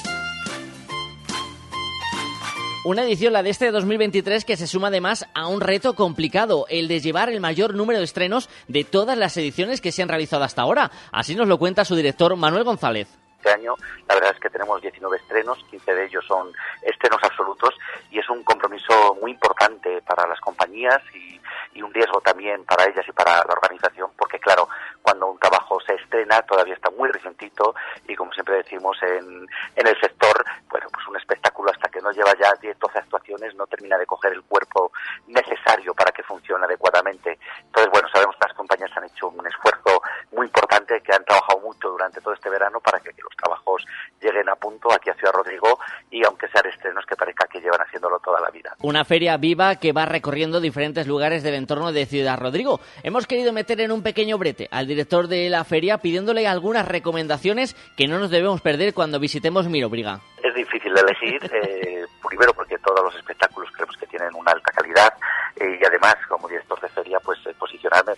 Una 2.84 3.04
edición, 3.04 3.32
la 3.32 3.44
de 3.44 3.50
este 3.50 3.70
2023, 3.70 4.44
que 4.44 4.56
se 4.56 4.66
suma 4.66 4.88
además 4.88 5.28
a 5.34 5.46
un 5.46 5.60
reto 5.60 5.94
complicado, 5.94 6.66
el 6.68 6.88
de 6.88 6.98
llevar 6.98 7.28
el 7.28 7.40
mayor 7.40 7.76
número 7.76 8.00
de 8.00 8.04
estrenos 8.04 8.50
de 8.66 8.82
todas 8.82 9.16
las 9.16 9.36
ediciones 9.36 9.80
que 9.80 9.92
se 9.92 10.02
han 10.02 10.08
realizado 10.08 10.42
hasta 10.42 10.62
ahora. 10.62 10.90
Así 11.12 11.36
nos 11.36 11.46
lo 11.46 11.58
cuenta 11.58 11.84
su 11.84 11.94
director 11.94 12.34
Manuel 12.34 12.64
González. 12.64 13.06
Este 13.36 13.52
año 13.52 13.76
la 14.08 14.16
verdad 14.16 14.32
es 14.34 14.40
que 14.40 14.50
tenemos 14.50 14.82
19 14.82 15.16
estrenos, 15.16 15.64
15 15.70 15.94
de 15.94 16.06
ellos 16.06 16.24
son 16.26 16.52
estrenos 16.82 17.20
absolutos 17.22 17.70
y 18.10 18.18
es 18.18 18.28
un 18.28 18.42
compromiso 18.42 19.16
muy 19.20 19.30
importante 19.30 20.02
para 20.02 20.26
las 20.26 20.40
compañías 20.40 21.00
y, 21.14 21.40
y 21.74 21.82
un 21.82 21.92
riesgo 21.92 22.20
también 22.20 22.64
para 22.64 22.84
ellas 22.84 23.04
y 23.06 23.12
para 23.12 23.36
la 23.36 23.52
organización 23.52 24.10
porque 24.16 24.38
claro, 24.38 24.68
cuando 25.02 25.26
un 25.30 25.38
trabajo 25.38 25.80
se 25.80 25.94
estrena 25.94 26.42
todavía 26.42 26.74
está 26.74 26.90
muy 26.90 27.08
recientito 27.10 27.74
y 28.06 28.14
como 28.14 28.32
siempre 28.32 28.56
decimos 28.56 28.96
en, 29.02 29.46
en 29.76 29.86
el 29.86 30.00
sector, 30.00 30.44
bueno, 30.68 30.88
pues 30.92 31.06
un 31.08 31.16
espectáculo 31.16 31.70
hasta 31.70 31.88
que 31.88 32.00
no 32.00 32.10
lleva 32.12 32.32
ya 32.38 32.52
10, 32.60 32.78
12 32.78 32.98
actuaciones 32.98 33.54
no 33.54 33.66
termina 33.66 33.98
de 33.98 34.06
coger 34.06 34.32
el 34.32 34.42
cuerpo 34.42 34.92
necesario 35.26 35.94
para 35.94 36.12
que 36.12 36.22
funcione 36.22 36.64
adecuadamente. 36.64 37.38
Entonces, 37.60 37.90
bueno, 37.90 38.08
sabemos 38.12 38.36
que 38.36 38.48
las 38.48 38.56
compañías 38.56 38.90
han 38.96 39.04
hecho 39.04 39.28
un 39.28 39.46
esfuerzo 39.46 40.02
muy 40.32 40.46
importante, 40.46 41.00
que 41.00 41.12
han 41.12 41.24
trabajado 41.24 41.60
mucho 41.60 41.90
durante 41.90 42.20
todo 42.20 42.34
este 42.34 42.50
verano 42.50 42.80
para 42.80 43.00
que 43.00 43.10
los 43.10 43.36
trabajos 43.36 43.84
lleguen 44.20 44.48
a 44.48 44.56
punto 44.56 44.92
aquí 44.92 45.10
a 45.10 45.14
Ciudad 45.14 45.32
Rodrigo 45.32 45.78
y 46.10 46.24
aunque 46.24 46.48
sean 46.48 46.66
estrenos 46.66 47.04
que 47.06 47.16
parezca 47.16 47.46
que 47.46 47.60
llevan 47.60 47.80
haciéndolo 47.80 48.18
toda 48.20 48.40
la 48.40 48.50
vida. 48.50 48.71
Una 48.82 49.04
feria 49.04 49.36
viva 49.36 49.76
que 49.76 49.92
va 49.92 50.06
recorriendo 50.06 50.60
diferentes 50.60 51.06
lugares 51.06 51.44
del 51.44 51.54
entorno 51.54 51.92
de 51.92 52.04
Ciudad 52.04 52.36
Rodrigo. 52.36 52.80
Hemos 53.04 53.28
querido 53.28 53.52
meter 53.52 53.80
en 53.80 53.92
un 53.92 54.02
pequeño 54.02 54.38
brete 54.38 54.66
al 54.72 54.88
director 54.88 55.28
de 55.28 55.48
la 55.48 55.62
feria 55.62 55.98
pidiéndole 55.98 56.48
algunas 56.48 56.88
recomendaciones 56.88 57.76
que 57.96 58.08
no 58.08 58.18
nos 58.18 58.30
debemos 58.30 58.60
perder 58.60 58.92
cuando 58.92 59.20
visitemos 59.20 59.68
Mirobriga. 59.68 60.18
Es 60.42 60.52
difícil 60.56 60.92
elegir, 60.98 61.48
eh, 61.54 62.04
primero 62.28 62.52
porque 62.54 62.76
todos 62.78 63.04
los 63.04 63.14
espectáculos 63.14 63.70
creemos 63.70 63.96
que 63.96 64.06
tienen 64.08 64.34
una 64.34 64.50
alta 64.50 64.72
calidad 64.72 65.12
eh, 65.56 65.78
y 65.80 65.84
además 65.84 66.16
como 66.28 66.48
director 66.48 66.80
de 66.80 66.88
feria 66.88 67.20
pues 67.20 67.38
eh, 67.46 67.54
posicionarme 67.58 68.14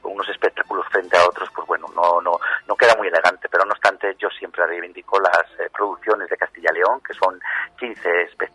con 0.00 0.12
unos 0.12 0.28
espectáculos 0.28 0.84
frente 0.90 1.16
a 1.16 1.26
otros 1.26 1.48
pues 1.54 1.66
bueno 1.66 1.86
no 1.94 2.20
no 2.20 2.32
no 2.66 2.76
queda 2.76 2.96
muy 2.96 3.08
elegante 3.08 3.48
pero 3.48 3.64
no 3.64 3.72
obstante 3.72 4.14
yo 4.18 4.28
siempre 4.30 4.66
reivindico 4.66 5.20
las 5.20 5.46
eh, 5.60 5.70
producciones 5.72 6.28
de 6.28 6.36
Castilla 6.36 6.70
y 6.72 6.78
León 6.78 7.00
que 7.06 7.14
son 7.14 7.40
15 7.78 8.22
espectáculos 8.22 8.51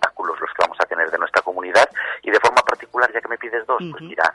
mm 3.79 3.87
-hmm. 3.87 3.91
pues 3.91 4.03
mira, 4.03 4.33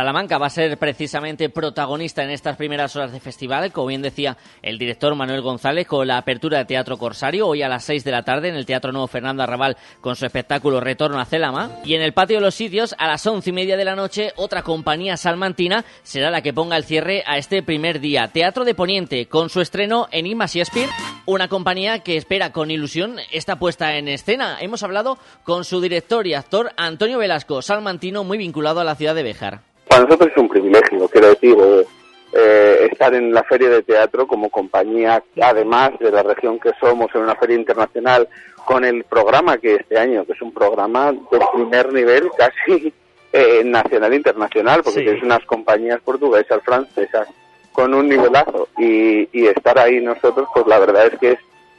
Salamanca 0.00 0.38
va 0.38 0.46
a 0.46 0.50
ser 0.50 0.78
precisamente 0.78 1.50
protagonista 1.50 2.24
en 2.24 2.30
estas 2.30 2.56
primeras 2.56 2.96
horas 2.96 3.12
de 3.12 3.20
festival, 3.20 3.70
como 3.70 3.88
bien 3.88 4.00
decía 4.00 4.38
el 4.62 4.78
director 4.78 5.14
Manuel 5.14 5.42
González, 5.42 5.86
con 5.86 6.08
la 6.08 6.16
apertura 6.16 6.56
de 6.56 6.64
Teatro 6.64 6.96
Corsario, 6.96 7.46
hoy 7.46 7.60
a 7.60 7.68
las 7.68 7.84
6 7.84 8.02
de 8.02 8.10
la 8.10 8.22
tarde 8.22 8.48
en 8.48 8.54
el 8.54 8.64
Teatro 8.64 8.92
Nuevo 8.92 9.08
Fernando 9.08 9.42
Arrabal 9.42 9.76
con 10.00 10.16
su 10.16 10.24
espectáculo 10.24 10.80
Retorno 10.80 11.20
a 11.20 11.26
Celama. 11.26 11.72
Y 11.84 11.96
en 11.96 12.00
el 12.00 12.14
Patio 12.14 12.38
de 12.38 12.40
los 12.40 12.54
Sitios, 12.54 12.94
a 12.96 13.08
las 13.08 13.26
once 13.26 13.50
y 13.50 13.52
media 13.52 13.76
de 13.76 13.84
la 13.84 13.94
noche, 13.94 14.32
otra 14.36 14.62
compañía 14.62 15.18
salmantina 15.18 15.84
será 16.02 16.30
la 16.30 16.40
que 16.40 16.54
ponga 16.54 16.78
el 16.78 16.84
cierre 16.84 17.22
a 17.26 17.36
este 17.36 17.62
primer 17.62 18.00
día. 18.00 18.28
Teatro 18.28 18.64
de 18.64 18.74
Poniente, 18.74 19.26
con 19.26 19.50
su 19.50 19.60
estreno 19.60 20.08
en 20.12 20.26
Ima 20.26 20.46
Shakespeare, 20.46 20.88
una 21.26 21.48
compañía 21.48 21.98
que 21.98 22.16
espera 22.16 22.52
con 22.52 22.70
ilusión 22.70 23.18
esta 23.32 23.58
puesta 23.58 23.96
en 23.96 24.08
escena. 24.08 24.56
Hemos 24.62 24.82
hablado 24.82 25.18
con 25.44 25.66
su 25.66 25.78
director 25.82 26.26
y 26.26 26.32
actor 26.32 26.72
Antonio 26.78 27.18
Velasco, 27.18 27.60
salmantino 27.60 28.24
muy 28.24 28.38
vinculado 28.38 28.80
a 28.80 28.84
la 28.84 28.94
ciudad 28.94 29.14
de 29.14 29.24
Béjar. 29.24 29.69
Para 29.90 30.04
nosotros 30.04 30.30
es 30.30 30.36
un 30.36 30.48
privilegio, 30.48 31.08
quiero 31.08 31.30
decir, 31.30 31.56
eh, 31.60 31.84
eh, 32.32 32.88
estar 32.92 33.12
en 33.12 33.34
la 33.34 33.42
feria 33.42 33.68
de 33.70 33.82
teatro 33.82 34.24
como 34.24 34.48
compañía, 34.48 35.20
además 35.42 35.90
de 35.98 36.12
la 36.12 36.22
región 36.22 36.60
que 36.60 36.70
somos, 36.78 37.08
en 37.12 37.22
una 37.22 37.34
feria 37.34 37.56
internacional, 37.56 38.28
con 38.64 38.84
el 38.84 39.02
programa 39.02 39.58
que 39.58 39.74
este 39.74 39.98
año, 39.98 40.24
que 40.24 40.34
es 40.34 40.42
un 40.42 40.52
programa 40.54 41.10
de 41.10 41.40
primer 41.54 41.92
nivel, 41.92 42.30
casi 42.38 42.94
eh, 43.32 43.62
nacional 43.64 44.12
e 44.12 44.16
internacional, 44.16 44.82
porque 44.84 45.00
Sí. 45.00 45.04
tienes 45.06 45.24
unas 45.24 45.44
compañías 45.44 46.00
portuguesas, 46.02 46.62
francesas, 46.64 47.26
con 47.72 47.92
un 47.92 48.08
nivelazo, 48.08 48.68
y, 48.78 49.28
y 49.32 49.48
estar 49.48 49.76
ahí 49.76 50.00
nosotros, 50.00 50.46
pues 50.54 50.68
la 50.68 50.78
verdad 50.78 51.06
es 51.08 51.18
que 51.18 51.32
es, 51.32 51.38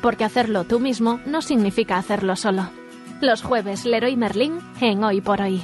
Porque 0.01 0.23
hacerlo 0.23 0.65
tú 0.65 0.79
mismo 0.79 1.19
no 1.25 1.41
significa 1.41 1.97
hacerlo 1.97 2.35
solo. 2.35 2.69
Los 3.19 3.41
jueves 3.41 3.85
Leroy 3.85 4.15
Merlin 4.15 4.59
en 4.79 5.03
Hoy 5.03 5.21
por 5.21 5.41
Hoy. 5.41 5.63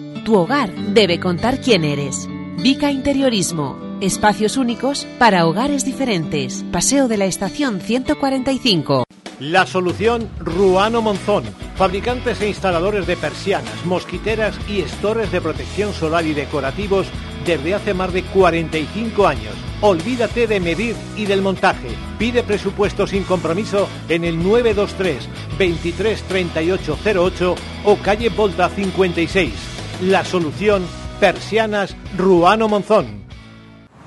tu 0.23 0.35
hogar 0.37 0.73
debe 0.93 1.19
contar 1.19 1.61
quién 1.61 1.83
eres. 1.83 2.27
Vica 2.57 2.91
Interiorismo. 2.91 3.79
Espacios 4.01 4.57
únicos 4.57 5.07
para 5.19 5.45
hogares 5.45 5.85
diferentes. 5.85 6.65
Paseo 6.71 7.07
de 7.07 7.17
la 7.17 7.25
Estación 7.25 7.79
145. 7.79 9.03
La 9.39 9.65
solución 9.65 10.29
Ruano 10.37 11.01
Monzón, 11.01 11.43
fabricantes 11.75 12.41
e 12.41 12.47
instaladores 12.47 13.07
de 13.07 13.17
persianas, 13.17 13.85
mosquiteras 13.85 14.55
y 14.69 14.81
estores 14.81 15.31
de 15.31 15.41
protección 15.41 15.93
solar 15.93 16.25
y 16.27 16.33
decorativos 16.33 17.07
desde 17.43 17.73
hace 17.73 17.95
más 17.95 18.13
de 18.13 18.21
45 18.23 19.27
años. 19.27 19.55
Olvídate 19.81 20.45
de 20.45 20.59
medir 20.59 20.95
y 21.17 21.25
del 21.25 21.41
montaje. 21.41 21.89
Pide 22.19 22.43
presupuesto 22.43 23.07
sin 23.07 23.23
compromiso 23.23 23.89
en 24.09 24.25
el 24.25 24.37
923 24.37 25.27
23 25.57 26.21
38 26.21 26.97
08 27.03 27.55
o 27.85 27.95
calle 27.97 28.29
Volta 28.29 28.69
56. 28.69 29.80
La 30.01 30.25
solución 30.25 30.83
Persianas 31.19 31.95
Ruano 32.17 32.67
Monzón. 32.67 33.20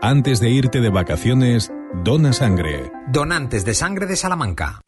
Antes 0.00 0.38
de 0.38 0.48
irte 0.50 0.80
de 0.80 0.90
vacaciones, 0.90 1.72
dona 2.04 2.32
sangre. 2.32 2.92
Donantes 3.08 3.64
de 3.64 3.74
sangre 3.74 4.06
de 4.06 4.14
Salamanca. 4.14 4.80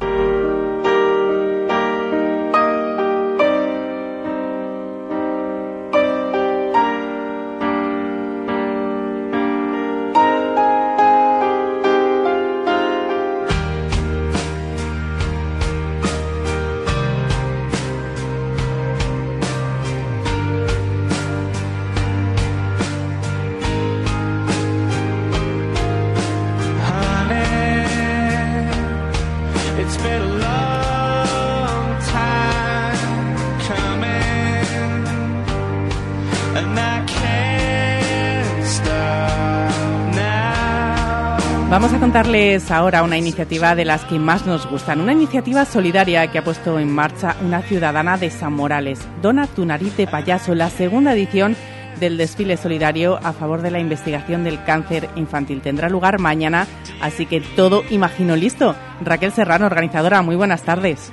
Contarles 42.10 42.72
ahora 42.72 43.04
una 43.04 43.18
iniciativa 43.18 43.76
de 43.76 43.84
las 43.84 44.04
que 44.04 44.18
más 44.18 44.44
nos 44.44 44.68
gustan, 44.68 45.00
una 45.00 45.12
iniciativa 45.12 45.64
solidaria 45.64 46.26
que 46.26 46.38
ha 46.38 46.42
puesto 46.42 46.80
en 46.80 46.92
marcha 46.92 47.36
una 47.40 47.62
ciudadana 47.62 48.18
de 48.18 48.30
San 48.30 48.52
Morales. 48.52 49.06
Dona 49.22 49.46
tu 49.46 49.64
nariz 49.64 49.96
de 49.96 50.08
payaso, 50.08 50.56
la 50.56 50.70
segunda 50.70 51.12
edición 51.12 51.54
del 52.00 52.16
desfile 52.16 52.56
solidario 52.56 53.20
a 53.22 53.32
favor 53.32 53.62
de 53.62 53.70
la 53.70 53.78
investigación 53.78 54.42
del 54.42 54.60
cáncer 54.64 55.08
infantil. 55.14 55.60
Tendrá 55.60 55.88
lugar 55.88 56.18
mañana, 56.18 56.66
así 57.00 57.26
que 57.26 57.40
todo 57.54 57.84
imagino 57.90 58.34
listo. 58.34 58.74
Raquel 59.02 59.30
Serrano, 59.30 59.66
organizadora, 59.66 60.20
muy 60.20 60.34
buenas 60.34 60.64
tardes. 60.64 61.12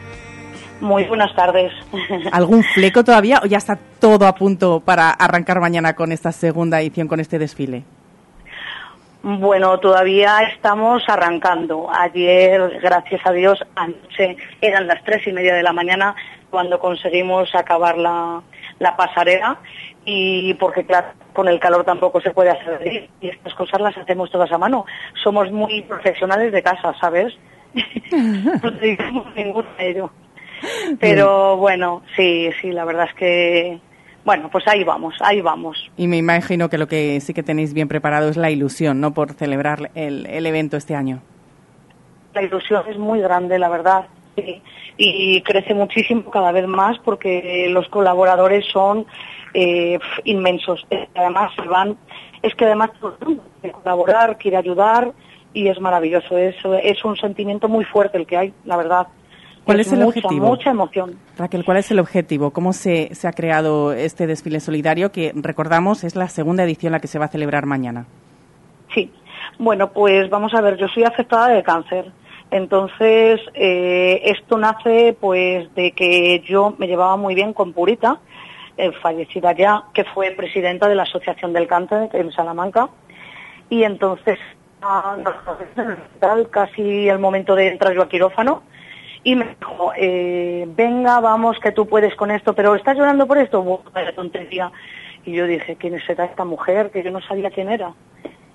Muy 0.82 1.04
buenas 1.04 1.36
tardes. 1.36 1.72
¿Algún 2.32 2.64
fleco 2.64 3.04
todavía 3.04 3.40
o 3.44 3.46
ya 3.46 3.60
está 3.60 3.78
todo 4.00 4.26
a 4.26 4.34
punto 4.34 4.80
para 4.80 5.12
arrancar 5.12 5.60
mañana 5.60 5.94
con 5.94 6.12
esta 6.12 6.32
segunda 6.32 6.82
edición, 6.82 7.08
con 7.08 7.20
este 7.20 7.38
desfile? 7.38 7.84
Bueno, 9.30 9.78
todavía 9.82 10.40
estamos 10.54 11.04
arrancando. 11.10 11.90
Ayer, 11.92 12.80
gracias 12.82 13.20
a 13.26 13.34
Dios, 13.34 13.60
anoche 13.76 14.38
eran 14.62 14.88
las 14.88 15.04
tres 15.04 15.28
y 15.28 15.34
media 15.34 15.54
de 15.54 15.64
la 15.64 15.74
mañana 15.74 16.16
cuando 16.50 16.80
conseguimos 16.80 17.54
acabar 17.54 17.98
la, 17.98 18.42
la 18.80 18.96
pasarela 18.96 19.60
y 20.06 20.54
porque 20.54 20.86
claro, 20.86 21.10
con 21.34 21.50
el 21.50 21.60
calor 21.60 21.84
tampoco 21.84 22.22
se 22.22 22.32
puede 22.32 22.52
hacer 22.52 23.10
y 23.20 23.28
estas 23.28 23.54
cosas 23.54 23.82
las 23.82 23.98
hacemos 23.98 24.32
todas 24.32 24.50
a 24.50 24.58
mano. 24.58 24.86
Somos 25.22 25.52
muy 25.52 25.82
profesionales 25.82 26.54
de 26.54 26.64
casa, 26.64 26.94
¿sabes? 26.98 27.38
no 28.64 28.72
dedicamos 28.72 29.36
ninguno 29.36 29.68
a 29.78 29.84
ello. 29.84 30.10
Pero 31.02 31.58
bueno, 31.58 32.02
sí, 32.16 32.50
sí, 32.62 32.72
la 32.72 32.86
verdad 32.86 33.08
es 33.10 33.14
que, 33.16 33.80
bueno, 34.28 34.50
pues 34.52 34.68
ahí 34.68 34.84
vamos, 34.84 35.16
ahí 35.22 35.40
vamos. 35.40 35.90
Y 35.96 36.06
me 36.06 36.18
imagino 36.18 36.68
que 36.70 36.78
lo 36.78 36.90
que 36.90 37.22
sí 37.22 37.34
que 37.34 37.44
tenéis 37.44 37.74
bien 37.74 37.88
preparado 37.88 38.28
es 38.28 38.36
la 38.36 38.52
ilusión, 38.52 39.00
¿no? 39.00 39.14
Por 39.14 39.32
celebrar 39.32 39.90
el, 39.96 40.26
el 40.26 40.46
evento 40.46 40.76
este 40.76 40.96
año. 40.96 41.22
La 42.34 42.44
ilusión 42.44 42.84
es 42.90 42.98
muy 42.98 43.22
grande, 43.22 43.58
la 43.58 43.70
verdad. 43.70 44.08
sí. 44.36 44.62
Y 44.98 45.42
crece 45.44 45.74
muchísimo 45.74 46.30
cada 46.30 46.52
vez 46.52 46.68
más 46.68 46.98
porque 47.06 47.68
los 47.70 47.88
colaboradores 47.88 48.66
son 48.66 49.06
eh, 49.54 49.98
inmensos. 50.26 50.86
Además, 51.16 51.54
se 51.56 51.66
van, 51.66 51.96
es 52.42 52.54
que 52.56 52.66
además 52.66 52.90
quiere 53.62 53.74
colaborar, 53.82 54.38
quiere 54.38 54.58
ayudar 54.58 55.14
y 55.54 55.70
es 55.70 55.80
maravilloso. 55.80 56.38
Es, 56.38 56.58
es 56.84 57.06
un 57.06 57.16
sentimiento 57.16 57.70
muy 57.70 57.86
fuerte 57.86 58.18
el 58.18 58.28
que 58.28 58.36
hay, 58.36 58.54
la 58.66 58.76
verdad. 58.76 59.08
¿Cuál 59.68 59.82
es 59.82 59.92
el 59.92 60.00
mucha, 60.00 60.20
objetivo? 60.20 60.48
Mucha 60.48 60.70
emoción. 60.72 61.20
Raquel, 61.38 61.66
¿cuál 61.66 61.78
es 61.78 61.92
el 61.92 62.00
objetivo? 62.00 62.52
¿Cómo 62.52 62.72
se, 62.72 63.14
se 63.14 63.28
ha 63.28 63.34
creado 63.34 63.92
este 63.92 64.26
desfile 64.26 64.62
solidario 64.62 65.12
que, 65.12 65.34
recordamos, 65.36 66.04
es 66.04 66.16
la 66.16 66.30
segunda 66.30 66.64
edición 66.64 66.94
la 66.94 67.00
que 67.00 67.08
se 67.08 67.20
va 67.20 67.26
a 67.26 67.28
celebrar 67.28 67.66
mañana? 67.66 68.06
Sí, 68.96 69.12
bueno, 69.60 69.92
pues 69.92 70.30
vamos 70.30 70.54
a 70.54 70.62
ver, 70.62 70.78
yo 70.78 70.88
soy 70.88 71.04
afectada 71.04 71.50
de 71.50 71.64
cáncer. 71.64 72.12
Entonces, 72.50 73.42
eh, 73.56 74.22
esto 74.24 74.58
nace 74.58 75.18
pues 75.20 75.74
de 75.76 75.92
que 75.92 76.42
yo 76.48 76.76
me 76.78 76.88
llevaba 76.88 77.18
muy 77.18 77.36
bien 77.36 77.52
con 77.54 77.74
Purita, 77.74 78.20
eh, 78.78 78.92
fallecida 79.02 79.52
ya, 79.52 79.84
que 79.94 80.06
fue 80.06 80.32
presidenta 80.32 80.88
de 80.88 80.96
la 80.96 81.04
Asociación 81.04 81.52
del 81.52 81.68
Cáncer 81.68 82.10
en 82.14 82.32
Salamanca. 82.32 82.90
Y 83.70 83.84
entonces, 83.84 84.40
ah, 84.82 85.18
el 86.22 86.50
casi 86.50 87.10
el 87.10 87.20
momento 87.20 87.54
de 87.54 87.68
entrar 87.68 87.94
yo 87.94 88.04
a 88.04 88.08
quirófano, 88.08 88.64
y 89.28 89.36
me 89.36 89.58
dijo, 89.60 89.92
eh, 89.98 90.66
venga, 90.70 91.20
vamos, 91.20 91.60
que 91.60 91.74
tú 91.74 91.86
puedes 91.86 92.16
con 92.16 92.32
esto, 92.32 92.54
pero 92.54 92.76
¿estás 92.76 92.96
llorando 92.96 93.28
por 93.28 93.38
esto? 93.38 93.62
Bueno, 93.62 93.84
vaya 93.94 94.16
tontería. 94.16 94.72
Y 95.26 95.34
yo 95.34 95.46
dije, 95.46 95.76
¿quién 95.76 96.00
será 96.08 96.24
esta 96.24 96.46
mujer? 96.46 96.92
Que 96.92 97.04
yo 97.04 97.12
no 97.12 97.20
sabía 97.20 97.52
quién 97.52 97.70
era. 97.70 97.94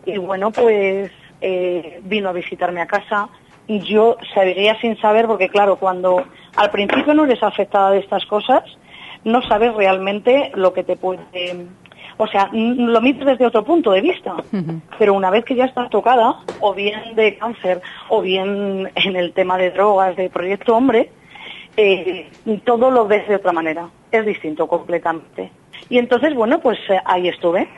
Y 0.07 0.17
bueno, 0.17 0.51
pues 0.51 1.11
eh, 1.43 2.01
vino 2.05 2.31
a 2.31 2.33
visitarme 2.33 2.81
a 2.81 2.87
casa 2.87 3.29
y 3.67 3.81
yo 3.81 4.17
seguía 4.33 4.81
sin 4.81 4.99
saber, 4.99 5.27
porque 5.27 5.51
claro, 5.51 5.77
cuando 5.77 6.25
al 6.57 6.71
principio 6.71 7.13
no 7.13 7.27
eres 7.27 7.43
afectada 7.43 7.91
de 7.91 7.99
estas 7.99 8.25
cosas, 8.25 8.63
no 9.25 9.43
sabes 9.43 9.75
realmente 9.75 10.53
lo 10.55 10.73
que 10.73 10.85
te 10.85 10.97
puede... 10.97 11.67
O 12.19 12.27
sea, 12.27 12.49
n- 12.53 12.75
lo 12.93 13.01
miras 13.01 13.27
desde 13.27 13.47
otro 13.47 13.65
punto 13.65 13.91
de 13.93 14.01
vista, 14.01 14.35
pero 14.99 15.15
una 15.15 15.31
vez 15.31 15.45
que 15.45 15.55
ya 15.55 15.65
estás 15.65 15.91
tocada, 15.91 16.37
o 16.61 16.75
bien 16.75 17.15
de 17.15 17.37
cáncer, 17.39 17.81
o 18.09 18.21
bien 18.21 18.91
en 18.95 19.17
el 19.17 19.33
tema 19.33 19.57
de 19.59 19.71
drogas, 19.71 20.17
de 20.17 20.31
Proyecto 20.31 20.77
Hombre, 20.77 21.11
eh, 21.77 22.29
todo 22.65 22.91
lo 22.91 23.07
ves 23.07 23.27
de 23.29 23.37
otra 23.37 23.53
manera, 23.53 23.89
es 24.11 24.27
distinto 24.27 24.67
completamente. 24.69 25.51
Y 25.89 25.99
entonces, 25.99 26.35
bueno, 26.35 26.61
pues 26.61 26.79
eh, 26.91 27.01
ahí 27.05 27.29
estuve. 27.29 27.69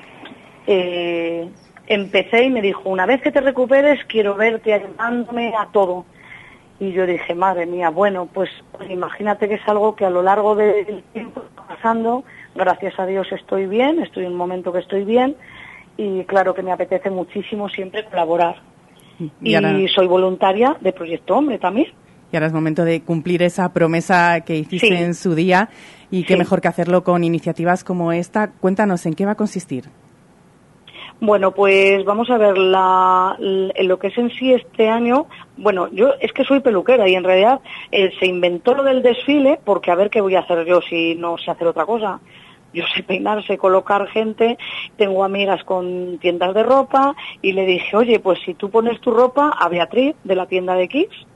Eh, 0.67 1.49
empecé 1.87 2.45
y 2.45 2.51
me 2.51 2.63
dijo, 2.63 2.89
una 2.89 3.07
vez 3.07 3.21
que 3.23 3.31
te 3.31 3.41
recuperes, 3.41 4.05
quiero 4.07 4.35
verte 4.35 4.73
ayudándome 4.73 5.55
a 5.57 5.67
todo. 5.73 6.05
Y 6.81 6.93
yo 6.93 7.07
dije, 7.07 7.35
madre 7.35 7.67
mía, 7.67 7.91
bueno, 7.91 8.27
pues, 8.33 8.51
pues 8.73 8.91
imagínate 8.91 9.49
que 9.49 9.55
es 9.55 9.69
algo 9.69 9.95
que 9.95 10.05
a 10.07 10.11
lo 10.11 10.23
largo 10.23 10.57
del 10.57 11.05
tiempo 11.13 11.43
está 11.49 11.63
pasando, 11.69 12.25
gracias 12.55 12.99
a 12.99 13.07
Dios 13.07 13.27
estoy 13.33 13.67
bien, 13.67 14.01
estoy 14.03 14.25
en 14.27 14.33
un 14.33 14.39
momento 14.39 14.73
que 14.73 14.79
estoy 14.81 15.05
bien, 15.05 15.37
y 15.97 16.25
claro 16.25 16.55
que 16.55 16.63
me 16.63 16.73
apetece 16.73 17.11
muchísimo 17.11 17.69
siempre 17.69 18.05
colaborar. 18.05 18.57
Y 19.41 19.51
Y, 19.53 19.55
ahora- 19.55 19.75
soy 19.95 20.07
voluntaria 20.07 20.77
de 20.81 20.93
Proyecto 20.93 21.37
Hombre 21.37 21.59
también. 21.59 21.89
Y 22.33 22.37
ahora 22.37 22.47
es 22.49 22.53
momento 22.53 22.85
de 22.85 23.03
cumplir 23.03 23.43
esa 23.45 23.73
promesa 23.73 24.41
que 24.41 24.57
hiciste 24.57 24.89
Sí. 24.89 24.95
en 24.95 25.15
su 25.15 25.37
día 25.37 25.69
y 26.11 26.25
qué 26.25 26.33
Sí. 26.35 26.39
mejor 26.41 26.61
que 26.61 26.67
hacerlo 26.67 27.05
con 27.05 27.23
iniciativas 27.23 27.85
como 27.85 28.11
esta. 28.13 28.51
Cuéntanos, 28.51 29.07
¿en 29.07 29.15
qué 29.15 29.25
va 29.25 29.33
a 29.33 29.37
consistir? 29.37 29.85
Bueno, 31.21 31.53
pues 31.53 32.05
vamos 32.05 32.29
a 32.31 32.39
ver 32.39 32.59
la, 32.59 33.37
l- 33.39 33.73
lo 33.85 33.99
que 34.01 34.09
es 34.09 34.19
en 34.19 34.31
sí 34.31 34.53
este 34.53 34.89
año. 34.89 35.27
Bueno, 35.57 35.89
yo 35.93 36.11
es 36.21 36.33
que 36.33 36.43
soy 36.45 36.59
peluquera 36.61 37.09
y 37.09 37.15
en 37.15 37.23
realidad 37.23 37.61
eh, 37.93 38.11
se 38.19 38.27
inventó 38.27 38.75
lo 38.75 38.83
del 38.83 39.01
desfile 39.03 39.61
porque 39.65 39.93
a 39.93 39.95
ver 39.95 40.11
qué 40.11 40.21
voy 40.21 40.35
a 40.35 40.41
hacer 40.41 40.67
yo 40.67 40.81
si 40.83 41.15
no 41.15 41.39
sé 41.39 41.53
hacer 41.53 41.69
otra 41.69 41.87
cosa. 41.87 42.19
Yo 42.75 42.85
sé 42.95 43.03
peinar, 43.03 43.45
sé 43.47 43.57
colocar 43.57 44.07
gente, 44.09 44.59
tengo 44.97 45.25
amigas 45.25 45.65
con 45.65 46.19
tiendas 46.19 46.53
de 46.55 46.63
ropa 46.63 47.15
y 47.41 47.53
le 47.53 47.65
dije, 47.65 47.97
oye, 47.97 48.21
pues 48.21 48.41
si 48.45 48.55
tú 48.55 48.69
pones 48.69 49.01
tu 49.01 49.13
ropa 49.13 49.51
a 49.59 49.69
Beatriz 49.69 50.17
de 50.25 50.35
la 50.35 50.47
tienda 50.47 50.75
de 50.75 50.89
Kids 50.89 51.27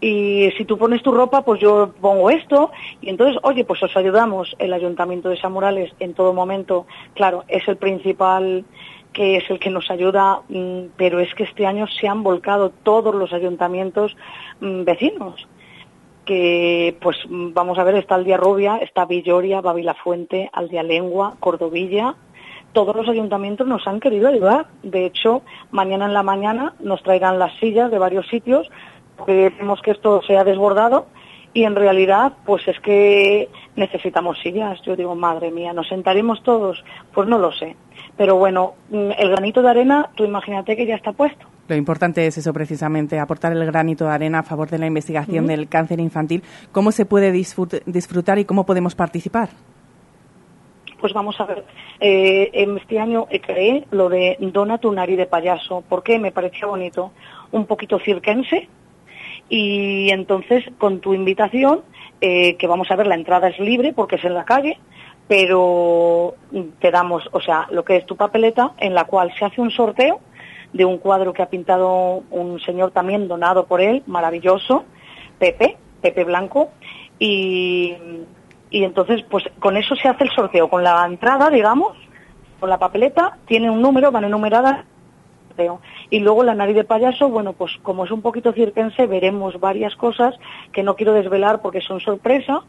y 0.00 0.50
si 0.56 0.64
tú 0.64 0.78
pones 0.78 1.02
tu 1.02 1.12
ropa, 1.12 1.42
pues 1.44 1.60
yo 1.60 1.92
pongo 2.00 2.30
esto. 2.30 2.70
Y 3.02 3.10
entonces, 3.10 3.36
oye, 3.42 3.64
pues 3.64 3.82
os 3.82 3.94
ayudamos. 3.96 4.56
El 4.58 4.72
Ayuntamiento 4.72 5.28
de 5.28 5.36
San 5.36 5.52
Morales 5.52 5.92
en 6.00 6.14
todo 6.14 6.32
momento, 6.32 6.86
claro, 7.14 7.44
es 7.48 7.68
el 7.68 7.76
principal 7.76 8.64
que 9.12 9.36
es 9.36 9.50
el 9.50 9.58
que 9.58 9.70
nos 9.70 9.90
ayuda, 9.90 10.40
mm, 10.48 10.92
pero 10.96 11.18
es 11.18 11.34
que 11.34 11.42
este 11.42 11.66
año 11.66 11.86
se 11.88 12.06
han 12.06 12.22
volcado 12.22 12.70
todos 12.70 13.14
los 13.14 13.32
ayuntamientos 13.32 14.16
mm, 14.60 14.84
vecinos 14.84 15.46
que 16.24 16.96
pues 17.00 17.16
vamos 17.28 17.78
a 17.78 17.84
ver, 17.84 17.96
está 17.96 18.14
Aldea 18.14 18.36
Rubia, 18.36 18.78
está 18.78 19.04
Villoria, 19.04 19.60
Babilafuente, 19.60 20.50
Aldea 20.52 20.82
Lengua, 20.82 21.34
Cordovilla, 21.40 22.14
todos 22.72 22.94
los 22.94 23.08
ayuntamientos 23.08 23.66
nos 23.66 23.86
han 23.86 24.00
querido 24.00 24.28
ayudar. 24.28 24.66
De 24.82 25.06
hecho, 25.06 25.42
mañana 25.70 26.06
en 26.06 26.14
la 26.14 26.22
mañana 26.22 26.74
nos 26.80 27.02
traerán 27.02 27.38
las 27.38 27.58
sillas 27.58 27.90
de 27.90 27.98
varios 27.98 28.28
sitios, 28.28 28.70
porque 29.16 29.52
vemos 29.58 29.80
que 29.82 29.90
esto 29.90 30.22
se 30.22 30.36
ha 30.36 30.44
desbordado 30.44 31.06
y 31.52 31.64
en 31.64 31.74
realidad 31.74 32.32
pues 32.46 32.66
es 32.68 32.78
que 32.80 33.48
necesitamos 33.76 34.38
sillas. 34.40 34.80
Yo 34.82 34.96
digo, 34.96 35.14
madre 35.14 35.50
mía, 35.50 35.72
¿nos 35.72 35.88
sentaremos 35.88 36.42
todos? 36.42 36.84
Pues 37.12 37.28
no 37.28 37.38
lo 37.38 37.52
sé. 37.52 37.76
Pero 38.16 38.36
bueno, 38.36 38.74
el 38.92 39.30
granito 39.30 39.62
de 39.62 39.70
arena, 39.70 40.10
tú 40.14 40.24
imagínate 40.24 40.76
que 40.76 40.86
ya 40.86 40.94
está 40.94 41.12
puesto. 41.12 41.46
Lo 41.70 41.76
importante 41.76 42.26
es 42.26 42.36
eso 42.36 42.52
precisamente, 42.52 43.20
aportar 43.20 43.52
el 43.52 43.64
granito 43.64 44.04
de 44.04 44.10
arena 44.10 44.40
a 44.40 44.42
favor 44.42 44.68
de 44.68 44.76
la 44.76 44.86
investigación 44.88 45.46
del 45.46 45.68
cáncer 45.68 46.00
infantil. 46.00 46.42
¿Cómo 46.72 46.90
se 46.90 47.06
puede 47.06 47.32
disfrut- 47.32 47.84
disfrutar 47.86 48.40
y 48.40 48.44
cómo 48.44 48.66
podemos 48.66 48.96
participar? 48.96 49.50
Pues 51.00 51.12
vamos 51.12 51.40
a 51.40 51.44
ver, 51.44 51.64
eh, 52.00 52.50
en 52.54 52.76
este 52.76 52.98
año 52.98 53.28
eh, 53.30 53.40
creé 53.40 53.86
lo 53.92 54.08
de 54.08 54.36
Dona 54.40 54.78
tu 54.78 54.90
nariz 54.90 55.16
de 55.16 55.26
payaso, 55.26 55.84
porque 55.88 56.18
me 56.18 56.32
parecía 56.32 56.66
bonito, 56.66 57.12
un 57.52 57.66
poquito 57.66 58.00
cirquense, 58.00 58.68
y 59.48 60.10
entonces 60.10 60.64
con 60.76 60.98
tu 60.98 61.14
invitación, 61.14 61.82
eh, 62.20 62.56
que 62.56 62.66
vamos 62.66 62.90
a 62.90 62.96
ver, 62.96 63.06
la 63.06 63.14
entrada 63.14 63.46
es 63.46 63.60
libre 63.60 63.92
porque 63.92 64.16
es 64.16 64.24
en 64.24 64.34
la 64.34 64.44
calle, 64.44 64.76
pero 65.28 66.34
te 66.80 66.90
damos, 66.90 67.28
o 67.30 67.40
sea, 67.40 67.68
lo 67.70 67.84
que 67.84 67.94
es 67.94 68.06
tu 68.06 68.16
papeleta, 68.16 68.72
en 68.78 68.92
la 68.92 69.04
cual 69.04 69.32
se 69.38 69.44
hace 69.44 69.60
un 69.60 69.70
sorteo 69.70 70.18
de 70.72 70.84
un 70.84 70.98
cuadro 70.98 71.32
que 71.32 71.42
ha 71.42 71.50
pintado 71.50 72.22
un 72.30 72.60
señor 72.60 72.90
también 72.92 73.28
donado 73.28 73.66
por 73.66 73.80
él, 73.80 74.02
maravilloso, 74.06 74.84
Pepe, 75.38 75.76
Pepe 76.00 76.24
Blanco, 76.24 76.70
y, 77.18 77.94
y 78.70 78.84
entonces 78.84 79.22
pues 79.28 79.44
con 79.58 79.76
eso 79.76 79.94
se 79.96 80.08
hace 80.08 80.24
el 80.24 80.30
sorteo, 80.30 80.68
con 80.68 80.84
la 80.84 81.04
entrada, 81.06 81.50
digamos, 81.50 81.96
con 82.58 82.70
la 82.70 82.78
papeleta, 82.78 83.38
tiene 83.46 83.70
un 83.70 83.82
número, 83.82 84.12
van 84.12 84.24
enumeradas, 84.24 84.84
y 86.10 86.20
luego 86.20 86.42
la 86.42 86.54
nariz 86.54 86.76
de 86.76 86.84
payaso, 86.84 87.28
bueno, 87.28 87.52
pues 87.52 87.72
como 87.82 88.04
es 88.04 88.10
un 88.10 88.22
poquito 88.22 88.52
cirquense, 88.52 89.06
veremos 89.06 89.58
varias 89.60 89.94
cosas 89.96 90.34
que 90.72 90.82
no 90.82 90.96
quiero 90.96 91.12
desvelar 91.12 91.60
porque 91.60 91.80
son 91.80 92.00
sorpresa, 92.00 92.62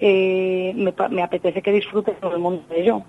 eh, 0.00 0.72
me, 0.74 0.92
me 1.10 1.22
apetece 1.22 1.62
que 1.62 1.72
disfrute 1.72 2.12
todo 2.12 2.34
el 2.34 2.40
mundo 2.40 2.64
de 2.68 2.80
ello. 2.80 3.02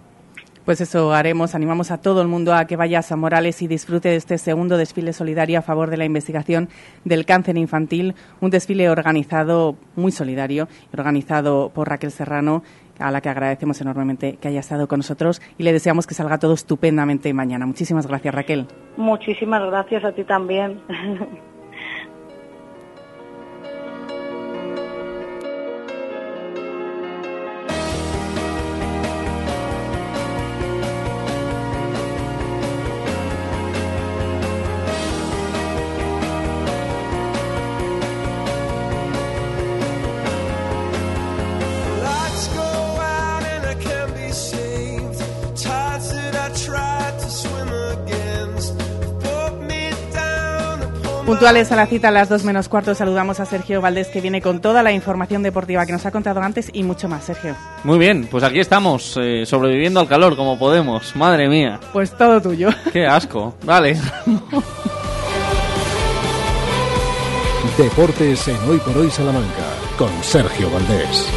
Pues 0.67 0.81
eso 0.81 1.13
haremos. 1.13 1.55
Animamos 1.55 1.91
a 1.91 2.01
todo 2.01 2.21
el 2.21 2.27
mundo 2.27 2.53
a 2.53 2.65
que 2.65 2.75
vaya 2.75 2.99
a 2.99 3.01
San 3.01 3.21
Morales 3.21 3.61
y 3.61 3.67
disfrute 3.67 4.09
de 4.09 4.17
este 4.17 4.37
segundo 4.37 4.75
desfile 4.75 5.13
solidario 5.13 5.59
a 5.59 5.61
favor 5.61 5.89
de 5.89 5.95
la 5.95 6.03
investigación 6.03 6.67
del 7.05 7.25
cáncer 7.25 7.57
infantil. 7.57 8.15
Un 8.41 8.49
desfile 8.49 8.89
organizado, 8.89 9.77
muy 9.95 10.11
solidario, 10.11 10.67
organizado 10.91 11.71
por 11.73 11.87
Raquel 11.87 12.11
Serrano 12.11 12.63
a 12.99 13.11
la 13.11 13.21
que 13.21 13.29
agradecemos 13.29 13.79
enormemente 13.79 14.39
que 14.41 14.49
haya 14.49 14.59
estado 14.59 14.89
con 14.89 14.99
nosotros 14.99 15.41
y 15.57 15.63
le 15.63 15.71
deseamos 15.71 16.05
que 16.05 16.15
salga 16.15 16.37
todo 16.37 16.53
estupendamente 16.53 17.33
mañana. 17.33 17.65
Muchísimas 17.65 18.05
gracias, 18.05 18.35
Raquel. 18.35 18.67
Muchísimas 18.97 19.65
gracias 19.67 20.03
a 20.03 20.11
ti 20.11 20.25
también. 20.25 20.81
Puntuales 51.27 51.73
a 51.73 51.75
la 51.75 51.87
cita 51.87 52.07
a 52.07 52.11
las 52.11 52.29
dos 52.29 52.45
menos 52.45 52.69
cuarto, 52.69 52.95
saludamos 52.95 53.41
a 53.41 53.45
Sergio 53.45 53.81
Valdés 53.81 54.07
que 54.07 54.21
viene 54.21 54.41
con 54.41 54.61
toda 54.61 54.81
la 54.81 54.93
información 54.93 55.43
deportiva 55.43 55.85
que 55.85 55.91
nos 55.91 56.05
ha 56.05 56.11
contado 56.11 56.39
antes 56.41 56.69
y 56.71 56.83
mucho 56.83 57.09
más, 57.09 57.25
Sergio. 57.25 57.53
Muy 57.83 57.99
bien, 57.99 58.29
pues 58.31 58.45
aquí 58.45 58.61
estamos, 58.61 59.19
eh, 59.21 59.45
sobreviviendo 59.45 59.99
al 59.99 60.07
calor 60.07 60.37
como 60.37 60.57
podemos. 60.57 61.13
Madre 61.17 61.49
mía, 61.49 61.81
Pues 61.91 62.11
todo 62.17 62.39
tuyo. 62.41 62.69
qué 62.93 63.05
asco. 63.05 63.53
Vale. 63.65 63.99
Deportes 67.77 68.47
en 68.47 68.57
Hoy 68.69 68.77
por 68.77 68.97
Hoy 68.97 69.11
Salamanca 69.11 69.65
con 69.97 70.09
Sergio 70.23 70.69
Valdés. 70.71 71.27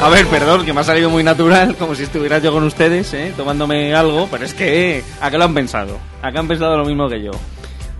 A 0.00 0.08
ver, 0.10 0.26
perdón, 0.28 0.64
que 0.64 0.72
me 0.72 0.80
ha 0.80 0.84
salido 0.84 1.10
muy 1.10 1.24
natural, 1.24 1.74
como 1.74 1.94
si 1.94 2.04
estuviera 2.04 2.38
yo 2.38 2.52
con 2.52 2.62
ustedes, 2.62 3.12
¿eh? 3.14 3.34
tomándome 3.36 3.94
algo, 3.96 4.28
pero 4.30 4.44
es 4.44 4.54
que, 4.54 5.02
¿a 5.20 5.28
qué 5.28 5.38
lo 5.38 5.44
han 5.44 5.54
pensado? 5.54 5.98
¿A 6.22 6.30
qué 6.30 6.38
han 6.38 6.46
pensado 6.46 6.76
lo 6.76 6.84
mismo 6.84 7.08
que 7.08 7.20
yo? 7.20 7.32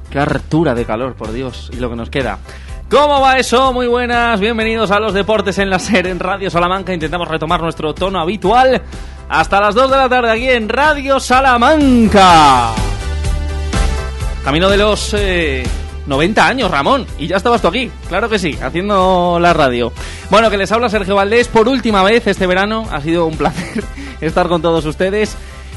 Qué 0.08 0.20
hartura 0.20 0.76
de 0.76 0.84
calor, 0.84 1.14
por 1.14 1.32
Dios, 1.32 1.70
y 1.72 1.76
lo 1.76 1.90
que 1.90 1.96
nos 1.96 2.08
queda. 2.08 2.38
¿Cómo 2.88 3.20
va 3.20 3.38
eso? 3.38 3.72
Muy 3.72 3.88
buenas, 3.88 4.38
bienvenidos 4.38 4.92
a 4.92 5.00
los 5.00 5.12
deportes 5.12 5.58
en 5.58 5.70
la 5.70 5.80
SER 5.80 6.06
en 6.06 6.20
Radio 6.20 6.50
Salamanca. 6.50 6.94
Intentamos 6.94 7.26
retomar 7.26 7.60
nuestro 7.60 7.92
tono 7.92 8.20
habitual 8.20 8.80
hasta 9.28 9.60
las 9.60 9.74
2 9.74 9.90
de 9.90 9.96
la 9.96 10.08
tarde 10.08 10.30
aquí 10.30 10.48
en 10.48 10.68
Radio 10.68 11.18
Salamanca. 11.18 12.70
Camino 14.44 14.70
de 14.70 14.76
los 14.76 15.14
eh, 15.14 15.64
90 16.08 16.46
años, 16.46 16.70
Ramón. 16.70 17.06
Y 17.18 17.28
ya 17.28 17.36
estabas 17.36 17.62
tú 17.62 17.68
aquí, 17.68 17.90
claro 18.08 18.28
que 18.28 18.38
sí, 18.38 18.58
haciendo 18.60 19.38
la 19.40 19.52
radio. 19.52 19.92
Bueno, 20.30 20.50
que 20.50 20.56
les 20.56 20.72
habla 20.72 20.88
Sergio 20.88 21.14
Valdés 21.14 21.48
por 21.48 21.68
última 21.68 22.02
vez 22.02 22.26
este 22.26 22.46
verano. 22.46 22.86
Ha 22.90 23.00
sido 23.00 23.26
un 23.26 23.36
placer 23.38 23.84
estar 24.20 24.48
con 24.48 24.62
todos 24.62 24.84
ustedes. 24.86 25.36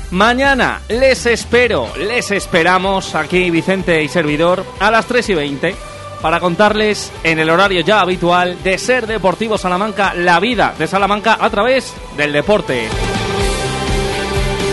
Mañana 0.09 0.81
les 0.89 1.25
espero, 1.25 1.87
les 1.97 2.31
esperamos 2.31 3.15
aquí 3.15 3.49
Vicente 3.49 4.03
y 4.03 4.09
servidor 4.09 4.65
a 4.79 4.91
las 4.91 5.05
3 5.05 5.29
y 5.29 5.33
20 5.35 5.75
para 6.21 6.39
contarles 6.39 7.11
en 7.23 7.39
el 7.39 7.49
horario 7.49 7.81
ya 7.81 8.01
habitual 8.01 8.61
de 8.61 8.77
Ser 8.77 9.07
Deportivo 9.07 9.57
Salamanca 9.57 10.13
la 10.13 10.39
vida 10.39 10.73
de 10.77 10.87
Salamanca 10.87 11.37
a 11.39 11.49
través 11.49 11.93
del 12.17 12.33
deporte. 12.33 12.89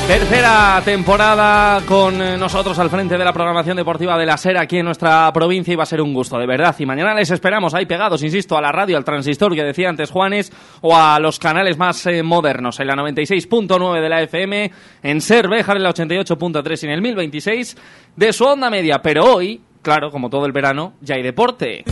Tercera 0.08 0.80
temporada 0.86 1.82
con 1.84 2.22
eh, 2.22 2.38
nosotros 2.38 2.78
al 2.78 2.88
frente 2.88 3.18
de 3.18 3.24
la 3.26 3.32
programación 3.34 3.76
deportiva 3.76 4.16
de 4.16 4.24
la 4.24 4.38
SER 4.38 4.56
aquí 4.56 4.78
en 4.78 4.86
nuestra 4.86 5.30
provincia 5.34 5.74
y 5.74 5.76
va 5.76 5.82
a 5.82 5.86
ser 5.86 6.00
un 6.00 6.14
gusto, 6.14 6.38
de 6.38 6.46
verdad. 6.46 6.74
Y 6.78 6.86
mañana 6.86 7.12
les 7.12 7.30
esperamos 7.30 7.74
ahí 7.74 7.84
pegados, 7.84 8.22
insisto, 8.22 8.56
a 8.56 8.62
la 8.62 8.72
radio, 8.72 8.96
al 8.96 9.04
transistor 9.04 9.54
que 9.54 9.62
decía 9.62 9.90
antes 9.90 10.10
Juanes 10.10 10.50
o 10.80 10.96
a 10.96 11.20
los 11.20 11.38
canales 11.38 11.76
más 11.76 12.06
eh, 12.06 12.22
modernos 12.22 12.80
en 12.80 12.86
la 12.86 12.94
96.9 12.94 14.00
de 14.00 14.08
la 14.08 14.22
FM, 14.22 14.72
en 15.02 15.20
SER 15.20 15.46
Béjar 15.46 15.76
en 15.76 15.82
la 15.82 15.90
88.3 15.90 16.82
y 16.84 16.86
en 16.86 16.92
el 16.92 17.02
1026 17.02 17.76
de 18.16 18.32
su 18.32 18.44
onda 18.46 18.70
media. 18.70 19.02
Pero 19.02 19.34
hoy, 19.34 19.60
claro, 19.82 20.10
como 20.10 20.30
todo 20.30 20.46
el 20.46 20.52
verano, 20.52 20.94
ya 21.02 21.16
hay 21.16 21.22
deporte. 21.22 21.84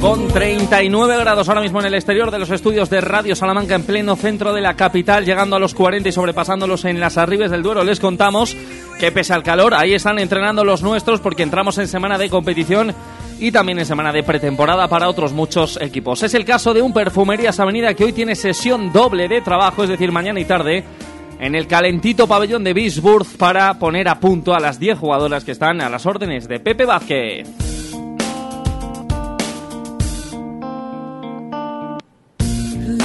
Con 0.00 0.28
39 0.28 1.16
grados 1.18 1.48
ahora 1.48 1.60
mismo 1.60 1.80
en 1.80 1.86
el 1.86 1.94
exterior 1.94 2.30
de 2.30 2.38
los 2.38 2.50
estudios 2.50 2.88
de 2.88 3.00
Radio 3.00 3.34
Salamanca 3.34 3.74
en 3.74 3.82
pleno 3.82 4.14
centro 4.14 4.52
de 4.52 4.60
la 4.60 4.74
capital, 4.74 5.24
llegando 5.24 5.56
a 5.56 5.58
los 5.58 5.74
40 5.74 6.08
y 6.08 6.12
sobrepasándolos 6.12 6.84
en 6.84 7.00
las 7.00 7.18
arribes 7.18 7.50
del 7.50 7.64
Duero, 7.64 7.82
les 7.82 7.98
contamos 7.98 8.56
que 9.00 9.10
pese 9.10 9.34
al 9.34 9.42
calor, 9.42 9.74
ahí 9.74 9.94
están 9.94 10.20
entrenando 10.20 10.64
los 10.64 10.82
nuestros 10.82 11.20
porque 11.20 11.42
entramos 11.42 11.78
en 11.78 11.88
semana 11.88 12.16
de 12.16 12.30
competición 12.30 12.94
y 13.40 13.50
también 13.50 13.80
en 13.80 13.86
semana 13.86 14.12
de 14.12 14.22
pretemporada 14.22 14.86
para 14.86 15.08
otros 15.08 15.32
muchos 15.32 15.80
equipos. 15.80 16.22
Es 16.22 16.34
el 16.34 16.44
caso 16.44 16.72
de 16.72 16.82
un 16.82 16.92
Perfumerías 16.92 17.58
Avenida 17.58 17.94
que 17.94 18.04
hoy 18.04 18.12
tiene 18.12 18.36
sesión 18.36 18.92
doble 18.92 19.26
de 19.26 19.40
trabajo, 19.40 19.82
es 19.82 19.88
decir, 19.88 20.12
mañana 20.12 20.38
y 20.38 20.44
tarde, 20.44 20.84
en 21.40 21.56
el 21.56 21.66
calentito 21.66 22.28
pabellón 22.28 22.62
de 22.62 22.72
Bisburg 22.72 23.26
para 23.36 23.74
poner 23.80 24.08
a 24.08 24.20
punto 24.20 24.54
a 24.54 24.60
las 24.60 24.78
10 24.78 24.96
jugadoras 24.96 25.44
que 25.44 25.52
están 25.52 25.80
a 25.80 25.88
las 25.88 26.06
órdenes 26.06 26.46
de 26.46 26.60
Pepe 26.60 26.86
Vázquez. 26.86 27.77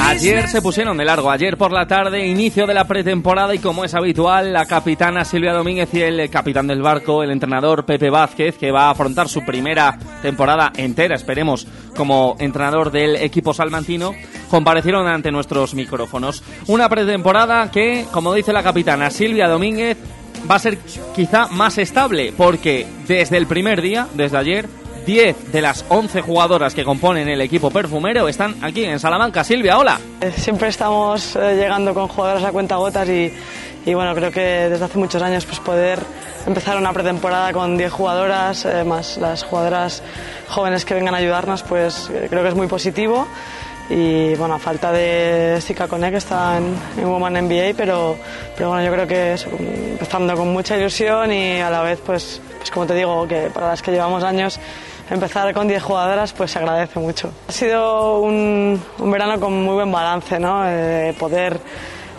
Ayer 0.05 0.47
se 0.47 0.61
pusieron 0.61 0.97
de 0.97 1.05
largo, 1.05 1.31
ayer 1.31 1.57
por 1.57 1.71
la 1.71 1.87
tarde, 1.87 2.27
inicio 2.27 2.67
de 2.67 2.73
la 2.73 2.85
pretemporada 2.85 3.55
y 3.55 3.59
como 3.59 3.85
es 3.85 3.95
habitual, 3.95 4.51
la 4.51 4.65
capitana 4.65 5.23
Silvia 5.23 5.53
Domínguez 5.53 5.89
y 5.93 6.01
el 6.01 6.29
capitán 6.29 6.67
del 6.67 6.81
barco, 6.81 7.23
el 7.23 7.31
entrenador 7.31 7.85
Pepe 7.85 8.09
Vázquez, 8.09 8.57
que 8.57 8.71
va 8.71 8.87
a 8.87 8.89
afrontar 8.91 9.29
su 9.29 9.43
primera 9.43 9.97
temporada 10.21 10.73
entera, 10.75 11.15
esperemos, 11.15 11.65
como 11.95 12.35
entrenador 12.39 12.91
del 12.91 13.15
equipo 13.15 13.53
salmantino, 13.53 14.13
comparecieron 14.49 15.07
ante 15.07 15.31
nuestros 15.31 15.73
micrófonos. 15.73 16.43
Una 16.67 16.89
pretemporada 16.89 17.71
que, 17.71 18.05
como 18.11 18.33
dice 18.33 18.53
la 18.53 18.61
capitana 18.61 19.09
Silvia 19.09 19.47
Domínguez, 19.47 19.97
va 20.49 20.55
a 20.55 20.59
ser 20.59 20.77
quizá 21.15 21.47
más 21.47 21.77
estable, 21.77 22.33
porque 22.35 22.85
desde 23.07 23.37
el 23.37 23.47
primer 23.47 23.81
día, 23.81 24.07
desde 24.13 24.37
ayer, 24.37 24.67
10 25.05 25.51
de 25.51 25.61
las 25.61 25.85
11 25.89 26.21
jugadoras 26.21 26.73
que 26.73 26.83
componen 26.83 27.27
el 27.27 27.41
equipo 27.41 27.69
perfumero 27.69 28.27
están 28.27 28.55
aquí 28.63 28.85
en 28.85 28.99
Salamanca. 28.99 29.43
Silvia, 29.43 29.77
hola. 29.77 29.99
Eh, 30.21 30.31
Siempre 30.35 30.69
estamos 30.69 31.35
eh, 31.35 31.55
llegando 31.55 31.93
con 31.93 32.07
jugadoras 32.07 32.43
a 32.43 32.51
cuenta 32.51 32.75
gotas 32.75 33.07
y, 33.09 33.31
y, 33.85 33.93
bueno, 33.93 34.15
creo 34.15 34.31
que 34.31 34.69
desde 34.69 34.85
hace 34.85 34.97
muchos 34.97 35.21
años 35.21 35.45
pues 35.45 35.59
poder 35.59 35.99
empezar 36.45 36.77
una 36.77 36.93
pretemporada 36.93 37.51
con 37.53 37.77
10 37.77 37.91
jugadoras, 37.91 38.65
eh, 38.65 38.83
más 38.83 39.17
las 39.17 39.43
jugadoras 39.43 40.03
jóvenes 40.47 40.85
que 40.85 40.93
vengan 40.93 41.15
a 41.15 41.17
ayudarnos, 41.17 41.63
pues 41.63 42.09
eh, 42.09 42.27
creo 42.29 42.43
que 42.43 42.49
es 42.49 42.55
muy 42.55 42.67
positivo. 42.67 43.27
Y 43.89 44.33
bueno, 44.35 44.55
a 44.55 44.59
falta 44.59 44.93
de 44.93 45.59
Sika 45.59 45.89
Cone, 45.89 46.09
que 46.09 46.17
está 46.17 46.57
en, 46.57 46.73
en 46.97 47.05
Woman 47.05 47.33
NBA, 47.33 47.73
pero, 47.75 48.15
pero 48.55 48.69
bueno, 48.69 48.83
yo 48.83 48.91
creo 48.93 49.05
que 49.05 49.33
es, 49.33 49.45
empezando 49.45 50.35
con 50.37 50.53
mucha 50.53 50.77
ilusión 50.77 51.33
y 51.33 51.59
a 51.59 51.69
la 51.69 51.81
vez, 51.81 51.99
pues, 52.03 52.41
pues 52.57 52.71
como 52.71 52.85
te 52.85 52.95
digo, 52.95 53.27
que 53.27 53.49
para 53.53 53.67
las 53.67 53.81
que 53.81 53.91
llevamos 53.91 54.23
años 54.23 54.57
empezar 55.13 55.53
con 55.53 55.67
10 55.67 55.81
jugadoras 55.81 56.33
pues 56.33 56.51
se 56.51 56.59
agradece 56.59 56.99
mucho. 56.99 57.31
Ha 57.47 57.51
sido 57.51 58.19
un, 58.19 58.81
un 58.99 59.11
verano 59.11 59.39
con 59.39 59.63
muy 59.63 59.75
buen 59.75 59.91
balance, 59.91 60.39
¿no? 60.39 60.63
Eh, 60.67 61.15
poder 61.17 61.59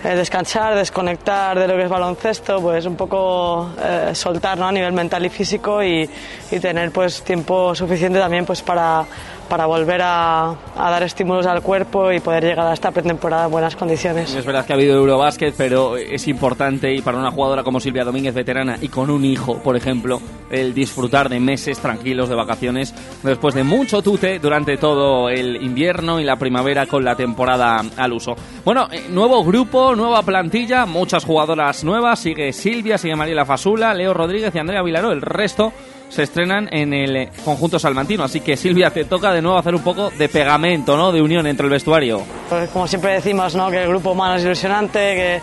eh, 0.04 0.14
descansar, 0.14 0.74
desconectar 0.74 1.58
de 1.58 1.66
lo 1.66 1.76
que 1.76 1.84
es 1.84 1.88
baloncesto, 1.88 2.60
pues 2.60 2.84
un 2.84 2.94
poco 2.94 3.70
eh, 3.82 4.10
soltar 4.14 4.58
¿no? 4.58 4.68
a 4.68 4.72
nivel 4.72 4.92
mental 4.92 5.24
y 5.24 5.30
físico 5.30 5.82
y, 5.82 6.08
y, 6.50 6.60
tener 6.60 6.90
pues 6.90 7.22
tiempo 7.22 7.74
suficiente 7.74 8.18
también 8.18 8.44
pues 8.44 8.60
para, 8.60 9.06
para 9.44 9.66
volver 9.66 10.00
a, 10.02 10.50
a, 10.50 10.90
dar 10.90 11.02
estímulos 11.02 11.46
al 11.46 11.62
cuerpo 11.62 12.12
y 12.12 12.20
poder 12.20 12.44
llegar 12.44 12.66
a 12.66 12.72
esta 12.72 12.90
pretemporada 12.90 13.46
en 13.46 13.50
buenas 13.50 13.76
condiciones. 13.76 14.34
Es 14.34 14.44
verdad 14.44 14.66
que 14.66 14.72
ha 14.72 14.76
habido 14.76 14.96
Eurobásquet, 14.96 15.54
pero 15.56 15.96
es 15.96 16.26
importante 16.28 16.94
y 16.94 17.02
para 17.02 17.18
una 17.18 17.30
jugadora 17.30 17.62
como 17.62 17.80
Silvia 17.80 18.04
Domínguez, 18.04 18.34
veterana 18.34 18.76
y 18.80 18.88
con 18.88 19.10
un 19.10 19.24
hijo, 19.24 19.58
por 19.58 19.76
ejemplo, 19.76 20.20
el 20.50 20.74
disfrutar 20.74 21.28
de 21.28 21.40
meses 21.40 21.78
tranquilos 21.78 22.28
de 22.28 22.34
vacaciones 22.34 22.94
después 23.22 23.54
de 23.54 23.64
mucho 23.64 24.02
tute 24.02 24.38
durante 24.38 24.76
todo 24.76 25.28
el 25.28 25.62
invierno 25.62 26.20
y 26.20 26.24
la 26.24 26.36
primavera 26.36 26.86
con 26.86 27.04
la 27.04 27.16
temporada 27.16 27.82
al 27.96 28.12
uso. 28.12 28.34
Bueno, 28.64 28.88
eh, 28.90 29.06
nuevo 29.10 29.44
grupo, 29.44 29.94
nueva 29.94 30.22
plantilla, 30.22 30.86
muchas 30.86 31.24
jugadoras 31.24 31.84
nuevas, 31.84 32.18
sigue 32.18 32.52
Silvia, 32.52 32.98
sigue 32.98 33.16
Mariela 33.16 33.44
Fasula, 33.44 33.94
Leo 33.94 34.14
Rodríguez 34.14 34.54
y 34.54 34.58
Andrea 34.58 34.82
Vilaró, 34.82 35.12
el 35.12 35.22
resto 35.22 35.72
se 36.14 36.22
estrenan 36.22 36.68
en 36.70 36.94
el 36.94 37.16
eh, 37.16 37.28
conjunto 37.44 37.78
salmantino. 37.78 38.22
Así 38.22 38.40
que 38.40 38.56
Silvia, 38.56 38.90
te 38.90 39.04
toca 39.04 39.32
de 39.32 39.42
nuevo 39.42 39.58
hacer 39.58 39.74
un 39.74 39.82
poco 39.82 40.10
de 40.10 40.28
pegamento, 40.28 40.96
¿no? 40.96 41.10
De 41.10 41.20
unión 41.20 41.46
entre 41.46 41.66
el 41.66 41.72
vestuario. 41.72 42.22
Pues, 42.48 42.70
como 42.70 42.86
siempre 42.86 43.14
decimos, 43.14 43.56
¿no? 43.56 43.68
que 43.70 43.82
el 43.82 43.88
grupo 43.88 44.12
humano 44.12 44.36
es 44.36 44.44
ilusionante, 44.44 44.98
que, 44.98 45.40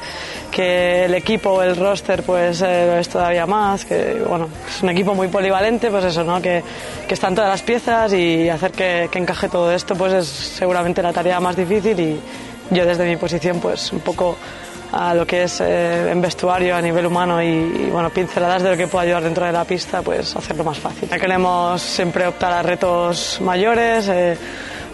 que 0.49 1.05
el 1.05 1.13
equipo, 1.15 1.61
el 1.61 1.75
roster, 1.75 2.23
pues 2.23 2.61
eh, 2.61 2.85
lo 2.87 2.97
es 2.97 3.09
todavía 3.09 3.45
más, 3.45 3.83
que 3.83 4.23
bueno, 4.25 4.47
es 4.67 4.81
un 4.81 4.89
equipo 4.89 5.13
muy 5.13 5.27
polivalente, 5.27 5.89
pues 5.89 6.05
eso, 6.05 6.23
¿no? 6.23 6.41
que, 6.41 6.63
que 7.05 7.13
están 7.13 7.35
todas 7.35 7.49
las 7.49 7.61
piezas 7.63 8.13
y 8.13 8.47
hacer 8.47 8.71
que, 8.71 9.09
que 9.11 9.19
encaje 9.19 9.49
todo 9.49 9.71
esto, 9.73 9.95
pues 9.95 10.13
es 10.13 10.27
seguramente 10.27 11.01
la 11.01 11.11
tarea 11.11 11.39
más 11.41 11.57
difícil 11.57 11.99
y 11.99 12.19
yo 12.69 12.85
desde 12.85 13.05
mi 13.05 13.17
posición, 13.17 13.59
pues 13.59 13.91
un 13.91 13.99
poco 13.99 14.37
a 14.91 15.13
lo 15.13 15.25
que 15.25 15.43
es 15.43 15.61
eh, 15.61 16.11
en 16.11 16.21
vestuario 16.21 16.75
a 16.75 16.81
nivel 16.81 17.05
humano 17.05 17.41
y, 17.41 17.89
bueno 17.91 18.09
pinceladas 18.09 18.63
de 18.63 18.71
lo 18.71 18.77
que 18.77 18.87
puedo 18.87 19.03
ayudar 19.03 19.23
dentro 19.23 19.45
de 19.45 19.51
la 19.51 19.63
pista 19.63 20.01
pues 20.01 20.35
hacerlo 20.35 20.63
más 20.63 20.79
fácil 20.79 21.09
queremos 21.09 21.81
siempre 21.81 22.27
optar 22.27 22.51
a 22.51 22.61
retos 22.61 23.39
mayores 23.41 24.07
eh, 24.09 24.37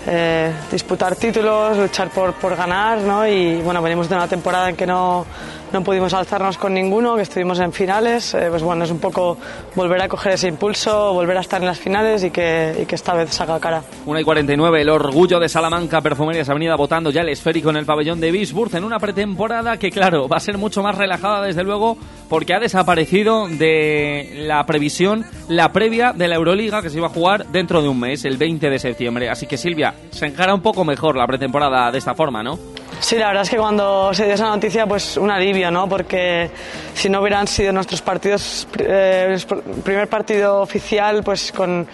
eh, 0.05 0.53
disputar 0.71 1.15
títulos 1.15 1.77
luchar 1.77 2.09
por, 2.09 2.33
por 2.33 2.55
ganar 2.55 2.99
¿no? 2.99 3.27
y 3.27 3.57
bueno 3.61 3.81
venimos 3.81 4.07
de 4.07 4.15
una 4.15 4.27
temporada 4.27 4.69
en 4.69 4.75
que 4.75 4.85
no 4.85 5.25
no 5.71 5.83
pudimos 5.83 6.13
alzarnos 6.13 6.57
con 6.57 6.73
ninguno, 6.73 7.15
que 7.15 7.23
estuvimos 7.23 7.59
en 7.59 7.71
finales, 7.71 8.33
eh, 8.33 8.47
pues 8.49 8.63
bueno, 8.63 8.85
es 8.85 8.91
un 8.91 8.99
poco 8.99 9.37
volver 9.75 10.01
a 10.01 10.07
coger 10.07 10.33
ese 10.33 10.47
impulso, 10.47 11.13
volver 11.13 11.37
a 11.37 11.41
estar 11.41 11.61
en 11.61 11.67
las 11.67 11.79
finales 11.79 12.23
y 12.23 12.31
que, 12.31 12.85
esta 12.89 13.13
vez 13.13 13.33
salga 13.33 13.59
cara. 13.59 13.83
1 14.05 14.19
y 14.19 14.23
49, 14.23 14.81
el 14.81 14.89
orgullo 14.89 15.39
de 15.39 15.49
Salamanca, 15.49 16.01
Perfumerías 16.01 16.49
Avenida, 16.49 16.75
votando 16.75 17.11
ya 17.11 17.21
el 17.21 17.29
esférico 17.29 17.69
en 17.69 17.77
el 17.77 17.85
pabellón 17.85 18.19
de 18.19 18.31
Bisburg 18.31 18.75
en 18.75 18.83
una 18.83 18.99
pretemporada 18.99 19.77
que, 19.77 19.91
claro, 19.91 20.27
va 20.27 20.37
a 20.37 20.39
ser 20.39 20.57
mucho 20.57 20.81
más 20.81 20.97
relajada, 20.97 21.41
desde 21.41 21.63
luego, 21.63 21.97
porque 22.29 22.53
ha 22.53 22.59
desaparecido 22.59 23.47
de 23.47 24.45
la 24.47 24.65
previsión 24.65 25.25
la 25.47 25.71
previa 25.71 26.13
de 26.13 26.27
la 26.27 26.35
Euroliga 26.35 26.81
que 26.81 26.89
se 26.89 26.97
iba 26.97 27.07
a 27.07 27.11
jugar 27.11 27.45
dentro 27.47 27.81
de 27.81 27.87
un 27.87 27.99
mes, 27.99 28.25
el 28.25 28.37
20 28.37 28.69
de 28.69 28.79
septiembre. 28.79 29.29
Así 29.29 29.45
que, 29.45 29.57
Silvia, 29.57 29.93
se 30.09 30.25
encara 30.25 30.53
un 30.53 30.61
poco 30.61 30.83
mejor 30.83 31.15
la 31.15 31.27
pretemporada 31.27 31.91
de 31.91 31.97
esta 31.97 32.15
forma, 32.15 32.41
¿no? 32.41 32.57
Sí, 32.99 33.15
la 33.15 33.27
verdad 33.27 33.43
es 33.43 33.49
que 33.49 33.57
cuando 33.57 34.13
se 34.13 34.25
dio 34.25 34.33
esa 34.33 34.47
noticia, 34.47 34.87
pues 34.87 35.17
un 35.17 35.29
alivio, 35.29 35.69
¿no? 35.69 35.87
Porque 35.87 36.49
si 36.93 37.09
no 37.09 37.21
hubieran 37.21 37.47
sido 37.47 37.71
nuestros 37.71 38.01
partidos, 38.01 38.67
eh, 38.79 39.37
primer 39.83 40.07
partido 40.07 40.61
oficial, 40.61 41.23
pues 41.23 41.51
con, 41.51 41.87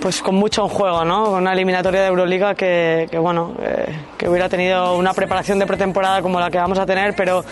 pues 0.00 0.22
con 0.22 0.34
mucho 0.34 0.62
en 0.62 0.68
juego, 0.68 1.04
¿no? 1.04 1.26
Con 1.26 1.42
una 1.42 1.52
eliminatoria 1.52 2.00
de 2.00 2.08
Euroliga 2.08 2.54
que, 2.54 3.06
que 3.10 3.18
bueno, 3.18 3.54
eh, 3.62 3.86
que 4.16 4.28
hubiera 4.28 4.48
tenido 4.48 4.96
una 4.96 5.12
preparación 5.12 5.58
de 5.58 5.66
pretemporada 5.66 6.22
como 6.22 6.40
la 6.40 6.50
que 6.50 6.58
vamos 6.58 6.78
a 6.78 6.86
tener, 6.86 7.14
pero, 7.14 7.44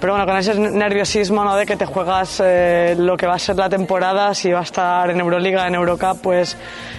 pero 0.00 0.12
bueno, 0.14 0.26
con 0.26 0.36
ese 0.36 0.54
nerviosismo, 0.54 1.44
¿no? 1.44 1.56
De 1.56 1.64
que 1.64 1.76
te 1.76 1.86
juegas 1.86 2.42
eh, 2.44 2.94
lo 2.98 3.16
que 3.16 3.26
va 3.26 3.34
a 3.34 3.38
ser 3.38 3.56
la 3.56 3.68
temporada, 3.68 4.34
si 4.34 4.50
va 4.50 4.60
a 4.60 4.64
estar 4.64 5.10
en 5.10 5.20
Euroliga, 5.20 5.66
en 5.66 5.76
Eurocup, 5.76 6.20
pues 6.20 6.56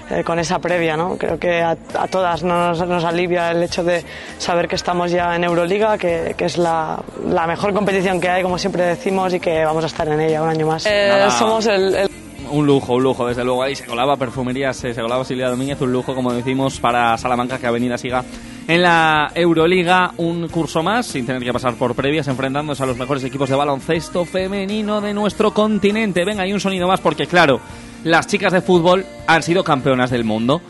eh, 0.09 0.23
con 0.23 0.39
esa 0.39 0.59
previa, 0.59 0.95
¿no? 0.95 1.17
Creo 1.17 1.37
que 1.37 1.61
a, 1.61 1.71
a 1.71 2.07
todas 2.07 2.43
nos, 2.43 2.85
nos, 2.87 3.03
alivia 3.03 3.51
el 3.51 3.63
hecho 3.63 3.83
de 3.83 4.03
saber 4.37 4.67
que 4.67 4.75
estamos 4.75 5.11
ya 5.11 5.35
en 5.35 5.43
Euroliga, 5.43 5.97
que, 5.97 6.33
que 6.37 6.45
es 6.45 6.57
la, 6.57 7.01
la, 7.27 7.45
mejor 7.45 7.73
competición 7.73 8.21
que 8.21 8.29
hay, 8.29 8.43
como 8.43 8.57
siempre 8.57 8.83
decimos, 8.83 9.33
y 9.33 9.39
que 9.39 9.65
vamos 9.65 9.83
a 9.83 9.87
estar 9.87 10.07
en 10.07 10.19
ella 10.21 10.41
un 10.41 10.49
año 10.49 10.67
más. 10.67 10.85
Eh, 10.85 11.27
somos 11.37 11.65
el, 11.67 11.95
el... 11.95 12.09
Un 12.51 12.65
lujo, 12.65 12.95
un 12.95 13.03
lujo, 13.03 13.27
desde 13.27 13.43
luego 13.43 13.63
ahí 13.63 13.75
se 13.75 13.85
colaba 13.85 14.17
Perfumerías, 14.17 14.77
se 14.77 14.93
colaba 14.93 15.23
Silvia 15.25 15.49
Domínguez, 15.49 15.81
un 15.81 15.91
lujo, 15.91 16.13
como 16.13 16.33
decimos, 16.33 16.79
para 16.79 17.17
Salamanca 17.17 17.57
que 17.57 17.67
Avenida 17.67 17.97
siga 17.97 18.23
en 18.67 18.81
la 18.81 19.31
Euroliga 19.35 20.13
un 20.17 20.47
curso 20.47 20.83
más, 20.83 21.05
sin 21.05 21.25
tener 21.25 21.43
que 21.43 21.51
pasar 21.51 21.75
por 21.75 21.95
previas, 21.95 22.27
enfrentándose 22.27 22.83
a 22.83 22.85
los 22.85 22.97
mejores 22.97 23.23
equipos 23.23 23.49
de 23.49 23.55
baloncesto 23.55 24.25
femenino 24.25 25.01
de 25.01 25.13
nuestro 25.13 25.53
continente. 25.53 26.23
Venga, 26.23 26.43
hay 26.43 26.53
un 26.53 26.59
sonido 26.59 26.87
más 26.87 27.01
porque, 27.01 27.27
claro, 27.27 27.59
las 28.03 28.27
chicas 28.27 28.53
de 28.53 28.61
fútbol 28.61 29.05
han 29.27 29.43
sido 29.43 29.63
campeonas 29.63 30.09
del 30.11 30.23
mundo 30.23 30.61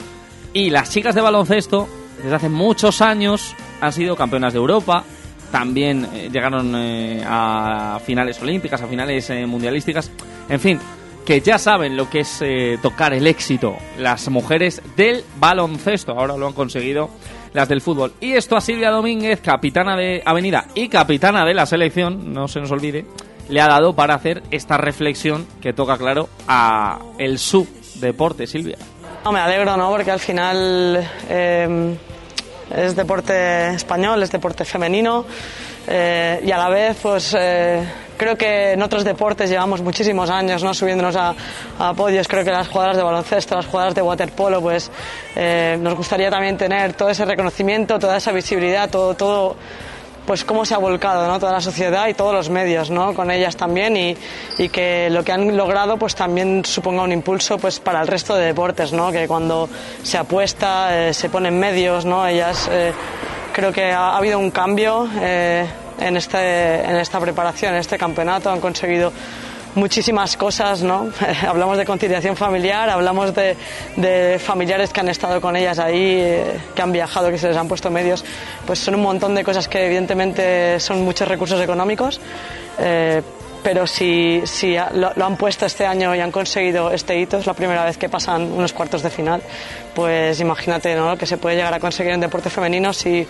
y 0.53 0.69
las 0.69 0.89
chicas 0.89 1.15
de 1.15 1.21
baloncesto, 1.21 1.87
desde 2.21 2.35
hace 2.35 2.49
muchos 2.49 3.01
años, 3.01 3.55
han 3.81 3.91
sido 3.91 4.15
campeonas 4.15 4.53
de 4.53 4.59
Europa. 4.59 5.03
También 5.51 6.07
eh, 6.13 6.29
llegaron 6.31 6.73
eh, 6.75 7.23
a 7.25 7.99
finales 8.03 8.41
olímpicas, 8.41 8.81
a 8.81 8.87
finales 8.87 9.29
eh, 9.29 9.45
mundialísticas. 9.45 10.09
En 10.49 10.59
fin, 10.59 10.79
que 11.25 11.41
ya 11.41 11.57
saben 11.57 11.95
lo 11.95 12.09
que 12.09 12.21
es 12.21 12.41
eh, 12.41 12.77
tocar 12.81 13.13
el 13.13 13.27
éxito 13.27 13.75
las 13.97 14.29
mujeres 14.29 14.81
del 14.95 15.23
baloncesto. 15.37 16.13
Ahora 16.13 16.37
lo 16.37 16.47
han 16.47 16.53
conseguido 16.53 17.09
las 17.53 17.69
del 17.69 17.81
fútbol. 17.81 18.13
Y 18.19 18.33
esto 18.33 18.55
a 18.55 18.61
Silvia 18.61 18.89
Domínguez, 18.89 19.39
capitana 19.41 19.95
de 19.95 20.21
Avenida 20.25 20.65
y 20.75 20.89
capitana 20.89 21.45
de 21.45 21.53
la 21.53 21.65
selección, 21.65 22.33
no 22.33 22.47
se 22.47 22.59
nos 22.59 22.71
olvide, 22.71 23.05
le 23.49 23.61
ha 23.61 23.67
dado 23.67 23.93
para 23.95 24.15
hacer 24.15 24.43
esta 24.51 24.77
reflexión 24.77 25.45
que 25.61 25.73
toca, 25.73 25.97
claro, 25.97 26.29
a 26.47 26.99
el 27.17 27.37
su 27.39 27.67
deporte, 27.95 28.47
Silvia. 28.47 28.77
No, 29.23 29.31
me 29.31 29.39
alegro, 29.39 29.77
¿no? 29.77 29.89
Porque 29.89 30.11
al 30.11 30.19
final 30.19 31.09
eh, 31.29 31.95
es 32.75 32.95
deporte 32.95 33.69
español, 33.75 34.21
es 34.23 34.31
deporte 34.31 34.65
femenino 34.65 35.25
eh, 35.87 36.41
y 36.43 36.51
a 36.51 36.57
la 36.57 36.69
vez, 36.69 36.97
pues 37.01 37.35
eh, 37.37 37.83
creo 38.23 38.37
que 38.37 38.71
en 38.71 38.81
otros 38.81 39.03
deportes 39.03 39.49
llevamos 39.49 39.81
muchísimos 39.81 40.29
años 40.29 40.63
no 40.63 40.73
subiéndonos 40.73 41.15
a, 41.15 41.35
a 41.77 41.93
podios. 41.93 42.27
Creo 42.27 42.45
que 42.45 42.51
las 42.51 42.69
jugadoras 42.69 42.95
de 42.95 43.03
baloncesto, 43.03 43.55
las 43.55 43.65
jugadoras 43.65 43.95
de 43.95 44.01
waterpolo, 44.01 44.61
pues 44.61 44.89
eh, 45.35 45.77
nos 45.79 45.95
gustaría 45.95 46.29
también 46.29 46.57
tener 46.57 46.93
todo 46.93 47.09
ese 47.09 47.25
reconocimiento, 47.25 47.99
toda 47.99 48.17
esa 48.17 48.31
visibilidad, 48.31 48.89
todo, 48.89 49.13
todo 49.13 49.57
pues 50.25 50.45
cómo 50.45 50.63
se 50.63 50.73
ha 50.73 50.77
volcado 50.77 51.27
¿no? 51.27 51.37
toda 51.37 51.51
la 51.51 51.59
sociedad 51.59 52.07
y 52.07 52.13
todos 52.13 52.33
los 52.33 52.49
medios 52.49 52.89
¿no? 52.89 53.13
con 53.13 53.29
ellas 53.29 53.57
también 53.57 53.97
y, 53.97 54.15
y, 54.57 54.69
que 54.69 55.09
lo 55.09 55.21
que 55.21 55.33
han 55.33 55.57
logrado 55.57 55.97
pues 55.97 56.15
también 56.15 56.63
suponga 56.63 57.03
un 57.03 57.11
impulso 57.11 57.57
pues 57.57 57.81
para 57.81 57.99
el 57.99 58.07
resto 58.07 58.33
de 58.33 58.45
deportes 58.45 58.93
¿no? 58.93 59.11
que 59.11 59.27
cuando 59.27 59.67
se 60.01 60.17
apuesta 60.17 61.09
eh, 61.09 61.13
se 61.13 61.29
ponen 61.29 61.59
medios 61.59 62.05
¿no? 62.05 62.25
ellas 62.25 62.69
eh, 62.71 62.93
creo 63.51 63.73
que 63.73 63.91
ha, 63.91 64.11
ha, 64.11 64.17
habido 64.17 64.39
un 64.39 64.49
cambio 64.49 65.09
eh, 65.19 65.65
en, 66.07 66.17
este, 66.17 66.83
en 66.83 66.95
esta 66.97 67.19
preparación 67.19 67.73
en 67.73 67.79
este 67.79 67.97
campeonato 67.97 68.49
han 68.49 68.59
conseguido 68.59 69.11
muchísimas 69.75 70.37
cosas, 70.37 70.83
¿no? 70.83 71.09
hablamos 71.47 71.77
de 71.77 71.85
conciliación 71.85 72.35
familiar, 72.35 72.89
hablamos 72.89 73.33
de, 73.33 73.55
de, 73.95 74.39
familiares 74.39 74.91
que 74.91 74.99
han 74.99 75.09
estado 75.09 75.41
con 75.41 75.55
ellas 75.55 75.79
ahí, 75.79 76.19
eh, 76.19 76.59
que 76.75 76.81
han 76.81 76.91
viajado, 76.91 77.29
que 77.29 77.37
se 77.37 77.47
les 77.47 77.57
han 77.57 77.67
puesto 77.67 77.89
medios, 77.89 78.23
pues 78.65 78.79
son 78.79 78.95
un 78.95 79.01
montón 79.01 79.35
de 79.35 79.43
cosas 79.43 79.67
que 79.67 79.85
evidentemente 79.85 80.79
son 80.79 81.03
muchos 81.03 81.27
recursos 81.27 81.59
económicos, 81.61 82.19
eh, 82.79 83.21
pero 83.63 83.87
si, 83.87 84.41
si 84.45 84.75
lo, 84.93 85.13
lo, 85.15 85.25
han 85.25 85.37
puesto 85.37 85.65
este 85.65 85.85
año 85.85 86.13
y 86.13 86.19
han 86.19 86.31
conseguido 86.31 86.91
este 86.91 87.17
hito, 87.17 87.37
es 87.37 87.45
la 87.45 87.53
primera 87.53 87.85
vez 87.85 87.97
que 87.97 88.09
pasan 88.09 88.51
unos 88.51 88.73
cuartos 88.73 89.01
de 89.01 89.09
final, 89.09 89.41
pues 89.95 90.39
imagínate 90.41 90.93
¿no? 90.95 91.11
lo 91.11 91.17
que 91.17 91.25
se 91.25 91.37
puede 91.37 91.55
llegar 91.55 91.73
a 91.73 91.79
conseguir 91.79 92.11
en 92.11 92.19
deporte 92.19 92.49
femenino 92.49 92.91
si 92.91 93.25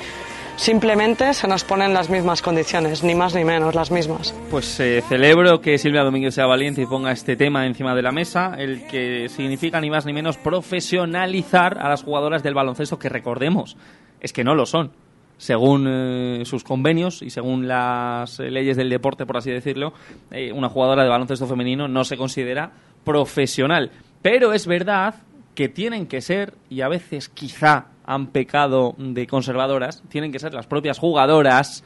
simplemente 0.56 1.34
se 1.34 1.48
nos 1.48 1.64
ponen 1.64 1.94
las 1.94 2.10
mismas 2.10 2.42
condiciones, 2.42 3.04
ni 3.04 3.16
más 3.16 3.36
ni 3.36 3.44
menos, 3.44 3.76
las 3.76 3.92
mismas. 3.92 4.34
Pues 4.50 4.80
eh, 4.80 5.04
celebro 5.08 5.62
que 5.62 5.78
Silvia 5.78 6.04
Domínguez 6.04 6.36
sea 6.36 6.46
valiente 6.46 6.82
y 6.82 6.86
ponga 6.86 7.12
este 7.12 7.36
tema 7.36 7.66
encima 7.66 7.96
de 7.96 8.02
la 8.02 8.12
mesa, 8.12 8.56
el 8.58 8.86
que 8.88 9.30
significa 9.30 9.82
ni 9.82 9.90
más 9.90 10.06
ni 10.06 10.14
menos 10.14 10.38
profesionalizar 10.38 11.78
a 11.80 11.90
las 11.90 12.04
jugadoras 12.04 12.44
del 12.44 12.54
baloncesto, 12.54 13.00
que 13.00 13.10
recordemos, 13.10 13.78
es 14.20 14.34
que 14.34 14.44
no 14.44 14.56
lo 14.56 14.66
son. 14.66 14.92
Según 15.38 15.88
eh, 15.90 16.44
sus 16.46 16.64
convenios 16.64 17.22
y 17.22 17.30
según 17.30 17.68
las 17.68 18.40
eh, 18.40 18.50
leyes 18.50 18.78
del 18.78 18.90
deporte, 18.90 19.26
por 19.26 19.38
así 19.38 19.52
decirlo, 19.52 19.94
eh, 20.32 20.52
una 20.54 20.70
jugadora 20.70 21.04
de 21.04 21.10
baloncesto 21.10 21.48
femenino 21.48 21.88
no 21.88 22.06
se 22.06 22.18
considera 22.18 22.72
profesional. 23.04 23.92
Pero 24.22 24.54
es 24.54 24.68
verdad 24.68 25.16
que 25.56 25.68
tienen 25.70 26.08
que 26.08 26.22
ser, 26.22 26.54
y 26.70 26.82
a 26.82 26.88
veces 26.88 27.30
quizá 27.30 27.88
han 28.06 28.28
pecado 28.28 28.96
de 28.98 29.28
conservadoras, 29.28 30.04
tienen 30.10 30.32
que 30.32 30.40
ser 30.40 30.54
las 30.54 30.68
propias 30.68 31.00
jugadoras 31.00 31.84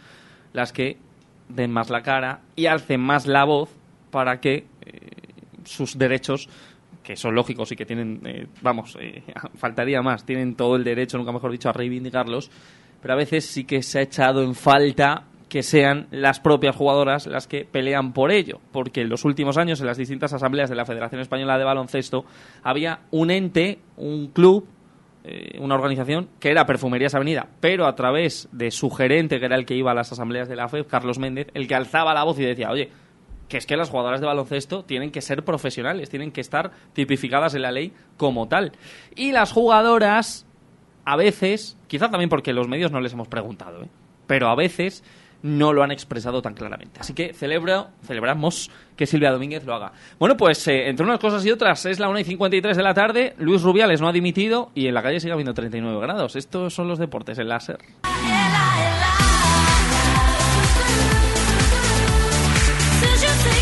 las 0.53 0.71
que 0.71 0.97
den 1.49 1.71
más 1.71 1.89
la 1.89 2.01
cara 2.01 2.41
y 2.55 2.65
alcen 2.65 3.01
más 3.01 3.27
la 3.27 3.45
voz 3.45 3.69
para 4.11 4.39
que 4.39 4.65
eh, 4.85 5.11
sus 5.63 5.97
derechos 5.97 6.49
que 7.03 7.15
son 7.15 7.35
lógicos 7.35 7.71
y 7.71 7.77
que 7.77 7.85
tienen, 7.85 8.21
eh, 8.25 8.47
vamos, 8.61 8.97
eh, 8.99 9.23
faltaría 9.55 10.01
más, 10.01 10.25
tienen 10.25 10.55
todo 10.55 10.75
el 10.75 10.83
derecho, 10.83 11.17
nunca 11.17 11.31
mejor 11.31 11.51
dicho, 11.51 11.69
a 11.69 11.73
reivindicarlos, 11.73 12.51
pero 13.01 13.13
a 13.13 13.17
veces 13.17 13.45
sí 13.45 13.63
que 13.63 13.81
se 13.81 13.99
ha 13.99 14.01
echado 14.01 14.43
en 14.43 14.55
falta 14.55 15.23
que 15.47 15.63
sean 15.63 16.07
las 16.11 16.41
propias 16.41 16.75
jugadoras 16.75 17.25
las 17.25 17.47
que 17.47 17.63
pelean 17.63 18.11
por 18.11 18.31
ello, 18.31 18.59
porque 18.73 19.01
en 19.01 19.09
los 19.09 19.23
últimos 19.23 19.57
años 19.57 19.79
en 19.79 19.87
las 19.87 19.97
distintas 19.97 20.33
asambleas 20.33 20.69
de 20.69 20.75
la 20.75 20.85
Federación 20.85 21.21
Española 21.21 21.57
de 21.57 21.63
Baloncesto 21.63 22.25
había 22.63 22.99
un 23.11 23.31
ente, 23.31 23.79
un 23.95 24.27
club, 24.27 24.67
eh, 25.29 25.59
una 25.59 25.75
organización 25.75 26.29
que 26.39 26.49
era 26.49 26.65
Perfumerías 26.65 27.13
Avenida, 27.13 27.49
pero 27.59 27.85
a 27.85 27.95
través 27.95 28.47
de 28.53 28.71
su 28.71 28.89
gerente, 28.89 29.39
que 29.39 29.45
era 29.45 29.57
el 29.57 29.65
que 29.65 29.75
iba 29.75 29.91
a 29.91 29.93
las 29.93 30.09
asambleas 30.09 30.47
de 30.47 30.55
la 30.55 30.69
FEB, 30.69 30.87
Carlos 30.87 31.19
Méndez, 31.19 31.47
el 31.53 31.67
que 31.67 31.75
alzaba 31.75 32.13
la 32.13 32.23
voz 32.23 32.39
y 32.39 32.45
decía, 32.45 32.71
oye, 32.71 32.89
que 33.49 33.57
es 33.57 33.65
que 33.65 33.75
las 33.75 33.89
jugadoras 33.89 34.21
de 34.21 34.27
baloncesto 34.27 34.85
tienen 34.85 35.11
que 35.11 35.19
ser 35.19 35.43
profesionales, 35.43 36.09
tienen 36.09 36.31
que 36.31 36.39
estar 36.39 36.71
tipificadas 36.93 37.55
en 37.55 37.63
la 37.63 37.73
ley 37.73 37.91
como 38.15 38.47
tal. 38.47 38.71
Y 39.17 39.33
las 39.33 39.51
jugadoras, 39.51 40.45
a 41.03 41.17
veces, 41.17 41.77
quizá 41.87 42.09
también 42.09 42.29
porque 42.29 42.53
los 42.53 42.69
medios 42.69 42.93
no 42.93 43.01
les 43.01 43.11
hemos 43.11 43.27
preguntado, 43.27 43.83
¿eh? 43.83 43.89
pero 44.27 44.47
a 44.47 44.55
veces 44.55 45.03
no 45.43 45.73
lo 45.73 45.83
han 45.83 45.91
expresado 45.91 46.41
tan 46.41 46.53
claramente. 46.53 46.99
Así 46.99 47.13
que 47.13 47.33
celebro, 47.33 47.89
celebramos 48.05 48.69
que 48.95 49.05
Silvia 49.05 49.31
Domínguez 49.31 49.63
lo 49.65 49.73
haga. 49.75 49.91
Bueno, 50.19 50.35
pues 50.37 50.67
eh, 50.67 50.89
entre 50.89 51.05
unas 51.05 51.19
cosas 51.19 51.45
y 51.45 51.51
otras, 51.51 51.85
es 51.85 51.99
la 51.99 52.09
1 52.09 52.19
y 52.19 52.23
53 52.23 52.75
de 52.75 52.83
la 52.83 52.93
tarde, 52.93 53.35
Luis 53.37 53.61
Rubiales 53.61 54.01
no 54.01 54.07
ha 54.07 54.11
dimitido 54.11 54.71
y 54.75 54.87
en 54.87 54.93
la 54.93 55.03
calle 55.03 55.19
sigue 55.19 55.33
habiendo 55.33 55.53
39 55.53 55.99
grados. 56.01 56.35
Estos 56.35 56.73
son 56.73 56.87
los 56.87 56.99
deportes, 56.99 57.37
el 57.37 57.49
láser. 57.49 57.77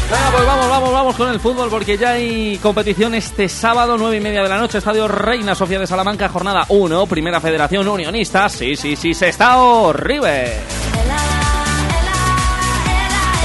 Venga, 0.09 0.31
pues 0.31 0.45
vamos, 0.45 0.69
vamos, 0.69 0.91
vamos 0.91 1.15
con 1.15 1.29
el 1.29 1.39
fútbol 1.39 1.67
porque 1.69 1.97
ya 1.97 2.11
hay 2.11 2.59
competición 2.59 3.15
este 3.15 3.49
sábado, 3.49 3.97
nueve 3.97 4.17
y 4.17 4.19
media 4.19 4.43
de 4.43 4.49
la 4.49 4.59
noche, 4.59 4.77
Estadio 4.77 5.07
Reina 5.07 5.55
Sofía 5.55 5.79
de 5.79 5.87
Salamanca, 5.87 6.29
jornada 6.29 6.65
1, 6.69 7.07
Primera 7.07 7.41
Federación 7.41 7.87
Unionista, 7.87 8.47
sí, 8.47 8.75
sí, 8.75 8.95
sí, 8.95 9.15
se 9.15 9.29
está 9.29 9.57
horrible. 9.57 10.84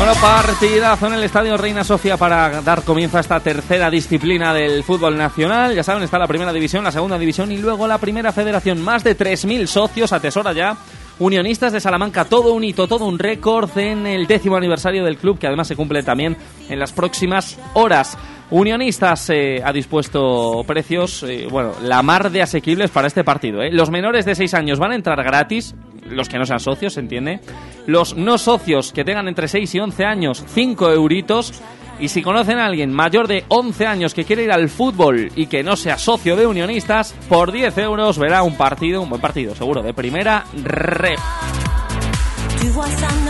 Bueno, 0.00 0.14
partidazo 0.14 1.08
en 1.08 1.12
el 1.12 1.24
Estadio 1.24 1.58
Reina 1.58 1.84
Sofía 1.84 2.16
para 2.16 2.62
dar 2.62 2.84
comienzo 2.84 3.18
a 3.18 3.20
esta 3.20 3.38
tercera 3.40 3.90
disciplina 3.90 4.54
del 4.54 4.82
fútbol 4.82 5.18
nacional. 5.18 5.74
Ya 5.74 5.82
saben, 5.82 6.02
está 6.02 6.18
la 6.18 6.26
primera 6.26 6.54
división, 6.54 6.82
la 6.82 6.90
segunda 6.90 7.18
división 7.18 7.52
y 7.52 7.58
luego 7.58 7.86
la 7.86 7.98
primera 7.98 8.32
federación. 8.32 8.80
Más 8.80 9.04
de 9.04 9.14
3.000 9.14 9.66
socios 9.66 10.14
atesora 10.14 10.54
ya 10.54 10.74
Unionistas 11.20 11.74
de 11.74 11.80
Salamanca, 11.80 12.24
todo 12.24 12.54
un 12.54 12.64
hito, 12.64 12.88
todo 12.88 13.04
un 13.04 13.18
récord 13.18 13.76
en 13.76 14.06
el 14.06 14.26
décimo 14.26 14.56
aniversario 14.56 15.04
del 15.04 15.18
club, 15.18 15.38
que 15.38 15.46
además 15.46 15.68
se 15.68 15.76
cumple 15.76 16.02
también 16.02 16.34
en 16.70 16.78
las 16.78 16.92
próximas 16.92 17.58
horas. 17.74 18.16
Unionistas 18.48 19.28
eh, 19.28 19.60
ha 19.62 19.70
dispuesto 19.70 20.64
precios, 20.66 21.22
eh, 21.24 21.46
bueno, 21.50 21.72
la 21.82 22.02
mar 22.02 22.30
de 22.30 22.40
asequibles 22.40 22.90
para 22.90 23.06
este 23.06 23.22
partido. 23.22 23.60
¿eh? 23.60 23.70
Los 23.70 23.90
menores 23.90 24.24
de 24.24 24.34
6 24.34 24.54
años 24.54 24.78
van 24.78 24.92
a 24.92 24.94
entrar 24.94 25.22
gratis, 25.22 25.74
los 26.10 26.28
que 26.28 26.38
no 26.38 26.46
sean 26.46 26.60
socios, 26.60 26.94
¿se 26.94 27.00
entiende? 27.00 27.40
Los 27.86 28.16
no 28.16 28.38
socios 28.38 28.92
que 28.92 29.04
tengan 29.04 29.28
entre 29.28 29.48
6 29.48 29.74
y 29.74 29.80
11 29.80 30.04
años, 30.04 30.44
5 30.46 30.90
euritos. 30.90 31.60
Y 31.98 32.08
si 32.08 32.22
conocen 32.22 32.58
a 32.58 32.66
alguien 32.66 32.92
mayor 32.92 33.28
de 33.28 33.44
11 33.48 33.86
años 33.86 34.14
que 34.14 34.24
quiere 34.24 34.44
ir 34.44 34.52
al 34.52 34.70
fútbol 34.70 35.30
y 35.36 35.46
que 35.46 35.62
no 35.62 35.76
sea 35.76 35.98
socio 35.98 36.34
de 36.34 36.46
Unionistas, 36.46 37.14
por 37.28 37.52
10 37.52 37.76
euros 37.78 38.18
verá 38.18 38.42
un 38.42 38.56
partido, 38.56 39.02
un 39.02 39.10
buen 39.10 39.20
partido, 39.20 39.54
seguro, 39.54 39.82
de 39.82 39.92
primera 39.92 40.46
red. 40.64 41.18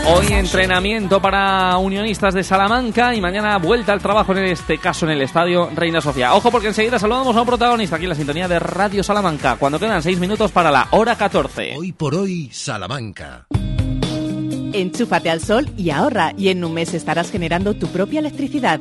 Hoy 0.06 0.26
entrenamiento 0.32 1.20
para 1.22 1.76
unionistas 1.76 2.34
de 2.34 2.42
Salamanca 2.42 3.14
y 3.14 3.20
mañana 3.20 3.58
vuelta 3.58 3.92
al 3.92 4.00
trabajo 4.00 4.32
en 4.32 4.44
este 4.46 4.78
caso 4.78 5.06
en 5.06 5.12
el 5.12 5.22
estadio 5.22 5.70
Reina 5.74 6.00
Sofía. 6.00 6.34
Ojo 6.34 6.50
porque 6.50 6.68
enseguida 6.68 6.98
saludamos 6.98 7.36
a 7.36 7.40
un 7.40 7.46
protagonista 7.46 7.96
aquí 7.96 8.06
en 8.06 8.10
la 8.10 8.14
sintonía 8.14 8.48
de 8.48 8.58
Radio 8.58 9.02
Salamanca 9.02 9.56
cuando 9.56 9.78
quedan 9.78 10.02
6 10.02 10.18
minutos 10.18 10.50
para 10.50 10.70
la 10.70 10.88
hora 10.90 11.16
14. 11.16 11.74
Hoy 11.76 11.92
por 11.92 12.14
hoy, 12.14 12.50
Salamanca. 12.52 13.46
Enchúfate 14.72 15.30
al 15.30 15.40
sol 15.40 15.68
y 15.76 15.90
ahorra 15.90 16.32
y 16.36 16.48
en 16.48 16.64
un 16.64 16.74
mes 16.74 16.94
estarás 16.94 17.30
generando 17.30 17.74
tu 17.74 17.88
propia 17.88 18.20
electricidad. 18.20 18.80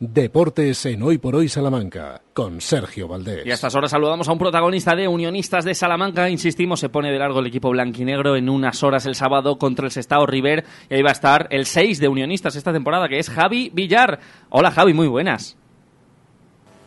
Deportes 0.00 0.86
en 0.86 1.02
Hoy 1.02 1.18
por 1.18 1.34
Hoy 1.34 1.48
Salamanca, 1.48 2.22
con 2.32 2.60
Sergio 2.60 3.08
Valdés. 3.08 3.44
Y 3.44 3.50
a 3.50 3.54
estas 3.54 3.74
horas 3.74 3.90
saludamos 3.90 4.28
a 4.28 4.32
un 4.32 4.38
protagonista 4.38 4.94
de 4.94 5.08
Unionistas 5.08 5.64
de 5.64 5.74
Salamanca. 5.74 6.30
Insistimos, 6.30 6.78
se 6.78 6.88
pone 6.88 7.10
de 7.10 7.18
largo 7.18 7.40
el 7.40 7.48
equipo 7.48 7.70
blanquinegro 7.70 8.36
en 8.36 8.48
unas 8.48 8.84
horas 8.84 9.06
el 9.06 9.16
sábado 9.16 9.58
contra 9.58 9.86
el 9.86 9.90
Sestao 9.90 10.24
River. 10.24 10.64
Y 10.88 10.94
ahí 10.94 11.02
va 11.02 11.08
a 11.08 11.14
estar 11.14 11.48
el 11.50 11.66
6 11.66 11.98
de 11.98 12.06
Unionistas 12.06 12.54
esta 12.54 12.72
temporada, 12.72 13.08
que 13.08 13.18
es 13.18 13.28
Javi 13.28 13.72
Villar. 13.74 14.20
Hola 14.50 14.70
Javi, 14.70 14.94
muy 14.94 15.08
buenas. 15.08 15.58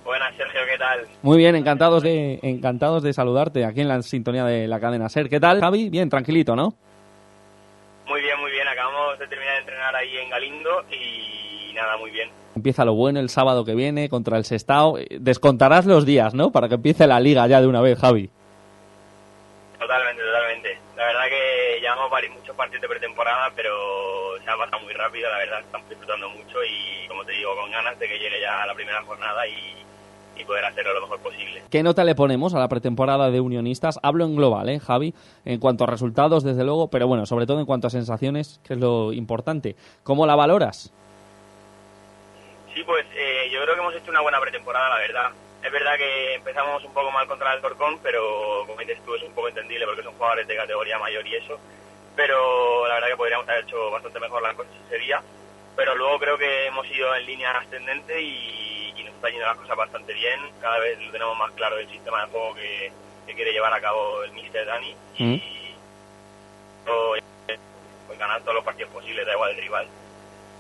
Buenas, 0.06 0.34
Sergio, 0.38 0.62
¿qué 0.72 0.78
tal? 0.78 1.06
Muy 1.22 1.38
bien, 1.38 1.58
encantados 1.58 2.04
de, 2.04 2.40
encantados 2.44 3.04
de 3.04 3.12
saludarte 3.12 3.66
aquí 3.66 3.82
en 3.82 3.90
la 3.90 4.02
sintonía 4.04 4.46
de 4.46 4.70
la 4.70 4.80
cadena 4.80 5.10
SER. 5.10 5.28
¿Qué 5.28 5.42
tal, 5.42 5.60
Javi? 5.60 5.90
Bien, 5.90 6.10
tranquilito, 6.10 6.56
¿no? 6.56 6.76
Muy 8.08 8.22
bien, 8.22 8.40
muy 8.40 8.52
bien. 8.52 8.66
Acabamos 8.70 9.20
de 9.20 9.28
terminar 9.28 9.56
de 9.56 9.60
entrenar 9.60 9.96
ahí 9.98 10.16
en 10.16 10.30
Galindo 10.30 10.86
y 10.90 11.74
nada, 11.74 11.98
muy 11.98 12.12
bien. 12.12 12.41
Empieza 12.62 12.86
lo 12.86 12.94
bueno 12.94 13.20
el 13.20 13.30
sábado 13.30 13.66
que 13.66 13.74
viene 13.74 14.08
contra 14.08 14.38
el 14.38 14.46
Sestao. 14.46 15.00
Descontarás 15.20 15.88
los 15.88 16.06
días, 16.06 16.36
¿no? 16.36 16.52
Para 16.52 16.70
que 16.70 16.76
empiece 16.76 17.08
la 17.08 17.20
liga 17.20 17.48
ya 17.48 17.60
de 17.60 17.66
una 17.66 17.82
vez, 17.82 17.98
Javi. 17.98 18.30
Totalmente, 19.80 20.22
totalmente. 20.22 20.78
La 20.96 21.06
verdad 21.06 21.24
que 21.28 21.82
llevamos 21.82 22.12
varios, 22.12 22.36
muchos 22.36 22.56
partidos 22.56 22.84
de 22.84 22.88
pretemporada, 22.88 23.52
pero 23.56 23.74
se 24.46 24.48
ha 24.48 24.56
pasado 24.56 24.84
muy 24.84 24.94
rápido, 24.94 25.28
la 25.28 25.40
verdad, 25.40 25.62
estamos 25.62 25.90
disfrutando 25.90 26.30
mucho 26.30 26.64
y, 26.64 27.08
como 27.08 27.26
te 27.26 27.32
digo, 27.32 27.50
con 27.60 27.72
ganas 27.72 27.98
de 27.98 28.08
que 28.08 28.20
llegue 28.20 28.40
ya 28.40 28.64
la 28.68 28.76
primera 28.76 29.02
jornada 29.06 29.48
y, 29.48 30.40
y 30.40 30.46
poder 30.46 30.64
hacerlo 30.64 30.94
lo 30.94 31.02
mejor 31.02 31.20
posible. 31.22 31.64
¿Qué 31.72 31.82
nota 31.82 32.04
le 32.04 32.14
ponemos 32.14 32.54
a 32.54 32.60
la 32.60 32.70
pretemporada 32.70 33.32
de 33.32 33.42
Unionistas? 33.42 34.00
Hablo 34.04 34.26
en 34.26 34.36
global, 34.36 34.70
¿eh, 34.70 34.80
Javi? 34.80 35.16
En 35.46 35.60
cuanto 35.60 35.86
a 35.86 35.88
resultados, 35.88 36.44
desde 36.44 36.64
luego, 36.64 36.90
pero 36.90 37.08
bueno, 37.08 37.26
sobre 37.26 37.48
todo 37.48 37.60
en 37.60 37.66
cuanto 37.66 37.88
a 37.88 37.90
sensaciones, 37.90 38.62
que 38.64 38.76
es 38.76 38.80
lo 38.80 39.14
importante. 39.14 39.76
¿Cómo 40.04 40.28
la 40.28 40.36
valoras? 40.36 40.94
Sí, 42.74 42.84
pues 42.84 43.06
eh, 43.14 43.50
yo 43.52 43.62
creo 43.64 43.76
que 43.76 43.82
hemos 43.82 43.96
hecho 43.96 44.12
una 44.12 44.22
buena 44.22 44.40
pretemporada, 44.40 44.90
la 44.90 44.98
verdad. 44.98 45.32
Es 45.62 45.72
verdad 45.72 45.98
que 45.98 46.36
empezamos 46.36 46.84
un 46.84 46.94
poco 46.94 47.12
mal 47.12 47.28
contra 47.28 47.54
el 47.54 47.62
Torcón, 47.62 48.00
pero 48.02 48.64
como 48.66 48.80
dices 48.80 49.04
tú, 49.06 49.14
es 49.14 49.24
un 49.24 49.34
poco 49.34 49.50
entendible 49.50 49.86
porque 49.86 50.04
son 50.04 50.14
jugadores 50.14 50.48
de 50.48 50.56
categoría 50.56 50.98
mayor 50.98 51.26
y 51.28 51.36
eso. 51.36 51.60
Pero 52.16 52.88
la 52.88 52.96
verdad 52.96 53.10
que 53.10 53.18
podríamos 53.18 53.48
haber 53.48 53.64
hecho 53.66 53.92
bastante 53.92 54.20
mejor 54.20 54.42
las 54.42 54.56
cosas 54.56 54.74
ese 54.88 54.98
día. 54.98 55.22
Pero 55.76 55.96
luego 55.96 56.20
creo 56.20 56.38
que 56.38 56.66
hemos 56.66 56.88
ido 56.88 57.16
en 57.16 57.26
línea 57.26 57.52
ascendente 57.58 58.22
y, 58.22 58.94
y 58.96 59.04
nos 59.04 59.14
está 59.16 59.30
yendo 59.30 59.46
las 59.46 59.58
cosas 59.58 59.78
bastante 59.78 60.14
bien. 60.14 60.40
Cada 60.60 60.80
vez 60.80 61.00
lo 61.00 61.12
tenemos 61.12 61.38
más 61.38 61.52
claro 61.52 61.78
el 61.78 61.90
sistema 61.90 62.26
de 62.26 62.32
juego 62.32 62.56
que, 62.56 62.92
que 63.28 63.36
quiere 63.36 63.52
llevar 63.52 63.74
a 63.74 63.82
cabo 63.82 64.24
el 64.24 64.32
Mister 64.32 64.66
Dani. 64.66 64.96
Y 65.18 65.76
todo, 66.86 67.16
pues, 68.08 68.20
ganar 68.20 68.42
todos 68.42 68.56
los 68.56 68.66
partidos 68.66 68.92
posibles, 68.92 69.26
da 69.26 69.34
igual 69.34 69.52
el 69.52 69.58
rival. 69.58 69.88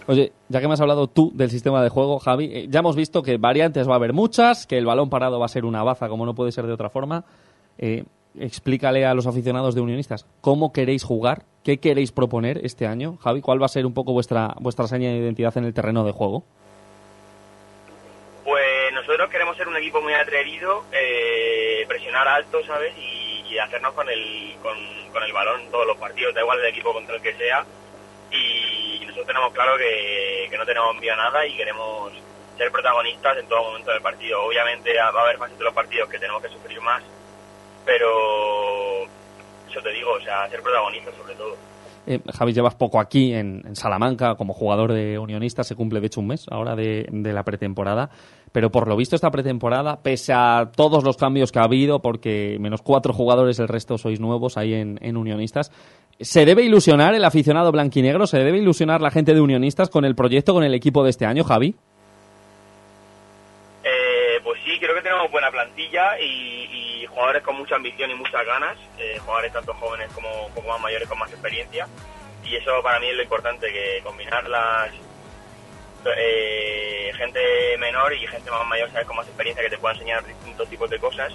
Oye, 0.07 0.31
ya 0.49 0.59
que 0.59 0.67
me 0.67 0.73
has 0.73 0.81
hablado 0.81 1.07
tú 1.07 1.31
del 1.33 1.49
sistema 1.49 1.83
de 1.83 1.89
juego, 1.89 2.19
Javi, 2.19 2.45
eh, 2.45 2.65
ya 2.69 2.79
hemos 2.79 2.95
visto 2.95 3.21
que 3.21 3.37
variantes 3.37 3.87
va 3.87 3.93
a 3.93 3.95
haber 3.97 4.13
muchas, 4.13 4.65
que 4.65 4.77
el 4.77 4.85
balón 4.85 5.09
parado 5.09 5.39
va 5.39 5.45
a 5.45 5.49
ser 5.49 5.65
una 5.65 5.83
baza 5.83 6.09
como 6.09 6.25
no 6.25 6.33
puede 6.33 6.51
ser 6.51 6.65
de 6.65 6.73
otra 6.73 6.89
forma. 6.89 7.23
Eh, 7.77 8.03
explícale 8.39 9.05
a 9.05 9.13
los 9.13 9.27
aficionados 9.27 9.75
de 9.75 9.81
Unionistas 9.81 10.25
cómo 10.41 10.71
queréis 10.71 11.03
jugar, 11.03 11.43
qué 11.63 11.79
queréis 11.79 12.11
proponer 12.11 12.61
este 12.63 12.87
año, 12.87 13.17
Javi, 13.17 13.41
cuál 13.41 13.61
va 13.61 13.65
a 13.65 13.69
ser 13.69 13.85
un 13.85 13.93
poco 13.93 14.13
vuestra 14.13 14.55
vuestra 14.59 14.87
seña 14.87 15.09
de 15.09 15.17
identidad 15.17 15.55
en 15.57 15.65
el 15.65 15.73
terreno 15.73 16.03
de 16.03 16.11
juego. 16.11 16.43
Pues 18.43 18.93
nosotros 18.93 19.29
queremos 19.29 19.55
ser 19.57 19.67
un 19.67 19.77
equipo 19.77 20.01
muy 20.01 20.13
atrevido, 20.13 20.83
eh, 20.91 21.85
presionar 21.87 22.27
alto, 22.27 22.63
¿sabes? 22.65 22.93
Y, 22.97 23.31
hacernos 23.61 23.93
con 23.93 24.09
el, 24.09 24.55
con, 24.63 24.77
con 25.11 25.21
el 25.21 25.33
balón 25.33 25.61
todos 25.69 25.85
los 25.85 25.97
partidos, 25.97 26.33
da 26.33 26.39
igual 26.39 26.57
el 26.59 26.67
equipo 26.67 26.93
contra 26.93 27.15
el 27.15 27.21
que 27.21 27.33
sea. 27.35 27.65
Y 28.31 28.99
nosotros 29.05 29.27
tenemos 29.27 29.53
claro 29.53 29.77
que, 29.77 30.47
que 30.49 30.57
no 30.57 30.65
tenemos 30.65 30.95
miedo 30.97 31.13
a 31.13 31.17
nada 31.17 31.45
y 31.45 31.55
queremos 31.55 32.13
ser 32.57 32.71
protagonistas 32.71 33.37
en 33.37 33.47
todo 33.47 33.63
momento 33.63 33.91
del 33.91 34.01
partido. 34.01 34.43
Obviamente 34.43 34.93
va 34.97 35.19
a 35.19 35.23
haber 35.23 35.37
fases 35.37 35.57
de 35.57 35.63
los 35.63 35.73
partidos 35.73 36.09
que 36.09 36.19
tenemos 36.19 36.41
que 36.41 36.49
sufrir 36.49 36.79
más, 36.81 37.03
pero 37.85 39.03
eso 39.69 39.81
te 39.81 39.91
digo, 39.91 40.11
o 40.11 40.21
sea, 40.21 40.47
ser 40.49 40.61
protagonistas 40.61 41.15
sobre 41.15 41.35
todo. 41.35 41.55
Eh, 42.07 42.19
Javi, 42.33 42.51
llevas 42.51 42.73
poco 42.75 42.99
aquí 42.99 43.33
en, 43.33 43.61
en 43.65 43.75
Salamanca 43.75 44.35
como 44.35 44.53
jugador 44.53 44.91
de 44.91 45.19
Unionistas, 45.19 45.67
se 45.67 45.75
cumple 45.75 45.99
de 45.99 46.07
hecho 46.07 46.19
un 46.19 46.27
mes 46.27 46.47
ahora 46.49 46.75
de, 46.75 47.05
de 47.09 47.31
la 47.31 47.43
pretemporada, 47.43 48.09
pero 48.51 48.71
por 48.71 48.87
lo 48.87 48.95
visto 48.95 49.15
esta 49.15 49.29
pretemporada, 49.29 50.01
pese 50.01 50.33
a 50.33 50.71
todos 50.75 51.03
los 51.03 51.15
cambios 51.15 51.51
que 51.51 51.59
ha 51.59 51.63
habido, 51.63 52.01
porque 52.01 52.57
menos 52.59 52.81
cuatro 52.81 53.13
jugadores, 53.13 53.59
el 53.59 53.67
resto 53.67 53.99
sois 53.99 54.19
nuevos 54.19 54.57
ahí 54.57 54.73
en, 54.73 54.97
en 55.01 55.15
Unionistas, 55.15 55.71
¿se 56.21 56.45
debe 56.45 56.63
ilusionar 56.63 57.13
el 57.15 57.25
aficionado 57.25 57.71
blanquinegro? 57.71 58.27
¿Se 58.27 58.37
debe 58.37 58.57
ilusionar 58.59 59.01
la 59.01 59.11
gente 59.11 59.33
de 59.33 59.41
Unionistas 59.41 59.89
con 59.89 60.05
el 60.05 60.15
proyecto, 60.15 60.53
con 60.53 60.63
el 60.63 60.73
equipo 60.73 61.03
de 61.03 61.09
este 61.09 61.25
año, 61.25 61.43
Javi? 61.43 61.75
Eh, 63.83 64.39
pues 64.43 64.59
sí, 64.63 64.79
creo 64.79 64.95
que 64.95 65.01
tenemos 65.01 65.31
buena 65.31 65.51
plantilla 65.51 66.19
y, 66.19 67.05
jugadores 67.07 67.43
con 67.43 67.57
mucha 67.57 67.75
ambición 67.75 68.09
y 68.09 68.15
muchas 68.15 68.45
ganas, 68.45 68.77
eh, 68.97 69.17
jugadores 69.19 69.51
tanto 69.51 69.73
jóvenes 69.73 70.09
como, 70.13 70.29
como 70.55 70.69
más 70.69 70.79
mayores 70.79 71.09
con 71.09 71.19
más 71.19 71.29
experiencia. 71.29 71.85
Y 72.45 72.55
eso 72.55 72.71
para 72.81 72.99
mí 73.01 73.07
es 73.07 73.15
lo 73.15 73.23
importante, 73.23 73.67
que 73.71 74.01
combinar 74.01 74.47
las 74.47 74.91
eh, 76.17 77.11
gente 77.15 77.39
menor 77.79 78.13
y 78.13 78.25
gente 78.27 78.49
más 78.49 78.65
mayor, 78.65 78.89
¿sabes? 78.91 79.07
Con 79.07 79.17
más 79.17 79.27
experiencia 79.27 79.63
que 79.63 79.69
te 79.69 79.77
pueda 79.77 79.93
enseñar 79.93 80.25
distintos 80.25 80.69
tipos 80.69 80.89
de 80.89 80.99
cosas 80.99 81.33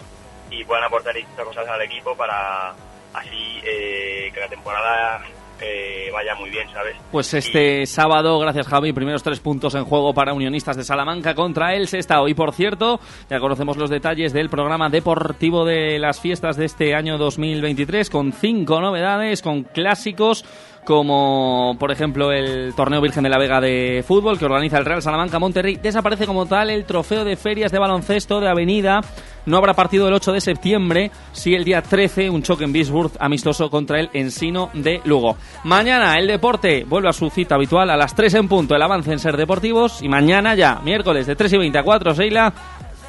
y 0.50 0.64
puedan 0.64 0.84
aportar 0.84 1.14
distintas 1.14 1.44
cosas 1.44 1.68
al 1.68 1.82
equipo 1.82 2.16
para 2.16 2.74
así 3.16 3.60
eh, 3.64 4.30
que 4.32 4.40
la 4.40 4.48
temporada 4.48 5.22
eh, 5.60 6.10
vaya 6.12 6.34
muy 6.34 6.50
bien, 6.50 6.68
¿sabes? 6.70 6.96
Pues 7.10 7.32
este 7.32 7.86
sábado, 7.86 8.38
gracias 8.38 8.68
Javi, 8.68 8.92
primeros 8.92 9.22
tres 9.22 9.40
puntos 9.40 9.74
en 9.74 9.84
juego 9.84 10.12
para 10.12 10.34
Unionistas 10.34 10.76
de 10.76 10.84
Salamanca 10.84 11.34
contra 11.34 11.74
el 11.74 11.88
Sestao. 11.88 12.28
Y 12.28 12.34
por 12.34 12.52
cierto, 12.52 13.00
ya 13.30 13.40
conocemos 13.40 13.76
los 13.76 13.88
detalles 13.88 14.32
del 14.32 14.50
programa 14.50 14.90
deportivo 14.90 15.64
de 15.64 15.98
las 15.98 16.20
fiestas 16.20 16.56
de 16.56 16.66
este 16.66 16.94
año 16.94 17.16
2023 17.16 18.10
con 18.10 18.32
cinco 18.32 18.80
novedades, 18.80 19.40
con 19.40 19.62
clásicos 19.62 20.44
como 20.84 21.74
por 21.80 21.90
ejemplo 21.90 22.30
el 22.30 22.72
Torneo 22.76 23.00
Virgen 23.00 23.24
de 23.24 23.28
la 23.28 23.38
Vega 23.38 23.60
de 23.60 24.04
fútbol 24.06 24.38
que 24.38 24.44
organiza 24.44 24.78
el 24.78 24.84
Real 24.84 25.02
Salamanca 25.02 25.38
Monterrey. 25.38 25.76
Desaparece 25.76 26.26
como 26.26 26.46
tal 26.46 26.70
el 26.70 26.84
trofeo 26.84 27.24
de 27.24 27.36
ferias 27.36 27.72
de 27.72 27.78
baloncesto 27.78 28.40
de 28.40 28.48
Avenida. 28.48 29.00
No 29.46 29.56
habrá 29.56 29.74
partido 29.74 30.08
el 30.08 30.14
8 30.14 30.32
de 30.32 30.40
septiembre, 30.40 31.10
sí 31.32 31.54
el 31.54 31.64
día 31.64 31.80
13, 31.82 32.28
un 32.30 32.42
choque 32.42 32.64
en 32.64 32.72
Bisburg 32.72 33.12
amistoso 33.20 33.70
contra 33.70 34.00
el 34.00 34.10
Ensino 34.12 34.70
de 34.74 35.00
Lugo. 35.04 35.36
Mañana 35.64 36.18
el 36.18 36.26
deporte 36.26 36.84
vuelve 36.84 37.08
a 37.08 37.12
su 37.12 37.30
cita 37.30 37.54
habitual 37.54 37.88
a 37.90 37.96
las 37.96 38.14
3 38.14 38.34
en 38.34 38.48
punto, 38.48 38.74
el 38.74 38.82
avance 38.82 39.12
en 39.12 39.18
Ser 39.18 39.36
Deportivos. 39.36 40.02
Y 40.02 40.08
mañana 40.08 40.54
ya, 40.54 40.80
miércoles 40.84 41.26
de 41.26 41.36
3 41.36 41.52
y 41.52 41.58
20 41.58 41.78
a 41.78 41.82
4, 41.84 42.14
Seila, 42.14 42.52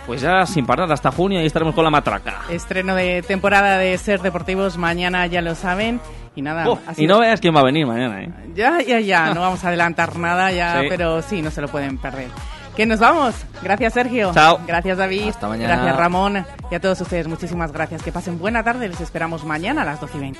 pues 0.05 0.22
ya 0.22 0.45
sin 0.45 0.65
parar 0.65 0.91
hasta 0.91 1.11
junio 1.11 1.41
y 1.41 1.45
estaremos 1.47 1.73
con 1.76 1.84
la 1.84 1.89
matraca. 1.89 2.41
Estreno 2.49 2.95
de 2.95 3.22
temporada 3.23 3.77
de 3.77 3.97
Ser 3.97 4.22
Deportivos, 4.22 4.77
mañana 4.77 5.26
ya 5.27 5.41
lo 5.41 5.55
saben. 5.55 5.99
Y 6.35 6.43
nada, 6.43 6.69
Oh, 6.69 6.80
y 6.95 7.07
no 7.07 7.19
veas 7.19 7.41
quién 7.41 7.55
va 7.55 7.61
a 7.61 7.64
venir 7.64 7.88
mañana, 7.88 8.22
¿eh? 8.22 8.30
Ya, 8.53 8.80
ya, 8.81 8.99
ya, 8.99 9.34
no 9.34 9.41
vamos 9.41 9.64
a 9.65 9.69
adelantar 9.69 10.15
nada 10.18 10.51
ya, 10.51 10.81
Sí. 10.81 10.85
pero 10.88 11.23
sí, 11.23 11.41
no 11.41 11.49
se 11.49 11.61
lo 11.61 11.68
pueden 11.68 11.97
perder. 11.97 12.27
Que 12.78 12.86
nos 12.86 12.99
vamos. 12.99 13.34
Gracias, 13.64 13.94
Sergio. 13.94 14.32
Chao. 14.36 14.60
Gracias, 14.68 14.99
David. 14.99 15.30
Hasta 15.30 15.48
mañana. 15.48 15.78
Gracias, 15.78 15.98
Ramón. 15.98 16.45
Y 16.70 16.76
a 16.76 16.80
todos 16.80 17.02
ustedes, 17.02 17.28
muchísimas 17.28 17.72
gracias. 17.72 18.04
Que 18.04 18.12
pasen 18.12 18.38
buena 18.38 18.64
tarde. 18.64 18.88
Les 18.88 19.02
esperamos 19.02 19.44
mañana 19.44 19.82
a 19.82 19.86
las 19.86 19.99
12 19.99 20.18
y 20.18 20.20
20. 20.20 20.40